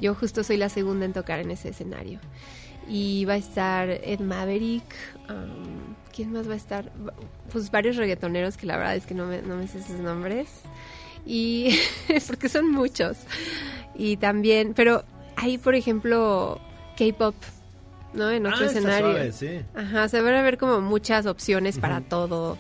yo 0.01 0.15
justo 0.15 0.45
soy 0.45 0.59
la 0.59 0.69
segunda 0.69 1.07
en 1.07 1.15
tocar 1.15 1.39
en 1.39 1.51
ese 1.53 1.71
escenario. 1.71 2.21
Y 2.89 3.25
va 3.27 3.35
a 3.35 3.37
estar 3.37 3.91
Ed 3.91 4.21
Maverick, 4.21 4.83
um, 5.29 5.95
¿quién 6.15 6.33
más 6.33 6.49
va 6.49 6.55
a 6.55 6.57
estar? 6.57 6.91
Pues 7.53 7.71
varios 7.71 7.97
reggaetoneros 7.97 8.57
que 8.57 8.67
la 8.67 8.77
verdad 8.77 8.97
es 8.97 9.05
que 9.07 9.15
no 9.15 9.27
me, 9.27 9.43
no 9.43 9.57
me 9.57 9.69
sé 9.69 9.83
sus 9.83 9.97
nombres. 10.01 10.49
Y 11.27 11.79
porque 12.27 12.49
son 12.49 12.71
muchos. 12.71 13.19
Y 13.95 14.17
también, 14.17 14.73
pero 14.75 15.05
hay, 15.37 15.59
por 15.59 15.75
ejemplo, 15.75 16.59
K-pop, 16.97 17.35
¿no? 18.15 18.31
En 18.31 18.47
otro 18.47 18.65
Ah, 18.67 18.71
escenario. 18.71 19.11
suave, 19.13 19.33
sí. 19.33 19.61
Ajá, 19.75 20.09
se 20.09 20.21
van 20.23 20.35
a 20.35 20.43
ver 20.43 20.57
como 20.57 20.81
muchas 20.81 21.27
opciones 21.27 21.79
para 21.79 22.01
todo. 22.01 22.57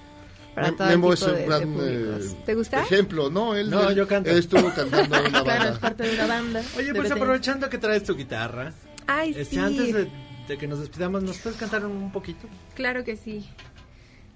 Para 0.55 0.73
todo 0.77 0.89
Memo 0.89 1.15
tipo 1.15 1.15
es 1.15 1.23
un 1.23 1.35
de, 1.37 1.47
gran 1.47 1.77
eh, 1.81 2.29
¿Te 2.45 2.55
gusta? 2.55 2.81
ejemplo, 2.83 3.31
¿no? 3.31 3.55
Él, 3.55 3.71
No, 3.71 3.89
él- 3.91 3.97
yo 3.97 4.07
canto. 4.09 4.29
él 4.29 4.39
estuvo 4.39 4.75
cantando 4.75 5.17
en 5.17 5.27
una 5.29 5.43
Claro, 5.45 5.63
es 5.65 5.71
banda. 5.71 5.81
parte 5.81 6.03
de 6.03 6.15
una 6.15 6.27
banda. 6.27 6.63
Oye, 6.77 6.93
pues 6.95 7.11
aprovechando 7.13 7.69
que 7.71 7.79
traes 7.79 8.03
tu 8.03 8.17
guitarra, 8.17 8.73
Ay, 9.09 9.31
este, 9.31 9.45
sí. 9.47 9.59
antes 9.59 9.93
de, 9.95 10.09
de 10.47 10.59
que 10.59 10.69
nos 10.69 10.79
despidamos, 10.81 11.23
¿nos 11.23 11.39
puedes 11.39 11.59
cantar 11.59 11.85
un 11.85 12.13
poquito? 12.13 12.47
Claro 12.75 13.03
que 13.05 13.17
sí. 13.17 13.45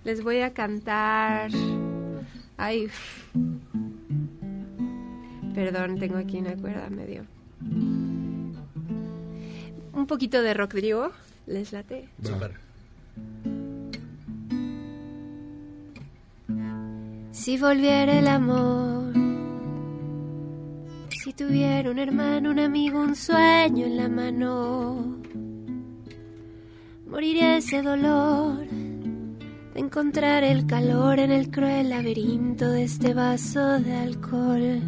Les 0.03 0.23
voy 0.25 0.41
a 0.41 0.53
cantar. 0.53 1.51
Ay. 2.57 2.89
Perdón, 5.55 5.99
tengo 5.99 6.17
aquí 6.17 6.39
una 6.39 6.57
cuerda 6.57 6.89
medio. 6.91 7.25
un 9.93 10.07
poquito 10.07 10.43
de 10.43 10.55
rock 10.55 10.75
griego. 10.75 11.13
¿Les 11.47 11.73
late? 11.73 12.09
Súper. 12.23 12.55
Si 17.33 17.59
volviera 17.59 18.19
el 18.19 18.29
amor, 18.29 19.13
si 21.23 21.33
tuviera 21.35 21.89
un 21.89 22.01
hermano, 22.01 22.51
un 22.51 22.59
amigo, 22.59 23.01
un 23.01 23.15
sueño 23.15 23.87
en 23.87 23.97
la 23.97 24.09
mano, 24.09 25.21
moriría 27.07 27.59
ese 27.59 27.81
dolor 27.81 28.67
de 28.67 29.81
encontrar 29.81 30.43
el 30.43 30.67
calor 30.67 31.21
en 31.21 31.31
el 31.31 31.49
cruel 31.49 31.91
laberinto 31.91 32.69
de 32.69 32.83
este 32.83 33.15
vaso 33.15 33.79
de 33.79 33.95
alcohol, 33.95 34.81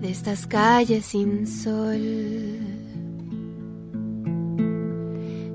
de 0.00 0.10
estas 0.10 0.46
calles 0.46 1.04
sin 1.04 1.46
sol. 1.46 2.75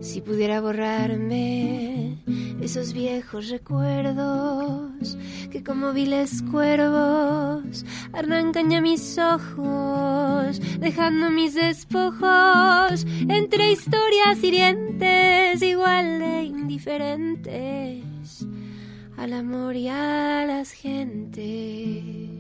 Si 0.02 0.20
pudiera 0.20 0.62
borrarme 0.62 2.18
esos 2.62 2.94
viejos 2.94 3.50
recuerdos 3.50 5.18
que 5.52 5.64
como 5.64 5.94
viles 5.94 6.44
cuervos 6.52 7.86
arrancan 8.12 8.72
ya 8.72 8.82
mis 8.82 9.18
ojos, 9.18 10.60
dejando 10.80 11.30
mis 11.30 11.54
despojos 11.54 13.06
entre 13.30 13.72
historias 13.72 14.44
hirientes 14.44 15.62
igual 15.62 16.20
de 16.20 16.44
indiferentes 16.44 18.48
al 19.18 19.34
amor 19.34 19.76
y 19.76 19.88
a 19.88 20.46
las 20.48 20.72
gentes. 20.72 22.31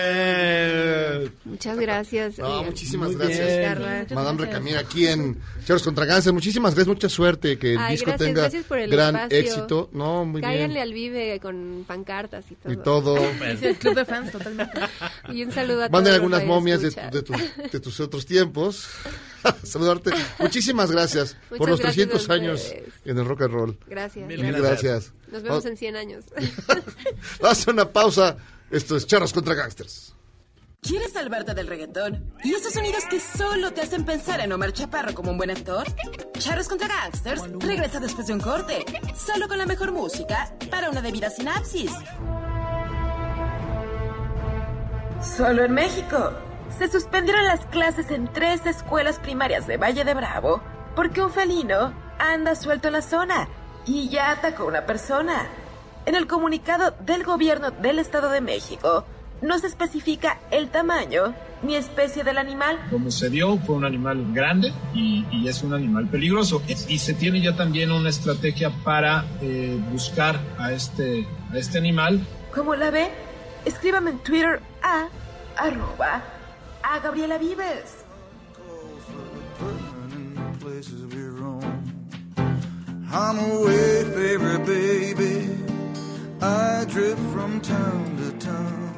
Eh. 0.00 1.30
Muchas 1.44 1.78
gracias. 1.78 2.38
No, 2.38 2.62
muchísimas 2.64 3.08
Muy 3.10 3.16
gracias. 3.18 3.46
bien. 3.48 3.78
Madame 4.14 4.36
gracias. 4.38 4.38
Recamier 4.38 4.78
aquí 4.78 5.06
en 5.06 5.40
Charles 5.64 5.82
contra 5.82 6.06
Cáncer. 6.06 6.32
Muchísimas 6.32 6.74
gracias, 6.74 6.88
mucha 6.94 7.08
suerte, 7.08 7.58
que 7.58 7.72
el 7.72 7.78
Ay, 7.78 7.92
disco 7.94 8.10
gracias, 8.10 8.26
tenga 8.28 8.40
gracias 8.42 8.64
por 8.66 8.78
el 8.78 8.90
gran 8.90 9.16
espacio. 9.16 9.38
éxito. 9.38 9.88
No, 9.92 10.24
muy 10.24 10.40
Cáiganle 10.42 10.74
bien. 10.74 10.82
al 10.82 10.92
Vive 10.92 11.40
con 11.40 11.84
pancartas 11.86 12.44
y 12.50 12.54
todo. 12.54 12.72
Y 12.72 12.76
todo. 12.76 13.16
Es 13.44 13.62
el 13.62 13.76
club 13.76 13.94
de 13.94 14.04
fans, 14.04 14.30
totalmente. 14.32 14.78
Y 15.32 15.42
un 15.44 15.52
saludo 15.52 15.84
a 15.84 15.88
Manden 15.88 16.04
todos 16.04 16.14
algunas 16.16 16.40
los 16.40 16.48
momias 16.48 16.80
de, 16.82 16.90
de 16.90 17.22
tu- 17.22 17.32
de 17.72 17.80
tus 17.80 18.00
otros 18.00 18.24
tiempos. 18.26 18.88
Saludarte. 19.62 20.10
Muchísimas 20.38 20.90
gracias 20.90 21.36
por 21.48 21.58
Muchas 21.60 21.70
los 21.70 21.80
gracias 21.80 22.08
300 22.08 22.30
a 22.30 22.32
años 22.34 22.72
en 23.04 23.18
el 23.18 23.24
rock 23.24 23.42
and 23.42 23.52
roll. 23.54 23.78
Gracias. 23.86 24.26
Mil 24.28 24.52
gracias. 24.52 25.12
Nos 25.32 25.42
vemos 25.42 25.64
en 25.66 25.76
100 25.76 25.96
años. 25.96 26.24
Vamos 26.68 26.84
a 27.42 27.50
hacer 27.50 27.74
una 27.74 27.88
pausa. 27.90 28.36
Esto 28.70 28.96
es 28.96 29.06
Charros 29.06 29.32
contra 29.32 29.54
Gangsters. 29.54 30.14
¿Quieres 30.82 31.12
salvarte 31.12 31.54
del 31.54 31.66
reggaetón? 31.66 32.32
¿Y 32.44 32.52
esos 32.52 32.74
sonidos 32.74 33.04
que 33.10 33.18
solo 33.18 33.72
te 33.72 33.80
hacen 33.80 34.04
pensar 34.04 34.40
en 34.40 34.52
Omar 34.52 34.72
Chaparro 34.72 35.14
como 35.14 35.30
un 35.30 35.38
buen 35.38 35.50
actor? 35.50 35.86
Charros 36.38 36.68
contra 36.68 36.86
Gangsters 36.86 37.42
regresa 37.60 37.98
después 37.98 38.26
de 38.26 38.34
un 38.34 38.40
corte, 38.40 38.84
solo 39.16 39.48
con 39.48 39.56
la 39.58 39.66
mejor 39.66 39.90
música 39.92 40.54
para 40.70 40.90
una 40.90 41.00
debida 41.00 41.30
sinapsis. 41.30 41.90
Solo 45.36 45.64
en 45.64 45.72
México. 45.72 46.32
Se 46.78 46.88
suspendieron 46.90 47.44
las 47.46 47.64
clases 47.66 48.10
en 48.10 48.30
tres 48.32 48.64
escuelas 48.66 49.18
primarias 49.18 49.66
de 49.66 49.78
Valle 49.78 50.04
de 50.04 50.14
Bravo 50.14 50.62
porque 50.94 51.22
un 51.22 51.30
felino 51.30 51.94
anda 52.18 52.54
suelto 52.54 52.88
en 52.88 52.94
la 52.94 53.02
zona 53.02 53.48
y 53.86 54.10
ya 54.10 54.30
atacó 54.30 54.64
a 54.64 54.66
una 54.66 54.86
persona. 54.86 55.48
En 56.08 56.14
el 56.14 56.26
comunicado 56.26 56.94
del 57.04 57.22
gobierno 57.22 57.70
del 57.70 57.98
Estado 57.98 58.30
de 58.30 58.40
México 58.40 59.04
no 59.42 59.58
se 59.58 59.66
especifica 59.66 60.38
el 60.50 60.70
tamaño 60.70 61.34
ni 61.62 61.76
especie 61.76 62.24
del 62.24 62.38
animal. 62.38 62.78
Como 62.88 63.10
se 63.10 63.28
dio, 63.28 63.58
fue 63.58 63.76
un 63.76 63.84
animal 63.84 64.32
grande 64.32 64.72
y, 64.94 65.26
y 65.30 65.48
es 65.48 65.62
un 65.62 65.74
animal 65.74 66.08
peligroso. 66.08 66.62
Y 66.66 66.98
se 66.98 67.12
tiene 67.12 67.42
ya 67.42 67.54
también 67.54 67.92
una 67.92 68.08
estrategia 68.08 68.70
para 68.84 69.26
eh, 69.42 69.78
buscar 69.92 70.40
a 70.56 70.72
este, 70.72 71.28
a 71.52 71.58
este 71.58 71.76
animal. 71.76 72.26
¿Cómo 72.54 72.74
la 72.74 72.90
ve? 72.90 73.10
Escríbame 73.66 74.12
en 74.12 74.18
Twitter 74.20 74.62
a 74.82 75.08
arroba 75.58 76.22
a 76.82 76.98
Gabriela 77.00 77.36
Vives. 77.36 78.06
I'm 83.10 83.36
baby. 84.64 85.77
I 86.40 86.84
drift 86.88 87.20
from 87.32 87.60
town 87.60 88.16
to 88.16 88.30
town. 88.38 88.94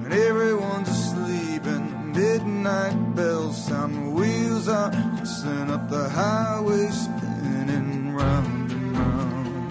When 0.00 0.12
everyone's 0.12 0.88
asleep 0.88 1.66
and 1.66 2.16
midnight 2.16 3.14
bells 3.14 3.66
sound, 3.66 3.94
the 3.94 4.10
wheels 4.10 4.68
are 4.68 4.90
sent 5.24 5.70
up 5.70 5.90
the 5.90 6.08
highway, 6.08 6.88
spinning 6.90 8.14
round 8.14 8.72
and 8.72 8.96
round. 8.96 9.70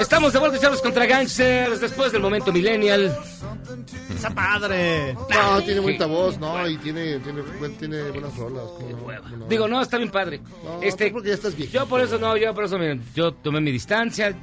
Estamos 0.00 0.32
de 0.32 0.38
vuelta, 0.40 0.58
Charlos 0.58 0.82
contra 0.82 1.06
Gangsters, 1.06 1.80
después 1.80 2.10
del 2.10 2.22
momento 2.22 2.52
millennial. 2.52 3.16
¡Está 4.24 4.34
padre! 4.34 5.12
No, 5.14 5.62
tiene 5.62 5.80
bonita 5.80 6.06
voz, 6.06 6.38
no, 6.38 6.66
y 6.66 6.78
tiene, 6.78 7.18
tiene, 7.18 7.42
tiene 7.78 8.10
buenas 8.10 8.34
rolas. 8.36 8.64
Digo, 9.50 9.68
no, 9.68 9.82
está 9.82 9.98
bien 9.98 10.10
padre. 10.10 10.40
este, 10.80 11.10
porque 11.10 11.28
ya 11.28 11.34
estás 11.34 11.54
viejito. 11.54 11.80
Yo 11.80 11.86
por 11.86 12.00
eso 12.00 12.18
no, 12.18 12.34
yo 12.34 12.54
por 12.54 12.64
eso 12.64 12.78
miren, 12.78 13.04
yo 13.14 13.34
tomé 13.34 13.60
mi 13.60 13.70
distancia 13.70 14.34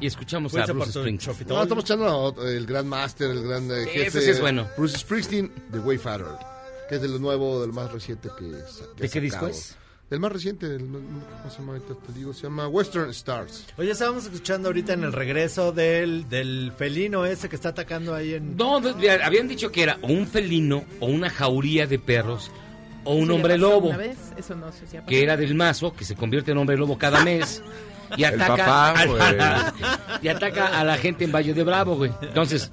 y 0.00 0.06
escuchamos 0.06 0.52
a 0.54 0.64
Fuiste 0.64 0.72
Bruce 0.72 0.92
Springsteen. 0.92 1.48
No, 1.48 1.62
estamos 1.62 1.84
echando 1.84 2.34
el 2.42 2.64
gran 2.64 2.88
master, 2.88 3.30
el 3.30 3.42
gran 3.46 3.70
eh, 3.70 3.84
Sí, 3.84 3.90
jefe. 3.90 4.06
ese 4.06 4.22
sí 4.22 4.30
es 4.30 4.40
bueno. 4.40 4.66
Bruce 4.78 4.96
Springsteen, 4.98 5.52
The 5.70 5.78
Wayfarer, 5.80 6.26
que 6.88 6.94
es 6.94 7.02
de 7.02 7.08
lo 7.08 7.18
nuevo, 7.18 7.60
de 7.60 7.66
lo 7.66 7.72
más 7.74 7.92
reciente 7.92 8.30
que, 8.38 8.50
que 8.96 9.02
¿De 9.02 9.08
qué 9.10 9.20
disco 9.20 9.48
es? 9.48 9.76
Del 10.12 10.20
más 10.20 10.30
reciente, 10.30 10.66
no- 10.78 10.98
¿cómo 10.98 11.50
se 11.50 11.58
llama 11.60 11.72
ahorita? 11.72 11.94
Te 12.06 12.12
digo, 12.12 12.34
se 12.34 12.42
llama 12.42 12.68
Western 12.68 13.08
Stars. 13.08 13.64
Oye, 13.78 13.92
estábamos 13.92 14.24
escuchando 14.24 14.68
ahorita 14.68 14.92
en 14.92 15.04
el 15.04 15.12
regreso 15.14 15.72
del, 15.72 16.28
del 16.28 16.70
felino 16.76 17.24
ese 17.24 17.48
que 17.48 17.56
está 17.56 17.70
atacando 17.70 18.14
ahí 18.14 18.34
en... 18.34 18.54
No, 18.54 18.76
habían 19.24 19.48
dicho 19.48 19.72
que 19.72 19.82
era 19.82 19.96
o 20.02 20.08
un 20.08 20.26
felino 20.26 20.84
o 21.00 21.06
una 21.06 21.30
jauría 21.30 21.86
de 21.86 21.98
perros 21.98 22.50
o 23.04 23.14
un 23.14 23.22
Eso 23.24 23.34
hombre 23.36 23.56
lobo 23.56 23.88
una 23.88 23.96
vez, 23.96 24.18
Eso 24.36 24.54
no 24.54 24.70
sé 24.70 24.86
si 24.86 24.98
ha 24.98 25.06
que 25.06 25.22
era 25.22 25.38
del 25.38 25.54
mazo 25.54 25.94
que 25.94 26.04
se 26.04 26.14
convierte 26.14 26.50
en 26.50 26.58
hombre 26.58 26.76
lobo 26.76 26.98
cada 26.98 27.24
mes 27.24 27.62
y 28.18 28.24
El 28.24 28.34
ataca 28.34 28.56
papá, 28.66 28.90
a, 28.90 29.06
güey. 29.06 29.22
y 30.24 30.28
ataca 30.28 30.78
a 30.78 30.84
la 30.84 30.98
gente 30.98 31.24
en 31.24 31.32
Valle 31.32 31.54
de 31.54 31.64
Bravo, 31.64 31.96
güey. 31.96 32.12
Entonces, 32.20 32.70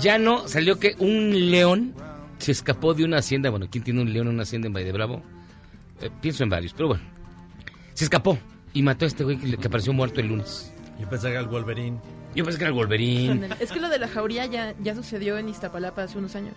ya 0.00 0.16
no 0.16 0.48
salió 0.48 0.78
que 0.78 0.96
un 1.00 1.50
león 1.50 1.92
se 2.38 2.52
escapó 2.52 2.94
de 2.94 3.04
una 3.04 3.18
hacienda. 3.18 3.50
Bueno, 3.50 3.66
¿quién 3.70 3.84
tiene 3.84 4.00
un 4.00 4.10
león 4.10 4.28
en 4.28 4.32
una 4.36 4.44
hacienda 4.44 4.68
en 4.68 4.72
Valle 4.72 4.86
de 4.86 4.92
Bravo? 4.92 5.22
Eh, 6.00 6.10
pienso 6.20 6.42
en 6.44 6.50
varios, 6.50 6.72
pero 6.72 6.88
bueno. 6.88 7.02
Se 7.94 8.04
escapó 8.04 8.38
y 8.72 8.82
mató 8.82 9.04
a 9.04 9.08
este 9.08 9.24
güey 9.24 9.38
que, 9.38 9.46
le- 9.46 9.56
que 9.56 9.68
apareció 9.68 9.92
muerto 9.92 10.20
el 10.20 10.28
lunes. 10.28 10.72
Yo 11.00 11.08
pensé 11.08 11.26
que 11.28 11.32
era 11.32 11.40
el 11.40 11.48
Wolverine. 11.48 11.98
Yo 12.34 12.44
pensé 12.44 12.58
que 12.58 12.64
era 12.64 12.70
el 12.70 12.74
Wolverine. 12.78 13.48
Es 13.60 13.72
que 13.72 13.80
lo 13.80 13.88
de 13.88 13.98
la 13.98 14.08
jauría 14.08 14.44
ya, 14.46 14.74
ya 14.82 14.94
sucedió 14.94 15.38
en 15.38 15.48
Iztapalapa 15.48 16.02
hace 16.02 16.18
unos 16.18 16.34
años. 16.36 16.54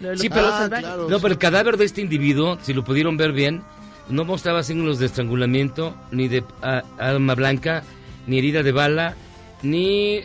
Lo 0.00 0.08
de 0.08 0.14
los 0.14 0.22
Sí, 0.22 0.28
pero, 0.28 0.50
salvajes. 0.50 0.88
no, 1.08 1.20
pero 1.20 1.32
el 1.32 1.38
cadáver 1.38 1.76
de 1.76 1.84
este 1.84 2.00
individuo, 2.00 2.58
si 2.62 2.72
lo 2.74 2.82
pudieron 2.84 3.16
ver 3.16 3.32
bien, 3.32 3.62
no 4.08 4.24
mostraba 4.24 4.62
signos 4.64 4.98
de 4.98 5.06
estrangulamiento, 5.06 5.94
ni 6.10 6.26
de 6.26 6.42
ah, 6.62 6.82
arma 6.98 7.34
blanca, 7.34 7.84
ni 8.26 8.38
herida 8.38 8.62
de 8.64 8.72
bala, 8.72 9.14
ni, 9.62 10.22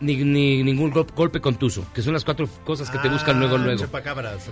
ni, 0.00 0.16
ni 0.16 0.62
ningún 0.62 0.90
gol- 0.92 1.06
golpe 1.14 1.40
contuso, 1.40 1.86
que 1.94 2.02
son 2.02 2.12
las 2.12 2.24
cuatro 2.24 2.48
cosas 2.64 2.90
que 2.90 2.98
te 2.98 3.08
buscan 3.08 3.38
luego, 3.38 3.56
Ah, 3.56 3.58
luego. 3.58 3.80
chupacabras. 3.84 4.48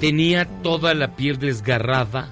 Tenía 0.00 0.44
toda 0.62 0.94
la 0.94 1.14
piel 1.16 1.38
desgarrada, 1.38 2.30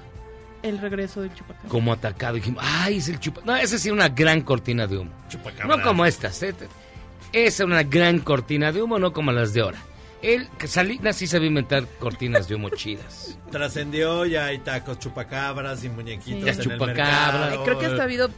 El 0.63 0.79
regreso 0.79 1.21
del 1.21 1.33
chupacabra. 1.33 1.69
como 1.69 1.93
atacado. 1.93 2.35
Dijimos, 2.35 2.63
ay, 2.65 2.97
es 2.97 3.07
el 3.09 3.19
chupa... 3.19 3.41
No, 3.45 3.55
esa 3.55 3.77
sí 3.77 3.87
era 3.89 3.95
una 3.95 4.09
gran 4.09 4.41
cortina 4.41 4.87
de 4.87 4.97
humo. 4.97 5.11
Chupacabras. 5.29 5.77
No 5.77 5.83
como 5.83 6.05
estas. 6.05 6.41
¿eh? 6.43 6.53
Esa 7.33 7.63
era 7.63 7.71
una 7.73 7.83
gran 7.83 8.19
cortina 8.19 8.71
de 8.71 8.81
humo, 8.81 8.97
no 8.99 9.13
como 9.13 9.31
las 9.31 9.53
de 9.53 9.61
ahora. 9.61 9.79
Él, 10.21 10.47
que 10.57 10.67
Salinas 10.67 11.15
sí 11.15 11.27
sabía 11.27 11.47
inventar 11.47 11.85
cortinas 11.99 12.47
de 12.47 12.55
humo 12.55 12.69
chidas. 12.69 13.37
Trascendió, 13.51 14.25
ya 14.25 14.47
hay 14.47 14.59
tacos 14.59 14.99
chupacabras 14.99 15.83
y 15.83 15.89
muñequitos 15.89 16.43
Ya 16.43 16.51
en 16.51 16.57
el 16.59 16.63
chupacabras. 16.63 17.39
mercado. 17.41 17.63
Creo 17.63 17.79
que 17.79 17.85
hasta 17.85 18.01
ha 18.01 18.03
habido 18.05 18.29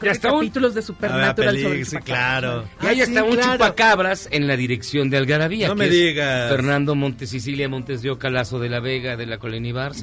creo 0.00 0.12
un- 0.12 0.18
capítulos 0.18 0.74
de 0.74 0.82
Supernatural 0.82 1.48
Ah, 1.56 1.58
sobre 1.60 1.68
peli- 1.70 1.80
el 1.80 1.86
sí, 1.86 1.96
claro. 1.98 2.64
Y 2.82 2.86
hay 2.86 3.00
Ah, 3.00 3.04
hasta 3.04 3.20
sí, 3.20 3.26
un 3.28 3.36
claro. 3.36 3.52
chupacabras 3.52 4.28
en 4.32 4.46
la 4.48 4.56
dirección 4.56 5.08
de 5.10 5.18
Algarabía. 5.18 5.68
No 5.68 5.74
que 5.74 5.78
me 5.78 5.84
es 5.86 5.90
digas. 5.92 6.50
Fernando 6.50 6.94
Montes 6.96 7.30
Sicilia, 7.30 7.68
Montes 7.68 8.02
de 8.02 8.10
Oca, 8.10 8.28
Lazo 8.28 8.58
de 8.58 8.68
la 8.68 8.80
Vega, 8.80 9.16
de 9.16 9.26
la 9.26 9.38
Colina. 9.38 9.56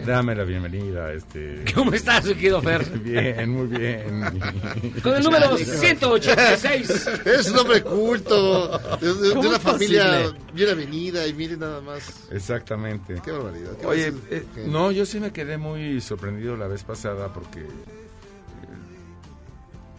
Dame 0.06 0.34
la 0.36 0.44
bienvenida, 0.46 1.12
este. 1.14 1.64
¿Cómo 1.76 1.92
estás, 1.94 2.24
querido 2.26 2.62
Fer? 2.62 2.86
Bien, 3.00 3.50
muy 3.50 3.68
bien. 3.68 4.30
Con 5.04 5.16
el 5.16 5.24
número 5.24 5.58
186. 5.58 7.10
Es 7.26 7.50
un 7.52 7.60
hombre 7.60 7.82
culto, 7.82 8.80
de, 9.00 9.14
de- 9.14 9.14
de 9.30 9.36
¿Cómo 9.36 9.50
una 9.50 9.60
familia 9.60 10.32
bien 10.54 10.70
avenida. 10.70 11.23
Frida 11.24 11.28
y 11.28 11.34
mire 11.34 11.58
nada 11.58 11.82
más. 11.82 12.28
Exactamente. 12.32 13.22
Qué 13.24 13.32
barbaridad. 13.32 13.78
¿Qué 13.80 13.88
Oye, 13.88 14.14
eh, 14.30 14.46
no, 14.68 14.92
yo 14.92 15.06
sí 15.06 15.20
me 15.20 15.32
quedé 15.32 15.58
muy 15.58 16.02
sorprendido 16.02 16.56
la 16.58 16.68
vez 16.68 16.84
pasada 16.84 17.34
porque 17.34 17.62
eh, 17.62 17.66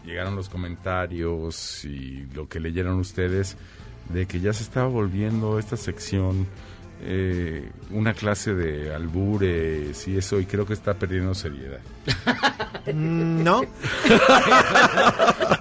llegaron 0.05 0.35
los 0.35 0.49
comentarios 0.49 1.85
y 1.85 2.27
lo 2.33 2.47
que 2.47 2.59
leyeron 2.59 2.99
ustedes 2.99 3.57
de 4.09 4.25
que 4.27 4.39
ya 4.39 4.53
se 4.53 4.63
estaba 4.63 4.87
volviendo 4.87 5.57
esta 5.57 5.77
sección 5.77 6.47
eh, 7.01 7.69
una 7.91 8.13
clase 8.13 8.53
de 8.53 8.93
albures 8.93 10.07
y 10.07 10.17
eso 10.17 10.39
y 10.39 10.45
creo 10.45 10.65
que 10.65 10.73
está 10.73 10.93
perdiendo 10.93 11.33
seriedad. 11.33 11.79
No. 12.93 13.63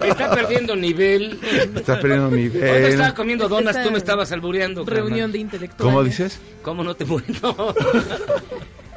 Está 0.03 0.31
perdiendo 0.35 0.77
nivel. 0.77 1.41
Está 1.75 1.99
perdiendo 1.99 2.31
nivel. 2.31 2.61
Cuando 2.61 2.89
estaba 2.89 3.15
comiendo 3.15 3.49
donas, 3.49 3.77
Esta 3.77 3.85
tú 3.87 3.93
me 3.93 3.97
estabas 3.99 4.31
albureando. 4.31 4.85
Reunión 4.85 5.11
carnal. 5.11 5.33
de 5.33 5.39
intelectuales. 5.39 5.95
¿Cómo 5.95 6.05
dices? 6.05 6.39
¿Cómo 6.63 6.85
no 6.85 6.95
te? 6.95 7.07
No. 7.07 7.23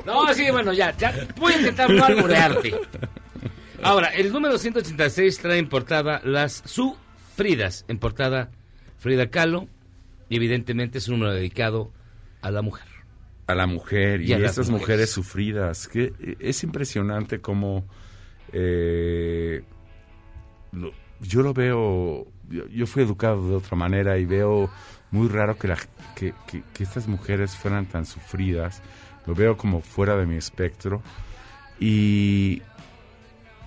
No, 0.06 0.34
sí, 0.34 0.50
bueno, 0.52 0.72
ya, 0.72 0.96
ya. 0.98 1.14
Voy 1.38 1.52
a 1.52 1.58
intentar 1.58 1.90
no 1.90 2.06
alburearte. 2.06 2.74
Ahora, 3.84 4.08
el 4.08 4.32
número 4.32 4.58
186 4.58 5.40
trae 5.40 5.58
en 5.60 5.68
portada 5.68 6.22
las 6.24 6.64
sufridas. 6.66 7.84
En 7.90 8.00
portada, 8.00 8.50
Frida 9.00 9.28
Kahlo. 9.30 9.68
Y 10.30 10.38
evidentemente 10.38 11.00
es 11.00 11.10
un 11.10 11.16
número 11.20 11.34
dedicado 11.34 11.92
a 12.48 12.52
la 12.52 12.62
mujer. 12.62 12.86
a 13.48 13.56
la 13.56 13.66
mujer 13.68 14.22
y, 14.22 14.26
Y 14.28 14.34
a 14.34 14.38
estas 14.40 14.70
mujeres. 14.70 14.82
mujeres 14.82 15.10
sufridas. 15.12 15.88
Que 15.88 16.14
eh, 16.20 16.36
es 16.40 16.64
impresionante 16.64 17.40
cómo 17.40 17.86
eh, 18.52 19.64
lo- 20.72 20.92
yo 21.22 21.42
lo 21.42 21.54
veo. 21.54 22.28
Yo, 22.50 22.68
yo 22.68 22.88
fui 22.88 23.04
educado 23.04 23.48
de 23.50 23.56
otra 23.56 23.76
manera 23.78 24.18
y 24.18 24.26
veo 24.26 24.70
muy 25.12 25.28
raro 25.30 25.58
que, 25.58 25.68
la, 25.68 25.78
que, 26.16 26.34
que- 26.50 26.64
que 26.74 26.84
estas 26.84 27.08
mujeres 27.08 27.56
fueran 27.56 27.86
tan 27.86 28.06
sufridas. 28.06 28.82
Lo 29.26 29.34
veo 29.36 29.56
como 29.58 29.82
fuera 29.82 30.16
de 30.16 30.26
mi 30.26 30.36
espectro 30.38 31.02
y 31.80 32.62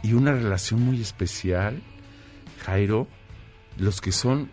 y 0.03 0.15
una 0.15 0.33
relación 0.33 0.81
muy 0.81 1.01
especial, 1.03 1.83
Jairo, 2.65 3.07
los 3.77 4.01
que 4.01 4.13
son 4.13 4.51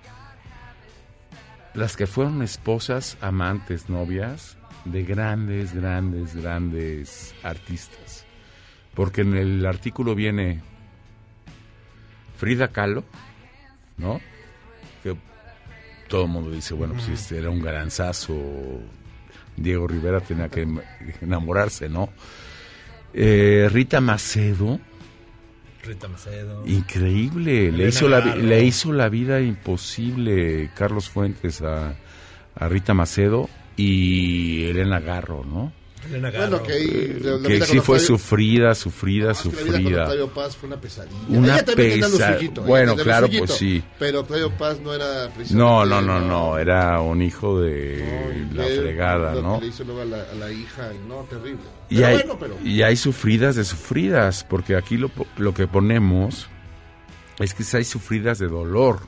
las 1.78 1.96
que 1.96 2.08
fueron 2.08 2.42
esposas, 2.42 3.18
amantes, 3.22 3.88
novias 3.88 4.58
de 4.84 5.04
grandes, 5.04 5.76
grandes, 5.76 6.36
grandes 6.36 7.36
artistas. 7.44 8.26
Porque 8.96 9.22
en 9.22 9.36
el 9.36 9.64
artículo 9.64 10.16
viene 10.16 10.62
Frida 12.36 12.70
Kahlo, 12.70 13.04
¿no? 13.98 14.20
Que 15.04 15.16
todo 16.08 16.24
el 16.24 16.32
mundo 16.32 16.50
dice, 16.50 16.74
bueno, 16.74 16.96
pues 16.96 17.10
este 17.10 17.38
era 17.38 17.52
un 17.52 17.62
garanzazo, 17.62 18.36
Diego 19.56 19.88
Rivera 19.88 20.20
tenía 20.20 20.50
que 20.50 20.68
enamorarse, 21.22 21.90
¿no? 21.90 22.10
Eh, 23.14 23.70
Rita 23.72 24.02
Macedo, 24.02 24.80
Rita 25.84 26.08
Macedo. 26.08 26.64
Increíble, 26.68 27.72
le 27.72 27.88
hizo, 27.88 28.08
la, 28.10 28.20
Garro. 28.20 28.42
le 28.42 28.64
hizo 28.64 28.92
la 28.94 29.10
vida 29.10 29.40
imposible 29.42 30.70
Carlos 30.76 31.10
Fuentes 31.10 31.62
a, 31.62 31.96
a 32.56 32.68
Rita 32.68 32.94
Macedo 32.94 33.50
y 33.76 34.66
Elena 34.66 35.00
Garro, 35.00 35.44
¿no? 35.46 35.72
Elena 36.10 36.32
Bueno, 36.32 36.64
que 36.64 36.72
ahí, 36.74 37.20
la- 37.22 37.32
la 37.38 37.48
que 37.48 37.62
sí 37.62 37.80
fue 37.80 37.98
Octavio- 37.98 38.08
sufrida, 38.08 38.76
sufrida, 38.76 39.32
Es 39.32 39.40
que 39.42 39.50
la 39.50 39.52
vida 39.52 39.66
con 39.66 39.74
sufrida. 39.82 40.04
Octavio 40.04 40.28
Paz 40.30 40.56
fue 40.56 40.68
una 40.68 40.80
pesadilla. 40.80 41.16
Una 41.30 41.54
Ella 41.56 41.66
también 41.66 41.90
tenía 41.90 42.08
lo 42.08 42.18
pesa- 42.18 42.34
suyito, 42.38 42.62
ella 42.62 42.68
bueno, 42.70 42.96
claro, 42.96 43.28
suyito, 43.28 43.46
pues 43.46 43.58
sí. 43.60 43.84
Pero 44.00 44.20
Octavio 44.22 44.52
Paz 44.52 44.80
no 44.80 44.94
era. 44.94 45.30
No, 45.52 45.86
no, 45.86 46.02
no, 46.02 46.20
no, 46.20 46.58
era 46.58 47.02
un 47.02 47.22
hijo 47.22 47.60
de 47.62 48.48
la 48.54 48.68
Él, 48.68 48.80
fregada, 48.82 49.36
lo 49.36 49.42
¿no? 49.42 49.60
que 49.60 49.66
le 49.66 49.68
hizo 49.72 49.84
luego 49.84 50.02
a 50.02 50.06
la, 50.06 50.18
a 50.32 50.36
la 50.36 50.52
hija, 50.52 50.92
no, 51.08 51.22
terrible. 51.30 51.60
Y 51.90 52.04
hay, 52.04 52.16
bueno, 52.18 52.38
pero... 52.40 52.58
y 52.64 52.82
hay 52.82 52.96
sufridas 52.98 53.56
de 53.56 53.64
sufridas, 53.64 54.44
porque 54.44 54.76
aquí 54.76 54.98
lo, 54.98 55.10
lo 55.38 55.54
que 55.54 55.68
ponemos 55.68 56.50
es 57.40 57.54
que 57.54 57.64
hay 57.78 57.84
sufridas 57.84 58.40
de 58.40 58.48
dolor, 58.48 59.00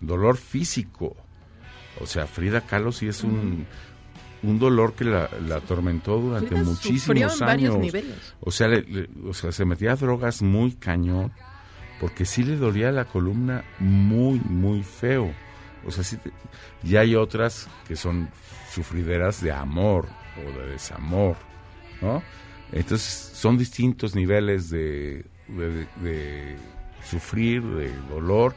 dolor 0.00 0.36
físico. 0.36 1.16
O 2.00 2.06
sea, 2.06 2.26
Frida 2.26 2.60
Kahlo 2.62 2.92
sí 2.92 3.08
es 3.08 3.22
un, 3.24 3.66
un 4.42 4.58
dolor 4.58 4.94
que 4.94 5.04
la, 5.04 5.28
la 5.46 5.56
atormentó 5.56 6.18
durante 6.18 6.48
Frida 6.48 6.62
muchísimos 6.62 7.42
años. 7.42 7.76
O 8.40 8.50
sea, 8.50 8.68
le- 8.68 8.82
le- 8.82 9.08
o 9.28 9.34
sea, 9.34 9.52
se 9.52 9.64
metía 9.64 9.92
a 9.92 9.96
drogas 9.96 10.42
muy 10.42 10.72
cañón, 10.72 11.32
porque 12.00 12.24
sí 12.24 12.42
le 12.44 12.56
dolía 12.56 12.90
la 12.92 13.04
columna 13.04 13.64
muy, 13.80 14.40
muy 14.40 14.82
feo. 14.82 15.32
O 15.86 15.90
sea, 15.90 16.02
sí 16.04 16.16
te- 16.16 16.32
y 16.84 16.96
hay 16.96 17.14
otras 17.16 17.68
que 17.86 17.96
son 17.96 18.28
sufrideras 18.72 19.40
de 19.42 19.52
amor 19.52 20.06
o 20.36 20.58
de 20.60 20.68
desamor, 20.68 21.36
¿no? 22.00 22.22
Entonces, 22.72 23.30
son 23.34 23.56
distintos 23.58 24.14
niveles 24.14 24.68
de, 24.70 25.24
de- 25.48 25.86
de 26.02 26.56
sufrir, 27.08 27.62
de 27.62 27.90
dolor, 28.10 28.54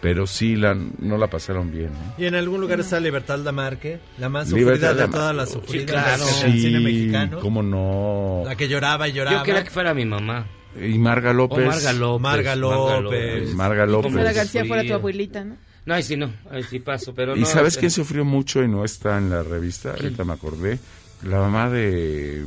pero 0.00 0.26
sí 0.26 0.54
la, 0.56 0.74
no 0.74 1.16
la 1.16 1.28
pasaron 1.28 1.72
bien, 1.72 1.90
¿no? 1.92 2.14
Y 2.22 2.26
en 2.26 2.34
algún 2.34 2.60
lugar 2.60 2.80
está 2.80 3.00
Libertad 3.00 3.38
Lamarque, 3.38 3.98
la 4.18 4.28
más 4.28 4.50
Libertad 4.52 4.90
sufrida 4.90 5.06
de 5.06 5.12
todas 5.12 5.34
las 5.34 5.48
Sí, 5.48 5.54
sufridas 5.54 5.86
claro. 5.90 6.24
del 6.26 6.52
del 6.52 6.60
cine 6.60 6.78
Sí, 6.78 6.84
mexicano. 6.84 7.40
cómo 7.40 7.62
no. 7.62 8.42
La 8.44 8.54
que 8.56 8.68
lloraba 8.68 9.08
y 9.08 9.12
lloraba. 9.12 9.38
Yo 9.38 9.44
quería 9.44 9.64
que 9.64 9.70
fuera 9.70 9.94
mi 9.94 10.04
mamá. 10.04 10.46
Y 10.80 10.98
Marga 10.98 11.32
López. 11.32 11.66
O 11.66 11.70
Marga 11.70 11.92
López. 11.94 12.20
Marga 12.22 13.00
López. 13.00 13.54
Marga 13.54 13.86
López. 13.86 14.12
Sara 14.12 14.32
García 14.32 14.64
fuera 14.66 14.84
tu 14.86 14.92
abuelita, 14.94 15.42
¿no? 15.44 15.56
No, 15.86 15.94
ahí 15.94 16.02
sí 16.02 16.16
no, 16.18 16.30
ahí 16.50 16.62
sí 16.64 16.80
paso, 16.80 17.14
pero 17.14 17.34
¿Y 17.34 17.40
no. 17.40 17.46
sabes 17.46 17.78
quién 17.78 17.90
sufrió 17.90 18.22
mucho 18.22 18.62
y 18.62 18.68
no 18.68 18.84
está 18.84 19.16
en 19.16 19.30
la 19.30 19.42
revista? 19.42 19.92
Ahorita 19.92 20.22
me 20.22 20.34
acordé. 20.34 20.78
La 21.22 21.38
mamá 21.38 21.68
de... 21.70 22.44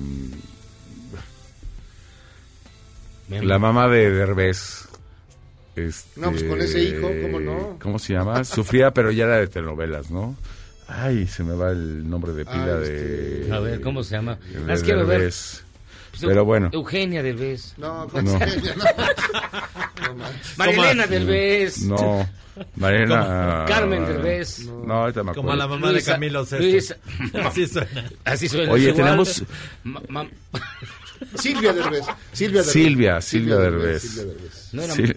Memo. 3.28 3.48
La 3.48 3.60
mamá 3.60 3.88
de 3.88 4.12
Derbez. 4.12 4.88
Este, 5.76 6.20
No, 6.20 6.32
pues 6.32 6.44
con 6.44 6.60
ese 6.62 6.84
hijo, 6.84 7.10
¿cómo 7.22 7.40
no? 7.40 7.78
¿Cómo 7.82 8.00
se 8.00 8.14
llama? 8.14 8.44
Sufría, 8.44 8.92
pero 8.92 9.12
ya 9.12 9.24
era 9.26 9.38
de 9.38 9.48
telenovelas, 9.48 10.12
¿no? 10.12 10.36
Ay, 10.88 11.28
se 11.28 11.44
me 11.44 11.54
va 11.56 11.72
el 11.72 12.10
nombre 12.10 12.34
de 12.34 12.44
pila 12.44 12.64
Ah, 12.74 12.78
de... 12.80 13.50
A 13.52 13.60
ver, 13.60 13.80
¿cómo 13.82 14.04
se 14.04 14.16
llama? 14.16 14.36
de 14.52 14.60
Las 14.66 14.84
quiero 14.84 15.06
ver. 15.06 15.20
Derbez. 15.20 15.64
Pues, 16.12 16.24
Pero 16.26 16.44
bueno. 16.44 16.70
Eugenia 16.74 17.24
Derbez. 17.24 17.74
No, 17.78 18.08
con 18.10 18.26
No. 18.26 18.36
ella, 18.36 18.76
no. 18.76 20.08
No 20.10 20.16
manches. 20.16 20.58
Marilena 20.58 21.08
Derbez. 21.08 21.82
No, 21.84 22.28
Mariana... 22.76 23.66
Carmen 23.68 24.06
Derbez. 24.06 24.60
No, 24.66 24.94
ahorita 25.02 25.24
me 25.24 25.32
acuerdo. 25.32 25.48
Como 25.48 25.56
la 25.56 25.68
mamá 25.68 25.88
de 25.88 25.94
Luisa- 25.94 26.12
Camilo 26.14 26.46
Sesto. 26.46 26.64
Luisa- 26.66 26.98
Así 27.48 27.68
suena. 27.68 28.10
Así 28.26 28.50
suena. 28.50 28.72
Oye, 28.72 28.94
tenemos- 28.94 29.44
Ma- 29.84 30.02
ma- 30.10 30.28
Silvia 31.36 31.72
Derbez. 31.74 32.04
Silvia 32.34 32.62
Derbez. 32.62 32.74
Silvia, 32.74 33.22
Silvia 33.22 33.56
Derbez. 33.58 34.02
Silvia 34.02 34.26
Derbez. 34.34 34.70
No 34.74 34.82
era 34.84 34.94
m- 34.96 35.16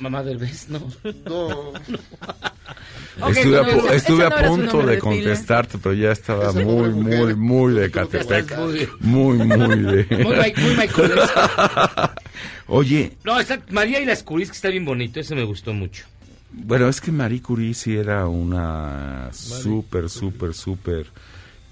mamá 0.00 0.22
Derbez, 0.22 0.68
no. 0.68 0.86
No. 1.24 1.72
Ok, 3.18 3.30
estuve 3.36 3.56
a, 3.58 3.62
no, 3.62 3.82
no, 3.82 3.90
estuve 3.92 4.26
a 4.26 4.28
no 4.28 4.48
punto 4.48 4.82
de 4.82 4.92
de 4.96 4.98
contestarte, 4.98 5.78
pero 5.78 5.94
ya 5.94 6.12
estaba 6.12 6.50
Esa 6.50 6.60
muy, 6.60 6.90
muy, 6.90 7.34
muy 7.34 7.72
de 7.74 7.90
Catepec. 7.90 8.54
muy- 9.00 9.38
Muy, 9.38 9.38
de... 9.38 10.06
Muy, 10.24 10.36
Mike- 10.36 10.60
muy. 10.60 10.88
Oye, 12.68 13.12
No, 13.24 13.38
está 13.40 13.58
María 13.70 14.00
y 14.00 14.04
las 14.04 14.22
Curis, 14.22 14.50
que 14.50 14.56
está 14.56 14.68
bien 14.68 14.84
bonito, 14.84 15.20
ese 15.20 15.34
me 15.34 15.44
gustó 15.44 15.72
mucho. 15.72 16.04
Bueno, 16.52 16.88
es 16.88 17.00
que 17.00 17.12
Marie 17.12 17.42
Curie 17.42 17.74
sí 17.74 17.96
era 17.96 18.26
una 18.26 19.30
súper, 19.32 20.08
súper, 20.08 20.54
súper... 20.54 21.06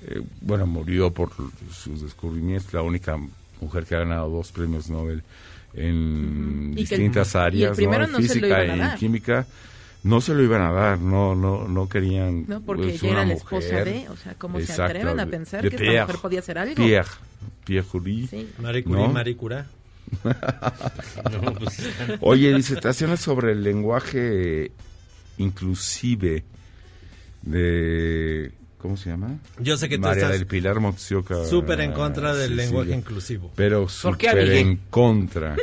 eh, 0.07 0.21
bueno, 0.41 0.67
murió 0.67 1.13
por 1.13 1.31
sus 1.73 2.03
descubrimientos, 2.03 2.73
la 2.75 2.83
única 2.83 3.17
mujer 3.61 3.85
que 3.87 3.95
ha 3.95 4.01
ganado 4.01 4.29
dos 4.29 4.53
premios 4.53 4.91
Nobel 4.91 5.23
en 5.75 6.73
Y 6.77 6.85
que 6.85 6.95
el- 6.95 7.01
distintas 7.01 7.35
y 7.35 7.37
el 7.39 7.43
áreas, 7.43 7.79
En 7.79 8.15
física 8.17 8.65
y 8.65 8.79
dar. 8.79 8.99
química. 8.99 9.47
No 10.03 10.21
se 10.21 10.35
lo 10.35 10.43
iban 10.43 10.61
a 10.61 10.71
dar, 10.71 10.99
no, 10.99 11.35
no, 11.35 11.67
no 11.67 11.89
querían. 11.89 12.45
No, 12.47 12.61
porque 12.61 12.83
pues, 12.83 13.03
ella 13.03 13.13
era 13.13 13.25
la 13.25 13.33
esposa 13.33 13.67
mujer. 13.69 13.85
de, 13.85 14.09
o 14.11 14.17
sea, 14.17 14.35
¿cómo 14.35 14.61
se 14.61 14.73
atreven 14.73 15.19
a 15.19 15.27
pensar 15.27 15.63
de 15.63 15.71
que 15.71 15.77
esta 15.77 15.85
Pierre, 15.89 16.07
mujer 16.07 16.21
podía 16.21 16.39
hacer 16.41 16.59
algo? 16.59 16.75
Pierre, 16.75 17.09
Pierre 17.65 17.87
Curie. 17.87 18.27
Sí. 18.27 18.51
Marie 18.61 18.85
Curie, 18.85 19.07
¿No? 19.07 19.13
Marie 19.13 19.35
Curie. 19.37 19.65
No, 20.25 21.53
pues, 21.55 21.79
Oye, 22.21 22.55
disertaciones 22.55 23.21
sobre 23.21 23.53
el 23.53 23.63
lenguaje 23.63 24.73
inclusive 25.39 26.45
de... 27.43 28.53
¿Cómo 28.79 28.97
se 28.99 29.09
llama? 29.11 29.39
Yo 29.59 29.79
sé 29.79 29.89
que 29.89 29.97
tú 29.97 30.03
María 30.03 30.25
estás 30.25 30.39
del 30.39 30.47
Pilar 30.47 30.79
Moxioca. 30.79 31.47
súper 31.47 31.81
en 31.81 31.93
contra 31.93 32.35
del 32.35 32.51
Cecilia. 32.51 32.65
lenguaje 32.67 32.93
inclusivo. 32.95 33.51
Pero 33.57 33.87
¿Por 34.03 34.19
qué, 34.19 34.29
súper 34.29 34.43
amigue? 34.43 34.61
en 34.61 34.77
contra. 34.91 35.57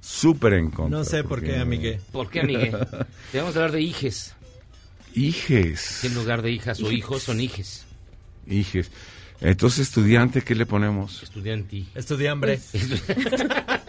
Súper 0.00 0.52
en 0.54 0.70
contra. 0.70 0.98
No 0.98 1.04
sé 1.04 1.22
por 1.22 1.40
qué, 1.40 1.56
amigue. 1.58 2.00
¿Por 2.10 2.28
qué, 2.28 2.40
amigue? 2.40 2.72
Debemos 3.32 3.54
hablar 3.54 3.70
de 3.72 3.80
hijes. 3.80 4.34
Hijes. 5.14 6.02
En 6.04 6.14
lugar 6.14 6.42
de 6.42 6.50
hijas 6.50 6.80
o 6.82 6.90
hijos, 6.90 7.22
son 7.22 7.40
hijes. 7.40 7.86
Hijes. 8.48 8.90
Entonces, 9.40 9.86
estudiante, 9.88 10.42
¿qué 10.42 10.56
le 10.56 10.66
ponemos? 10.66 11.22
Estudiante. 11.22 11.84
Estudiambre. 11.94 12.54
Estudiante, 12.54 13.14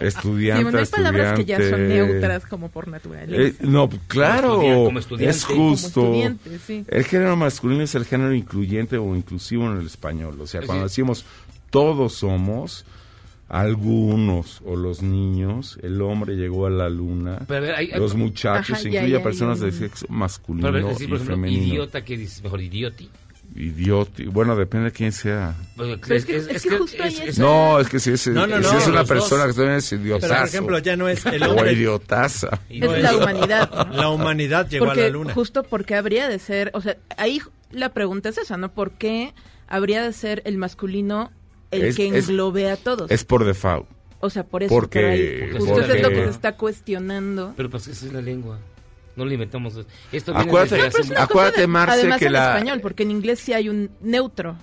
Sí, 0.00 0.62
bueno, 0.62 0.78
hay 0.78 0.86
palabras 0.86 1.38
que 1.38 1.44
ya 1.44 1.56
son 1.56 1.64
estudiante. 1.66 1.94
neutras 1.94 2.46
como 2.46 2.68
por 2.70 2.88
naturaleza. 2.88 3.42
Eh, 3.42 3.54
no, 3.66 3.88
claro, 4.08 4.56
como 4.60 4.98
estudiante. 4.98 5.30
es 5.36 5.44
justo. 5.44 6.00
Como 6.02 6.14
estudiante, 6.14 6.58
sí. 6.66 6.84
El 6.88 7.04
género 7.04 7.36
masculino 7.36 7.82
es 7.82 7.94
el 7.94 8.04
género 8.04 8.34
incluyente 8.34 8.96
o 8.98 9.14
inclusivo 9.16 9.70
en 9.70 9.78
el 9.78 9.86
español. 9.86 10.40
O 10.40 10.46
sea, 10.46 10.60
Sí. 10.60 10.66
cuando 10.66 10.84
decimos 10.84 11.24
todos 11.70 12.14
somos, 12.14 12.84
algunos 13.48 14.60
o 14.66 14.76
los 14.76 15.02
niños, 15.02 15.78
el 15.82 16.00
hombre 16.02 16.34
llegó 16.36 16.66
a 16.66 16.70
la 16.70 16.88
luna, 16.88 17.38
Pero 17.46 17.58
a 17.58 17.60
ver, 17.60 17.74
hay- 17.76 17.90
los 17.96 18.14
muchachos, 18.14 18.78
Ajá, 18.78 18.82
ya, 18.82 18.88
incluye 19.00 19.12
ya, 19.12 19.18
a 19.18 19.22
personas 19.22 19.60
ya. 19.60 19.66
de 19.66 19.72
sexo 19.72 20.06
Pero, 20.06 20.18
masculino 20.18 20.68
a 20.68 20.70
ver, 20.72 20.84
decir, 20.84 21.04
y 21.04 21.08
por 21.08 21.16
ejemplo, 21.16 21.36
femenino. 21.36 21.62
idiota, 21.64 22.04
¿qué 22.04 22.16
dices? 22.16 22.42
Mejor 22.42 22.60
idioti. 22.60 23.08
Idiota. 23.56 24.22
Bueno, 24.26 24.54
depende 24.54 24.86
de 24.86 24.92
quién 24.92 25.12
sea. 25.12 25.54
Pero 25.76 25.94
es 26.14 26.24
que- 26.24 26.36
es 26.36 26.62
que 26.62 26.76
justo 26.78 27.02
ahí 27.02 27.16
es- 27.24 27.38
No, 27.38 27.80
es 27.80 27.88
que 27.88 27.98
si 27.98 28.10
es, 28.12 28.26
No, 28.28 28.46
no, 28.46 28.56
si 28.56 28.62
no, 28.72 28.78
es 28.78 28.86
una 28.86 28.98
dos. 29.00 29.08
persona 29.08 29.46
que 29.46 29.52
también 29.54 29.76
es 29.76 29.90
idiotazo. 29.92 30.28
Pero, 30.28 30.40
por 30.40 30.48
ejemplo, 30.48 30.78
ya 30.78 30.96
no 30.96 31.08
es 31.08 31.24
el 31.26 31.42
O 31.42 31.50
hombre. 31.52 31.72
idiotaza. 31.72 32.60
No 32.70 32.94
Es 32.94 33.02
la 33.02 33.16
humanidad. 33.16 33.70
¿no? 33.88 33.92
La 33.96 34.08
humanidad 34.10 34.68
llegó 34.68 34.86
porque 34.86 35.00
a 35.00 35.04
la 35.04 35.10
luna. 35.10 35.34
justo 35.34 35.62
porque 35.62 35.94
habría 35.94 36.28
de 36.28 36.38
ser, 36.38 36.70
o 36.74 36.80
sea, 36.80 36.96
ahí 37.16 37.40
la 37.70 37.88
pregunta 37.94 38.28
es 38.28 38.38
esa, 38.38 38.56
¿no? 38.56 38.72
¿Por 38.72 38.92
qué 38.92 39.32
habría 39.68 40.02
de 40.02 40.12
ser 40.12 40.42
el 40.44 40.58
masculino 40.58 41.30
el 41.70 41.86
Es- 41.86 41.96
que 41.96 42.08
es- 42.08 42.28
englobe 42.28 42.70
a 42.70 42.76
todos? 42.76 43.10
Es 43.10 43.24
por 43.24 43.44
default. 43.44 43.86
o 44.20 44.30
sea, 44.30 44.44
por 44.44 44.62
eso, 44.62 44.74
porque- 44.74 44.98
pero 45.00 45.08
ahí 45.12 45.50
justo 45.52 45.66
porque- 45.74 45.84
eso 45.86 45.94
es 45.94 46.02
lo 46.02 46.08
que 46.10 46.24
se 46.24 46.30
está 46.30 46.56
cuestionando. 46.56 47.54
Pero 47.56 47.70
pues 47.70 47.86
esa 47.88 48.06
es 48.06 48.12
la 48.12 48.20
lengua. 48.20 48.58
No 49.16 49.24
le 49.24 49.34
inventamos. 49.34 49.74
Esto 50.12 50.32
viene 50.32 50.48
Acuérdate- 50.50 50.74
desde 50.74 50.76
Pero 50.76 50.88
hace 50.88 50.88
es 50.88 50.94
una 50.94 51.02
mucho- 51.04 51.14
cosa 51.14 51.22
acuérdate, 51.24 51.60
de- 51.62 51.66
Marce, 51.66 51.94
además 52.00 52.18
que 52.18 52.26
en 52.26 52.32
la- 52.32 52.48
español, 52.54 52.80
porque 52.80 53.02
en 53.02 53.10
inglés 53.10 53.40
sí 53.40 53.52
hay 53.54 53.68
un 53.68 53.90
neutro. 54.02 54.56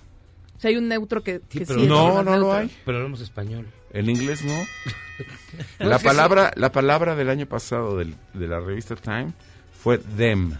O 0.57 0.59
sea, 0.63 0.69
hay 0.69 0.77
un 0.77 0.87
neutro 0.87 1.23
que, 1.23 1.41
que 1.49 1.65
pero 1.65 1.75
sí 1.79 1.81
es 1.83 1.89
no, 1.89 2.23
no 2.23 2.37
lo 2.37 2.53
hay. 2.53 2.71
Pero 2.85 2.97
hablamos 2.97 3.19
español. 3.21 3.67
El 3.91 4.09
inglés 4.09 4.43
no. 4.45 4.53
No, 5.79 5.89
la 5.89 5.99
que 5.99 6.05
palabra, 6.05 6.51
la 6.55 6.71
palabra 6.71 7.15
del 7.15 7.29
año 7.29 7.45
pasado 7.45 7.97
del- 7.97 8.15
de 8.33 8.47
la 8.47 8.59
revista 8.59 8.95
Time 8.95 9.33
fue 9.79 9.99
them 9.99 10.53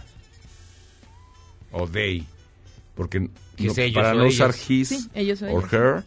o 1.72 1.88
they, 1.88 2.24
porque 2.94 3.28
Que 3.56 3.64
no- 3.64 3.72
ellos 3.76 3.94
para 3.94 4.14
no 4.14 4.26
usar 4.26 4.54
his 4.68 4.88
Sí, 4.88 5.08
ellos 5.14 5.42
o 5.42 5.46
or 5.52 5.68
her, 5.74 6.04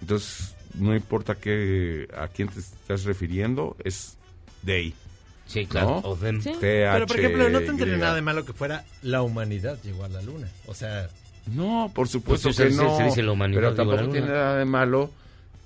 entonces 0.00 0.54
no 0.74 0.94
importa 0.94 1.34
qué 1.34 2.06
a 2.16 2.28
quién 2.28 2.48
te 2.48 2.60
estás 2.60 3.02
refiriendo, 3.04 3.76
es 3.82 4.16
they. 4.64 4.94
Sí, 5.50 5.66
claro. 5.66 6.00
¿no? 6.04 6.40
Sí. 6.40 6.52
Pero, 6.60 7.06
por 7.06 7.18
ejemplo, 7.18 7.50
no 7.50 7.60
tendría 7.60 7.96
nada 7.96 8.14
de 8.14 8.22
malo 8.22 8.44
que 8.44 8.52
fuera 8.52 8.84
la 9.02 9.22
humanidad 9.22 9.78
llegó 9.82 10.04
a 10.04 10.08
la 10.08 10.22
luna. 10.22 10.46
O 10.66 10.74
sea, 10.74 11.08
No, 11.54 11.90
por 11.94 12.06
supuesto 12.06 12.48
Pues 12.48 12.56
sí, 12.56 12.62
que 12.64 12.70
se- 12.70 12.76
no. 12.76 12.96
se 12.96 13.02
dice 13.04 13.22
la 13.22 13.32
humanidad 13.32 13.60
pero 13.60 13.74
tampoco 13.74 14.02
luna. 14.02 14.12
tiene 14.12 14.26
nada 14.28 14.56
de 14.58 14.64
malo 14.66 15.10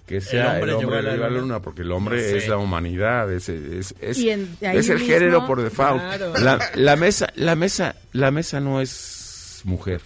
que 0.06 0.20
sea 0.20 0.59
el 0.59 0.70
hombre 0.70 0.73
hombre, 0.74 0.86
llegó 0.86 0.93
a 0.93 1.02
la 1.02 1.11
que 1.11 1.16
llegó 1.16 1.24
a 1.27 1.31
la 1.31 1.40
luna. 1.40 1.61
porque 1.61 1.82
el 1.82 1.93
hombre 1.93 2.16
No 2.16 2.23
sé. 2.23 2.36
es 2.39 2.48
la 2.48 2.56
humanidad, 2.59 3.32
es, 3.32 3.48
es, 3.48 3.94
es, 4.01 4.19
en- 4.19 4.56
el 4.61 4.77
mismo- 4.77 4.98
género 5.06 5.47
por 5.47 5.61
default. 5.62 6.01
Claro. 6.01 6.32
La, 6.39 6.59
la 6.74 6.97
mesa, 6.97 7.27
la 7.35 7.55
mesa, 7.56 7.97
la 8.12 8.31
mesa 8.31 8.61
no 8.61 8.81
es 8.81 9.61
mujer. 9.65 10.01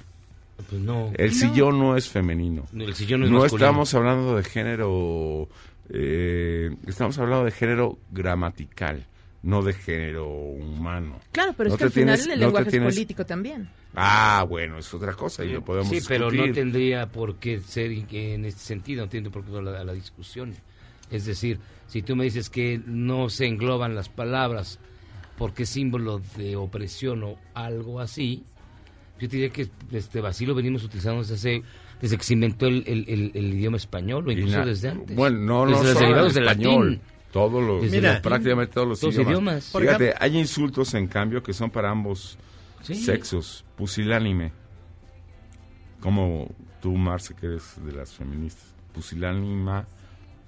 Pues 0.68 0.80
no. 0.82 1.12
El 1.14 1.32
sillón 1.34 1.78
no 1.78 1.96
es 1.96 2.08
femenino. 2.08 2.66
No, 2.72 2.84
el 2.84 2.94
sillón 2.94 3.20
no 3.20 3.26
es 3.26 3.32
no 3.32 3.38
masculino. 3.40 3.66
estamos 3.68 3.94
hablando 3.94 4.36
de 4.36 4.42
género, 4.44 5.48
eh, 5.90 6.70
estamos 6.86 7.16
hablando 7.18 7.44
de 7.44 7.50
género 7.52 7.98
gramatical, 8.10 9.04
no 9.42 9.62
de 9.62 9.72
género 9.72 10.26
humano. 10.28 11.20
Claro, 11.32 11.54
pero 11.56 11.68
No 11.70 11.74
es 11.74 11.78
que 11.78 11.84
al 11.84 11.90
final 11.90 12.16
tienes- 12.18 12.34
el 12.34 12.40
no 12.40 12.46
lenguaje 12.46 12.70
tienes- 12.70 12.88
es 12.88 12.94
político 12.96 13.26
también. 13.26 13.68
Ah, 13.94 14.44
bueno, 14.48 14.78
es 14.78 14.92
otra 14.92 15.14
cosa 15.14 15.44
y 15.44 15.52
lo 15.52 15.64
podemos 15.64 15.88
Sí, 15.88 16.00
pero 16.06 16.30
no 16.30 16.52
tendría 16.52 17.06
por 17.06 17.36
qué 17.36 17.60
ser 17.60 17.90
en 17.92 18.44
este 18.44 18.60
sentido, 18.60 18.98
no 18.98 19.04
entiendo 19.04 19.30
por 19.30 19.44
qué 19.44 19.50
no 19.52 19.62
la, 19.62 19.84
la 19.84 19.92
discusión. 19.92 20.54
Es 21.10 21.24
decir, 21.24 21.58
si 21.86 22.02
tú 22.02 22.14
me 22.16 22.24
dices 22.24 22.50
que 22.50 22.80
no 22.86 23.28
se 23.30 23.46
engloban 23.46 23.94
las 23.94 24.08
palabras 24.08 24.78
porque 25.38 25.62
es 25.62 25.68
símbolo 25.70 26.20
de 26.36 26.56
opresión 26.56 27.22
o 27.22 27.38
algo 27.54 28.00
así, 28.00 28.42
yo 29.18 29.28
te 29.28 29.36
diría 29.36 29.50
que 29.50 29.68
este 29.92 30.20
así 30.26 30.44
lo 30.46 30.54
venimos 30.54 30.84
utilizando 30.84 31.20
desde 31.22 31.34
hace 31.34 31.62
desde 32.00 32.16
que 32.16 32.22
se 32.24 32.34
inventó 32.34 32.66
el, 32.66 32.84
el- 32.86 33.04
el- 33.08 33.30
el 33.34 33.54
idioma 33.54 33.76
español 33.76 34.28
o 34.28 34.30
incluso 34.30 34.64
desde 34.64 34.90
antes. 34.90 35.16
Bueno, 35.16 35.38
no, 35.38 35.66
Desde 35.66 35.82
no 35.82 35.88
los 35.88 35.98
derivados 36.00 36.28
el 36.28 36.34
del 36.34 36.44
español. 36.52 36.90
latín. 36.92 37.17
Todos 37.32 37.62
los, 37.62 38.20
prácticamente 38.22 38.72
todos 38.72 38.88
los 38.88 39.00
todos 39.00 39.14
idiomas. 39.16 39.66
Fíjate, 39.66 40.08
ejemplo- 40.10 40.16
hay 40.24 40.38
insultos 40.38 40.94
en 40.94 41.06
cambio 41.08 41.42
que 41.42 41.52
son 41.52 41.70
para 41.70 41.90
ambos 41.90 42.38
Sí. 42.82 42.94
sexos. 42.94 43.64
Pusilánime. 43.76 44.52
Como 46.00 46.48
tú, 46.80 46.92
Marce, 46.96 47.34
que 47.34 47.46
eres 47.46 47.74
de 47.84 47.92
las 47.92 48.12
feministas. 48.12 48.64
Pusilánima. 48.94 49.86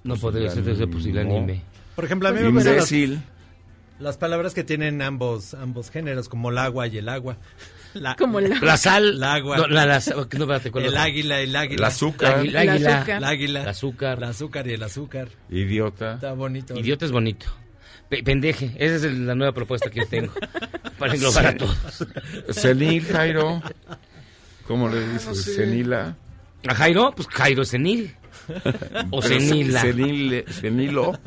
No 0.03 0.15
podría 0.15 0.49
ser 0.49 0.63
desde 0.63 0.87
pusilánime. 0.87 1.61
por 1.95 2.05
ejemplo, 2.05 2.29
a 2.29 2.31
mí 2.31 2.39
me 2.41 2.49
gustan 2.49 2.77
las, 2.77 2.91
Imbécil. 2.91 3.21
las 3.99 4.17
palabras 4.17 4.53
que 4.53 4.63
tienen 4.63 5.01
ambos 5.01 5.53
ambos 5.53 5.91
géneros, 5.91 6.27
como 6.29 6.49
el 6.49 6.57
agua 6.57 6.87
y 6.87 6.97
el 6.97 7.09
agua. 7.09 7.37
La, 7.93 8.15
Como 8.15 8.39
la- 8.39 8.59
La 8.61 8.77
sal, 8.77 9.09
El 9.15 9.23
agua. 9.23 9.57
no, 9.57 9.67
la, 9.67 9.85
la- 9.85 9.99
no, 9.99 10.21
espérate, 10.21 10.71
¿cuál 10.71 10.85
el 10.85 10.97
águila, 10.97 11.39
el 11.41 11.55
águila. 11.55 11.75
El 11.79 11.83
azúcar. 11.83 12.35
Águila, 12.39 12.61
El 12.63 12.69
águila. 12.69 13.05
El 13.17 13.23
águila. 13.23 13.61
el 13.63 13.67
azúcar. 13.67 14.17
El 14.17 14.23
azúcar 14.23 14.67
y 14.67 14.73
el 14.73 14.83
azúcar. 14.83 15.27
Idiota. 15.49 16.13
Está 16.15 16.33
bonito. 16.33 16.77
Idiota 16.79 17.05
es 17.05 17.11
bonito. 17.11 17.47
Pe- 18.09 18.23
pendeje, 18.23 18.73
esa 18.77 18.95
es 19.07 19.13
la 19.17 19.35
nueva 19.35 19.53
propuesta 19.53 19.89
que 19.89 19.99
yo 20.01 20.07
tengo 20.07 20.33
para 20.99 21.13
englobar 21.15 21.45
a 21.47 21.57
todos. 21.57 21.77
Senil, 22.49 23.05
Jairo. 23.05 23.61
¿Cómo 24.67 24.89
le 24.89 25.07
dices? 25.09 25.43
Senila. 25.55 26.15
¿A 26.67 26.75
Jairo? 26.75 27.13
Pues 27.15 27.27
Jairo 27.29 27.63
senil. 27.65 28.15
O 29.11 29.19
Pero 29.21 29.39
senila. 29.39 29.81
senile- 29.81 30.45
senilo. 30.51 31.19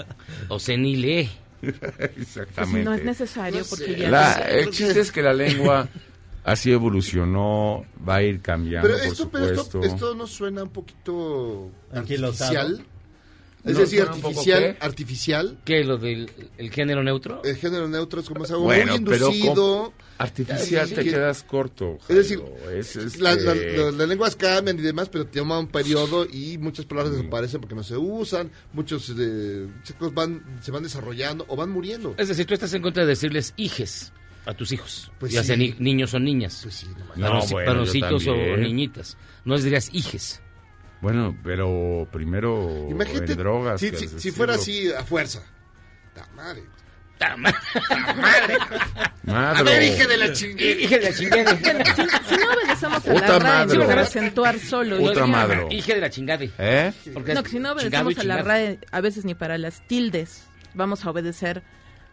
O 0.48 0.58
senile. 0.58 1.28
Exactamente. 2.16 2.84
No 2.84 2.94
es 2.94 3.04
necesario 3.04 3.64
porque 3.68 3.96
ya... 3.96 4.10
La- 4.10 4.32
el 4.50 4.70
chiste 4.70 5.00
es 5.00 5.10
que 5.12 5.22
la 5.22 5.32
lengua 5.32 5.88
así 6.44 6.70
evolucionó, 6.72 7.84
va 8.06 8.16
a 8.16 8.22
ir 8.22 8.40
cambiando, 8.40 8.86
Pero 8.88 8.98
por 9.02 9.06
esto, 9.12 9.28
pero 9.30 9.50
esto, 9.50 9.82
esto 9.82 10.14
nos 10.14 10.30
suena 10.30 10.62
un 10.62 10.70
poquito 10.70 11.70
artificial. 11.92 12.84
Es 13.64 13.72
¿No 13.72 13.80
decir, 13.80 14.02
artificial, 14.02 14.60
qué? 14.62 14.76
artificial. 14.78 15.58
¿Qué? 15.64 15.84
¿Lo 15.84 15.96
del 15.96 16.30
el 16.58 16.70
género 16.70 17.02
neutro? 17.02 17.42
El 17.44 17.56
género 17.56 17.88
neutro 17.88 18.20
es 18.20 18.28
como 18.28 18.44
es 18.44 18.50
algo 18.50 18.64
Bueno, 18.64 18.92
muy 18.98 19.04
pero 19.06 19.28
inducido. 19.30 19.94
Artificial 20.18 20.90
te 20.90 20.96
que- 21.02 21.10
quedas 21.10 21.42
corto. 21.44 21.96
Es 22.10 22.14
decir. 22.16 22.42
Es, 22.70 22.94
este, 22.94 23.18
la- 23.20 23.34
la- 23.34 23.54
la- 23.54 23.90
las 23.92 24.06
lenguas 24.08 24.36
cambian 24.36 24.78
y 24.78 24.82
demás, 24.82 25.08
pero 25.08 25.26
toma 25.26 25.58
un 25.58 25.68
periodo 25.68 26.26
y 26.30 26.58
muchas 26.58 26.84
palabras 26.84 27.14
desaparecen 27.16 27.58
porque 27.62 27.74
no 27.74 27.82
se 27.82 27.96
usan, 27.96 28.50
muchos 28.74 29.10
eh, 29.18 29.66
cosas 29.98 30.14
van, 30.14 30.44
se 30.60 30.70
van 30.70 30.82
desarrollando 30.82 31.46
o 31.48 31.56
van 31.56 31.70
muriendo. 31.70 32.14
Es 32.18 32.28
decir, 32.28 32.44
tú 32.44 32.52
estás 32.52 32.74
en 32.74 32.82
contra 32.82 33.04
de 33.04 33.08
decirles 33.08 33.54
hijes 33.56 34.12
a 34.46 34.54
tus 34.54 34.72
hijos. 34.72 35.10
Pues 35.18 35.32
ya 35.32 35.40
sí. 35.42 35.48
sean 35.48 35.58
ni- 35.60 35.74
niños 35.78 36.12
o 36.14 36.18
niñas. 36.20 36.60
Pues 36.62 36.74
sí. 36.74 36.86
No, 37.16 37.40
Varoci- 37.40 37.52
bueno, 37.52 37.82
o 38.52 38.56
niñitas. 38.56 39.16
No 39.44 39.54
les 39.54 39.64
dirías 39.64 39.88
hijes. 39.92 40.40
Bueno, 41.00 41.36
pero 41.44 42.08
primero 42.12 42.86
Imagínate 42.90 43.32
en 43.32 43.38
drogas. 43.38 43.80
si, 43.80 43.90
si- 43.96 44.08
si 44.08 44.30
fuera 44.30 44.54
así 44.54 44.90
a 44.92 45.04
fuerza. 45.04 45.42
Ta 46.14 46.26
madre. 46.34 46.62
Ta 47.18 47.36
ma- 47.36 47.54
Madre. 48.16 48.56
A 49.28 49.62
ver, 49.62 49.82
hija 49.82 50.06
de 50.06 50.16
la 50.16 50.32
chingada. 50.32 50.70
Hije 50.70 50.98
de 50.98 51.04
la 51.10 51.14
chingada. 51.16 51.54
Bueno, 51.54 51.84
si, 51.86 52.02
si 52.02 52.36
no 52.36 52.52
obedecemos 52.52 53.06
a 53.08 53.12
Otra 53.14 53.28
la 53.28 53.38
RAE, 53.38 53.66
madre. 53.66 53.78
no 53.78 53.86
para 53.86 54.02
acentuar 54.02 54.58
solo. 54.58 55.02
Otra 55.02 55.26
madre. 55.26 55.66
Hije 55.70 55.94
de 55.94 56.00
la 56.00 56.10
chingada. 56.10 56.44
¿Eh? 56.58 56.92
Porque 57.12 57.34
No, 57.34 57.42
que 57.42 57.50
si 57.50 57.58
no 57.58 57.74
chingado 57.78 58.08
obedecemos 58.08 58.18
a 58.18 58.24
la. 58.24 58.42
RAE, 58.42 58.78
a 58.90 59.00
veces 59.00 59.24
ni 59.24 59.34
para 59.34 59.58
las 59.58 59.86
tildes, 59.86 60.46
vamos 60.74 61.04
a 61.04 61.10
obedecer 61.10 61.62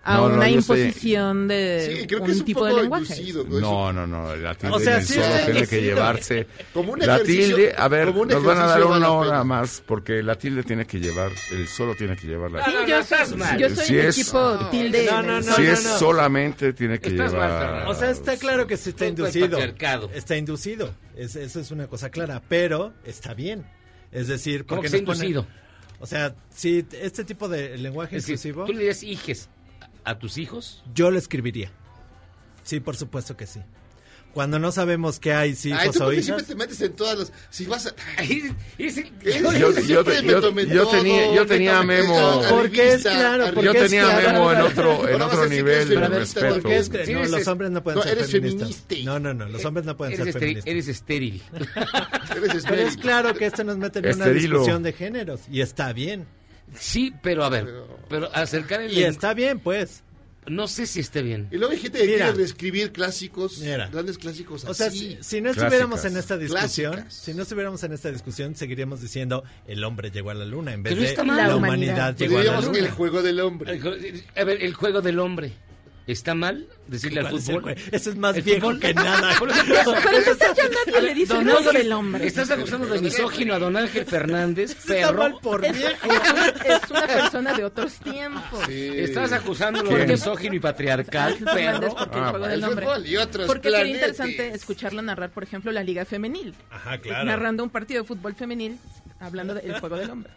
a 0.03 0.17
No, 0.17 0.29
no, 0.29 0.35
una 0.37 0.45
sé. 0.45 0.51
imposición 0.51 1.47
de 1.47 1.95
Sí, 2.01 2.07
creo 2.07 2.19
que 2.19 2.25
un 2.25 2.31
es 2.31 2.39
un 2.39 2.45
tipo 2.45 2.65
de 2.65 2.71
poco 2.71 2.81
lenguaje. 2.81 3.03
inducido. 3.21 3.43
¿no? 3.47 3.59
No, 3.59 3.93
no, 3.93 4.07
no. 4.07 4.35
La 4.35 4.55
tilde 4.55 4.75
O 4.75 4.79
sea, 4.79 4.93
en 4.95 4.99
el 5.01 5.05
sí 5.07 5.19
tiene 5.45 5.67
que 5.67 5.81
llevarse. 5.81 6.47
Como 6.73 6.93
un 6.93 6.99
La 6.99 7.21
tilde, 7.21 7.73
a 7.77 7.87
ver, 7.87 8.13
nos 8.15 8.43
van 8.43 8.57
a 8.57 8.65
dar 8.65 8.83
una 8.83 9.11
hora 9.11 9.43
más, 9.43 9.83
porque 9.85 10.23
la 10.23 10.35
tilde 10.35 10.63
tiene 10.63 10.85
que 10.87 10.99
llevar, 10.99 11.31
el 11.51 11.67
solo 11.67 11.93
tiene 11.95 12.15
que 12.15 12.25
llevar 12.27 12.51
la 12.51 12.65
Sí, 12.65 12.71
tilde. 12.71 12.87
yo, 12.89 12.97
estás 12.99 13.29
soy- 13.29 13.37
mal. 13.37 13.57
yo 13.59 13.69
soy 13.69 13.85
Si 13.85 13.93
del 13.95 14.05
es- 14.07 14.17
equipo 14.19 14.57
tilde. 14.71 15.05
No, 15.05 15.21
no, 15.21 15.37
el- 15.37 15.45
no, 15.45 15.55
si 15.55 15.61
no, 15.61 15.71
es 15.71 15.83
no. 15.83 15.97
solamente, 15.99 16.73
tiene 16.73 16.99
que 16.99 17.09
Estás 17.09 17.33
mal, 17.33 17.41
llevar. 17.49 17.61
Fernando. 17.67 17.91
O 17.91 17.93
sea, 17.95 18.09
está 18.09 18.37
claro 18.37 18.65
que 18.67 18.77
sí 18.77 18.89
está 18.89 19.03
el 19.05 19.09
inducido. 19.11 19.59
Está 20.13 20.35
inducido. 20.35 20.93
Es, 21.15 21.35
eso 21.35 21.59
es 21.59 21.69
una 21.69 21.85
cosa 21.87 22.09
clara. 22.09 22.41
Pero 22.49 22.93
está 23.05 23.33
bien. 23.35 23.65
Es 24.11 24.27
decir, 24.27 24.65
¿Cómo 24.65 24.81
porque 24.81 24.89
nos 24.97 25.01
pone- 25.01 25.27
inducido? 25.27 25.47
O 25.99 26.07
sea, 26.07 26.33
si 26.49 26.83
este 26.99 27.23
tipo 27.23 27.47
de 27.47 27.77
lenguaje 27.77 28.17
inclusivo, 28.17 28.65
¿tú 28.65 28.73
le 28.73 28.79
dirías 28.79 29.03
hijes 29.03 29.47
a 30.03 30.17
tus 30.19 30.37
hijos? 30.37 30.83
yo 30.93 31.11
lo 31.11 31.17
escribiría. 31.17 31.71
Sí, 32.63 32.79
por 32.79 32.95
supuesto 32.95 33.35
que 33.37 33.47
sí. 33.47 33.59
Cuando 34.33 34.59
no 34.59 34.71
sabemos 34.71 35.19
qué 35.19 35.33
hay, 35.33 35.49
Ay, 35.65 35.71
hijos 35.87 35.99
o 35.99 36.13
hijas. 36.13 36.23
siempre 36.23 36.45
te 36.45 36.55
metes 36.55 36.79
en 36.79 36.93
todas 36.93 37.19
las... 37.19 37.33
Si 37.49 37.65
vas 37.65 37.87
a... 37.87 37.93
Ay, 38.17 38.55
ese- 38.77 39.11
Yo, 39.25 40.03
tenía, 40.05 41.33
yo 41.33 41.83
Memo. 41.83 42.15
todo, 42.15 42.49
Porque 42.55 42.93
es 42.93 43.05
arribista, 43.05 43.09
claro, 43.11 43.43
arribista. 43.47 43.53
porque 43.55 43.65
Yo 43.65 43.71
es 43.73 43.91
tenía 43.91 44.03
claro. 44.03 44.31
Memo 44.31 44.51
en 44.53 44.61
otro, 45.21 45.43
en 45.43 45.49
nivel 45.49 45.89
de 45.89 46.07
respeto. 46.07 46.53
Porque 46.61 46.77
es 46.77 46.87
que 46.89 47.05
Sí, 47.05 47.13
no, 47.13 47.25
los 47.25 47.45
hombres 47.47 47.71
no 47.71 47.83
pueden 47.83 47.97
no, 47.97 48.03
ser 48.03 48.17
eres 48.19 48.31
feministas. 48.31 48.75
feminista. 48.87 49.11
No, 49.11 49.19
no, 49.19 49.33
no, 49.33 49.49
los 49.49 49.65
hombres 49.65 49.85
no 49.85 49.97
pueden 49.97 50.13
eres, 50.13 50.25
ser 50.33 50.35
esteri- 50.35 50.61
feministas. 50.63 50.67
eres 50.71 50.87
estéril. 50.87 51.43
Pero 52.69 52.87
es 52.87 52.95
claro 52.97 53.33
que 53.33 53.45
esto 53.47 53.65
nos 53.65 53.77
mete 53.77 53.99
en 53.99 54.15
una 54.15 54.27
discusión 54.27 54.81
de 54.83 54.93
géneros 54.93 55.41
y 55.51 55.59
está 55.59 55.91
bien. 55.91 56.25
Sí, 56.77 57.13
pero 57.21 57.43
a 57.43 57.49
ver, 57.49 57.67
pero 58.09 58.33
acercar 58.35 58.81
el... 58.81 58.91
Y 58.93 59.03
está 59.03 59.33
bien, 59.33 59.59
pues. 59.59 60.03
No 60.47 60.67
sé 60.67 60.87
si 60.87 61.01
esté 61.01 61.21
bien. 61.21 61.47
Y 61.51 61.57
luego 61.57 61.71
hay 61.73 61.79
gente 61.79 61.99
que 61.99 62.05
Mira. 62.05 62.17
quiere 62.25 62.33
reescribir 62.33 62.91
clásicos, 62.91 63.59
Mira. 63.59 63.89
grandes 63.89 64.17
clásicos 64.17 64.65
O 64.65 64.73
sea, 64.73 64.87
así. 64.87 65.17
si, 65.21 65.35
si 65.35 65.41
no 65.41 65.51
estuviéramos 65.51 66.03
en 66.03 66.17
esta 66.17 66.35
Clásicas. 66.37 66.71
discusión, 66.71 67.05
si 67.11 67.33
no 67.35 67.43
estuviéramos 67.43 67.83
en 67.83 67.93
esta 67.93 68.11
discusión, 68.11 68.55
seguiríamos 68.55 69.01
diciendo 69.01 69.43
el 69.67 69.83
hombre 69.83 70.09
llegó 70.09 70.31
a 70.31 70.33
la 70.33 70.45
luna 70.45 70.73
en 70.73 70.81
vez 70.81 70.95
Pero 70.95 71.05
de 71.07 71.15
la, 71.15 71.47
La 71.47 71.55
humanidad, 71.55 71.57
humanidad. 71.57 72.17
llegó 72.17 72.39
a 72.39 72.43
la 72.43 72.59
luna. 72.61 72.79
el 72.79 72.89
juego 72.89 73.21
del 73.21 73.39
hombre. 73.39 73.71
El 73.73 74.23
A 74.35 74.43
ver, 74.43 74.63
el 74.63 74.73
juego 74.73 75.01
del 75.01 75.19
hombre. 75.19 75.53
¿Está 76.07 76.33
mal 76.33 76.67
decirle 76.87 77.19
al 77.19 77.27
¿Cuál 77.29 77.37
es 77.39 77.47
el 77.49 77.55
fútbol? 77.55 77.75
Eso 77.91 78.09
es 78.09 78.15
más 78.17 78.35
¿El 78.35 78.41
viejo 78.41 78.61
fútbol? 78.67 78.79
que 78.79 78.93
nada. 78.93 79.33
Pero 79.39 80.17
entonces 80.17 80.47
ya 80.57 80.63
nadie 80.85 81.01
le 81.07 81.13
dice 81.13 81.33
Don 81.33 81.41
el 81.43 81.51
juego 81.53 81.69
Ángel, 81.69 81.83
del 81.83 81.93
hombre. 81.93 82.27
Estás 82.27 82.51
acusando 82.51 82.87
de 82.87 83.01
misógino 83.01 83.53
a 83.53 83.59
don 83.59 83.77
Ángel 83.77 84.05
Fernández, 84.05 84.71
Está 84.79 84.87
perro. 84.93 85.17
mal 85.19 85.35
por 85.41 85.63
Es, 85.63 85.77
viejo. 85.77 86.07
es 86.11 86.31
una, 86.31 86.47
es 86.75 86.91
una 86.91 87.07
persona 87.07 87.53
de 87.53 87.63
otros 87.63 87.93
tiempos. 87.99 88.67
Estás 88.69 89.31
acusándolo 89.31 89.89
de 89.95 90.07
misógino 90.07 90.55
y 90.55 90.59
patriarcal, 90.59 91.37
perro. 91.53 91.95
porque 91.95 92.17
el 92.17 92.23
Ah, 92.23 92.29
juego 92.31 92.45
el 92.45 92.51
del 92.51 92.63
hombre. 92.69 92.85
fútbol 92.87 93.05
y 93.07 93.17
otros 93.17 93.47
Porque 93.47 93.69
sería 93.71 93.93
interesante 93.93 94.47
escucharlo 94.49 95.01
narrar, 95.03 95.29
por 95.29 95.43
ejemplo, 95.43 95.71
la 95.71 95.83
Liga 95.83 96.03
Femenil. 96.05 96.55
Ajá, 96.71 96.97
claro. 96.97 97.25
Narrando 97.25 97.63
un 97.63 97.69
partido 97.69 98.01
de 98.01 98.07
fútbol 98.07 98.33
femenil, 98.35 98.77
hablando 99.19 99.53
del 99.53 99.79
juego 99.79 99.95
del 99.97 100.09
hombre. 100.09 100.31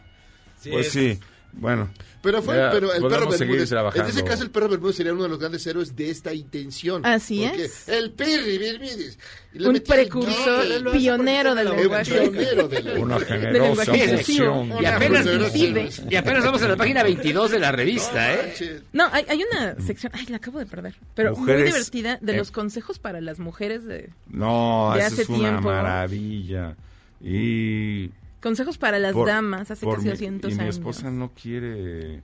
Sí, 0.61 0.71
Pues 0.71 0.87
es- 0.89 0.93
sí, 0.93 1.21
bueno. 1.57 1.91
Pero 2.23 2.41
fue, 2.43 2.57
Ya 2.57 2.71
pero 2.71 2.91
el 2.95 3.03
perro 3.03 3.29
Bermúdez. 3.29 3.71
En 3.95 4.07
ese 4.07 4.25
caso, 4.25 4.43
el 4.45 4.51
perro 4.51 4.69
Bermúdez 4.71 4.97
sería 4.97 5.13
uno 5.13 5.25
de 5.25 5.29
los 5.29 5.39
grandes 5.39 5.67
héroes 5.67 5.95
de 5.95 6.09
esta 6.09 6.33
intención. 6.33 7.05
Así 7.05 7.45
Porque 7.47 7.65
es. 7.67 7.87
El 7.87 8.13
perro 8.13 8.43
Bermúdez. 8.47 9.19
Un 9.55 9.77
el 9.77 9.83
precursor, 9.83 10.83
gol. 10.83 10.93
pionero 10.93 11.55
del 11.55 11.67
El 11.69 11.77
lenguaje. 11.77 12.31
pionero 12.31 12.67
del 12.67 12.99
Una 12.99 13.21
generosa 13.21 13.85
función. 13.95 14.73
Y 14.81 14.87
apenas, 14.87 15.27
y 15.27 16.17
apenas 16.17 16.45
vamos 16.45 16.63
a 16.63 16.69
la 16.69 16.77
página 16.77 17.03
22 17.03 17.51
de 17.51 17.59
la 17.59 17.73
revista, 17.73 18.33
¿eh? 18.35 18.81
No, 18.95 19.07
hay, 19.13 19.27
hay 19.29 19.45
una 19.53 19.77
sección, 19.85 20.11
ay, 20.15 20.25
la 20.29 20.39
acabo 20.39 20.59
de 20.61 20.67
perder, 20.67 20.95
pero 21.15 21.33
muy 21.33 21.41
Mujeres, 21.41 21.67
divertida 21.67 22.19
de 22.23 22.33
eh, 22.33 22.37
los 22.39 22.51
consejos 22.51 22.99
para 22.99 23.21
las 23.21 23.39
mujeres 23.39 23.85
de 23.85 24.09
No, 24.31 24.93
de 24.95 25.01
eso 25.01 25.09
hace 25.09 25.23
es 25.23 25.29
una 25.29 25.39
tiempo. 25.39 25.69
maravilla. 25.69 26.75
Y 27.23 28.11
consejos 28.45 28.79
para 28.79 28.99
las 29.01 29.13
por- 29.15 29.27
damas 29.27 29.71
hace 29.73 29.85
casi 29.87 30.03
mi- 30.05 30.11
200 30.11 30.53
y 30.53 30.55
mi 30.55 30.61
años. 30.61 30.77
esposa 30.77 31.11
no 31.11 31.33
quiere. 31.33 32.23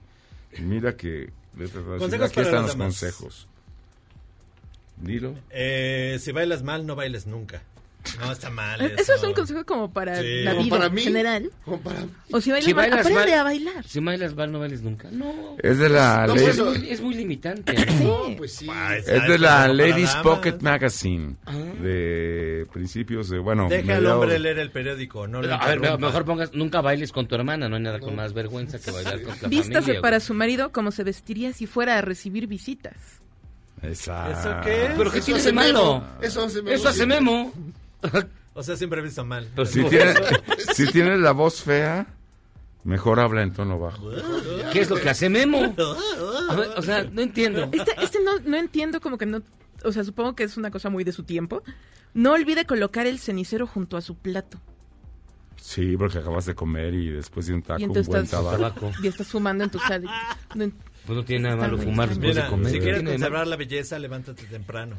Mira 0.59 0.95
que. 0.95 1.09
de 1.53 1.65
verdad, 1.67 1.97
Consejos 1.97 2.27
aquí 2.27 2.35
para 2.35 2.47
están 2.47 2.61
las 2.61 2.69
los 2.69 2.77
damas. 2.77 2.99
consejos. 2.99 3.47
Dilo. 4.97 5.35
Eh, 5.49 6.17
si 6.21 6.31
bailas 6.31 6.63
mal, 6.63 6.85
no 6.85 6.95
bailes 6.95 7.25
nunca. 7.27 7.63
No, 8.19 8.31
está 8.31 8.49
mal. 8.49 8.81
Eh, 8.81 8.95
Eso 8.97 9.13
es 9.13 9.23
un 9.23 9.33
consejo 9.33 9.63
como 9.65 9.91
para 9.93 10.15
Sí. 10.21 10.41
la 10.43 10.51
Como 10.51 10.63
vida 10.63 10.75
para 10.75 10.87
en 10.87 10.93
mí. 10.95 11.01
general. 11.01 11.51
Como 11.63 11.79
para- 11.81 11.99
O 12.31 12.41
si 12.41 12.49
bailas, 12.51 12.65
Si 12.65 12.73
mal, 12.73 12.83
bailas 12.89 12.99
aprende 13.05 13.31
mal- 13.31 13.39
a 13.39 13.43
bailar. 13.43 13.83
Si 13.87 13.99
bailas 13.99 14.35
mal, 14.35 14.51
no 14.51 14.59
bailes 14.59 14.81
nunca. 14.81 15.07
No. 15.11 15.55
Es 15.61 15.77
de 15.77 15.89
la 15.89 16.25
No, 16.27 16.35
ley- 16.35 16.45
Es 16.45 16.59
muy, 16.59 16.89
es 16.89 17.01
muy 17.01 17.13
limitante. 17.15 17.73
¿no? 18.03 18.25
Sí. 18.25 18.35
Pues 18.37 18.53
sí. 18.53 18.67
Ah, 18.71 18.95
Es 18.97 19.05
de 19.05 19.37
la 19.39 19.67
Ladies. 19.67 20.15
Pocket 20.23 20.57
Magazine 20.61 21.35
Ah. 21.45 21.53
de 21.81 22.67
principios 22.73 23.29
de 23.29 23.39
bueno 23.39 23.67
Deja 23.69 23.95
al 23.97 24.05
hombre 24.07 24.39
leer 24.39 24.59
el 24.59 24.71
periódico, 24.71 25.27
no 25.27 25.41
lo 25.41 25.53
A 25.53 25.67
ver, 25.67 25.79
mejor 25.99 26.25
pongas, 26.25 26.53
nunca 26.53 26.81
bailes 26.81 27.11
con 27.11 27.27
tu 27.27 27.35
hermana, 27.35 27.69
no 27.69 27.75
hay 27.75 27.81
nada 27.83 27.99
con 27.99 28.15
más 28.15 28.33
vergüenza 28.33 28.79
que 28.79 28.91
bailar 28.91 29.21
con 29.21 29.35
la 29.41 29.47
Vístase 29.49 29.81
familia. 29.81 30.01
para 30.01 30.17
güey. 30.17 30.27
su 30.27 30.33
marido 30.33 30.71
como 30.71 30.91
se 30.91 31.03
vestiría 31.03 31.53
si 31.53 31.67
fuera 31.67 31.97
a 31.97 32.01
recibir 32.01 32.47
visitas. 32.47 32.95
Exacto. 33.83 34.39
¿Eso 34.39 34.61
qué? 34.63 34.93
¿Pero 34.95 35.11
qué 35.11 35.21
tiene 35.21 35.39
hace 35.39 35.49
de 35.49 35.53
malo? 35.53 36.03
Eso 36.21 36.43
hace 36.45 36.61
Memo. 36.61 36.75
Eso 36.75 36.89
hace 36.89 37.05
Memo. 37.05 37.51
O 38.53 38.63
sea, 38.63 38.75
siempre 38.75 38.99
he 38.99 39.03
visto 39.03 39.23
mal. 39.23 39.47
Si 39.65 39.81
tienes, 39.85 40.17
si 40.73 40.85
tienes 40.87 41.19
la 41.19 41.31
voz 41.31 41.61
fea, 41.61 42.05
mejor 42.83 43.21
habla 43.21 43.43
en 43.43 43.53
tono 43.53 43.79
bajo. 43.79 44.11
¿Qué 44.73 44.81
es 44.81 44.89
lo 44.89 44.97
que 44.97 45.09
hace 45.09 45.29
Memo? 45.29 45.73
O 46.75 46.81
sea, 46.81 47.05
no 47.05 47.21
entiendo. 47.21 47.69
Este, 47.71 47.91
este 48.01 48.19
no, 48.21 48.39
no 48.39 48.57
entiendo 48.57 48.99
como 48.99 49.17
que 49.17 49.25
no... 49.25 49.41
O 49.85 49.93
sea, 49.93 50.03
supongo 50.03 50.35
que 50.35 50.43
es 50.43 50.57
una 50.57 50.69
cosa 50.69 50.89
muy 50.89 51.05
de 51.05 51.13
su 51.13 51.23
tiempo. 51.23 51.63
No 52.13 52.33
olvide 52.33 52.65
colocar 52.65 53.07
el 53.07 53.19
cenicero 53.19 53.65
junto 53.67 53.95
a 53.95 54.01
su 54.01 54.15
plato. 54.15 54.59
Sí, 55.55 55.95
porque 55.95 56.17
acabas 56.17 56.45
de 56.45 56.55
comer 56.55 56.93
y 56.93 57.09
después 57.09 57.45
de 57.45 57.53
un 57.53 57.61
taco, 57.61 57.79
y 57.79 57.85
un 57.85 57.93
buen 57.93 58.01
estás, 58.01 58.31
tabaco. 58.31 58.91
Y 59.01 59.07
estás 59.07 59.27
fumando 59.27 59.63
en 59.63 59.69
tu 59.69 59.79
sal. 59.79 60.03
No 60.55 60.71
Pues 61.05 61.17
no 61.17 61.23
tiene 61.23 61.43
nada 61.43 61.55
malo 61.55 61.77
fumar 61.77 62.09
después 62.09 62.35
de 62.35 62.47
comer. 62.47 62.67
si 62.67 62.79
¿Qué 62.79 62.83
quieres 62.83 63.03
conservar 63.03 63.47
la 63.47 63.55
belleza, 63.55 63.97
levántate 63.97 64.43
temprano. 64.43 64.97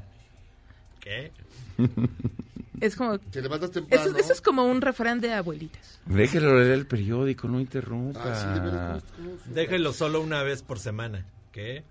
¿Qué? 1.01 1.33
es 2.81 2.97
como... 2.97 3.19
Te 3.19 3.41
levantas 3.43 3.71
temprano. 3.71 4.05
Eso, 4.11 4.17
eso 4.17 4.33
es 4.33 4.41
como 4.41 4.65
un 4.65 4.81
refrán 4.81 5.21
de 5.21 5.33
abuelitas. 5.33 5.99
Déjelo 6.07 6.59
leer 6.59 6.73
el 6.73 6.87
periódico, 6.87 7.49
no 7.49 7.61
interrumpa. 7.61 8.21
Ah, 8.25 8.35
sí, 8.35 8.47
de 8.55 8.61
verdad, 8.67 9.03
¿cómo- 9.17 9.31
cómo- 9.31 9.55
Déjelo 9.55 9.93
solo 9.93 10.21
una 10.21 10.43
vez 10.43 10.63
por 10.63 10.79
semana. 10.79 11.25
¿Qué? 11.53 11.85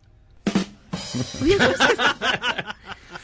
Oye, 1.42 1.58
¿sabes 1.58 1.78
qué? 1.78 1.96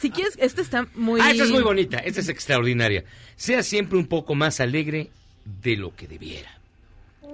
si 0.02 0.12
quieres, 0.12 0.36
esta 0.40 0.62
está 0.62 0.88
muy... 0.96 1.20
Ah, 1.22 1.32
esta 1.32 1.44
es 1.46 1.52
muy 1.52 1.64
bonita, 1.64 1.98
esta 2.00 2.20
es 2.22 2.30
extraordinaria. 2.30 3.04
Sea 3.36 3.64
siempre 3.64 3.98
un 3.98 4.08
poco 4.08 4.36
más 4.36 4.60
alegre 4.60 5.10
de 5.46 5.78
lo 5.78 5.96
que 5.96 6.08
debiera. 6.08 6.57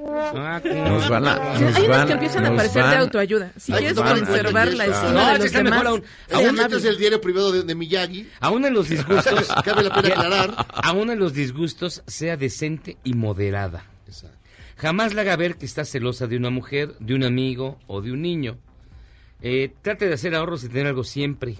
Nos 0.03 1.09
van 1.09 1.27
a- 1.27 1.57
Sí, 1.57 1.63
nos 1.63 1.75
hay 1.75 1.85
unas 1.85 2.05
que 2.05 2.13
empiezan 2.13 2.45
a 2.45 2.49
aparecer 2.49 2.85
de 2.85 2.95
autoayuda. 2.97 3.51
Si 3.57 3.71
quieres 3.71 3.93
conservar 3.93 4.73
la 4.73 4.85
No, 4.87 4.91
estima 4.93 5.11
no, 5.13 5.33
de 5.33 5.39
los 5.39 5.51
mejor 5.51 5.63
demás, 5.63 5.85
aún. 5.85 6.03
Aún 6.33 6.59
este 6.59 6.75
es 6.77 6.85
el 6.85 6.97
diario 6.97 7.21
privado 7.21 7.51
de, 7.51 7.63
de 7.63 7.75
Miyagi. 7.75 8.29
Aún 8.39 8.65
en 8.65 8.73
los 8.73 8.89
disgustos, 8.89 9.47
Cabe 9.65 9.83
la 9.83 9.93
pena 9.95 10.09
aclarar. 10.15 10.65
aún 10.83 11.09
en 11.11 11.19
los 11.19 11.33
disgustos, 11.33 12.03
sea 12.07 12.37
decente 12.37 12.97
y 13.03 13.13
moderada. 13.13 13.85
Jamás 14.77 15.13
le 15.13 15.21
haga 15.21 15.35
ver 15.37 15.55
que 15.55 15.65
está 15.65 15.85
celosa 15.85 16.27
de 16.27 16.35
una 16.35 16.49
mujer, 16.49 16.95
de 16.99 17.13
un 17.15 17.23
amigo 17.23 17.79
o 17.87 18.01
de 18.01 18.11
un 18.11 18.21
niño. 18.21 18.57
Eh, 19.41 19.71
trate 19.81 20.07
de 20.07 20.15
hacer 20.15 20.35
ahorros 20.35 20.63
y 20.63 20.67
tener 20.69 20.87
algo 20.87 21.03
siempre. 21.03 21.57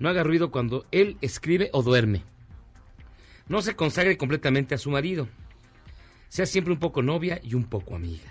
No 0.00 0.08
haga 0.08 0.24
ruido 0.24 0.50
cuando 0.50 0.86
él 0.90 1.16
escribe 1.20 1.70
o 1.72 1.82
duerme. 1.82 2.24
No 3.46 3.62
se 3.62 3.76
consagre 3.76 4.16
completamente 4.16 4.74
a 4.74 4.78
su 4.78 4.90
marido. 4.90 5.28
Sea 6.28 6.46
siempre 6.46 6.72
un 6.72 6.78
poco 6.78 7.02
novia 7.02 7.40
y 7.42 7.54
un 7.54 7.64
poco 7.64 7.94
amiga. 7.96 8.28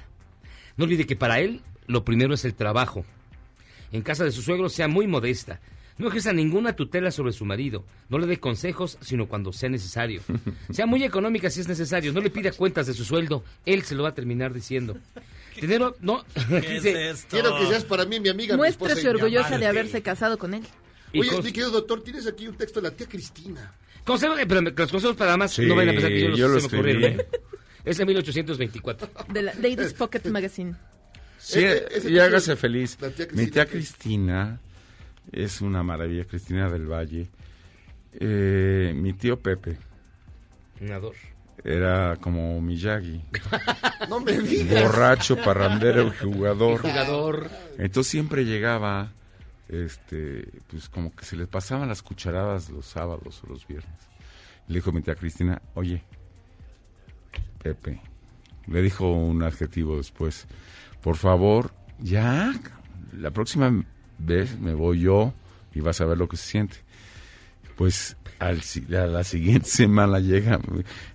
No 0.76 0.86
olvide 0.86 1.06
que 1.06 1.16
para 1.16 1.40
él 1.40 1.62
lo 1.88 2.04
primero 2.06 2.34
es 2.34 2.46
el 2.46 2.54
trabajo. 2.54 3.06
En 3.92 4.02
casa 4.02 4.24
de 4.24 4.32
su 4.32 4.42
suegro 4.42 4.70
sea 4.70 4.88
muy 4.88 5.08
modesta. 5.08 5.60
No 5.98 6.10
ejerza 6.10 6.32
ninguna 6.32 6.76
tutela 6.76 7.10
sobre 7.10 7.32
su 7.34 7.44
marido. 7.44 7.84
No 8.10 8.20
le 8.20 8.28
dé 8.28 8.40
consejos, 8.40 9.00
sino 9.02 9.28
cuando 9.28 9.52
sea 9.52 9.70
necesario. 9.70 10.22
Sea 10.70 10.86
muy 10.86 11.04
económica 11.04 11.50
si 11.50 11.62
es 11.62 11.68
necesario. 11.68 12.14
No 12.14 12.22
le 12.22 12.30
pida 12.30 12.52
cuentas 12.52 12.86
de 12.86 12.94
su 12.94 13.04
sueldo. 13.04 13.44
Él 13.66 13.82
se 13.82 13.96
lo 13.96 14.04
va 14.04 14.10
a 14.10 14.14
terminar 14.14 14.54
diciendo. 14.54 14.96
Dinero, 15.60 15.96
no. 16.02 16.24
¿Qué 16.50 16.78
es 16.78 16.86
esto? 16.86 17.28
Quiero 17.32 17.58
que 17.58 17.66
seas 17.66 17.84
para 17.84 18.06
mí 18.06 18.20
mi 18.20 18.30
amiga. 18.30 18.56
Muéstrese 18.56 19.10
orgullosa 19.10 19.58
de 19.58 19.66
haberse 19.66 20.04
casado 20.04 20.38
con 20.38 20.54
él. 20.54 20.62
y 21.14 21.22
Oye, 21.22 21.32
mi 21.38 21.52
querido 21.52 21.72
doctor, 21.72 22.04
tienes 22.04 22.28
aquí 22.28 22.48
un 22.48 22.56
texto 22.56 22.80
de 22.80 22.90
la 22.92 22.96
tía 22.96 23.08
Cristina. 23.08 23.74
consejo- 24.06 24.38
eh, 24.38 24.46
pero 24.46 24.62
los 24.62 24.74
consejos 24.92 25.16
para 25.16 25.32
damas 25.32 25.54
Sí, 25.54 25.66
no 25.66 25.76
vayan 25.76 25.90
a 25.90 25.94
pensar 25.94 26.12
que 26.12 26.22
yo 26.22 26.28
los 26.30 26.38
yo 26.40 26.48
lo 26.48 26.60
se 26.60 26.70
me 26.70 26.74
ocurrieron. 26.78 27.04
¿eh? 27.22 27.26
Es 27.90 27.98
de 27.98 28.06
1824. 28.06 29.10
De 29.34 29.42
la 29.42 29.54
Ladies 29.56 29.94
Pocket 29.94 30.22
Magazine. 30.30 30.76
Sí, 31.38 31.64
Ese- 31.64 31.88
ese 31.98 32.12
y 32.12 32.20
hágase 32.20 32.54
es 32.54 32.60
feliz. 32.60 32.98
tía 32.98 33.28
Mi 33.34 33.48
tía 33.48 33.66
Cristina. 33.66 34.60
Es 35.32 35.62
una 35.62 35.84
maravilla, 35.84 36.26
Cristina 36.26 36.70
del 36.70 36.86
Valle. 36.92 37.30
Eh, 38.14 38.94
mi 38.96 39.14
tío 39.14 39.38
Pepe 39.40 39.78
Nador. 40.80 41.14
era 41.64 42.16
como 42.22 42.60
Miyagi, 42.62 43.22
No 44.10 44.20
me 44.22 44.34
digas. 44.40 44.84
borracho, 44.84 45.36
parrandero 45.38 46.08
y 46.08 46.12
jugador. 46.12 46.82
Jugador. 46.82 47.50
Entonces 47.78 48.10
siempre 48.12 48.46
llegaba, 48.46 49.12
este, 49.68 50.48
pues 50.68 50.88
como 50.90 51.14
que 51.16 51.26
se 51.26 51.36
le 51.36 51.46
pasaban 51.48 51.88
las 51.90 52.02
cucharadas 52.02 52.70
los 52.70 52.86
sábados 52.86 53.42
o 53.44 53.48
los 53.50 53.68
viernes. 53.68 54.00
Le 54.68 54.76
dijo 54.76 54.92
mi 54.92 55.02
tía 55.02 55.16
Cristina, 55.16 55.62
oye, 55.76 56.04
Pepe, 57.62 58.02
le 58.68 58.82
dijo 58.82 59.12
un 59.12 59.44
adjetivo 59.44 59.98
después, 59.98 60.48
por 61.02 61.16
favor, 61.16 61.72
ya, 62.00 62.54
la 63.18 63.32
próxima 63.32 63.72
vez 64.18 64.60
me 64.60 64.74
voy 64.74 65.02
yo 65.02 65.34
y 65.74 65.80
vas 65.80 66.02
a 66.02 66.06
ver 66.06 66.18
lo 66.18 66.28
que 66.28 66.38
se 66.38 66.48
siente. 66.50 66.78
Pues 67.76 68.18
al, 68.40 68.62
a 68.96 69.08
la 69.08 69.24
siguiente 69.24 69.70
semana 69.70 70.20
llega 70.20 70.60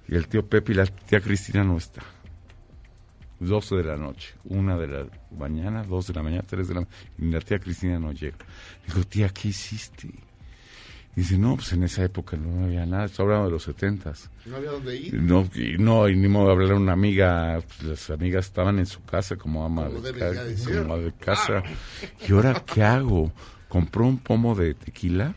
y 0.08 0.14
el 0.14 0.28
tío 0.28 0.46
Pepe 0.46 0.72
y 0.72 0.76
la 0.76 0.86
tía 0.86 1.20
Cristina 1.20 1.64
no 1.64 1.76
está. 1.76 2.02
12 3.40 3.76
de 3.76 3.84
la 3.84 3.96
noche, 3.96 4.34
una 4.44 4.76
de 4.76 4.86
la 4.86 5.06
mañana, 5.36 5.82
dos 5.82 6.06
de 6.06 6.14
la 6.14 6.22
mañana, 6.22 6.44
tres 6.46 6.68
de 6.68 6.74
la 6.74 6.80
mañana, 6.82 6.96
y 7.18 7.30
la 7.30 7.40
tía 7.40 7.58
Cristina 7.58 7.98
no 7.98 8.12
llega. 8.12 8.36
Digo, 8.86 9.04
tía, 9.04 9.28
¿qué 9.30 9.48
hiciste? 9.48 10.10
Dice, 11.14 11.36
no, 11.36 11.56
pues 11.56 11.70
en 11.74 11.82
esa 11.82 12.02
época 12.04 12.38
no 12.38 12.64
había 12.64 12.86
nada, 12.86 13.04
estoy 13.04 13.24
hablando 13.24 13.46
de 13.46 13.52
los 13.52 13.64
setentas. 13.64 14.30
No 14.46 14.56
había 14.56 14.70
dónde 14.70 14.96
ir. 14.96 15.12
No, 15.14 15.46
y 15.54 15.76
no, 15.78 16.08
y 16.08 16.16
ni 16.16 16.26
modo 16.26 16.46
de 16.46 16.52
hablar 16.52 16.70
a 16.72 16.76
una 16.76 16.92
amiga, 16.94 17.60
pues, 17.66 17.82
las 17.82 18.10
amigas 18.10 18.46
estaban 18.46 18.78
en 18.78 18.86
su 18.86 19.02
casa 19.04 19.36
como 19.36 19.62
ama 19.64 19.86
Como 19.88 20.00
de, 20.00 20.12
ca- 20.14 20.30
de 20.32 20.54
como 20.82 20.96
de 20.98 21.12
casa. 21.12 21.62
¿Y 22.26 22.32
ahora 22.32 22.54
qué 22.64 22.82
hago? 22.82 23.30
Compró 23.68 24.06
un 24.06 24.18
pomo 24.18 24.54
de 24.54 24.72
tequila 24.74 25.34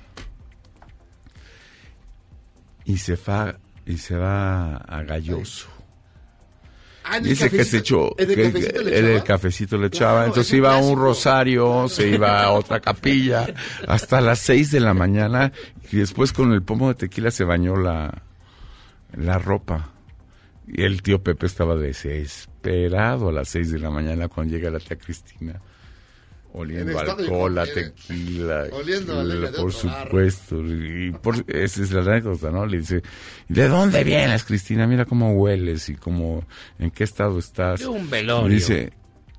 y 2.86 2.98
se 2.98 3.16
va, 3.18 3.58
y 3.86 3.98
se 3.98 4.16
va 4.16 4.78
a 4.78 5.04
Galloso. 5.04 5.68
Ah, 7.08 7.20
Dice 7.20 7.50
que 7.52 7.64
se 7.64 7.78
echó, 7.78 8.16
¿en 8.18 8.32
el 8.32 8.42
cafecito 8.52 8.82
le 8.82 8.98
el 8.98 9.06
echaba? 9.06 9.24
cafecito 9.24 9.78
le 9.78 9.88
echaba, 9.88 10.12
Claro, 10.14 10.28
entonces 10.28 10.54
iba 10.54 10.74
a 10.74 10.78
un 10.78 10.98
rosario, 11.00 11.88
se 11.88 12.08
iba 12.10 12.42
a 12.44 12.52
otra 12.52 12.80
capilla, 12.80 13.46
hasta 13.88 14.22
las 14.22 14.40
seis 14.40 14.72
de 14.72 14.80
la 14.80 14.94
mañana, 14.96 15.52
y 15.92 15.98
después 15.98 16.34
con 16.34 16.52
el 16.52 16.64
pomo 16.64 16.88
de 16.90 16.96
tequila 16.96 17.30
se 17.30 17.44
bañó 17.44 17.76
la, 17.76 18.24
la 19.16 19.38
ropa. 19.38 19.92
Y 20.68 20.82
el 20.82 21.04
tío 21.04 21.22
Pepe 21.22 21.46
estaba 21.46 21.76
desesperado 21.76 23.30
a 23.30 23.32
las 23.32 23.50
seis 23.50 23.72
de 23.72 23.78
la 23.78 23.92
mañana 23.92 24.28
cuando 24.28 24.56
llega 24.56 24.72
la 24.72 24.80
tía 24.80 24.98
Cristina. 24.98 25.62
En 26.56 26.62
Oliendo 26.62 27.00
alcohol, 27.00 27.58
a 27.60 27.66
tequila. 27.66 28.68
Oliendo 28.72 29.20
a 29.20 29.24
y- 29.24 29.28
leña 29.28 29.52
de 29.52 29.60
por 29.60 29.74
supuesto. 29.74 30.62
Y 30.66 31.12
por, 31.22 31.44
esa 31.48 31.84
es 31.84 31.92
la 31.92 32.02
anécdota, 32.02 32.50
¿no? 32.52 32.66
Le 32.66 32.80
dice, 32.80 33.02
¿de 33.50 33.68
dónde 33.68 34.04
vienes, 34.04 34.44
Cristina? 34.46 34.88
Mira 34.88 35.06
cómo 35.06 35.34
hueles 35.34 35.90
y 35.90 35.96
cómo, 35.96 36.44
en 36.80 36.92
qué 36.92 37.04
estado 37.04 37.40
estás. 37.40 37.82
De 37.82 37.88
un 37.88 38.10
velorio. 38.10 38.50
Y 38.50 38.56
dice, 38.56 38.94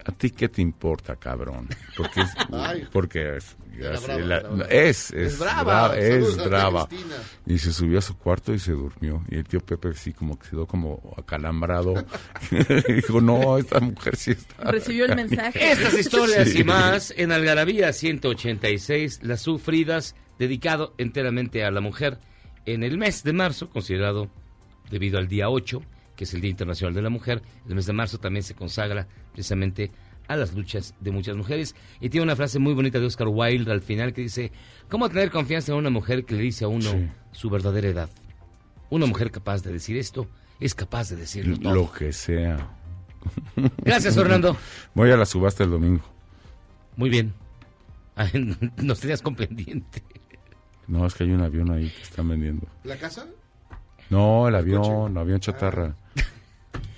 ¿a 0.04 0.12
ti 0.12 0.30
qué 0.30 0.48
te 0.48 0.60
importa, 0.60 1.16
cabrón? 1.16 1.68
Porque 1.96 2.22
porque 2.92 3.36
es, 3.36 3.56
Era 3.84 3.94
es- 3.94 4.04
brava, 4.04 4.20
la- 4.56 4.64
es, 4.70 5.10
es, 5.10 5.32
Es 5.34 5.38
brava. 5.38 5.94
bra- 5.94 5.98
es 5.98 6.36
brava. 6.44 6.88
Y 7.46 7.58
se 7.58 7.72
subió 7.72 7.98
a 7.98 8.02
su 8.02 8.16
cuarto 8.16 8.52
y 8.54 8.58
se 8.58 8.72
durmió. 8.72 9.24
Y 9.30 9.36
el 9.36 9.44
tío 9.44 9.60
Pepe 9.60 9.92
sí 9.94 10.12
como 10.12 10.38
que 10.38 10.48
quedó 10.50 10.66
como 10.66 11.14
acalambrado. 11.16 11.94
Dijo, 12.88 13.20
no, 13.20 13.58
esta 13.58 13.80
mujer 13.80 14.16
sí 14.16 14.32
está. 14.32 14.70
Recibió 14.70 15.06
el 15.06 15.16
mensaje. 15.16 15.72
Estas 15.72 15.94
historias 15.94 16.48
Sí. 16.50 16.60
y 16.60 16.64
más 16.64 17.12
en 17.16 17.32
Algarabía 17.32 17.92
186, 17.92 19.20
las 19.22 19.40
sufridas, 19.42 20.14
dedicado 20.38 20.94
enteramente 20.98 21.64
a 21.64 21.70
la 21.70 21.80
mujer 21.80 22.18
en 22.66 22.82
el 22.82 22.98
mes 22.98 23.22
de 23.24 23.32
marzo, 23.32 23.70
considerado 23.70 24.30
debido 24.90 25.18
al 25.18 25.28
día 25.28 25.48
8, 25.48 25.82
que 26.14 26.24
es 26.24 26.34
el 26.34 26.40
Día 26.40 26.50
Internacional 26.50 26.94
de 26.94 27.02
la 27.02 27.10
Mujer. 27.10 27.42
El 27.68 27.74
mes 27.74 27.86
de 27.86 27.92
marzo 27.92 28.18
también 28.18 28.42
se 28.42 28.54
consagra 28.54 29.06
precisamente 29.32 29.84
a 29.84 30.05
las 30.34 30.54
luchas 30.54 30.94
de 30.98 31.12
muchas 31.12 31.36
mujeres. 31.36 31.76
Y 32.00 32.08
tiene 32.08 32.24
una 32.24 32.34
frase 32.34 32.58
muy 32.58 32.74
bonita 32.74 32.98
de 32.98 33.06
Oscar 33.06 33.28
Wilde 33.28 33.70
al 33.70 33.82
final 33.82 34.12
que 34.12 34.22
dice, 34.22 34.50
¿cómo 34.88 35.08
tener 35.08 35.30
confianza 35.30 35.70
en 35.70 35.78
una 35.78 35.90
mujer 35.90 36.24
que 36.24 36.34
le 36.34 36.42
dice 36.42 36.64
a 36.64 36.68
uno 36.68 36.90
Sí. 36.90 37.08
su 37.30 37.48
verdadera 37.50 37.86
edad? 37.88 38.10
Una 38.90 39.06
mujer 39.06 39.30
capaz 39.30 39.62
de 39.62 39.72
decir 39.72 39.96
esto 39.96 40.26
es 40.58 40.74
capaz 40.74 41.10
de 41.10 41.16
decirlo 41.16 41.56
todo. 41.58 41.74
Lo 41.74 41.92
que 41.92 42.12
sea. 42.12 42.70
Gracias, 43.84 44.14
Fernando. 44.16 44.56
Voy 44.94 45.10
a 45.12 45.16
la 45.16 45.26
subasta 45.26 45.62
el 45.64 45.70
domingo. 45.70 46.02
Muy 46.96 47.10
bien. 47.10 47.34
Nos 48.82 49.00
tenías 49.00 49.20
con 49.22 49.36
pendiente. 49.36 50.02
No, 50.88 51.04
es 51.06 51.14
que 51.14 51.24
hay 51.24 51.30
un 51.32 51.42
avión 51.42 51.70
ahí 51.70 51.90
que 51.90 52.02
están 52.02 52.28
vendiendo. 52.28 52.66
¿La 52.84 52.96
casa? 52.96 53.26
No, 54.08 54.46
el 54.48 54.54
avión, 54.54 55.10
el 55.12 55.18
avión 55.18 55.40
chatarra. 55.40 55.96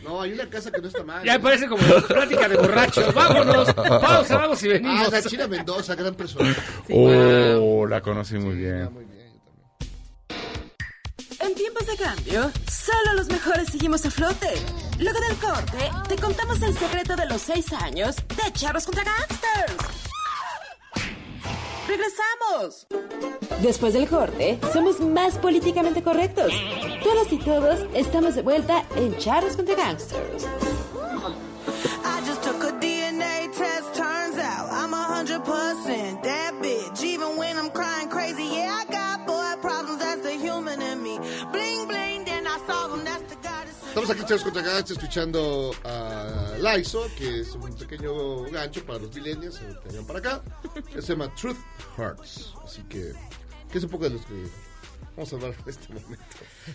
No, 0.08 0.22
hay 0.22 0.32
una 0.32 0.48
casa 0.48 0.70
que 0.70 0.80
no 0.80 0.88
está 0.88 1.04
mal. 1.04 1.22
Ya 1.22 1.38
parece 1.38 1.68
como 1.68 1.82
plática 1.84 2.48
de 2.48 2.56
borrachos. 2.56 3.12
Vámonos. 3.12 3.74
Pausa, 3.74 4.38
vamos 4.38 4.62
y 4.62 4.68
venimos. 4.68 5.06
Ah, 5.06 5.10
la 5.10 5.22
China 5.22 5.46
Mendoza, 5.46 5.94
gran 5.94 6.14
persona. 6.14 6.56
Oh, 6.90 7.86
la 7.86 8.00
conocí 8.00 8.36
muy 8.38 8.56
bien. 8.56 8.88
En 11.40 11.54
tiempos 11.54 11.86
de 11.86 11.96
cambio, 11.96 12.50
solo 12.70 13.12
los 13.16 13.28
mejores 13.28 13.68
seguimos 13.68 14.06
a 14.06 14.10
flote. 14.10 14.48
Luego 14.98 15.20
del 15.20 15.36
corte, 15.36 15.90
te 16.08 16.16
contamos 16.16 16.62
el 16.62 16.74
secreto 16.74 17.14
de 17.14 17.26
los 17.26 17.42
seis 17.42 17.70
años 17.74 18.16
de 18.16 18.52
Charros 18.52 18.86
contra 18.86 19.04
Gangsters. 19.04 20.07
¡Regresamos! 21.88 22.86
Después 23.62 23.94
del 23.94 24.06
corte, 24.08 24.58
somos 24.74 25.00
más 25.00 25.38
políticamente 25.38 26.02
correctos. 26.02 26.52
Todas 27.02 27.32
y 27.32 27.38
todos 27.38 27.80
estamos 27.94 28.34
de 28.34 28.42
vuelta 28.42 28.84
en 28.94 29.16
Charros 29.16 29.56
contra 29.56 29.74
Gangsters. 29.74 30.46
Estamos 43.98 44.16
aquí, 44.16 44.28
chavos 44.28 44.44
contra 44.44 44.62
Gats, 44.62 44.92
escuchando 44.92 45.72
a 45.82 46.54
Laiso, 46.60 47.10
que 47.18 47.40
es 47.40 47.50
un 47.56 47.74
pequeño 47.74 48.44
gancho 48.44 48.86
para 48.86 49.00
los 49.00 49.12
millennials 49.12 49.56
eh, 49.56 49.74
que 49.82 49.88
vengan 49.88 50.06
para 50.06 50.18
acá. 50.20 50.42
que 50.94 51.02
se 51.02 51.14
llama 51.14 51.34
Truth 51.34 51.56
Hurts. 51.96 52.54
Así 52.64 52.82
que, 52.82 53.12
que 53.72 53.78
es 53.78 53.82
un 53.82 53.90
poco 53.90 54.04
de 54.04 54.10
los 54.10 54.24
que 54.24 54.34
vamos 55.16 55.32
a 55.32 55.36
hablar 55.36 55.54
en 55.64 55.68
este 55.68 55.92
momento. 55.92 56.24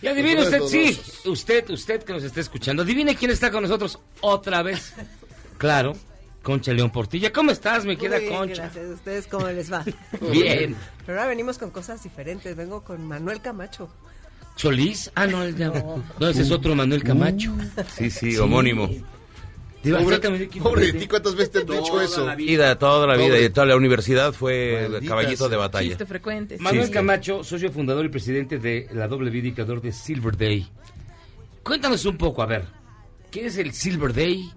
Y 0.02 0.06
adivine 0.06 0.42
usted, 0.42 0.60
sí, 0.64 1.00
usted, 1.24 1.70
usted 1.70 2.02
que 2.02 2.12
nos 2.12 2.24
está 2.24 2.40
escuchando, 2.40 2.82
adivine 2.82 3.16
quién 3.16 3.30
está 3.30 3.50
con 3.50 3.62
nosotros 3.62 3.98
otra 4.20 4.62
vez. 4.62 4.92
Claro, 5.56 5.94
Concha 6.42 6.74
León 6.74 6.90
Portilla. 6.90 7.32
¿Cómo 7.32 7.52
estás, 7.52 7.86
mi 7.86 7.96
querida 7.96 8.18
Concha? 8.28 8.64
gracias. 8.64 8.86
¿Ustedes 8.90 9.26
cómo 9.28 9.48
les 9.48 9.72
va? 9.72 9.82
Bien. 10.30 10.76
Pero 11.06 11.18
ahora 11.18 11.30
venimos 11.30 11.56
con 11.56 11.70
cosas 11.70 12.02
diferentes. 12.02 12.54
Vengo 12.54 12.84
con 12.84 13.06
Manuel 13.06 13.40
Camacho. 13.40 13.88
¿Solís? 14.56 15.10
Ah, 15.14 15.26
no, 15.26 15.42
el 15.42 15.56
de- 15.56 15.66
no, 16.20 16.28
ese 16.28 16.42
es 16.42 16.50
otro 16.50 16.74
Manuel 16.74 17.02
Camacho. 17.02 17.52
Sí, 17.96 18.10
sí, 18.10 18.36
homónimo. 18.36 18.88
Pobre, 18.88 20.02
exactamente, 20.02 20.48
¿quién 20.48 20.64
pobre 20.64 20.86
de 20.86 20.92
ti, 20.94 21.06
¿cuántas 21.06 21.34
veces 21.34 21.50
te 21.50 21.58
han 21.58 21.66
dicho 21.66 22.00
eso? 22.00 22.24
La 22.26 22.34
vida, 22.34 22.78
toda 22.78 23.06
la 23.06 23.16
vida 23.16 23.28
Pobre. 23.34 23.44
y 23.44 23.50
toda 23.50 23.66
la 23.66 23.76
universidad 23.76 24.32
fue 24.32 24.86
Maldita 24.90 25.10
caballito 25.10 25.48
de 25.50 25.56
batalla. 25.56 25.98
Frecuente. 26.06 26.56
Manuel 26.58 26.86
sí. 26.86 26.92
Camacho, 26.92 27.44
socio 27.44 27.70
fundador 27.70 28.06
y 28.06 28.08
presidente 28.08 28.58
de 28.58 28.88
la 28.94 29.08
doble 29.08 29.28
vida 29.28 29.48
y 29.48 29.52
creador 29.52 29.82
de 29.82 29.92
Silver 29.92 30.38
Day. 30.38 30.66
Cuéntanos 31.62 32.02
un 32.06 32.16
poco, 32.16 32.42
a 32.42 32.46
ver, 32.46 32.64
¿qué 33.30 33.44
es 33.46 33.58
el 33.58 33.74
Silver 33.74 34.14
Day? 34.14 34.50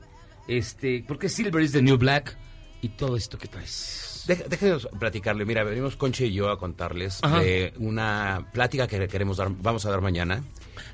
Este, 0.47 1.03
¿Por 1.05 1.19
qué 1.19 1.27
Silver 1.27 1.61
is 1.61 1.73
the 1.73 1.81
New 1.81 1.97
Black? 1.97 2.37
Y 2.81 2.89
todo 2.89 3.17
esto 3.17 3.37
que 3.37 3.49
traes. 3.49 4.06
Deja- 4.27 4.43
Déjenos 4.47 4.89
platicarle. 4.99 5.45
Mira, 5.45 5.63
venimos 5.63 5.95
Concha 5.95 6.23
y 6.25 6.33
yo 6.33 6.49
a 6.49 6.59
contarles 6.59 7.21
de 7.21 7.73
una 7.77 8.47
plática 8.53 8.87
que 8.87 9.07
queremos 9.07 9.37
dar, 9.37 9.49
vamos 9.49 9.85
a 9.85 9.89
dar 9.91 10.01
mañana, 10.01 10.43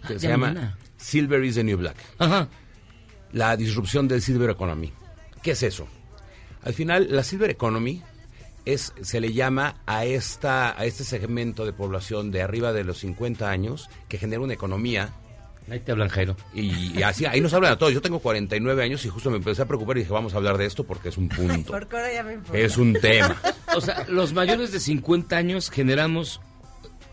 que 0.07 0.14
Ah, 0.14 0.19
se 0.19 0.19
ya 0.19 0.30
llama 0.30 0.47
mañana. 0.47 0.77
Silver 0.97 1.43
is 1.43 1.55
the 1.55 1.64
New 1.64 1.77
Black. 1.77 1.97
Ajá. 2.19 2.47
La 3.31 3.57
disrupción 3.57 4.07
del 4.07 4.22
Silver 4.22 4.49
Economy. 4.51 4.93
¿Qué 5.41 5.51
es 5.51 5.64
eso? 5.64 5.88
Al 6.64 6.73
final, 6.73 7.07
la 7.10 7.23
Silver 7.23 7.49
Economy 7.49 8.01
es, 8.65 8.93
se 9.01 9.19
le 9.19 9.34
llama 9.34 9.81
a, 9.85 10.05
esta, 10.05 10.80
a 10.80 10.85
este 10.85 11.03
segmento 11.03 11.65
de 11.65 11.73
población 11.73 12.31
de 12.31 12.41
arriba 12.41 12.72
de 12.72 12.84
los 12.85 12.99
50 12.99 13.49
años 13.49 13.89
que 14.07 14.18
genera 14.18 14.41
una 14.41 14.53
economía 14.53 15.10
Ahí 15.69 15.80
te 15.80 15.91
hablan, 15.91 16.10
Jairo. 16.10 16.35
Y, 16.53 16.98
y 16.98 17.03
así, 17.03 17.26
ahí 17.26 17.40
nos 17.41 17.53
hablan 17.53 17.73
a 17.73 17.77
todos. 17.77 17.94
Yo 17.94 18.02
tengo 18.02 18.19
49 18.19 18.84
años 18.84 19.06
y 19.06 19.10
justo 19.10 19.30
me 19.30 19.38
empecé 19.38 19.61
a 19.61 19.65
preocupar 19.65 19.98
y 19.98 20.02
dije, 20.02 20.11
vamos 20.14 20.34
a 20.34 20.38
hablar 20.38 20.57
de 20.57 20.65
esto 20.65 20.84
porque 20.84 21.10
es 21.10 21.18
un 21.18 21.30
punto. 21.30 21.72
Porque 21.72 21.95
ahora 21.95 22.14
ya 22.14 22.23
me 22.23 22.34
importa. 22.34 22.57
es 22.57 22.77
un 22.77 22.94
tema. 22.94 23.35
O 23.76 23.81
sea, 23.81 24.06
los 24.10 24.34
mayores 24.34 24.72
de 24.72 24.80
50 24.80 25.35
años 25.35 25.69
generamos. 25.69 26.41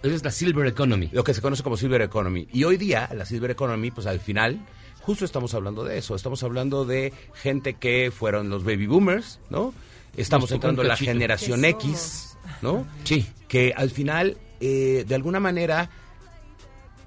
Es 0.03 0.25
la 0.25 0.31
Silver 0.31 0.67
Economy. 0.67 1.11
Lo 1.13 1.25
que 1.25 1.35
se 1.35 1.43
conoce 1.43 1.63
como 1.63 1.77
Silver 1.77 2.03
Economy. 2.03 2.49
Y 2.53 2.65
hoy 2.65 2.77
día, 2.77 3.09
la 3.15 3.25
Silver 3.27 3.51
Economy, 3.51 3.91
pues 3.91 4.07
al 4.07 4.19
final, 4.19 4.59
justo 5.01 5.25
estamos 5.25 5.53
hablando 5.55 5.85
de 5.85 5.99
eso. 5.99 6.15
Estamos 6.15 6.43
hablando 6.43 6.85
de 6.87 7.13
gente 7.35 7.75
que 7.75 8.11
fueron 8.11 8.49
los 8.49 8.65
baby 8.65 8.87
boomers, 8.87 9.41
¿no? 9.51 9.75
Estamos 10.17 10.51
entrando 10.53 10.83
en 10.83 10.89
la 10.89 10.97
generación 10.97 11.63
¿Qué 11.63 11.69
X, 11.69 12.37
¿no? 12.63 12.87
Sí. 13.05 13.27
Que 13.47 13.75
al 13.77 13.91
final, 13.91 14.39
eh, 14.61 15.05
de 15.07 15.15
alguna 15.15 15.39
manera, 15.39 15.91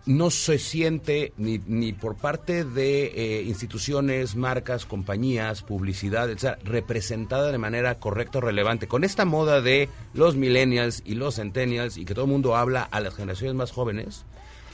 no 0.06 0.30
se 0.32 0.60
siente 0.60 1.34
ni, 1.38 1.60
ni 1.66 1.94
por 1.94 2.16
parte 2.16 2.66
de 2.66 3.06
eh, 3.06 3.44
instituciones, 3.44 4.36
marcas, 4.36 4.86
compañías, 4.86 5.64
publicidad, 5.64 6.30
etcétera, 6.30 6.60
representada 6.64 7.52
de 7.52 7.58
manera 7.58 8.00
correcta 8.00 8.40
o 8.40 8.42
relevante. 8.42 8.88
Con 8.88 9.04
esta 9.04 9.26
moda 9.26 9.62
de 9.62 9.90
los 10.14 10.36
millennials 10.36 11.02
y 11.06 11.16
los 11.16 11.36
centennials 11.36 11.98
y 11.98 12.06
que 12.06 12.14
todo 12.14 12.26
el 12.26 12.32
mundo 12.32 12.56
habla 12.56 12.84
a 12.84 13.00
las 13.00 13.16
generaciones 13.16 13.56
más 13.56 13.72
jóvenes, 13.72 14.26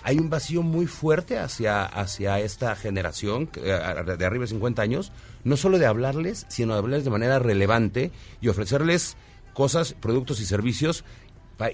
hay 0.03 0.17
un 0.17 0.29
vacío 0.29 0.63
muy 0.63 0.87
fuerte 0.87 1.37
hacia, 1.37 1.83
hacia 1.83 2.39
esta 2.39 2.75
generación 2.75 3.49
eh, 3.55 3.77
de 4.17 4.25
arriba 4.25 4.45
de 4.45 4.47
50 4.47 4.81
años, 4.81 5.11
no 5.43 5.57
solo 5.57 5.77
de 5.77 5.85
hablarles, 5.85 6.45
sino 6.49 6.73
de 6.73 6.79
hablarles 6.79 7.03
de 7.03 7.11
manera 7.11 7.37
relevante 7.37 8.11
y 8.41 8.47
ofrecerles 8.47 9.17
cosas, 9.53 9.93
productos 9.93 10.39
y 10.39 10.45
servicios 10.45 11.03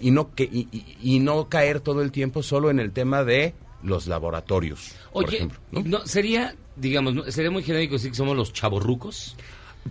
y 0.02 0.12
no, 0.12 0.34
que, 0.34 0.44
y, 0.44 0.68
y- 0.72 1.16
y 1.16 1.20
no 1.20 1.48
caer 1.50 1.80
todo 1.80 2.02
el 2.02 2.12
tiempo 2.12 2.42
solo 2.44 2.70
en 2.70 2.80
el 2.80 2.92
tema 2.92 3.24
de 3.24 3.54
los 3.84 4.08
laboratorios. 4.08 4.94
por 5.14 5.26
Oye, 5.26 5.38
ejemplo, 5.38 5.60
¿no? 5.72 6.06
sería, 6.08 6.56
digamos, 6.76 7.34
sería 7.34 7.52
muy 7.52 7.62
genérico 7.64 7.94
decir 7.94 8.12
que 8.12 8.18
somos 8.18 8.36
los 8.36 8.52
chavorrucos. 8.54 9.36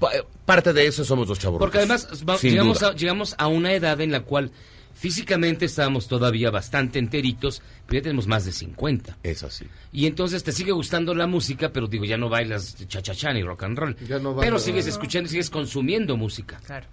Pa- 0.00 0.10
Parte 0.44 0.72
de 0.72 0.86
eso 0.86 1.04
somos 1.04 1.28
los 1.28 1.38
chavos. 1.38 1.60
Porque 1.60 1.78
además 1.78 2.08
va- 2.28 2.36
llegamos 2.38 2.82
a, 2.82 2.92
llegamos 2.94 3.34
a 3.38 3.46
una 3.46 3.72
edad 3.72 4.00
en 4.00 4.10
la 4.10 4.20
cual 4.24 4.50
físicamente 4.92 5.64
estábamos 5.66 6.08
todavía 6.08 6.50
bastante 6.50 6.98
enteritos, 6.98 7.62
pero 7.86 7.98
ya 8.00 8.02
tenemos 8.02 8.26
más 8.26 8.44
de 8.44 8.52
50. 8.52 9.18
Es 9.22 9.42
así. 9.42 9.66
Y 9.92 10.06
entonces 10.06 10.42
te 10.42 10.52
sigue 10.52 10.72
gustando 10.72 11.14
la 11.14 11.26
música, 11.26 11.72
pero 11.72 11.86
digo, 11.86 12.04
ya 12.04 12.16
no 12.16 12.28
bailas 12.28 12.76
cha-cha-cha 12.88 13.32
ni 13.32 13.42
rock 13.42 13.62
and 13.64 13.78
roll. 13.78 13.96
Ya 14.08 14.18
no 14.18 14.36
pero 14.36 14.58
sigues 14.58 14.86
escuchando, 14.86 15.28
sigues 15.28 15.50
consumiendo 15.50 16.16
música. 16.16 16.60
Claro. 16.64 16.86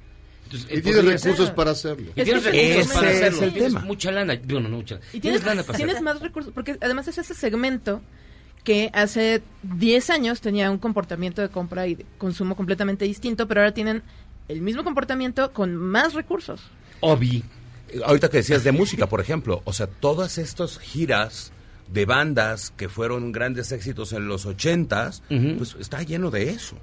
Entonces, 0.51 0.69
Y 0.71 0.77
eh, 0.77 0.81
tienes 0.81 1.05
recursos 1.23 1.45
ser. 1.47 1.55
para 1.55 1.71
hacerlo. 1.71 2.11
Y 2.15 2.23
tienes 2.23 2.45
Es 2.45 2.51
recursos 2.51 2.85
ese 2.85 2.93
para 2.93 3.11
es 3.11 3.17
hacerlo. 3.21 3.43
el 3.43 3.53
tienes 3.53 3.73
tema. 3.73 3.85
mucha 3.85 4.11
lana. 4.11 4.39
Bueno, 4.45 4.69
no 4.69 4.77
mucha 4.77 4.95
lana. 4.95 5.07
Y 5.13 5.19
tienes, 5.19 5.43
lana 5.43 5.63
para 5.63 5.77
tienes 5.77 6.01
más 6.01 6.19
recursos, 6.21 6.53
porque 6.53 6.77
además 6.81 7.07
es 7.07 7.17
ese 7.17 7.33
segmento 7.33 8.01
que 8.63 8.91
hace 8.93 9.41
10 9.63 10.09
años 10.11 10.41
tenía 10.41 10.69
un 10.69 10.77
comportamiento 10.77 11.41
de 11.41 11.49
compra 11.49 11.87
y 11.87 11.95
de 11.95 12.05
consumo 12.17 12.55
completamente 12.55 13.05
distinto, 13.05 13.47
pero 13.47 13.61
ahora 13.61 13.73
tienen 13.73 14.03
el 14.47 14.61
mismo 14.61 14.83
comportamiento 14.83 15.51
con 15.53 15.75
más 15.75 16.13
recursos. 16.13 16.61
Obi. 16.99 17.43
Ahorita 18.05 18.29
que 18.29 18.37
decías 18.37 18.63
de 18.63 18.71
música, 18.71 19.07
por 19.09 19.19
ejemplo, 19.19 19.61
o 19.65 19.73
sea, 19.73 19.87
todas 19.87 20.37
estas 20.37 20.77
giras 20.79 21.51
de 21.91 22.05
bandas 22.05 22.71
que 22.77 22.87
fueron 22.87 23.31
grandes 23.33 23.71
éxitos 23.73 24.13
en 24.13 24.27
los 24.27 24.45
ochentas, 24.45 25.23
Ujú. 25.29 25.55
pues 25.57 25.75
está 25.79 26.01
lleno 26.03 26.31
de 26.31 26.51
eso. 26.51 26.77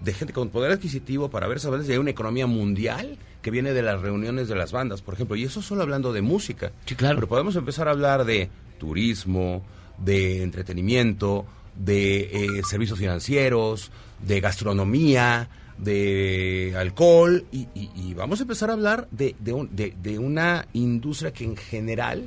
De 0.00 0.12
gente 0.14 0.32
con 0.32 0.48
poder 0.50 0.70
adquisitivo 0.72 1.28
para 1.28 1.46
ver 1.48 1.56
esas 1.56 1.70
bandas 1.70 1.88
y 1.88 1.92
hay 1.92 1.98
una 1.98 2.10
economía 2.10 2.46
mundial 2.46 3.18
que 3.42 3.50
viene 3.50 3.72
de 3.72 3.82
las 3.82 4.00
reuniones 4.00 4.48
de 4.48 4.54
las 4.54 4.70
bandas, 4.72 5.02
por 5.02 5.14
ejemplo. 5.14 5.34
Y 5.36 5.44
eso 5.44 5.60
solo 5.62 5.82
hablando 5.82 6.12
de 6.12 6.22
música. 6.22 6.70
Sí, 6.86 6.94
claro. 6.94 7.16
Pero 7.16 7.28
podemos 7.28 7.56
empezar 7.56 7.88
a 7.88 7.92
hablar 7.92 8.24
de 8.24 8.48
turismo, 8.78 9.64
de 9.98 10.42
entretenimiento, 10.42 11.44
de 11.76 12.20
eh, 12.20 12.62
servicios 12.68 12.98
financieros, 12.98 13.90
de 14.24 14.40
gastronomía, 14.40 15.48
de 15.78 16.74
alcohol 16.76 17.44
y, 17.52 17.68
y- 17.74 17.90
y 17.94 18.14
vamos 18.14 18.40
a 18.40 18.42
empezar 18.42 18.70
a 18.70 18.72
hablar 18.74 19.06
de, 19.10 19.34
de 19.38 19.52
un- 19.52 19.74
de- 19.74 19.94
de 20.02 20.18
una 20.18 20.66
industria 20.72 21.32
que 21.32 21.44
en 21.44 21.56
general 21.56 22.26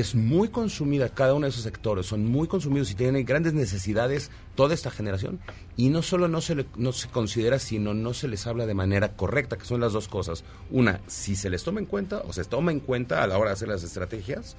es 0.00 0.14
muy 0.14 0.48
consumida, 0.48 1.08
cada 1.08 1.34
uno 1.34 1.46
de 1.46 1.50
esos 1.50 1.62
sectores 1.62 2.06
son 2.06 2.26
muy 2.26 2.48
consumidos 2.48 2.90
y 2.90 2.94
tienen 2.94 3.24
grandes 3.24 3.54
necesidades 3.54 4.30
toda 4.56 4.74
esta 4.74 4.90
generación 4.90 5.40
y 5.76 5.88
no 5.88 6.02
solo 6.02 6.28
no 6.28 6.40
se, 6.40 6.54
le- 6.56 6.66
no 6.76 6.92
se 6.92 7.08
considera, 7.08 7.58
sino 7.58 7.94
no 7.94 8.12
se 8.12 8.28
les 8.28 8.46
habla 8.46 8.66
de 8.66 8.74
manera 8.74 9.16
correcta, 9.16 9.56
que 9.56 9.64
son 9.64 9.80
las 9.80 9.92
dos 9.92 10.08
cosas. 10.08 10.44
Una, 10.70 11.00
si 11.06 11.36
se 11.36 11.48
les 11.50 11.62
toma 11.64 11.80
en 11.80 11.86
cuenta 11.86 12.22
o 12.26 12.32
se 12.32 12.44
toma 12.44 12.72
en 12.72 12.80
cuenta 12.80 13.22
a 13.22 13.26
la 13.26 13.38
hora 13.38 13.50
de 13.50 13.54
hacer 13.54 13.68
las 13.68 13.82
estrategias 13.84 14.56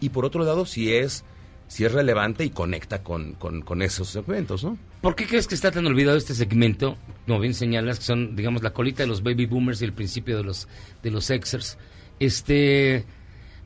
y 0.00 0.08
por 0.10 0.24
otro 0.24 0.44
lado, 0.44 0.66
si 0.66 0.92
es, 0.92 1.24
si 1.68 1.84
es 1.84 1.92
relevante 1.92 2.44
y 2.44 2.50
conecta 2.50 3.02
con, 3.02 3.32
con, 3.34 3.62
con 3.62 3.82
esos 3.82 4.08
segmentos, 4.08 4.62
¿no? 4.64 4.76
¿Por 5.00 5.14
qué 5.16 5.26
crees 5.26 5.46
que 5.48 5.54
está 5.54 5.70
tan 5.70 5.86
olvidado 5.86 6.16
este 6.18 6.34
segmento? 6.34 6.96
Como 7.26 7.40
bien 7.40 7.54
señalas, 7.54 7.98
que 8.00 8.04
son, 8.04 8.36
digamos, 8.36 8.62
la 8.62 8.72
colita 8.72 9.02
de 9.04 9.06
los 9.08 9.22
baby 9.22 9.46
boomers 9.46 9.80
y 9.80 9.84
el 9.84 9.92
principio 9.92 10.36
de 10.36 10.44
los, 10.44 10.68
de 11.02 11.10
los 11.10 11.24
Xers. 11.26 11.78
Este, 12.20 13.04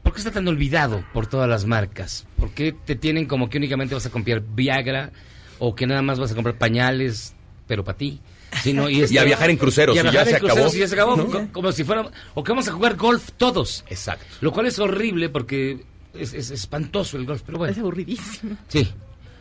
¿Por 0.06 0.12
qué 0.14 0.20
está 0.20 0.30
tan 0.30 0.46
olvidado 0.46 1.04
por 1.12 1.26
todas 1.26 1.48
las 1.48 1.64
marcas? 1.64 2.28
¿Por 2.38 2.52
qué 2.52 2.70
te 2.72 2.94
tienen 2.94 3.26
como 3.26 3.50
que 3.50 3.58
únicamente 3.58 3.92
vas 3.92 4.06
a 4.06 4.10
comprar 4.10 4.40
Viagra 4.40 5.10
o 5.58 5.74
que 5.74 5.84
nada 5.84 6.00
más 6.00 6.20
vas 6.20 6.30
a 6.30 6.36
comprar 6.36 6.56
pañales, 6.56 7.34
pero 7.66 7.82
para 7.82 7.98
ti? 7.98 8.20
Sino, 8.62 8.88
Y 8.88 9.18
a 9.18 9.24
viajar 9.24 9.50
en 9.50 9.56
cruceros, 9.56 9.96
y 9.96 9.98
a 9.98 10.02
y 10.02 10.04
ya 10.04 10.10
viajar 10.12 10.28
se 10.28 10.34
en 10.34 10.38
cruceros, 10.38 10.62
acabó. 10.66 10.76
y 10.76 10.78
ya 10.78 10.86
se 10.86 10.94
acabó, 10.94 11.16
¿No? 11.16 11.26
co- 11.26 11.48
como 11.50 11.72
si 11.72 11.82
fuera... 11.82 12.08
O 12.34 12.44
que 12.44 12.52
vamos 12.52 12.68
a 12.68 12.72
jugar 12.72 12.94
golf 12.94 13.30
todos. 13.36 13.84
Exacto. 13.88 14.24
Lo 14.42 14.52
cual 14.52 14.66
es 14.66 14.78
horrible 14.78 15.28
porque 15.28 15.84
es, 16.14 16.34
es 16.34 16.52
espantoso 16.52 17.16
el 17.16 17.26
golf, 17.26 17.42
pero 17.44 17.58
bueno. 17.58 17.72
Es 17.72 17.78
aburridísimo. 17.80 18.56
Sí. 18.68 18.88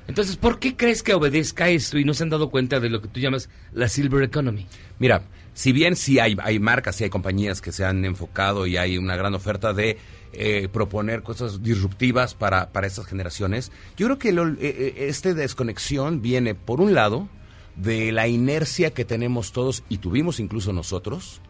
Entonces, 0.07 0.35
¿por 0.35 0.57
qué 0.57 0.75
crees 0.75 1.03
que 1.03 1.13
obedezca 1.13 1.69
esto 1.69 1.99
y 1.99 2.05
no 2.05 2.15
se 2.15 2.23
han 2.23 2.31
dado 2.31 2.49
cuenta 2.49 2.79
de 2.79 2.89
lo 2.89 3.03
que 3.03 3.07
tú 3.07 3.19
llamas 3.19 3.49
la 3.71 3.87
silver 3.87 4.23
economy? 4.23 4.65
Mira, 4.97 5.21
si 5.53 5.71
bien 5.71 5.95
sí 5.95 6.17
hay, 6.19 6.35
hay 6.41 6.57
marcas, 6.59 6.95
sí 6.95 7.03
hay 7.03 7.09
compañías 7.11 7.61
que 7.61 7.71
se 7.71 7.85
han 7.85 8.03
enfocado 8.03 8.65
y 8.67 8.77
hay 8.77 8.97
una 8.97 9.15
gran 9.15 9.33
oferta 9.35 9.73
de 9.73 9.97
eh, 10.37 10.69
proponer 10.71 11.23
cosas 11.23 11.63
disruptivas 11.63 12.33
para, 12.33 12.71
para 12.71 12.87
estas 12.87 13.05
generaciones, 13.05 13.71
yo 13.97 14.07
creo 14.07 14.19
que 14.19 14.31
lo, 14.31 14.47
eh, 14.47 14.55
eh, 14.61 14.93
este 15.07 15.33
desconexión 15.33 16.21
viene, 16.21 16.55
por 16.55 16.81
un 16.81 16.93
lado, 16.93 17.29
de 17.75 18.11
la 18.11 18.27
inercia 18.27 18.91
que 18.91 19.05
tenemos 19.05 19.51
todos 19.51 19.83
y 19.89 19.97
tuvimos 19.97 20.39
incluso 20.39 20.73
nosotros, 20.73 21.41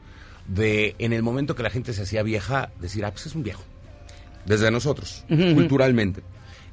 de 0.47 0.95
en 0.99 1.13
el 1.13 1.23
momento 1.23 1.55
que 1.55 1.63
la 1.63 1.69
gente 1.69 1.93
se 1.93 2.03
hacía 2.03 2.23
vieja, 2.23 2.71
decir, 2.79 3.05
ah, 3.05 3.11
pues 3.11 3.27
es 3.27 3.35
un 3.35 3.43
viejo. 3.43 3.63
Desde 4.45 4.69
nosotros, 4.69 5.25
culturalmente. 5.27 6.21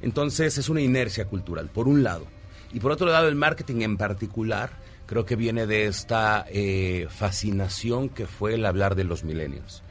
Entonces 0.01 0.57
es 0.57 0.69
una 0.69 0.81
inercia 0.81 1.25
cultural, 1.25 1.69
por 1.69 1.87
un 1.87 2.03
lado. 2.03 2.27
Y 2.71 2.79
por 2.79 2.91
otro 2.91 3.07
lado, 3.07 3.27
el 3.27 3.35
marketing 3.35 3.81
en 3.81 3.97
particular, 3.97 4.71
creo 5.05 5.25
que 5.25 5.35
viene 5.35 5.65
de 5.67 5.85
esta 5.85 6.45
eh, 6.49 7.07
fascinación 7.09 8.09
que 8.09 8.25
fue 8.25 8.55
el 8.55 8.65
hablar 8.65 8.95
de 8.95 9.03
los 9.03 9.23
millennials. 9.23 9.82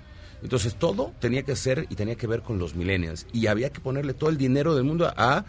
Entonces 0.43 0.75
todo 0.75 1.13
tenía 1.21 1.43
que 1.43 1.55
ser 1.57 1.87
y 1.89 1.95
tenía 1.95 2.17
que 2.17 2.27
ver 2.27 2.43
con 2.43 2.59
los 2.59 2.75
millennials. 2.75 3.27
Y 3.33 3.47
había 3.47 3.71
que 3.71 3.81
ponerle 3.81 4.13
todo 4.15 4.31
el 4.31 4.37
dinero 4.37 4.75
del 4.75 4.85
mundo 4.85 5.13
a, 5.17 5.45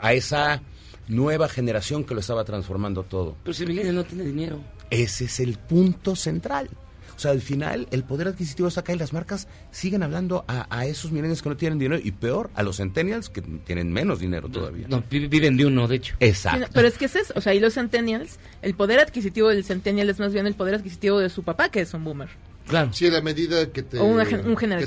a 0.00 0.12
esa 0.12 0.62
nueva 1.08 1.48
generación 1.48 2.04
que 2.04 2.14
lo 2.14 2.20
estaba 2.20 2.44
transformando 2.44 3.02
todo. 3.02 3.36
Pero 3.42 3.54
si 3.54 3.62
el 3.64 3.70
millennial 3.70 3.94
no 3.96 4.04
tiene 4.04 4.24
dinero. 4.24 4.60
Ese 4.90 5.24
es 5.24 5.40
el 5.40 5.56
punto 5.58 6.14
central. 6.16 6.68
O 7.14 7.18
sea, 7.22 7.30
al 7.30 7.40
final 7.42 7.86
el 7.92 8.02
poder 8.04 8.28
adquisitivo 8.28 8.68
está 8.68 8.80
acá 8.80 8.92
y 8.94 8.98
las 8.98 9.12
marcas 9.12 9.46
siguen 9.70 10.02
hablando 10.02 10.44
a, 10.48 10.66
a 10.76 10.86
esos 10.86 11.12
millennials 11.12 11.40
que 11.42 11.48
no 11.50 11.56
tienen 11.56 11.78
dinero 11.78 12.00
y 12.02 12.10
peor, 12.10 12.50
a 12.54 12.62
los 12.62 12.78
centennials 12.78 13.28
que 13.28 13.42
tienen 13.42 13.92
menos 13.92 14.18
dinero 14.18 14.48
todavía. 14.48 14.86
No, 14.88 15.04
vi- 15.08 15.28
viven 15.28 15.56
de 15.56 15.66
uno, 15.66 15.86
de 15.86 15.96
hecho. 15.96 16.14
Sí, 16.18 16.26
Exacto. 16.26 16.60
no, 16.60 16.66
pero 16.72 16.88
es 16.88 16.98
que 16.98 17.04
es 17.04 17.14
eso, 17.16 17.32
o 17.36 17.40
sea, 17.40 17.54
y 17.54 17.60
los 17.60 17.74
centennials, 17.74 18.38
el 18.62 18.74
poder 18.74 18.98
adquisitivo 18.98 19.50
del 19.50 19.62
centennial 19.64 20.08
es 20.10 20.18
más 20.18 20.32
bien 20.32 20.46
el 20.46 20.54
poder 20.54 20.74
adquisitivo 20.74 21.18
de 21.20 21.28
su 21.30 21.42
papá, 21.42 21.68
que 21.68 21.80
es 21.82 21.94
un 21.94 22.02
boomer. 22.04 22.28
Claro. 22.66 22.92
Sí, 22.92 23.06
en 23.06 23.12
la 23.14 23.20
medida 23.22 23.66
que 23.70 23.82
te, 23.82 23.98
una 24.00 24.24
que 24.24 24.36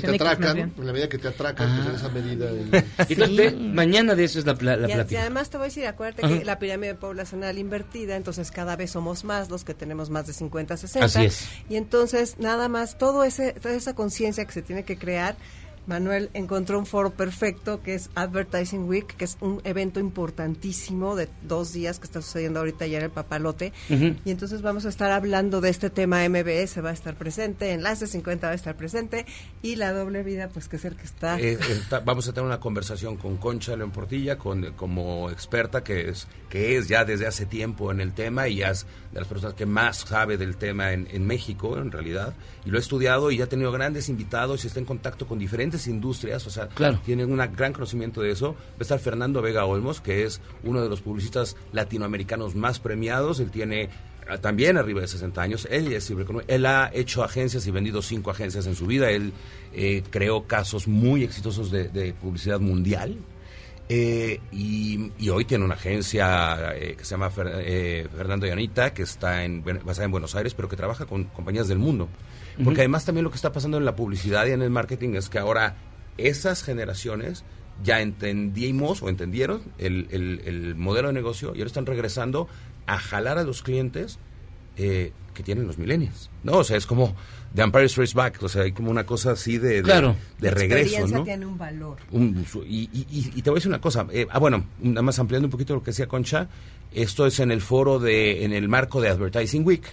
te 0.00 0.14
atracan, 0.14 0.58
en 0.58 0.72
la 0.86 0.92
medida 0.92 1.08
que 1.08 1.18
te 1.18 1.28
atracan, 1.28 1.74
pues 1.76 1.88
en 1.88 1.94
esa 1.94 2.08
medida. 2.08 2.50
y- 2.50 3.12
Entonces, 3.12 3.54
mañana 3.58 4.14
de 4.14 4.24
eso 4.24 4.38
es 4.38 4.46
la, 4.46 4.54
pla- 4.54 4.76
la 4.76 4.88
Y, 4.88 4.92
a- 4.92 4.94
y 4.94 4.98
plática. 4.98 5.20
además 5.20 5.50
te 5.50 5.56
voy 5.58 5.64
a 5.64 5.68
decir, 5.68 5.86
acuérdate 5.86 6.24
Ajá. 6.26 6.38
que 6.38 6.44
la 6.44 6.58
pirámide 6.58 6.94
poblacional 6.94 7.58
invertida, 7.58 8.16
entonces 8.16 8.50
cada 8.50 8.76
vez 8.76 8.90
somos 8.90 9.24
más 9.24 9.50
los 9.50 9.64
que 9.64 9.74
tenemos 9.74 10.10
más 10.10 10.26
de 10.26 10.32
50, 10.32 10.76
60. 10.76 11.04
Así 11.06 11.24
es. 11.26 11.48
Y 11.68 11.76
entonces 11.76 12.36
nada 12.38 12.68
más, 12.68 12.98
todo 12.98 13.24
ese, 13.24 13.52
toda 13.52 13.74
esa 13.74 13.94
conciencia 13.94 14.44
que 14.44 14.52
se 14.52 14.62
tiene 14.62 14.84
que 14.84 14.96
crear, 14.98 15.36
Manuel 15.86 16.30
encontró 16.34 16.78
un 16.78 16.86
foro 16.86 17.10
perfecto 17.10 17.82
que 17.82 17.94
es 17.94 18.10
Advertising 18.14 18.88
Week, 18.88 19.06
que 19.16 19.24
es 19.24 19.36
un 19.40 19.60
evento 19.64 20.00
importantísimo 20.00 21.16
de 21.16 21.28
dos 21.42 21.72
días 21.72 21.98
que 21.98 22.06
está 22.06 22.20
sucediendo 22.22 22.60
ahorita 22.60 22.86
ya 22.86 22.98
en 22.98 23.04
el 23.04 23.10
Papalote. 23.10 23.72
Y 24.24 24.30
entonces 24.30 24.62
vamos 24.62 24.84
a 24.86 24.88
estar 24.88 25.10
hablando 25.10 25.60
de 25.60 25.70
este 25.70 25.90
tema 25.90 26.28
MBS, 26.28 26.78
va 26.84 26.90
a 26.90 26.92
estar 26.92 27.14
presente, 27.16 27.72
Enlace 27.72 28.06
50 28.06 28.46
va 28.46 28.52
a 28.52 28.56
estar 28.56 28.76
presente 28.76 29.26
y 29.62 29.76
la 29.76 29.92
doble 29.92 30.22
vida, 30.22 30.48
pues 30.48 30.68
que 30.68 30.76
es 30.76 30.84
el 30.84 30.96
que 30.96 31.04
está... 31.04 31.38
Eh, 31.40 31.58
está- 31.70 32.00
vamos 32.00 32.28
a 32.28 32.32
tener 32.32 32.46
una 32.46 32.60
conversación 32.60 33.16
con 33.16 33.36
Concha 33.36 33.76
León 33.76 33.90
Portilla, 33.92 34.38
con, 34.38 34.72
como 34.72 35.30
experta 35.30 35.82
que 35.84 36.08
es, 36.10 36.26
que 36.48 36.76
es 36.76 36.88
ya 36.88 37.04
desde 37.04 37.26
hace 37.26 37.46
tiempo 37.46 37.90
en 37.92 38.00
el 38.00 38.12
tema 38.12 38.48
y 38.48 38.56
ya 38.56 38.70
es 38.70 38.86
de 39.12 39.20
las 39.20 39.28
personas 39.28 39.54
que 39.54 39.66
más 39.66 39.98
sabe 39.98 40.36
del 40.36 40.56
tema 40.56 40.92
en, 40.92 41.08
en 41.10 41.26
México, 41.26 41.78
en 41.78 41.90
realidad. 41.90 42.34
Y 42.64 42.70
lo 42.70 42.76
ha 42.76 42.80
estudiado 42.80 43.30
y 43.30 43.38
ya 43.38 43.44
ha 43.44 43.48
tenido 43.48 43.72
grandes 43.72 44.08
invitados 44.08 44.64
y 44.64 44.66
está 44.68 44.78
en 44.80 44.86
contacto 44.86 45.26
con 45.26 45.38
diferentes 45.38 45.75
industrias, 45.86 46.46
o 46.46 46.50
sea, 46.50 46.68
Claro. 46.68 46.98
tienen 47.04 47.30
un 47.30 47.38
gran 47.54 47.72
conocimiento 47.72 48.22
de 48.22 48.30
eso. 48.30 48.52
Va 48.54 48.78
a 48.80 48.82
estar 48.82 48.98
Fernando 48.98 49.42
Vega 49.42 49.64
Olmos, 49.66 50.00
que 50.00 50.24
es 50.24 50.40
uno 50.64 50.82
de 50.82 50.88
los 50.88 51.02
publicistas 51.02 51.56
latinoamericanos 51.72 52.54
más 52.54 52.78
premiados. 52.80 53.38
Él 53.40 53.50
tiene 53.50 53.90
ah, 54.28 54.38
también 54.38 54.76
arriba 54.78 55.02
de 55.02 55.08
60 55.08 55.42
años. 55.42 55.68
Él, 55.70 55.92
es 55.92 56.10
él 56.48 56.66
ha 56.66 56.90
hecho 56.94 57.22
agencias 57.22 57.66
y 57.66 57.70
vendido 57.70 58.00
cinco 58.02 58.30
agencias 58.30 58.66
en 58.66 58.74
su 58.74 58.86
vida. 58.86 59.10
Él 59.10 59.32
eh, 59.74 60.02
creó 60.10 60.44
casos 60.46 60.88
muy 60.88 61.22
exitosos 61.24 61.70
de, 61.70 61.88
de 61.88 62.12
publicidad 62.14 62.58
mundial. 62.60 63.16
Eh, 63.88 64.40
y, 64.50 65.12
y 65.16 65.28
hoy 65.28 65.44
tiene 65.44 65.64
una 65.64 65.74
agencia 65.74 66.74
eh, 66.74 66.96
que 66.98 67.04
se 67.04 67.12
llama 67.12 67.30
Fer- 67.30 67.52
eh, 67.64 68.08
Fernando 68.16 68.44
y 68.44 68.50
Anita, 68.50 68.92
que 68.92 69.02
está 69.02 69.44
en, 69.44 69.62
basada 69.62 70.06
en 70.06 70.10
Buenos 70.10 70.34
Aires, 70.34 70.54
pero 70.54 70.68
que 70.68 70.74
trabaja 70.74 71.06
con 71.06 71.22
compañías 71.24 71.68
del 71.68 71.78
mundo. 71.78 72.08
Porque 72.64 72.80
además 72.80 73.04
también 73.04 73.24
lo 73.24 73.30
que 73.30 73.36
está 73.36 73.52
pasando 73.52 73.76
en 73.76 73.84
la 73.84 73.94
publicidad 73.96 74.46
y 74.46 74.50
en 74.52 74.62
el 74.62 74.70
marketing 74.70 75.14
es 75.14 75.28
que 75.28 75.38
ahora 75.38 75.76
esas 76.18 76.62
generaciones 76.62 77.44
ya 77.82 78.00
entendimos 78.00 79.02
o 79.02 79.08
entendieron 79.08 79.60
el, 79.78 80.06
el- 80.10 80.40
el 80.46 80.74
modelo 80.74 81.08
de 81.08 81.14
negocio 81.14 81.52
y 81.54 81.58
ahora 81.58 81.66
están 81.66 81.84
regresando 81.86 82.48
a 82.86 82.98
jalar 82.98 83.36
a 83.38 83.42
los 83.44 83.62
clientes 83.62 84.18
eh, 84.78 85.12
que 85.34 85.42
tienen 85.42 85.66
los 85.66 85.76
millennials. 85.76 86.30
No, 86.42 86.58
o 86.58 86.64
sea, 86.64 86.76
es 86.78 86.86
como 86.86 87.14
The 87.54 87.62
Empire 87.62 87.88
Strikes 87.88 88.14
Back, 88.14 88.42
o 88.42 88.48
sea, 88.48 88.62
hay 88.62 88.72
como 88.72 88.90
una 88.90 89.04
cosa 89.04 89.32
así 89.32 89.58
de, 89.58 89.76
de, 89.76 89.82
Claro. 89.82 90.16
de 90.38 90.48
La 90.50 90.54
regreso, 90.54 90.82
experiencia 90.86 91.18
¿no? 91.18 91.24
tiene 91.24 91.44
un 91.46 91.58
valor. 91.58 91.96
Un- 92.10 92.46
y, 92.66 92.88
y- 92.92 93.06
y- 93.10 93.32
y 93.36 93.42
te 93.42 93.50
voy 93.50 93.56
a 93.56 93.58
decir 93.58 93.68
una 93.70 93.80
cosa, 93.80 94.06
eh, 94.10 94.26
ah 94.30 94.38
bueno, 94.38 94.64
nada 94.80 95.02
más 95.02 95.18
ampliando 95.18 95.46
un 95.46 95.50
poquito 95.50 95.74
lo 95.74 95.82
que 95.82 95.90
decía 95.90 96.06
Concha, 96.06 96.48
esto 96.92 97.26
es 97.26 97.40
en 97.40 97.50
el 97.50 97.60
foro 97.60 97.98
de, 97.98 98.44
en 98.44 98.52
el 98.54 98.68
marco 98.68 99.00
de 99.02 99.08
Advertising 99.10 99.66
Week, 99.66 99.84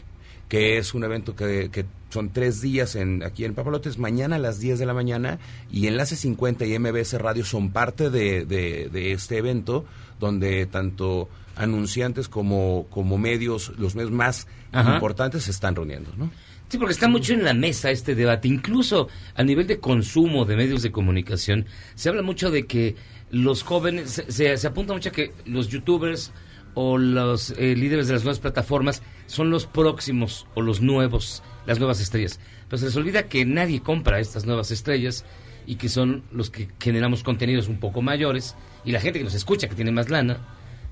que 0.48 0.78
es 0.78 0.94
un 0.94 1.04
evento 1.04 1.36
que, 1.36 1.70
que 1.72 1.86
son 2.14 2.30
tres 2.32 2.62
días 2.62 2.96
en, 2.96 3.24
aquí 3.24 3.44
en 3.46 3.54
Papalotes, 3.54 3.98
mañana 3.98 4.38
a 4.38 4.40
las 4.40 4.60
10 4.60 4.80
de 4.80 4.86
la 4.86 4.94
mañana, 4.94 5.40
y 5.72 5.88
Enlace 5.88 6.16
50 6.16 6.66
y 6.66 6.80
MBS 6.80 7.14
Radio 7.20 7.44
son 7.44 7.72
parte 7.72 8.10
de, 8.10 8.46
de- 8.46 8.90
de 8.92 9.12
este 9.12 9.38
evento, 9.38 9.86
donde 10.20 10.66
tanto 10.68 11.28
anunciantes 11.56 12.30
como, 12.30 12.88
como 12.90 13.18
medios, 13.18 13.74
los 13.78 13.96
medios 13.96 14.12
más 14.12 14.48
Ajá. 14.72 14.94
importantes 14.96 15.44
se 15.44 15.52
están 15.52 15.76
reuniendo, 15.76 16.12
¿no? 16.18 16.32
Sí, 16.70 16.80
porque 16.80 16.94
está 16.94 17.08
mucho 17.08 17.34
en 17.34 17.44
la 17.44 17.54
mesa 17.54 17.92
este 17.92 18.16
debate. 18.16 18.48
Incluso 18.48 19.08
a 19.36 19.44
nivel 19.44 19.68
de 19.68 19.80
consumo 19.80 20.46
de 20.46 20.56
medios 20.56 20.82
de 20.82 20.92
comunicación, 20.92 21.66
se 21.94 22.10
habla 22.10 22.24
mucho 22.24 22.50
de 22.50 22.66
que 22.66 22.96
los 23.30 23.62
jóvenes, 23.62 24.10
se, 24.10 24.32
se- 24.32 24.58
se 24.58 24.68
apunta 24.68 24.94
mucho 24.94 25.10
a 25.10 25.12
que 25.12 25.34
los 25.46 25.68
youtubers 25.68 26.32
o 26.74 26.98
los 26.98 27.52
eh, 27.60 27.76
líderes 27.76 28.08
de 28.08 28.14
las 28.14 28.24
nuevas 28.24 28.40
plataformas 28.40 29.04
son 29.28 29.52
los 29.52 29.68
próximos 29.68 30.48
o 30.56 30.62
los 30.62 30.82
nuevos, 30.82 31.44
las 31.66 31.80
nuevas 31.80 32.00
estrellas. 32.02 32.40
Pero 32.68 32.78
se 32.80 32.86
les 32.86 32.96
olvida 32.96 33.24
que 33.24 33.46
nadie 33.46 33.82
compra 33.82 34.20
estas 34.20 34.46
nuevas 34.46 34.72
estrellas 34.72 35.26
y 35.66 35.76
que 35.76 35.90
son 35.90 36.24
los 36.32 36.50
que 36.50 36.68
generamos 36.80 37.24
contenidos 37.24 37.68
un 37.68 37.80
poco 37.80 38.02
mayores 38.02 38.56
y 38.84 38.92
la 38.92 39.00
gente 39.00 39.20
que 39.20 39.26
nos 39.26 39.34
escucha, 39.34 39.68
que 39.70 39.76
tiene 39.76 39.92
más 39.92 40.10
lana, 40.10 40.40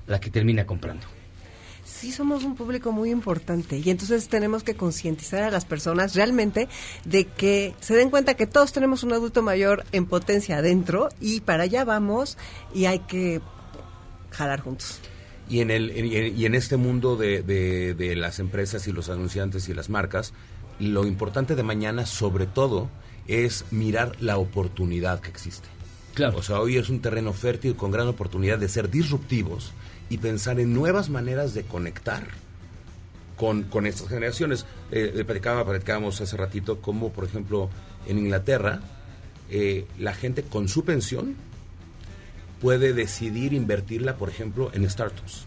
la 0.06 0.18
que 0.20 0.30
termina 0.30 0.66
comprando. 0.66 1.06
Sí, 1.84 2.10
somos 2.10 2.42
un 2.42 2.56
público 2.56 2.90
muy 2.90 3.10
importante 3.10 3.78
y 3.78 3.90
entonces 3.90 4.28
tenemos 4.28 4.62
que 4.64 4.74
concientizar 4.74 5.42
a 5.42 5.50
las 5.50 5.64
personas 5.64 6.14
realmente 6.14 6.68
de 7.04 7.26
que 7.26 7.74
se 7.80 7.94
den 7.94 8.10
cuenta 8.10 8.34
que 8.34 8.46
todos 8.46 8.72
tenemos 8.72 9.02
un 9.04 9.12
adulto 9.12 9.42
mayor 9.42 9.84
en 9.92 10.06
potencia 10.06 10.58
adentro 10.58 11.10
y 11.20 11.40
para 11.40 11.64
allá 11.64 11.84
vamos 11.84 12.38
y 12.74 12.86
hay 12.86 13.00
que 13.00 13.40
jalar 14.30 14.60
juntos. 14.60 14.98
Y 15.48 15.60
en, 15.60 15.70
el, 15.70 15.90
en- 15.90 16.36
y 16.38 16.44
en 16.46 16.54
este 16.54 16.76
mundo 16.76 17.16
de, 17.16 17.42
de- 17.42 17.94
de 17.94 18.16
las 18.16 18.38
empresas 18.38 18.86
y 18.88 18.92
los 18.92 19.08
anunciantes 19.10 19.68
y 19.68 19.74
las 19.74 19.88
marcas, 19.90 20.32
lo 20.78 21.06
importante 21.06 21.54
de 21.54 21.62
mañana, 21.62 22.06
sobre 22.06 22.46
todo, 22.46 22.88
es 23.26 23.64
mirar 23.70 24.16
la 24.20 24.38
oportunidad 24.38 25.20
que 25.20 25.30
existe. 25.30 25.68
Claro. 26.14 26.38
O 26.38 26.42
sea, 26.42 26.60
hoy 26.60 26.76
es 26.76 26.88
un 26.90 27.00
terreno 27.00 27.32
fértil 27.32 27.76
con 27.76 27.90
gran 27.90 28.08
oportunidad 28.08 28.58
de 28.58 28.68
ser 28.68 28.90
disruptivos 28.90 29.72
y 30.10 30.18
pensar 30.18 30.60
en 30.60 30.74
nuevas 30.74 31.08
maneras 31.08 31.54
de 31.54 31.62
conectar 31.62 32.26
con, 33.36 33.64
con 33.64 33.86
estas 33.86 34.08
generaciones. 34.08 34.66
Eh, 34.90 35.24
platicaba, 35.26 35.64
platicábamos 35.64 36.20
hace 36.20 36.36
ratito 36.36 36.80
cómo, 36.80 37.12
por 37.12 37.24
ejemplo, 37.24 37.70
en 38.06 38.18
Inglaterra, 38.18 38.80
eh, 39.50 39.86
la 39.98 40.14
gente 40.14 40.42
con 40.42 40.68
su 40.68 40.84
pensión 40.84 41.36
puede 42.60 42.92
decidir 42.92 43.52
invertirla, 43.52 44.16
por 44.16 44.28
ejemplo, 44.28 44.70
en 44.72 44.88
startups. 44.88 45.46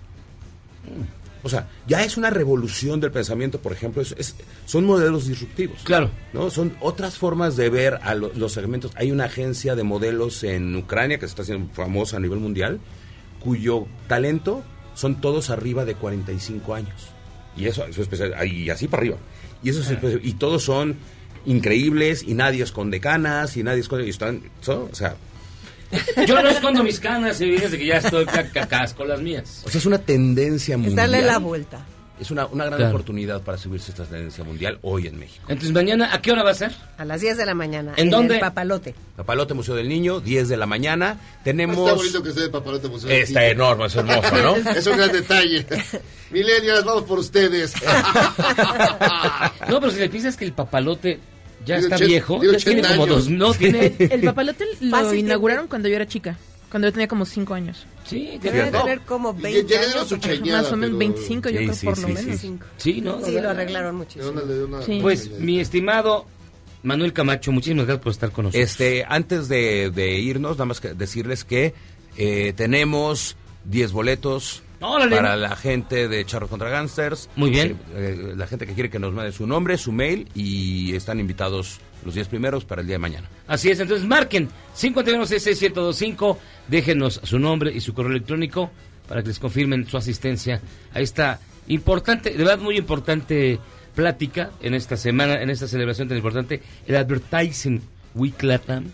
O 1.46 1.50
sea, 1.50 1.70
ya 1.86 2.04
es 2.04 2.18
una 2.18 2.32
revolución 2.32 3.00
del 3.00 3.12
pensamiento, 3.12 3.60
por 3.60 3.72
ejemplo, 3.72 4.02
es- 4.02 4.16
es- 4.18 4.36
son 4.66 4.84
modelos 4.84 5.28
disruptivos. 5.28 5.78
Claro. 5.84 6.10
¿no? 6.34 6.50
Son 6.50 6.76
otras 6.80 7.18
formas 7.20 7.56
de 7.56 7.70
ver 7.70 8.00
a 8.02 8.16
lo- 8.16 8.32
los 8.34 8.52
segmentos. 8.54 8.92
Hay 8.96 9.12
una 9.12 9.26
agencia 9.26 9.76
de 9.76 9.84
modelos 9.84 10.44
en 10.44 10.76
Ucrania 10.76 11.20
que 11.20 11.28
se 11.28 11.30
está 11.34 11.44
haciendo 11.44 11.72
famosa 11.74 12.18
a 12.18 12.20
nivel 12.20 12.40
mundial, 12.40 12.80
cuyo 13.40 13.86
talento 14.08 14.64
son 14.96 15.22
todos 15.22 15.52
arriba 15.52 15.86
de 15.86 15.94
45 15.94 16.74
años. 16.74 17.10
Y 17.56 17.68
eso, 17.68 17.84
eso 17.84 17.92
es 18.02 18.08
especial, 18.12 18.34
y 18.52 18.70
así 18.72 18.88
para 18.88 19.02
arriba. 19.02 19.18
Y 19.64 19.70
eso 19.70 19.82
es 19.82 20.20
y 20.24 20.34
todos 20.34 20.64
son 20.64 20.96
increíbles, 21.46 22.24
y 22.24 22.34
nadie 22.34 22.64
esconde 22.64 23.00
canas, 23.00 23.56
y 23.56 23.62
nadie 23.64 23.82
esconde, 23.82 24.08
y 24.08 24.10
están, 24.10 24.42
son- 24.62 24.90
o 24.92 24.96
sea, 24.96 25.16
Yo 26.28 26.42
no 26.42 26.50
escondo 26.50 26.84
mis 26.84 27.00
canas 27.00 27.40
y 27.42 27.52
fíjense 27.54 27.78
que 27.78 27.86
ya 27.86 27.98
estoy 27.98 28.26
ca- 28.26 28.50
cacas 28.50 28.94
con 28.94 29.08
las 29.08 29.22
mías. 29.22 29.62
o 29.66 29.70
sea, 29.70 29.80
es 29.80 29.86
una 29.86 29.98
tendencia 30.00 30.78
mundial. 30.78 30.96
darle 31.12 31.22
la 31.22 31.38
vuelta. 31.40 31.86
Es 32.18 32.32
una, 32.32 32.46
una 32.46 32.64
gran 32.64 32.78
Claro. 32.78 32.94
oportunidad 32.96 33.42
para 33.42 33.58
subirse 33.58 33.92
a 33.92 33.96
esta 33.96 34.06
tendencia 34.06 34.42
mundial 34.46 34.80
hoy 34.84 35.06
en 35.08 35.20
México. 35.20 35.44
Entonces, 35.50 35.74
mañana, 35.74 36.14
¿a 36.14 36.22
qué 36.22 36.32
hora 36.32 36.44
va 36.44 36.52
a 36.52 36.54
ser? 36.54 36.72
A 36.98 37.04
las 37.04 37.20
10 37.20 37.36
de 37.36 37.46
la 37.46 37.54
mañana. 37.56 37.92
¿En 37.98 38.10
dónde? 38.10 38.36
el 38.36 38.40
papalote. 38.40 38.96
Papalote 39.18 39.54
Museo 39.54 39.76
del 39.76 39.90
Niño, 39.90 40.22
10 40.22 40.48
de 40.48 40.56
la 40.56 40.66
mañana. 40.66 41.20
Tenemos... 41.44 41.78
Está 41.78 41.94
bonito 41.94 42.24
que 42.24 42.30
esté 42.30 42.42
de 42.44 42.50
papalote 42.50 42.88
museo. 42.88 43.10
Está 43.10 43.46
enorme, 43.48 43.88
es 43.88 43.96
hermoso, 43.98 44.32
¿no? 44.42 44.56
Es 44.72 44.88
un 44.88 44.96
gran 44.96 45.12
detalle. 45.12 45.66
Millennials, 46.32 46.86
vamos 46.86 47.04
por 47.04 47.20
ustedes. 47.20 47.74
No, 49.68 49.80
pero 49.80 49.92
si 49.92 50.00
le 50.00 50.10
piensas 50.10 50.38
que 50.38 50.46
el 50.46 50.54
papalote 50.54 51.20
ya 51.66 51.78
está 51.78 51.98
viejo, 51.98 52.40
tiene 52.40 52.58
ya 52.58 52.64
tiene 52.66 52.82
80 52.82 52.98
como 52.98 53.08
dos, 53.16 53.30
no, 53.30 53.54
tiene... 53.54 53.94
El 54.00 54.22
papalote 54.22 54.66
lo 54.82 54.90
Fácil, 54.92 55.20
inauguraron 55.20 55.68
cuando 55.68 55.88
yo 55.90 55.96
era 55.96 56.08
chica. 56.08 56.38
Cuando 56.70 56.88
yo 56.90 56.94
tenía 56.94 57.08
como 57.08 57.26
5 57.26 57.54
años. 57.54 57.86
Sí, 58.06 58.38
Debe 58.42 58.70
tener 58.72 59.00
como 59.02 59.34
Y 59.40 59.42
20 59.44 59.62
ya 59.62 59.80
le 59.80 59.86
dieron 59.86 59.94
años. 60.00 60.10
su 60.10 60.18
chañada, 60.18 60.62
Más 60.64 60.72
o 60.72 60.76
menos 60.76 60.98
pero- 60.98 61.12
25, 61.12 61.50
yo 61.50 61.58
Sí, 61.60 61.64
creo, 61.66 61.76
sí, 61.76 61.86
por 61.86 61.98
lo 62.00 62.08
menos. 62.10 62.40
sí. 62.40 62.58
Sí, 62.78 63.02
¿no? 63.02 63.26
Sí, 63.26 63.32
lo 63.40 63.50
arreglaron 63.50 63.96
muchísimo. 63.96 64.26
Dónale 64.26 64.64
una- 64.66 64.82
Sí. 64.82 65.00
Pues, 65.02 65.30
mi 65.40 65.60
estimado 65.60 66.26
Manuel 66.84 67.14
Camacho, 67.14 67.52
muchísimas 67.52 67.86
gracias 67.86 68.04
por 68.04 68.12
estar 68.12 68.32
con 68.32 68.46
nosotros. 68.46 68.70
Este, 68.70 69.06
antes 69.08 69.48
de, 69.48 69.90
de 69.90 70.20
irnos, 70.20 70.54
nada 70.58 70.66
más 70.66 70.82
que 70.82 70.94
decirles 70.94 71.44
que 71.46 71.74
eh, 72.18 72.54
tenemos 72.58 73.38
10 73.66 73.92
boletos 73.92 74.62
Órale. 74.86 75.16
para 75.16 75.36
la 75.36 75.56
gente 75.56 76.08
de 76.08 76.26
Charros 76.26 76.50
contra 76.50 76.70
Gangsters. 76.70 77.30
Muy 77.36 77.50
bien. 77.50 77.80
Eh, 77.96 78.34
la 78.36 78.48
gente 78.48 78.66
que 78.66 78.74
quiere 78.74 78.90
que 78.90 79.00
nos 79.00 79.14
mande 79.14 79.32
su 79.32 79.48
nombre, 79.48 79.78
su 79.78 79.92
mail 79.92 80.28
y 80.36 80.96
están 80.96 81.20
invitados 81.20 81.80
los 82.04 82.14
10 82.14 82.28
primeros 82.28 82.66
para 82.66 82.82
el 82.82 82.88
día 82.88 82.96
de 82.96 83.00
mañana. 83.00 83.30
Así 83.48 83.70
es, 83.70 83.80
entonces 83.80 84.08
marquen 84.08 84.50
51661025, 84.76 86.38
déjenos 86.68 87.20
su 87.24 87.40
nombre 87.40 87.72
y 87.74 87.82
su 87.82 87.94
correo 87.94 88.12
electrónico 88.12 88.72
para 89.08 89.22
que 89.22 89.30
les 89.30 89.40
confirmen 89.40 89.88
su 89.88 89.98
asistencia 89.98 90.62
a 90.94 91.00
esta 91.00 91.40
importante, 91.68 92.32
de 92.32 92.38
verdad 92.38 92.60
muy 92.60 92.78
importante 92.78 93.60
plática 93.96 94.52
en 94.62 94.74
esta 94.74 94.98
semana, 94.98 95.42
en 95.42 95.50
esta 95.50 95.68
celebración 95.68 96.08
tan 96.08 96.18
importante, 96.18 96.62
el 96.86 96.96
Advertising 96.96 97.82
Week 98.14 98.42
Latam, 98.44 98.86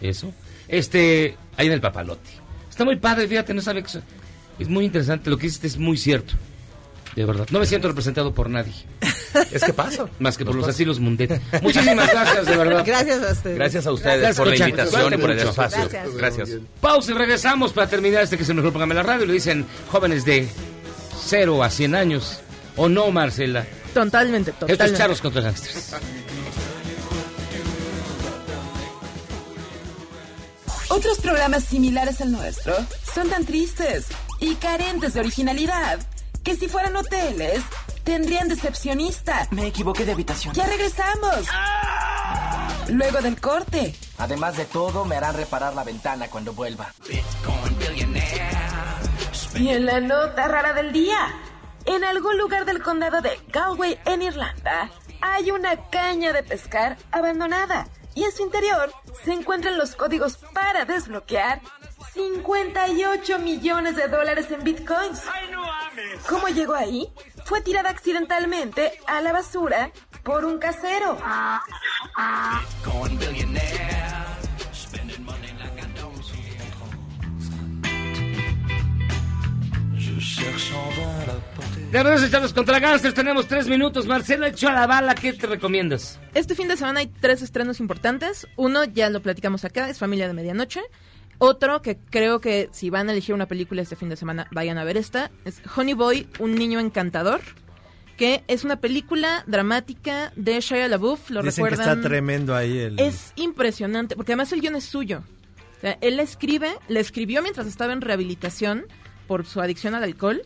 eso, 0.00 0.32
este, 0.68 1.36
ahí 1.56 1.66
en 1.66 1.72
el 1.72 1.80
papalote. 1.80 2.30
Está 2.70 2.84
muy 2.84 2.96
padre, 2.96 3.26
fíjate, 3.26 3.54
no 3.54 3.60
sabe 3.60 3.82
que 3.82 3.88
es 4.58 4.68
muy 4.68 4.84
interesante, 4.84 5.30
lo 5.30 5.36
que 5.38 5.46
dices 5.46 5.64
es 5.64 5.76
muy 5.78 5.96
cierto, 5.96 6.34
de 7.14 7.24
verdad. 7.24 7.46
No 7.50 7.58
me 7.58 7.66
siento 7.66 7.88
representado 7.88 8.32
por 8.34 8.48
nadie, 8.50 8.72
Es 9.52 9.62
que 9.64 9.72
pasa. 9.74 10.06
más 10.18 10.38
que 10.38 10.44
por 10.46 10.54
los 10.54 10.66
asilos 10.66 10.98
mundet. 10.98 11.40
Muchísimas 11.62 12.10
gracias, 12.10 12.46
de 12.46 12.56
verdad. 12.56 12.82
Gracias 12.86 13.22
a 13.22 13.32
ustedes. 13.32 13.56
Gracias 13.56 13.86
a 13.86 13.92
ustedes 13.92 14.18
Gracias, 14.20 14.36
por 14.38 14.46
la 14.46 14.56
invitación 14.56 15.12
y 15.14 15.16
por 15.18 15.30
el 15.30 15.38
espacio. 15.40 15.88
Gracias. 15.90 16.14
Gracias. 16.16 16.50
Pausa 16.80 17.10
y 17.10 17.14
regresamos 17.14 17.72
para 17.72 17.86
terminar 17.86 18.22
este 18.22 18.36
que 18.38 18.44
es 18.44 18.48
el 18.48 18.54
mejor 18.56 18.70
programa 18.72 18.94
de 18.94 19.00
la 19.02 19.06
radio. 19.06 19.26
Le 19.26 19.34
dicen 19.34 19.66
jóvenes 19.90 20.24
de 20.24 20.48
0 21.26 21.62
a 21.62 21.68
100 21.70 21.94
años. 21.94 22.40
¿O 22.76 22.88
no, 22.88 23.10
Marcela? 23.10 23.66
Totalmente, 23.92 24.50
Estos 24.52 24.68
totalmente. 24.68 24.98
charros 24.98 25.20
contra 25.20 25.42
gangsters. 25.42 25.94
Otros 30.88 31.18
programas 31.18 31.64
similares 31.64 32.20
al 32.20 32.32
nuestro 32.32 32.74
son 33.12 33.28
tan 33.28 33.44
tristes 33.44 34.06
y 34.40 34.54
carentes 34.56 35.14
de 35.14 35.20
originalidad 35.20 36.00
que 36.44 36.54
si 36.56 36.68
fueran 36.68 36.96
hoteles 36.96 37.62
tendrían 38.04 38.48
decepcionista. 38.48 39.48
Me 39.50 39.66
equivoqué 39.66 40.04
de 40.04 40.12
habitación. 40.12 40.54
Ya 40.54 40.66
regresamos. 40.66 41.48
Luego 42.88 43.20
del 43.20 43.40
corte. 43.40 43.96
Además 44.18 44.56
de 44.56 44.64
todo, 44.64 45.04
me 45.04 45.16
harán 45.16 45.34
reparar 45.34 45.74
la 45.74 45.82
ventana 45.82 46.28
cuando 46.28 46.52
vuelva. 46.52 46.92
Y 49.56 49.68
en 49.70 49.86
la 49.86 50.00
nota 50.00 50.46
rara 50.46 50.72
del 50.72 50.92
día, 50.92 51.18
en 51.84 52.04
algún 52.04 52.38
lugar 52.38 52.64
del 52.64 52.80
condado 52.80 53.20
de 53.22 53.40
Galway, 53.48 53.98
en 54.04 54.22
Irlanda, 54.22 54.90
hay 55.20 55.50
una 55.50 55.88
caña 55.90 56.32
de 56.32 56.44
pescar 56.44 56.96
abandonada. 57.10 57.88
Y 58.14 58.24
en 58.24 58.32
su 58.32 58.44
interior 58.44 58.92
se 59.24 59.32
encuentran 59.32 59.76
los 59.76 59.96
códigos 59.96 60.38
para 60.54 60.84
desbloquear 60.84 61.60
58 62.16 63.38
millones 63.40 63.94
de 63.96 64.08
dólares 64.08 64.50
en 64.50 64.64
bitcoins. 64.64 65.22
¿Cómo 66.28 66.48
llegó 66.48 66.74
ahí? 66.74 67.12
Fue 67.44 67.60
tirada 67.60 67.90
accidentalmente 67.90 68.98
a 69.06 69.20
la 69.20 69.32
basura 69.32 69.90
por 70.22 70.44
un 70.46 70.58
casero. 70.58 71.18
De 81.90 82.02
regreso, 82.02 82.28
charros 82.28 82.52
contra 82.52 82.78
gangsters. 82.78 83.14
Tenemos 83.14 83.46
tres 83.46 83.68
minutos. 83.68 84.06
Marcela, 84.06 84.48
echó 84.48 84.68
a 84.68 84.72
la 84.72 84.86
bala. 84.86 85.14
¿Qué 85.14 85.32
te 85.32 85.46
recomiendas? 85.46 86.18
Este 86.34 86.54
fin 86.54 86.68
de 86.68 86.76
semana 86.76 87.00
hay 87.00 87.06
tres 87.06 87.42
estrenos 87.42 87.78
importantes. 87.78 88.46
Uno, 88.56 88.84
ya 88.84 89.10
lo 89.10 89.20
platicamos 89.20 89.64
acá, 89.64 89.88
es 89.88 89.98
Familia 89.98 90.26
de 90.26 90.34
Medianoche. 90.34 90.80
Otro, 91.38 91.82
que 91.82 91.98
creo 92.10 92.40
que 92.40 92.68
si 92.72 92.90
van 92.90 93.08
a 93.08 93.12
elegir 93.12 93.34
una 93.34 93.46
película 93.46 93.82
este 93.82 93.96
fin 93.96 94.08
de 94.08 94.16
semana, 94.16 94.46
vayan 94.52 94.78
a 94.78 94.84
ver 94.84 94.96
esta, 94.96 95.30
es 95.44 95.60
Honey 95.76 95.94
Boy, 95.94 96.28
un 96.38 96.54
niño 96.54 96.80
encantador, 96.80 97.40
que 98.16 98.42
es 98.48 98.64
una 98.64 98.80
película 98.80 99.44
dramática 99.46 100.32
de 100.36 100.60
Shia 100.60 100.88
LaBeouf, 100.88 101.30
lo 101.30 101.42
Dicen 101.42 101.66
que 101.66 101.74
está 101.74 102.00
tremendo 102.00 102.56
ahí 102.56 102.78
el... 102.78 102.98
Es 102.98 103.32
impresionante, 103.36 104.16
porque 104.16 104.32
además 104.32 104.52
el 104.52 104.60
guion 104.62 104.76
es 104.76 104.84
suyo. 104.84 105.22
O 105.76 105.80
sea, 105.80 105.98
él 106.00 106.16
la 106.16 106.22
escribe, 106.22 106.70
la 106.88 107.00
escribió 107.00 107.42
mientras 107.42 107.66
estaba 107.66 107.92
en 107.92 108.00
rehabilitación 108.00 108.86
por 109.26 109.44
su 109.44 109.60
adicción 109.60 109.94
al 109.94 110.04
alcohol 110.04 110.42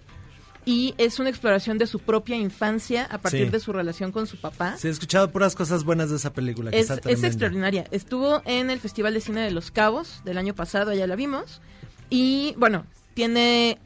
y 0.66 0.94
es 0.98 1.18
una 1.18 1.30
exploración 1.30 1.78
de 1.78 1.86
su 1.86 2.00
propia 2.00 2.36
infancia 2.36 3.04
a 3.10 3.18
partir 3.18 3.46
Sí. 3.46 3.50
de 3.50 3.60
su 3.60 3.72
relación 3.72 4.12
con 4.12 4.26
su 4.26 4.36
papá. 4.36 4.76
Sí, 4.76 4.88
he 4.88 4.90
escuchado 4.90 5.30
puras 5.30 5.54
cosas 5.54 5.84
buenas 5.84 6.10
de 6.10 6.16
esa 6.16 6.32
película. 6.32 6.70
Que 6.70 6.78
Es, 6.80 6.90
está 6.90 7.10
es 7.10 7.22
extraordinaria. 7.24 7.86
Estuvo 7.90 8.42
en 8.44 8.70
el 8.70 8.78
Festival 8.80 9.14
de 9.14 9.20
Cine 9.20 9.40
de 9.40 9.50
Los 9.50 9.70
Cabos 9.70 10.20
del 10.24 10.36
año 10.38 10.54
pasado, 10.54 10.90
allá 10.90 11.06
la 11.06 11.16
vimos. 11.16 11.60
Y 12.10 12.54
bueno, 12.58 12.84
tiene, 13.14 13.78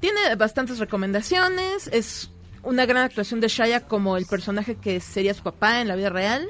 tiene 0.00 0.34
bastantes 0.36 0.78
recomendaciones. 0.78 1.88
Es 1.92 2.30
una 2.62 2.84
gran 2.86 3.04
actuación 3.04 3.40
de 3.40 3.48
Shaya 3.48 3.80
como 3.86 4.16
el 4.16 4.26
personaje 4.26 4.74
que 4.76 5.00
sería 5.00 5.32
su 5.34 5.42
papá 5.42 5.80
en 5.80 5.88
la 5.88 5.96
vida 5.96 6.10
real. 6.10 6.46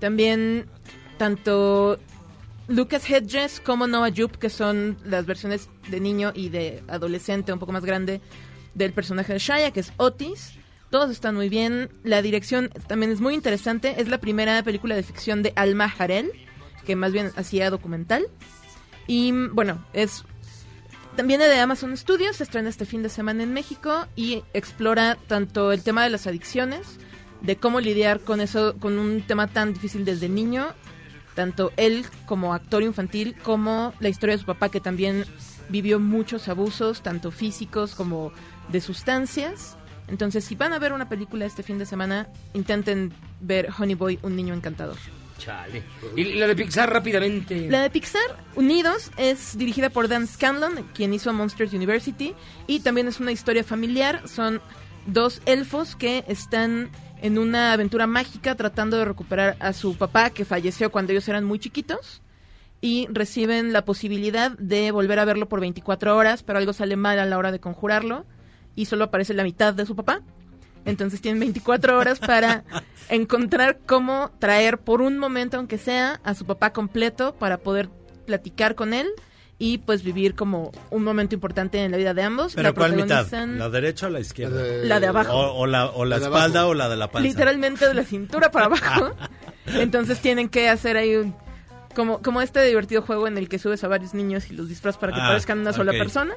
También 0.00 0.66
tanto 1.18 1.98
Lucas 2.68 3.08
Hedges 3.08 3.60
como 3.60 3.86
Noah 3.86 4.10
Jupe, 4.14 4.38
que 4.38 4.50
son 4.50 4.98
las 5.04 5.24
versiones 5.24 5.68
de 5.88 6.00
niño 6.00 6.32
y 6.34 6.48
de 6.50 6.82
adolescente 6.88 7.52
un 7.52 7.58
poco 7.58 7.72
más 7.72 7.84
grande 7.84 8.20
del 8.76 8.92
personaje 8.92 9.32
de 9.32 9.38
Shaya, 9.38 9.70
que 9.72 9.80
es 9.80 9.92
Otis. 9.96 10.52
Todos 10.90 11.10
están 11.10 11.34
muy 11.34 11.48
bien. 11.48 11.90
La 12.04 12.22
dirección 12.22 12.70
también 12.86 13.10
es 13.10 13.20
muy 13.20 13.34
interesante. 13.34 14.00
Es 14.00 14.08
la 14.08 14.18
primera 14.18 14.62
película 14.62 14.94
de 14.94 15.02
ficción 15.02 15.42
de 15.42 15.52
Alma 15.56 15.92
Harel, 15.98 16.30
que 16.84 16.94
más 16.94 17.12
bien 17.12 17.32
hacía 17.36 17.70
documental. 17.70 18.26
Y 19.06 19.32
bueno, 19.32 19.84
es 19.92 20.24
también 21.16 21.40
de 21.40 21.58
Amazon 21.58 21.96
Studios, 21.96 22.36
se 22.36 22.44
estrena 22.44 22.68
este 22.68 22.84
fin 22.84 23.02
de 23.02 23.08
semana 23.08 23.42
en 23.42 23.54
México 23.54 24.06
y 24.16 24.42
explora 24.52 25.16
tanto 25.26 25.72
el 25.72 25.82
tema 25.82 26.04
de 26.04 26.10
las 26.10 26.26
adicciones, 26.26 26.98
de 27.40 27.56
cómo 27.56 27.80
lidiar 27.80 28.20
con 28.20 28.42
eso, 28.42 28.76
con 28.78 28.98
un 28.98 29.22
tema 29.22 29.46
tan 29.46 29.72
difícil 29.72 30.04
desde 30.04 30.28
niño, 30.28 30.66
tanto 31.34 31.72
él 31.78 32.04
como 32.26 32.52
actor 32.52 32.82
infantil, 32.82 33.34
como 33.42 33.94
la 33.98 34.10
historia 34.10 34.34
de 34.34 34.40
su 34.40 34.46
papá 34.46 34.68
que 34.68 34.80
también 34.80 35.24
vivió 35.70 35.98
muchos 35.98 36.48
abusos, 36.48 37.02
tanto 37.02 37.30
físicos 37.30 37.94
como 37.94 38.32
de 38.68 38.80
sustancias. 38.80 39.76
Entonces, 40.08 40.44
si 40.44 40.54
van 40.54 40.72
a 40.72 40.78
ver 40.78 40.92
una 40.92 41.08
película 41.08 41.46
este 41.46 41.62
fin 41.62 41.78
de 41.78 41.86
semana, 41.86 42.28
intenten 42.54 43.12
ver 43.40 43.68
Honey 43.76 43.94
Boy, 43.94 44.18
un 44.22 44.36
niño 44.36 44.54
encantador. 44.54 44.96
Chale. 45.38 45.82
Y 46.16 46.34
la 46.34 46.46
de 46.46 46.56
Pixar 46.56 46.90
rápidamente. 46.90 47.68
La 47.68 47.82
de 47.82 47.90
Pixar, 47.90 48.44
Unidos, 48.54 49.10
es 49.16 49.58
dirigida 49.58 49.90
por 49.90 50.08
Dan 50.08 50.26
Scanlon, 50.26 50.88
quien 50.94 51.12
hizo 51.12 51.32
Monsters 51.32 51.72
University, 51.72 52.34
y 52.66 52.80
también 52.80 53.08
es 53.08 53.20
una 53.20 53.32
historia 53.32 53.64
familiar. 53.64 54.26
Son 54.28 54.60
dos 55.06 55.42
elfos 55.44 55.96
que 55.96 56.24
están 56.28 56.90
en 57.22 57.38
una 57.38 57.72
aventura 57.72 58.06
mágica 58.06 58.54
tratando 58.54 58.98
de 58.98 59.04
recuperar 59.04 59.56
a 59.60 59.72
su 59.72 59.96
papá 59.96 60.30
que 60.30 60.44
falleció 60.44 60.90
cuando 60.90 61.12
ellos 61.12 61.28
eran 61.28 61.44
muy 61.44 61.58
chiquitos 61.58 62.22
y 62.80 63.08
reciben 63.10 63.72
la 63.72 63.84
posibilidad 63.84 64.50
de 64.58 64.90
volver 64.90 65.18
a 65.18 65.24
verlo 65.24 65.48
por 65.48 65.60
24 65.60 66.16
horas, 66.16 66.42
pero 66.42 66.58
algo 66.58 66.72
sale 66.72 66.96
mal 66.96 67.18
a 67.18 67.24
la 67.24 67.38
hora 67.38 67.52
de 67.52 67.60
conjurarlo 67.60 68.26
y 68.76 68.84
solo 68.86 69.04
aparece 69.04 69.34
la 69.34 69.42
mitad 69.42 69.74
de 69.74 69.84
su 69.86 69.96
papá. 69.96 70.20
Entonces 70.84 71.20
tienen 71.20 71.40
24 71.40 71.98
horas 71.98 72.20
para 72.20 72.62
encontrar 73.08 73.80
cómo 73.86 74.30
traer 74.38 74.78
por 74.78 75.02
un 75.02 75.18
momento, 75.18 75.56
aunque 75.56 75.78
sea, 75.78 76.20
a 76.22 76.34
su 76.34 76.44
papá 76.46 76.72
completo 76.72 77.34
para 77.34 77.58
poder 77.58 77.88
platicar 78.26 78.74
con 78.76 78.94
él 78.94 79.08
y 79.58 79.78
pues 79.78 80.02
vivir 80.02 80.34
como 80.34 80.70
un 80.90 81.02
momento 81.02 81.34
importante 81.34 81.82
en 81.82 81.90
la 81.90 81.96
vida 81.96 82.12
de 82.14 82.22
ambos. 82.22 82.54
¿Pero 82.54 82.68
La 82.68 82.74
cuál 82.74 82.94
mitad? 82.94 83.26
¿La 83.32 83.68
derecha 83.70 84.06
o 84.06 84.10
la 84.10 84.20
izquierda? 84.20 84.62
La 84.84 85.00
de 85.00 85.06
abajo. 85.06 85.32
O, 85.32 85.60
o 85.62 85.66
la, 85.66 85.86
o 85.86 86.04
la 86.04 86.16
espalda 86.18 86.60
abajo. 86.60 86.72
o 86.72 86.74
la 86.74 86.88
de 86.88 86.96
la 86.96 87.10
panza. 87.10 87.26
literalmente 87.26 87.88
de 87.88 87.94
la 87.94 88.04
cintura 88.04 88.50
para 88.50 88.66
abajo. 88.66 89.16
Entonces 89.66 90.20
tienen 90.20 90.48
que 90.50 90.68
hacer 90.68 90.96
ahí 90.96 91.16
un 91.16 91.34
como 91.94 92.20
como 92.20 92.42
este 92.42 92.62
divertido 92.62 93.00
juego 93.00 93.26
en 93.26 93.38
el 93.38 93.48
que 93.48 93.58
subes 93.58 93.82
a 93.82 93.88
varios 93.88 94.12
niños 94.12 94.50
y 94.50 94.54
los 94.54 94.68
disfrazas 94.68 95.00
para 95.00 95.14
que 95.14 95.20
Ah, 95.20 95.28
parezcan 95.28 95.60
una 95.60 95.72
sola 95.72 95.92
persona. 95.92 96.34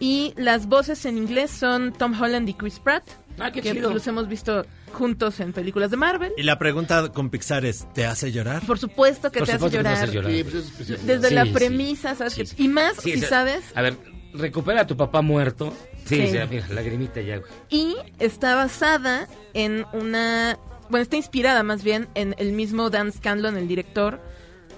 Y 0.00 0.32
las 0.36 0.66
voces 0.68 1.04
en 1.06 1.18
inglés 1.18 1.50
son 1.50 1.92
Tom 1.92 2.20
Holland 2.20 2.48
y 2.48 2.54
Chris 2.54 2.78
Pratt, 2.78 3.02
Ah, 3.40 3.50
qué 3.52 3.62
que 3.62 3.72
chido. 3.72 3.92
los 3.92 4.06
hemos 4.06 4.26
visto 4.28 4.64
juntos 4.92 5.38
en 5.40 5.52
películas 5.52 5.90
de 5.90 5.96
Marvel. 5.96 6.32
Y 6.36 6.42
la 6.42 6.58
pregunta 6.58 7.08
con 7.12 7.30
Pixar 7.30 7.64
es, 7.64 7.86
¿te 7.94 8.04
hace 8.06 8.32
llorar? 8.32 8.64
Por 8.66 8.78
supuesto 8.78 9.30
que 9.30 9.38
Por 9.40 9.48
te 9.48 9.54
hace 9.54 9.70
te 9.70 9.76
llorar. 9.76 9.92
hace 9.94 10.12
llorar. 10.12 10.32
Sí, 10.32 10.44
pues. 10.44 11.06
Desde 11.06 11.28
Sí, 11.28 11.34
la 11.34 11.44
sí. 11.44 11.50
premisa, 11.50 12.14
¿sabes? 12.14 12.32
Sí. 12.34 12.44
Y 12.56 12.68
más 12.68 12.96
Sí, 12.96 13.12
si 13.12 13.16
o 13.16 13.20
sea, 13.20 13.28
sabes 13.28 13.64
A 13.74 13.82
ver, 13.82 13.96
recupera 14.34 14.80
a 14.82 14.86
tu 14.86 14.96
papá 14.96 15.20
muerto. 15.22 15.72
Sí, 16.04 16.16
Sí. 16.26 16.28
sí, 16.28 16.38
mira, 16.50 16.66
lagrimita 16.70 17.20
ya, 17.20 17.38
güey. 17.38 17.50
y 17.68 17.96
está 18.18 18.54
basada 18.54 19.28
en 19.54 19.84
una, 19.92 20.58
bueno, 20.90 21.02
está 21.02 21.16
inspirada 21.16 21.62
más 21.62 21.82
bien 21.84 22.08
en 22.14 22.34
el 22.38 22.52
mismo 22.52 22.88
Dan 22.90 23.12
Scanlon, 23.12 23.56
el 23.56 23.68
director, 23.68 24.20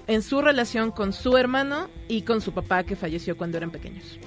en 0.07 0.23
su 0.23 0.43
relación 0.43 0.91
con 0.91 1.13
su 1.13 1.37
hermano 1.37 1.89
y 2.09 2.23
con 2.23 2.41
su 2.41 2.53
papá 2.53 2.83
que 2.85 2.97
falleció 2.97 3.37
cuando 3.37 3.59
eran 3.59 3.71
pequeños. 3.71 4.19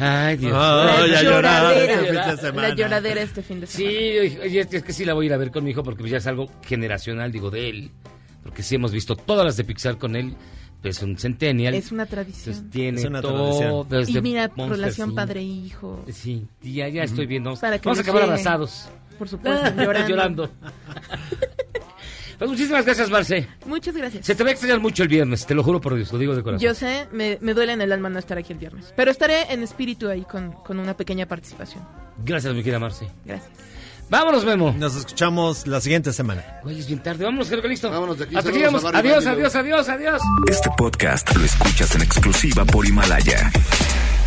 Ay, 0.00 0.36
Dios. 0.38 0.52
Ah, 0.54 1.04
ya 1.06 1.22
llorar 1.22 1.72
este 1.76 2.52
La 2.52 2.74
lloradera 2.74 3.20
este 3.22 3.42
fin 3.42 3.60
de 3.60 3.66
semana. 3.66 3.96
Sí, 3.98 4.38
oye, 4.42 4.66
es 4.70 4.82
que 4.82 4.92
sí 4.92 5.04
la 5.04 5.12
voy 5.14 5.26
a 5.26 5.28
ir 5.28 5.32
a 5.34 5.36
ver 5.36 5.50
con 5.50 5.62
mi 5.62 5.70
hijo 5.70 5.82
porque 5.82 6.08
ya 6.08 6.16
es 6.16 6.26
algo 6.26 6.48
generacional, 6.66 7.30
digo, 7.30 7.50
de 7.50 7.68
él. 7.68 7.90
Porque 8.42 8.62
sí 8.62 8.76
hemos 8.76 8.92
visto 8.92 9.14
todas 9.16 9.44
las 9.44 9.56
de 9.58 9.64
Pixar 9.64 9.98
con 9.98 10.16
él. 10.16 10.34
Es 10.82 11.02
un 11.02 11.18
centennial. 11.18 11.74
Es 11.74 11.92
una 11.92 12.06
tradición. 12.06 12.54
Entonces 12.54 12.70
tiene 12.72 13.00
Es 13.00 13.06
una 13.06 13.20
todo. 13.20 13.84
tradición. 13.84 14.24
Y 14.26 14.30
mira, 14.30 14.50
Monster, 14.56 14.78
relación 14.78 15.10
sí. 15.10 15.14
padre-hijo. 15.14 16.04
Sí, 16.10 16.46
y 16.62 16.72
ya, 16.72 16.88
ya 16.88 17.02
estoy 17.02 17.26
viendo. 17.26 17.54
Para 17.56 17.78
que 17.78 17.86
Vamos 17.86 17.98
a 17.98 18.02
acabar 18.02 18.22
abrazados. 18.22 18.88
Por 19.18 19.28
supuesto, 19.28 19.70
llorando. 19.76 20.08
Llorando. 20.08 20.50
Pues 22.40 22.52
muchísimas 22.52 22.86
gracias, 22.86 23.10
Marce. 23.10 23.46
Muchas 23.66 23.94
gracias. 23.94 24.24
Se 24.24 24.34
te 24.34 24.42
va 24.42 24.48
a 24.48 24.52
extrañar 24.52 24.80
mucho 24.80 25.02
el 25.02 25.10
viernes, 25.10 25.44
te 25.44 25.54
lo 25.54 25.62
juro 25.62 25.78
por 25.78 25.94
Dios, 25.94 26.10
lo 26.10 26.18
digo 26.18 26.34
de 26.34 26.42
corazón. 26.42 26.66
Yo 26.66 26.74
sé, 26.74 27.06
me, 27.12 27.36
me 27.42 27.52
duele 27.52 27.74
en 27.74 27.82
el 27.82 27.92
alma 27.92 28.08
no 28.08 28.18
estar 28.18 28.38
aquí 28.38 28.54
el 28.54 28.58
viernes. 28.58 28.94
Pero 28.96 29.10
estaré 29.10 29.52
en 29.52 29.62
espíritu 29.62 30.08
ahí 30.08 30.22
con, 30.22 30.52
con 30.52 30.78
una 30.78 30.96
pequeña 30.96 31.26
participación. 31.26 31.86
Gracias, 32.24 32.54
mi 32.54 32.62
querida 32.62 32.78
Marce. 32.78 33.10
Gracias. 33.26 33.50
Vámonos, 34.08 34.46
Memo. 34.46 34.74
Nos 34.78 34.96
escuchamos 34.96 35.66
la 35.66 35.82
siguiente 35.82 36.14
semana. 36.14 36.42
Oye, 36.64 36.78
es 36.78 36.86
bien 36.86 37.02
tarde. 37.02 37.24
Vámonos, 37.26 37.46
creo 37.48 37.60
que 37.60 37.68
listo. 37.68 37.90
Vámonos 37.90 38.16
de 38.16 38.24
aquí. 38.24 38.34
Hasta 38.34 38.48
aquí 38.48 38.62
Barry 38.62 38.96
Adiós, 38.96 39.26
adiós, 39.26 39.54
adiós, 39.56 39.88
adiós. 39.90 40.22
Este 40.48 40.70
podcast 40.78 41.36
lo 41.36 41.44
escuchas 41.44 41.94
en 41.94 42.00
exclusiva 42.00 42.64
por 42.64 42.86
Himalaya. 42.86 43.52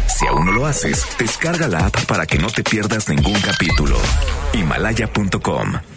Si 0.07 0.27
aún 0.27 0.45
no 0.45 0.51
lo 0.51 0.67
haces, 0.67 1.03
descarga 1.17 1.67
la 1.67 1.87
app 1.87 2.05
para 2.05 2.27
que 2.27 2.37
no 2.37 2.51
te 2.51 2.63
pierdas 2.63 3.09
ningún 3.09 3.41
capítulo. 3.41 3.97
Himalaya.com 4.53 5.92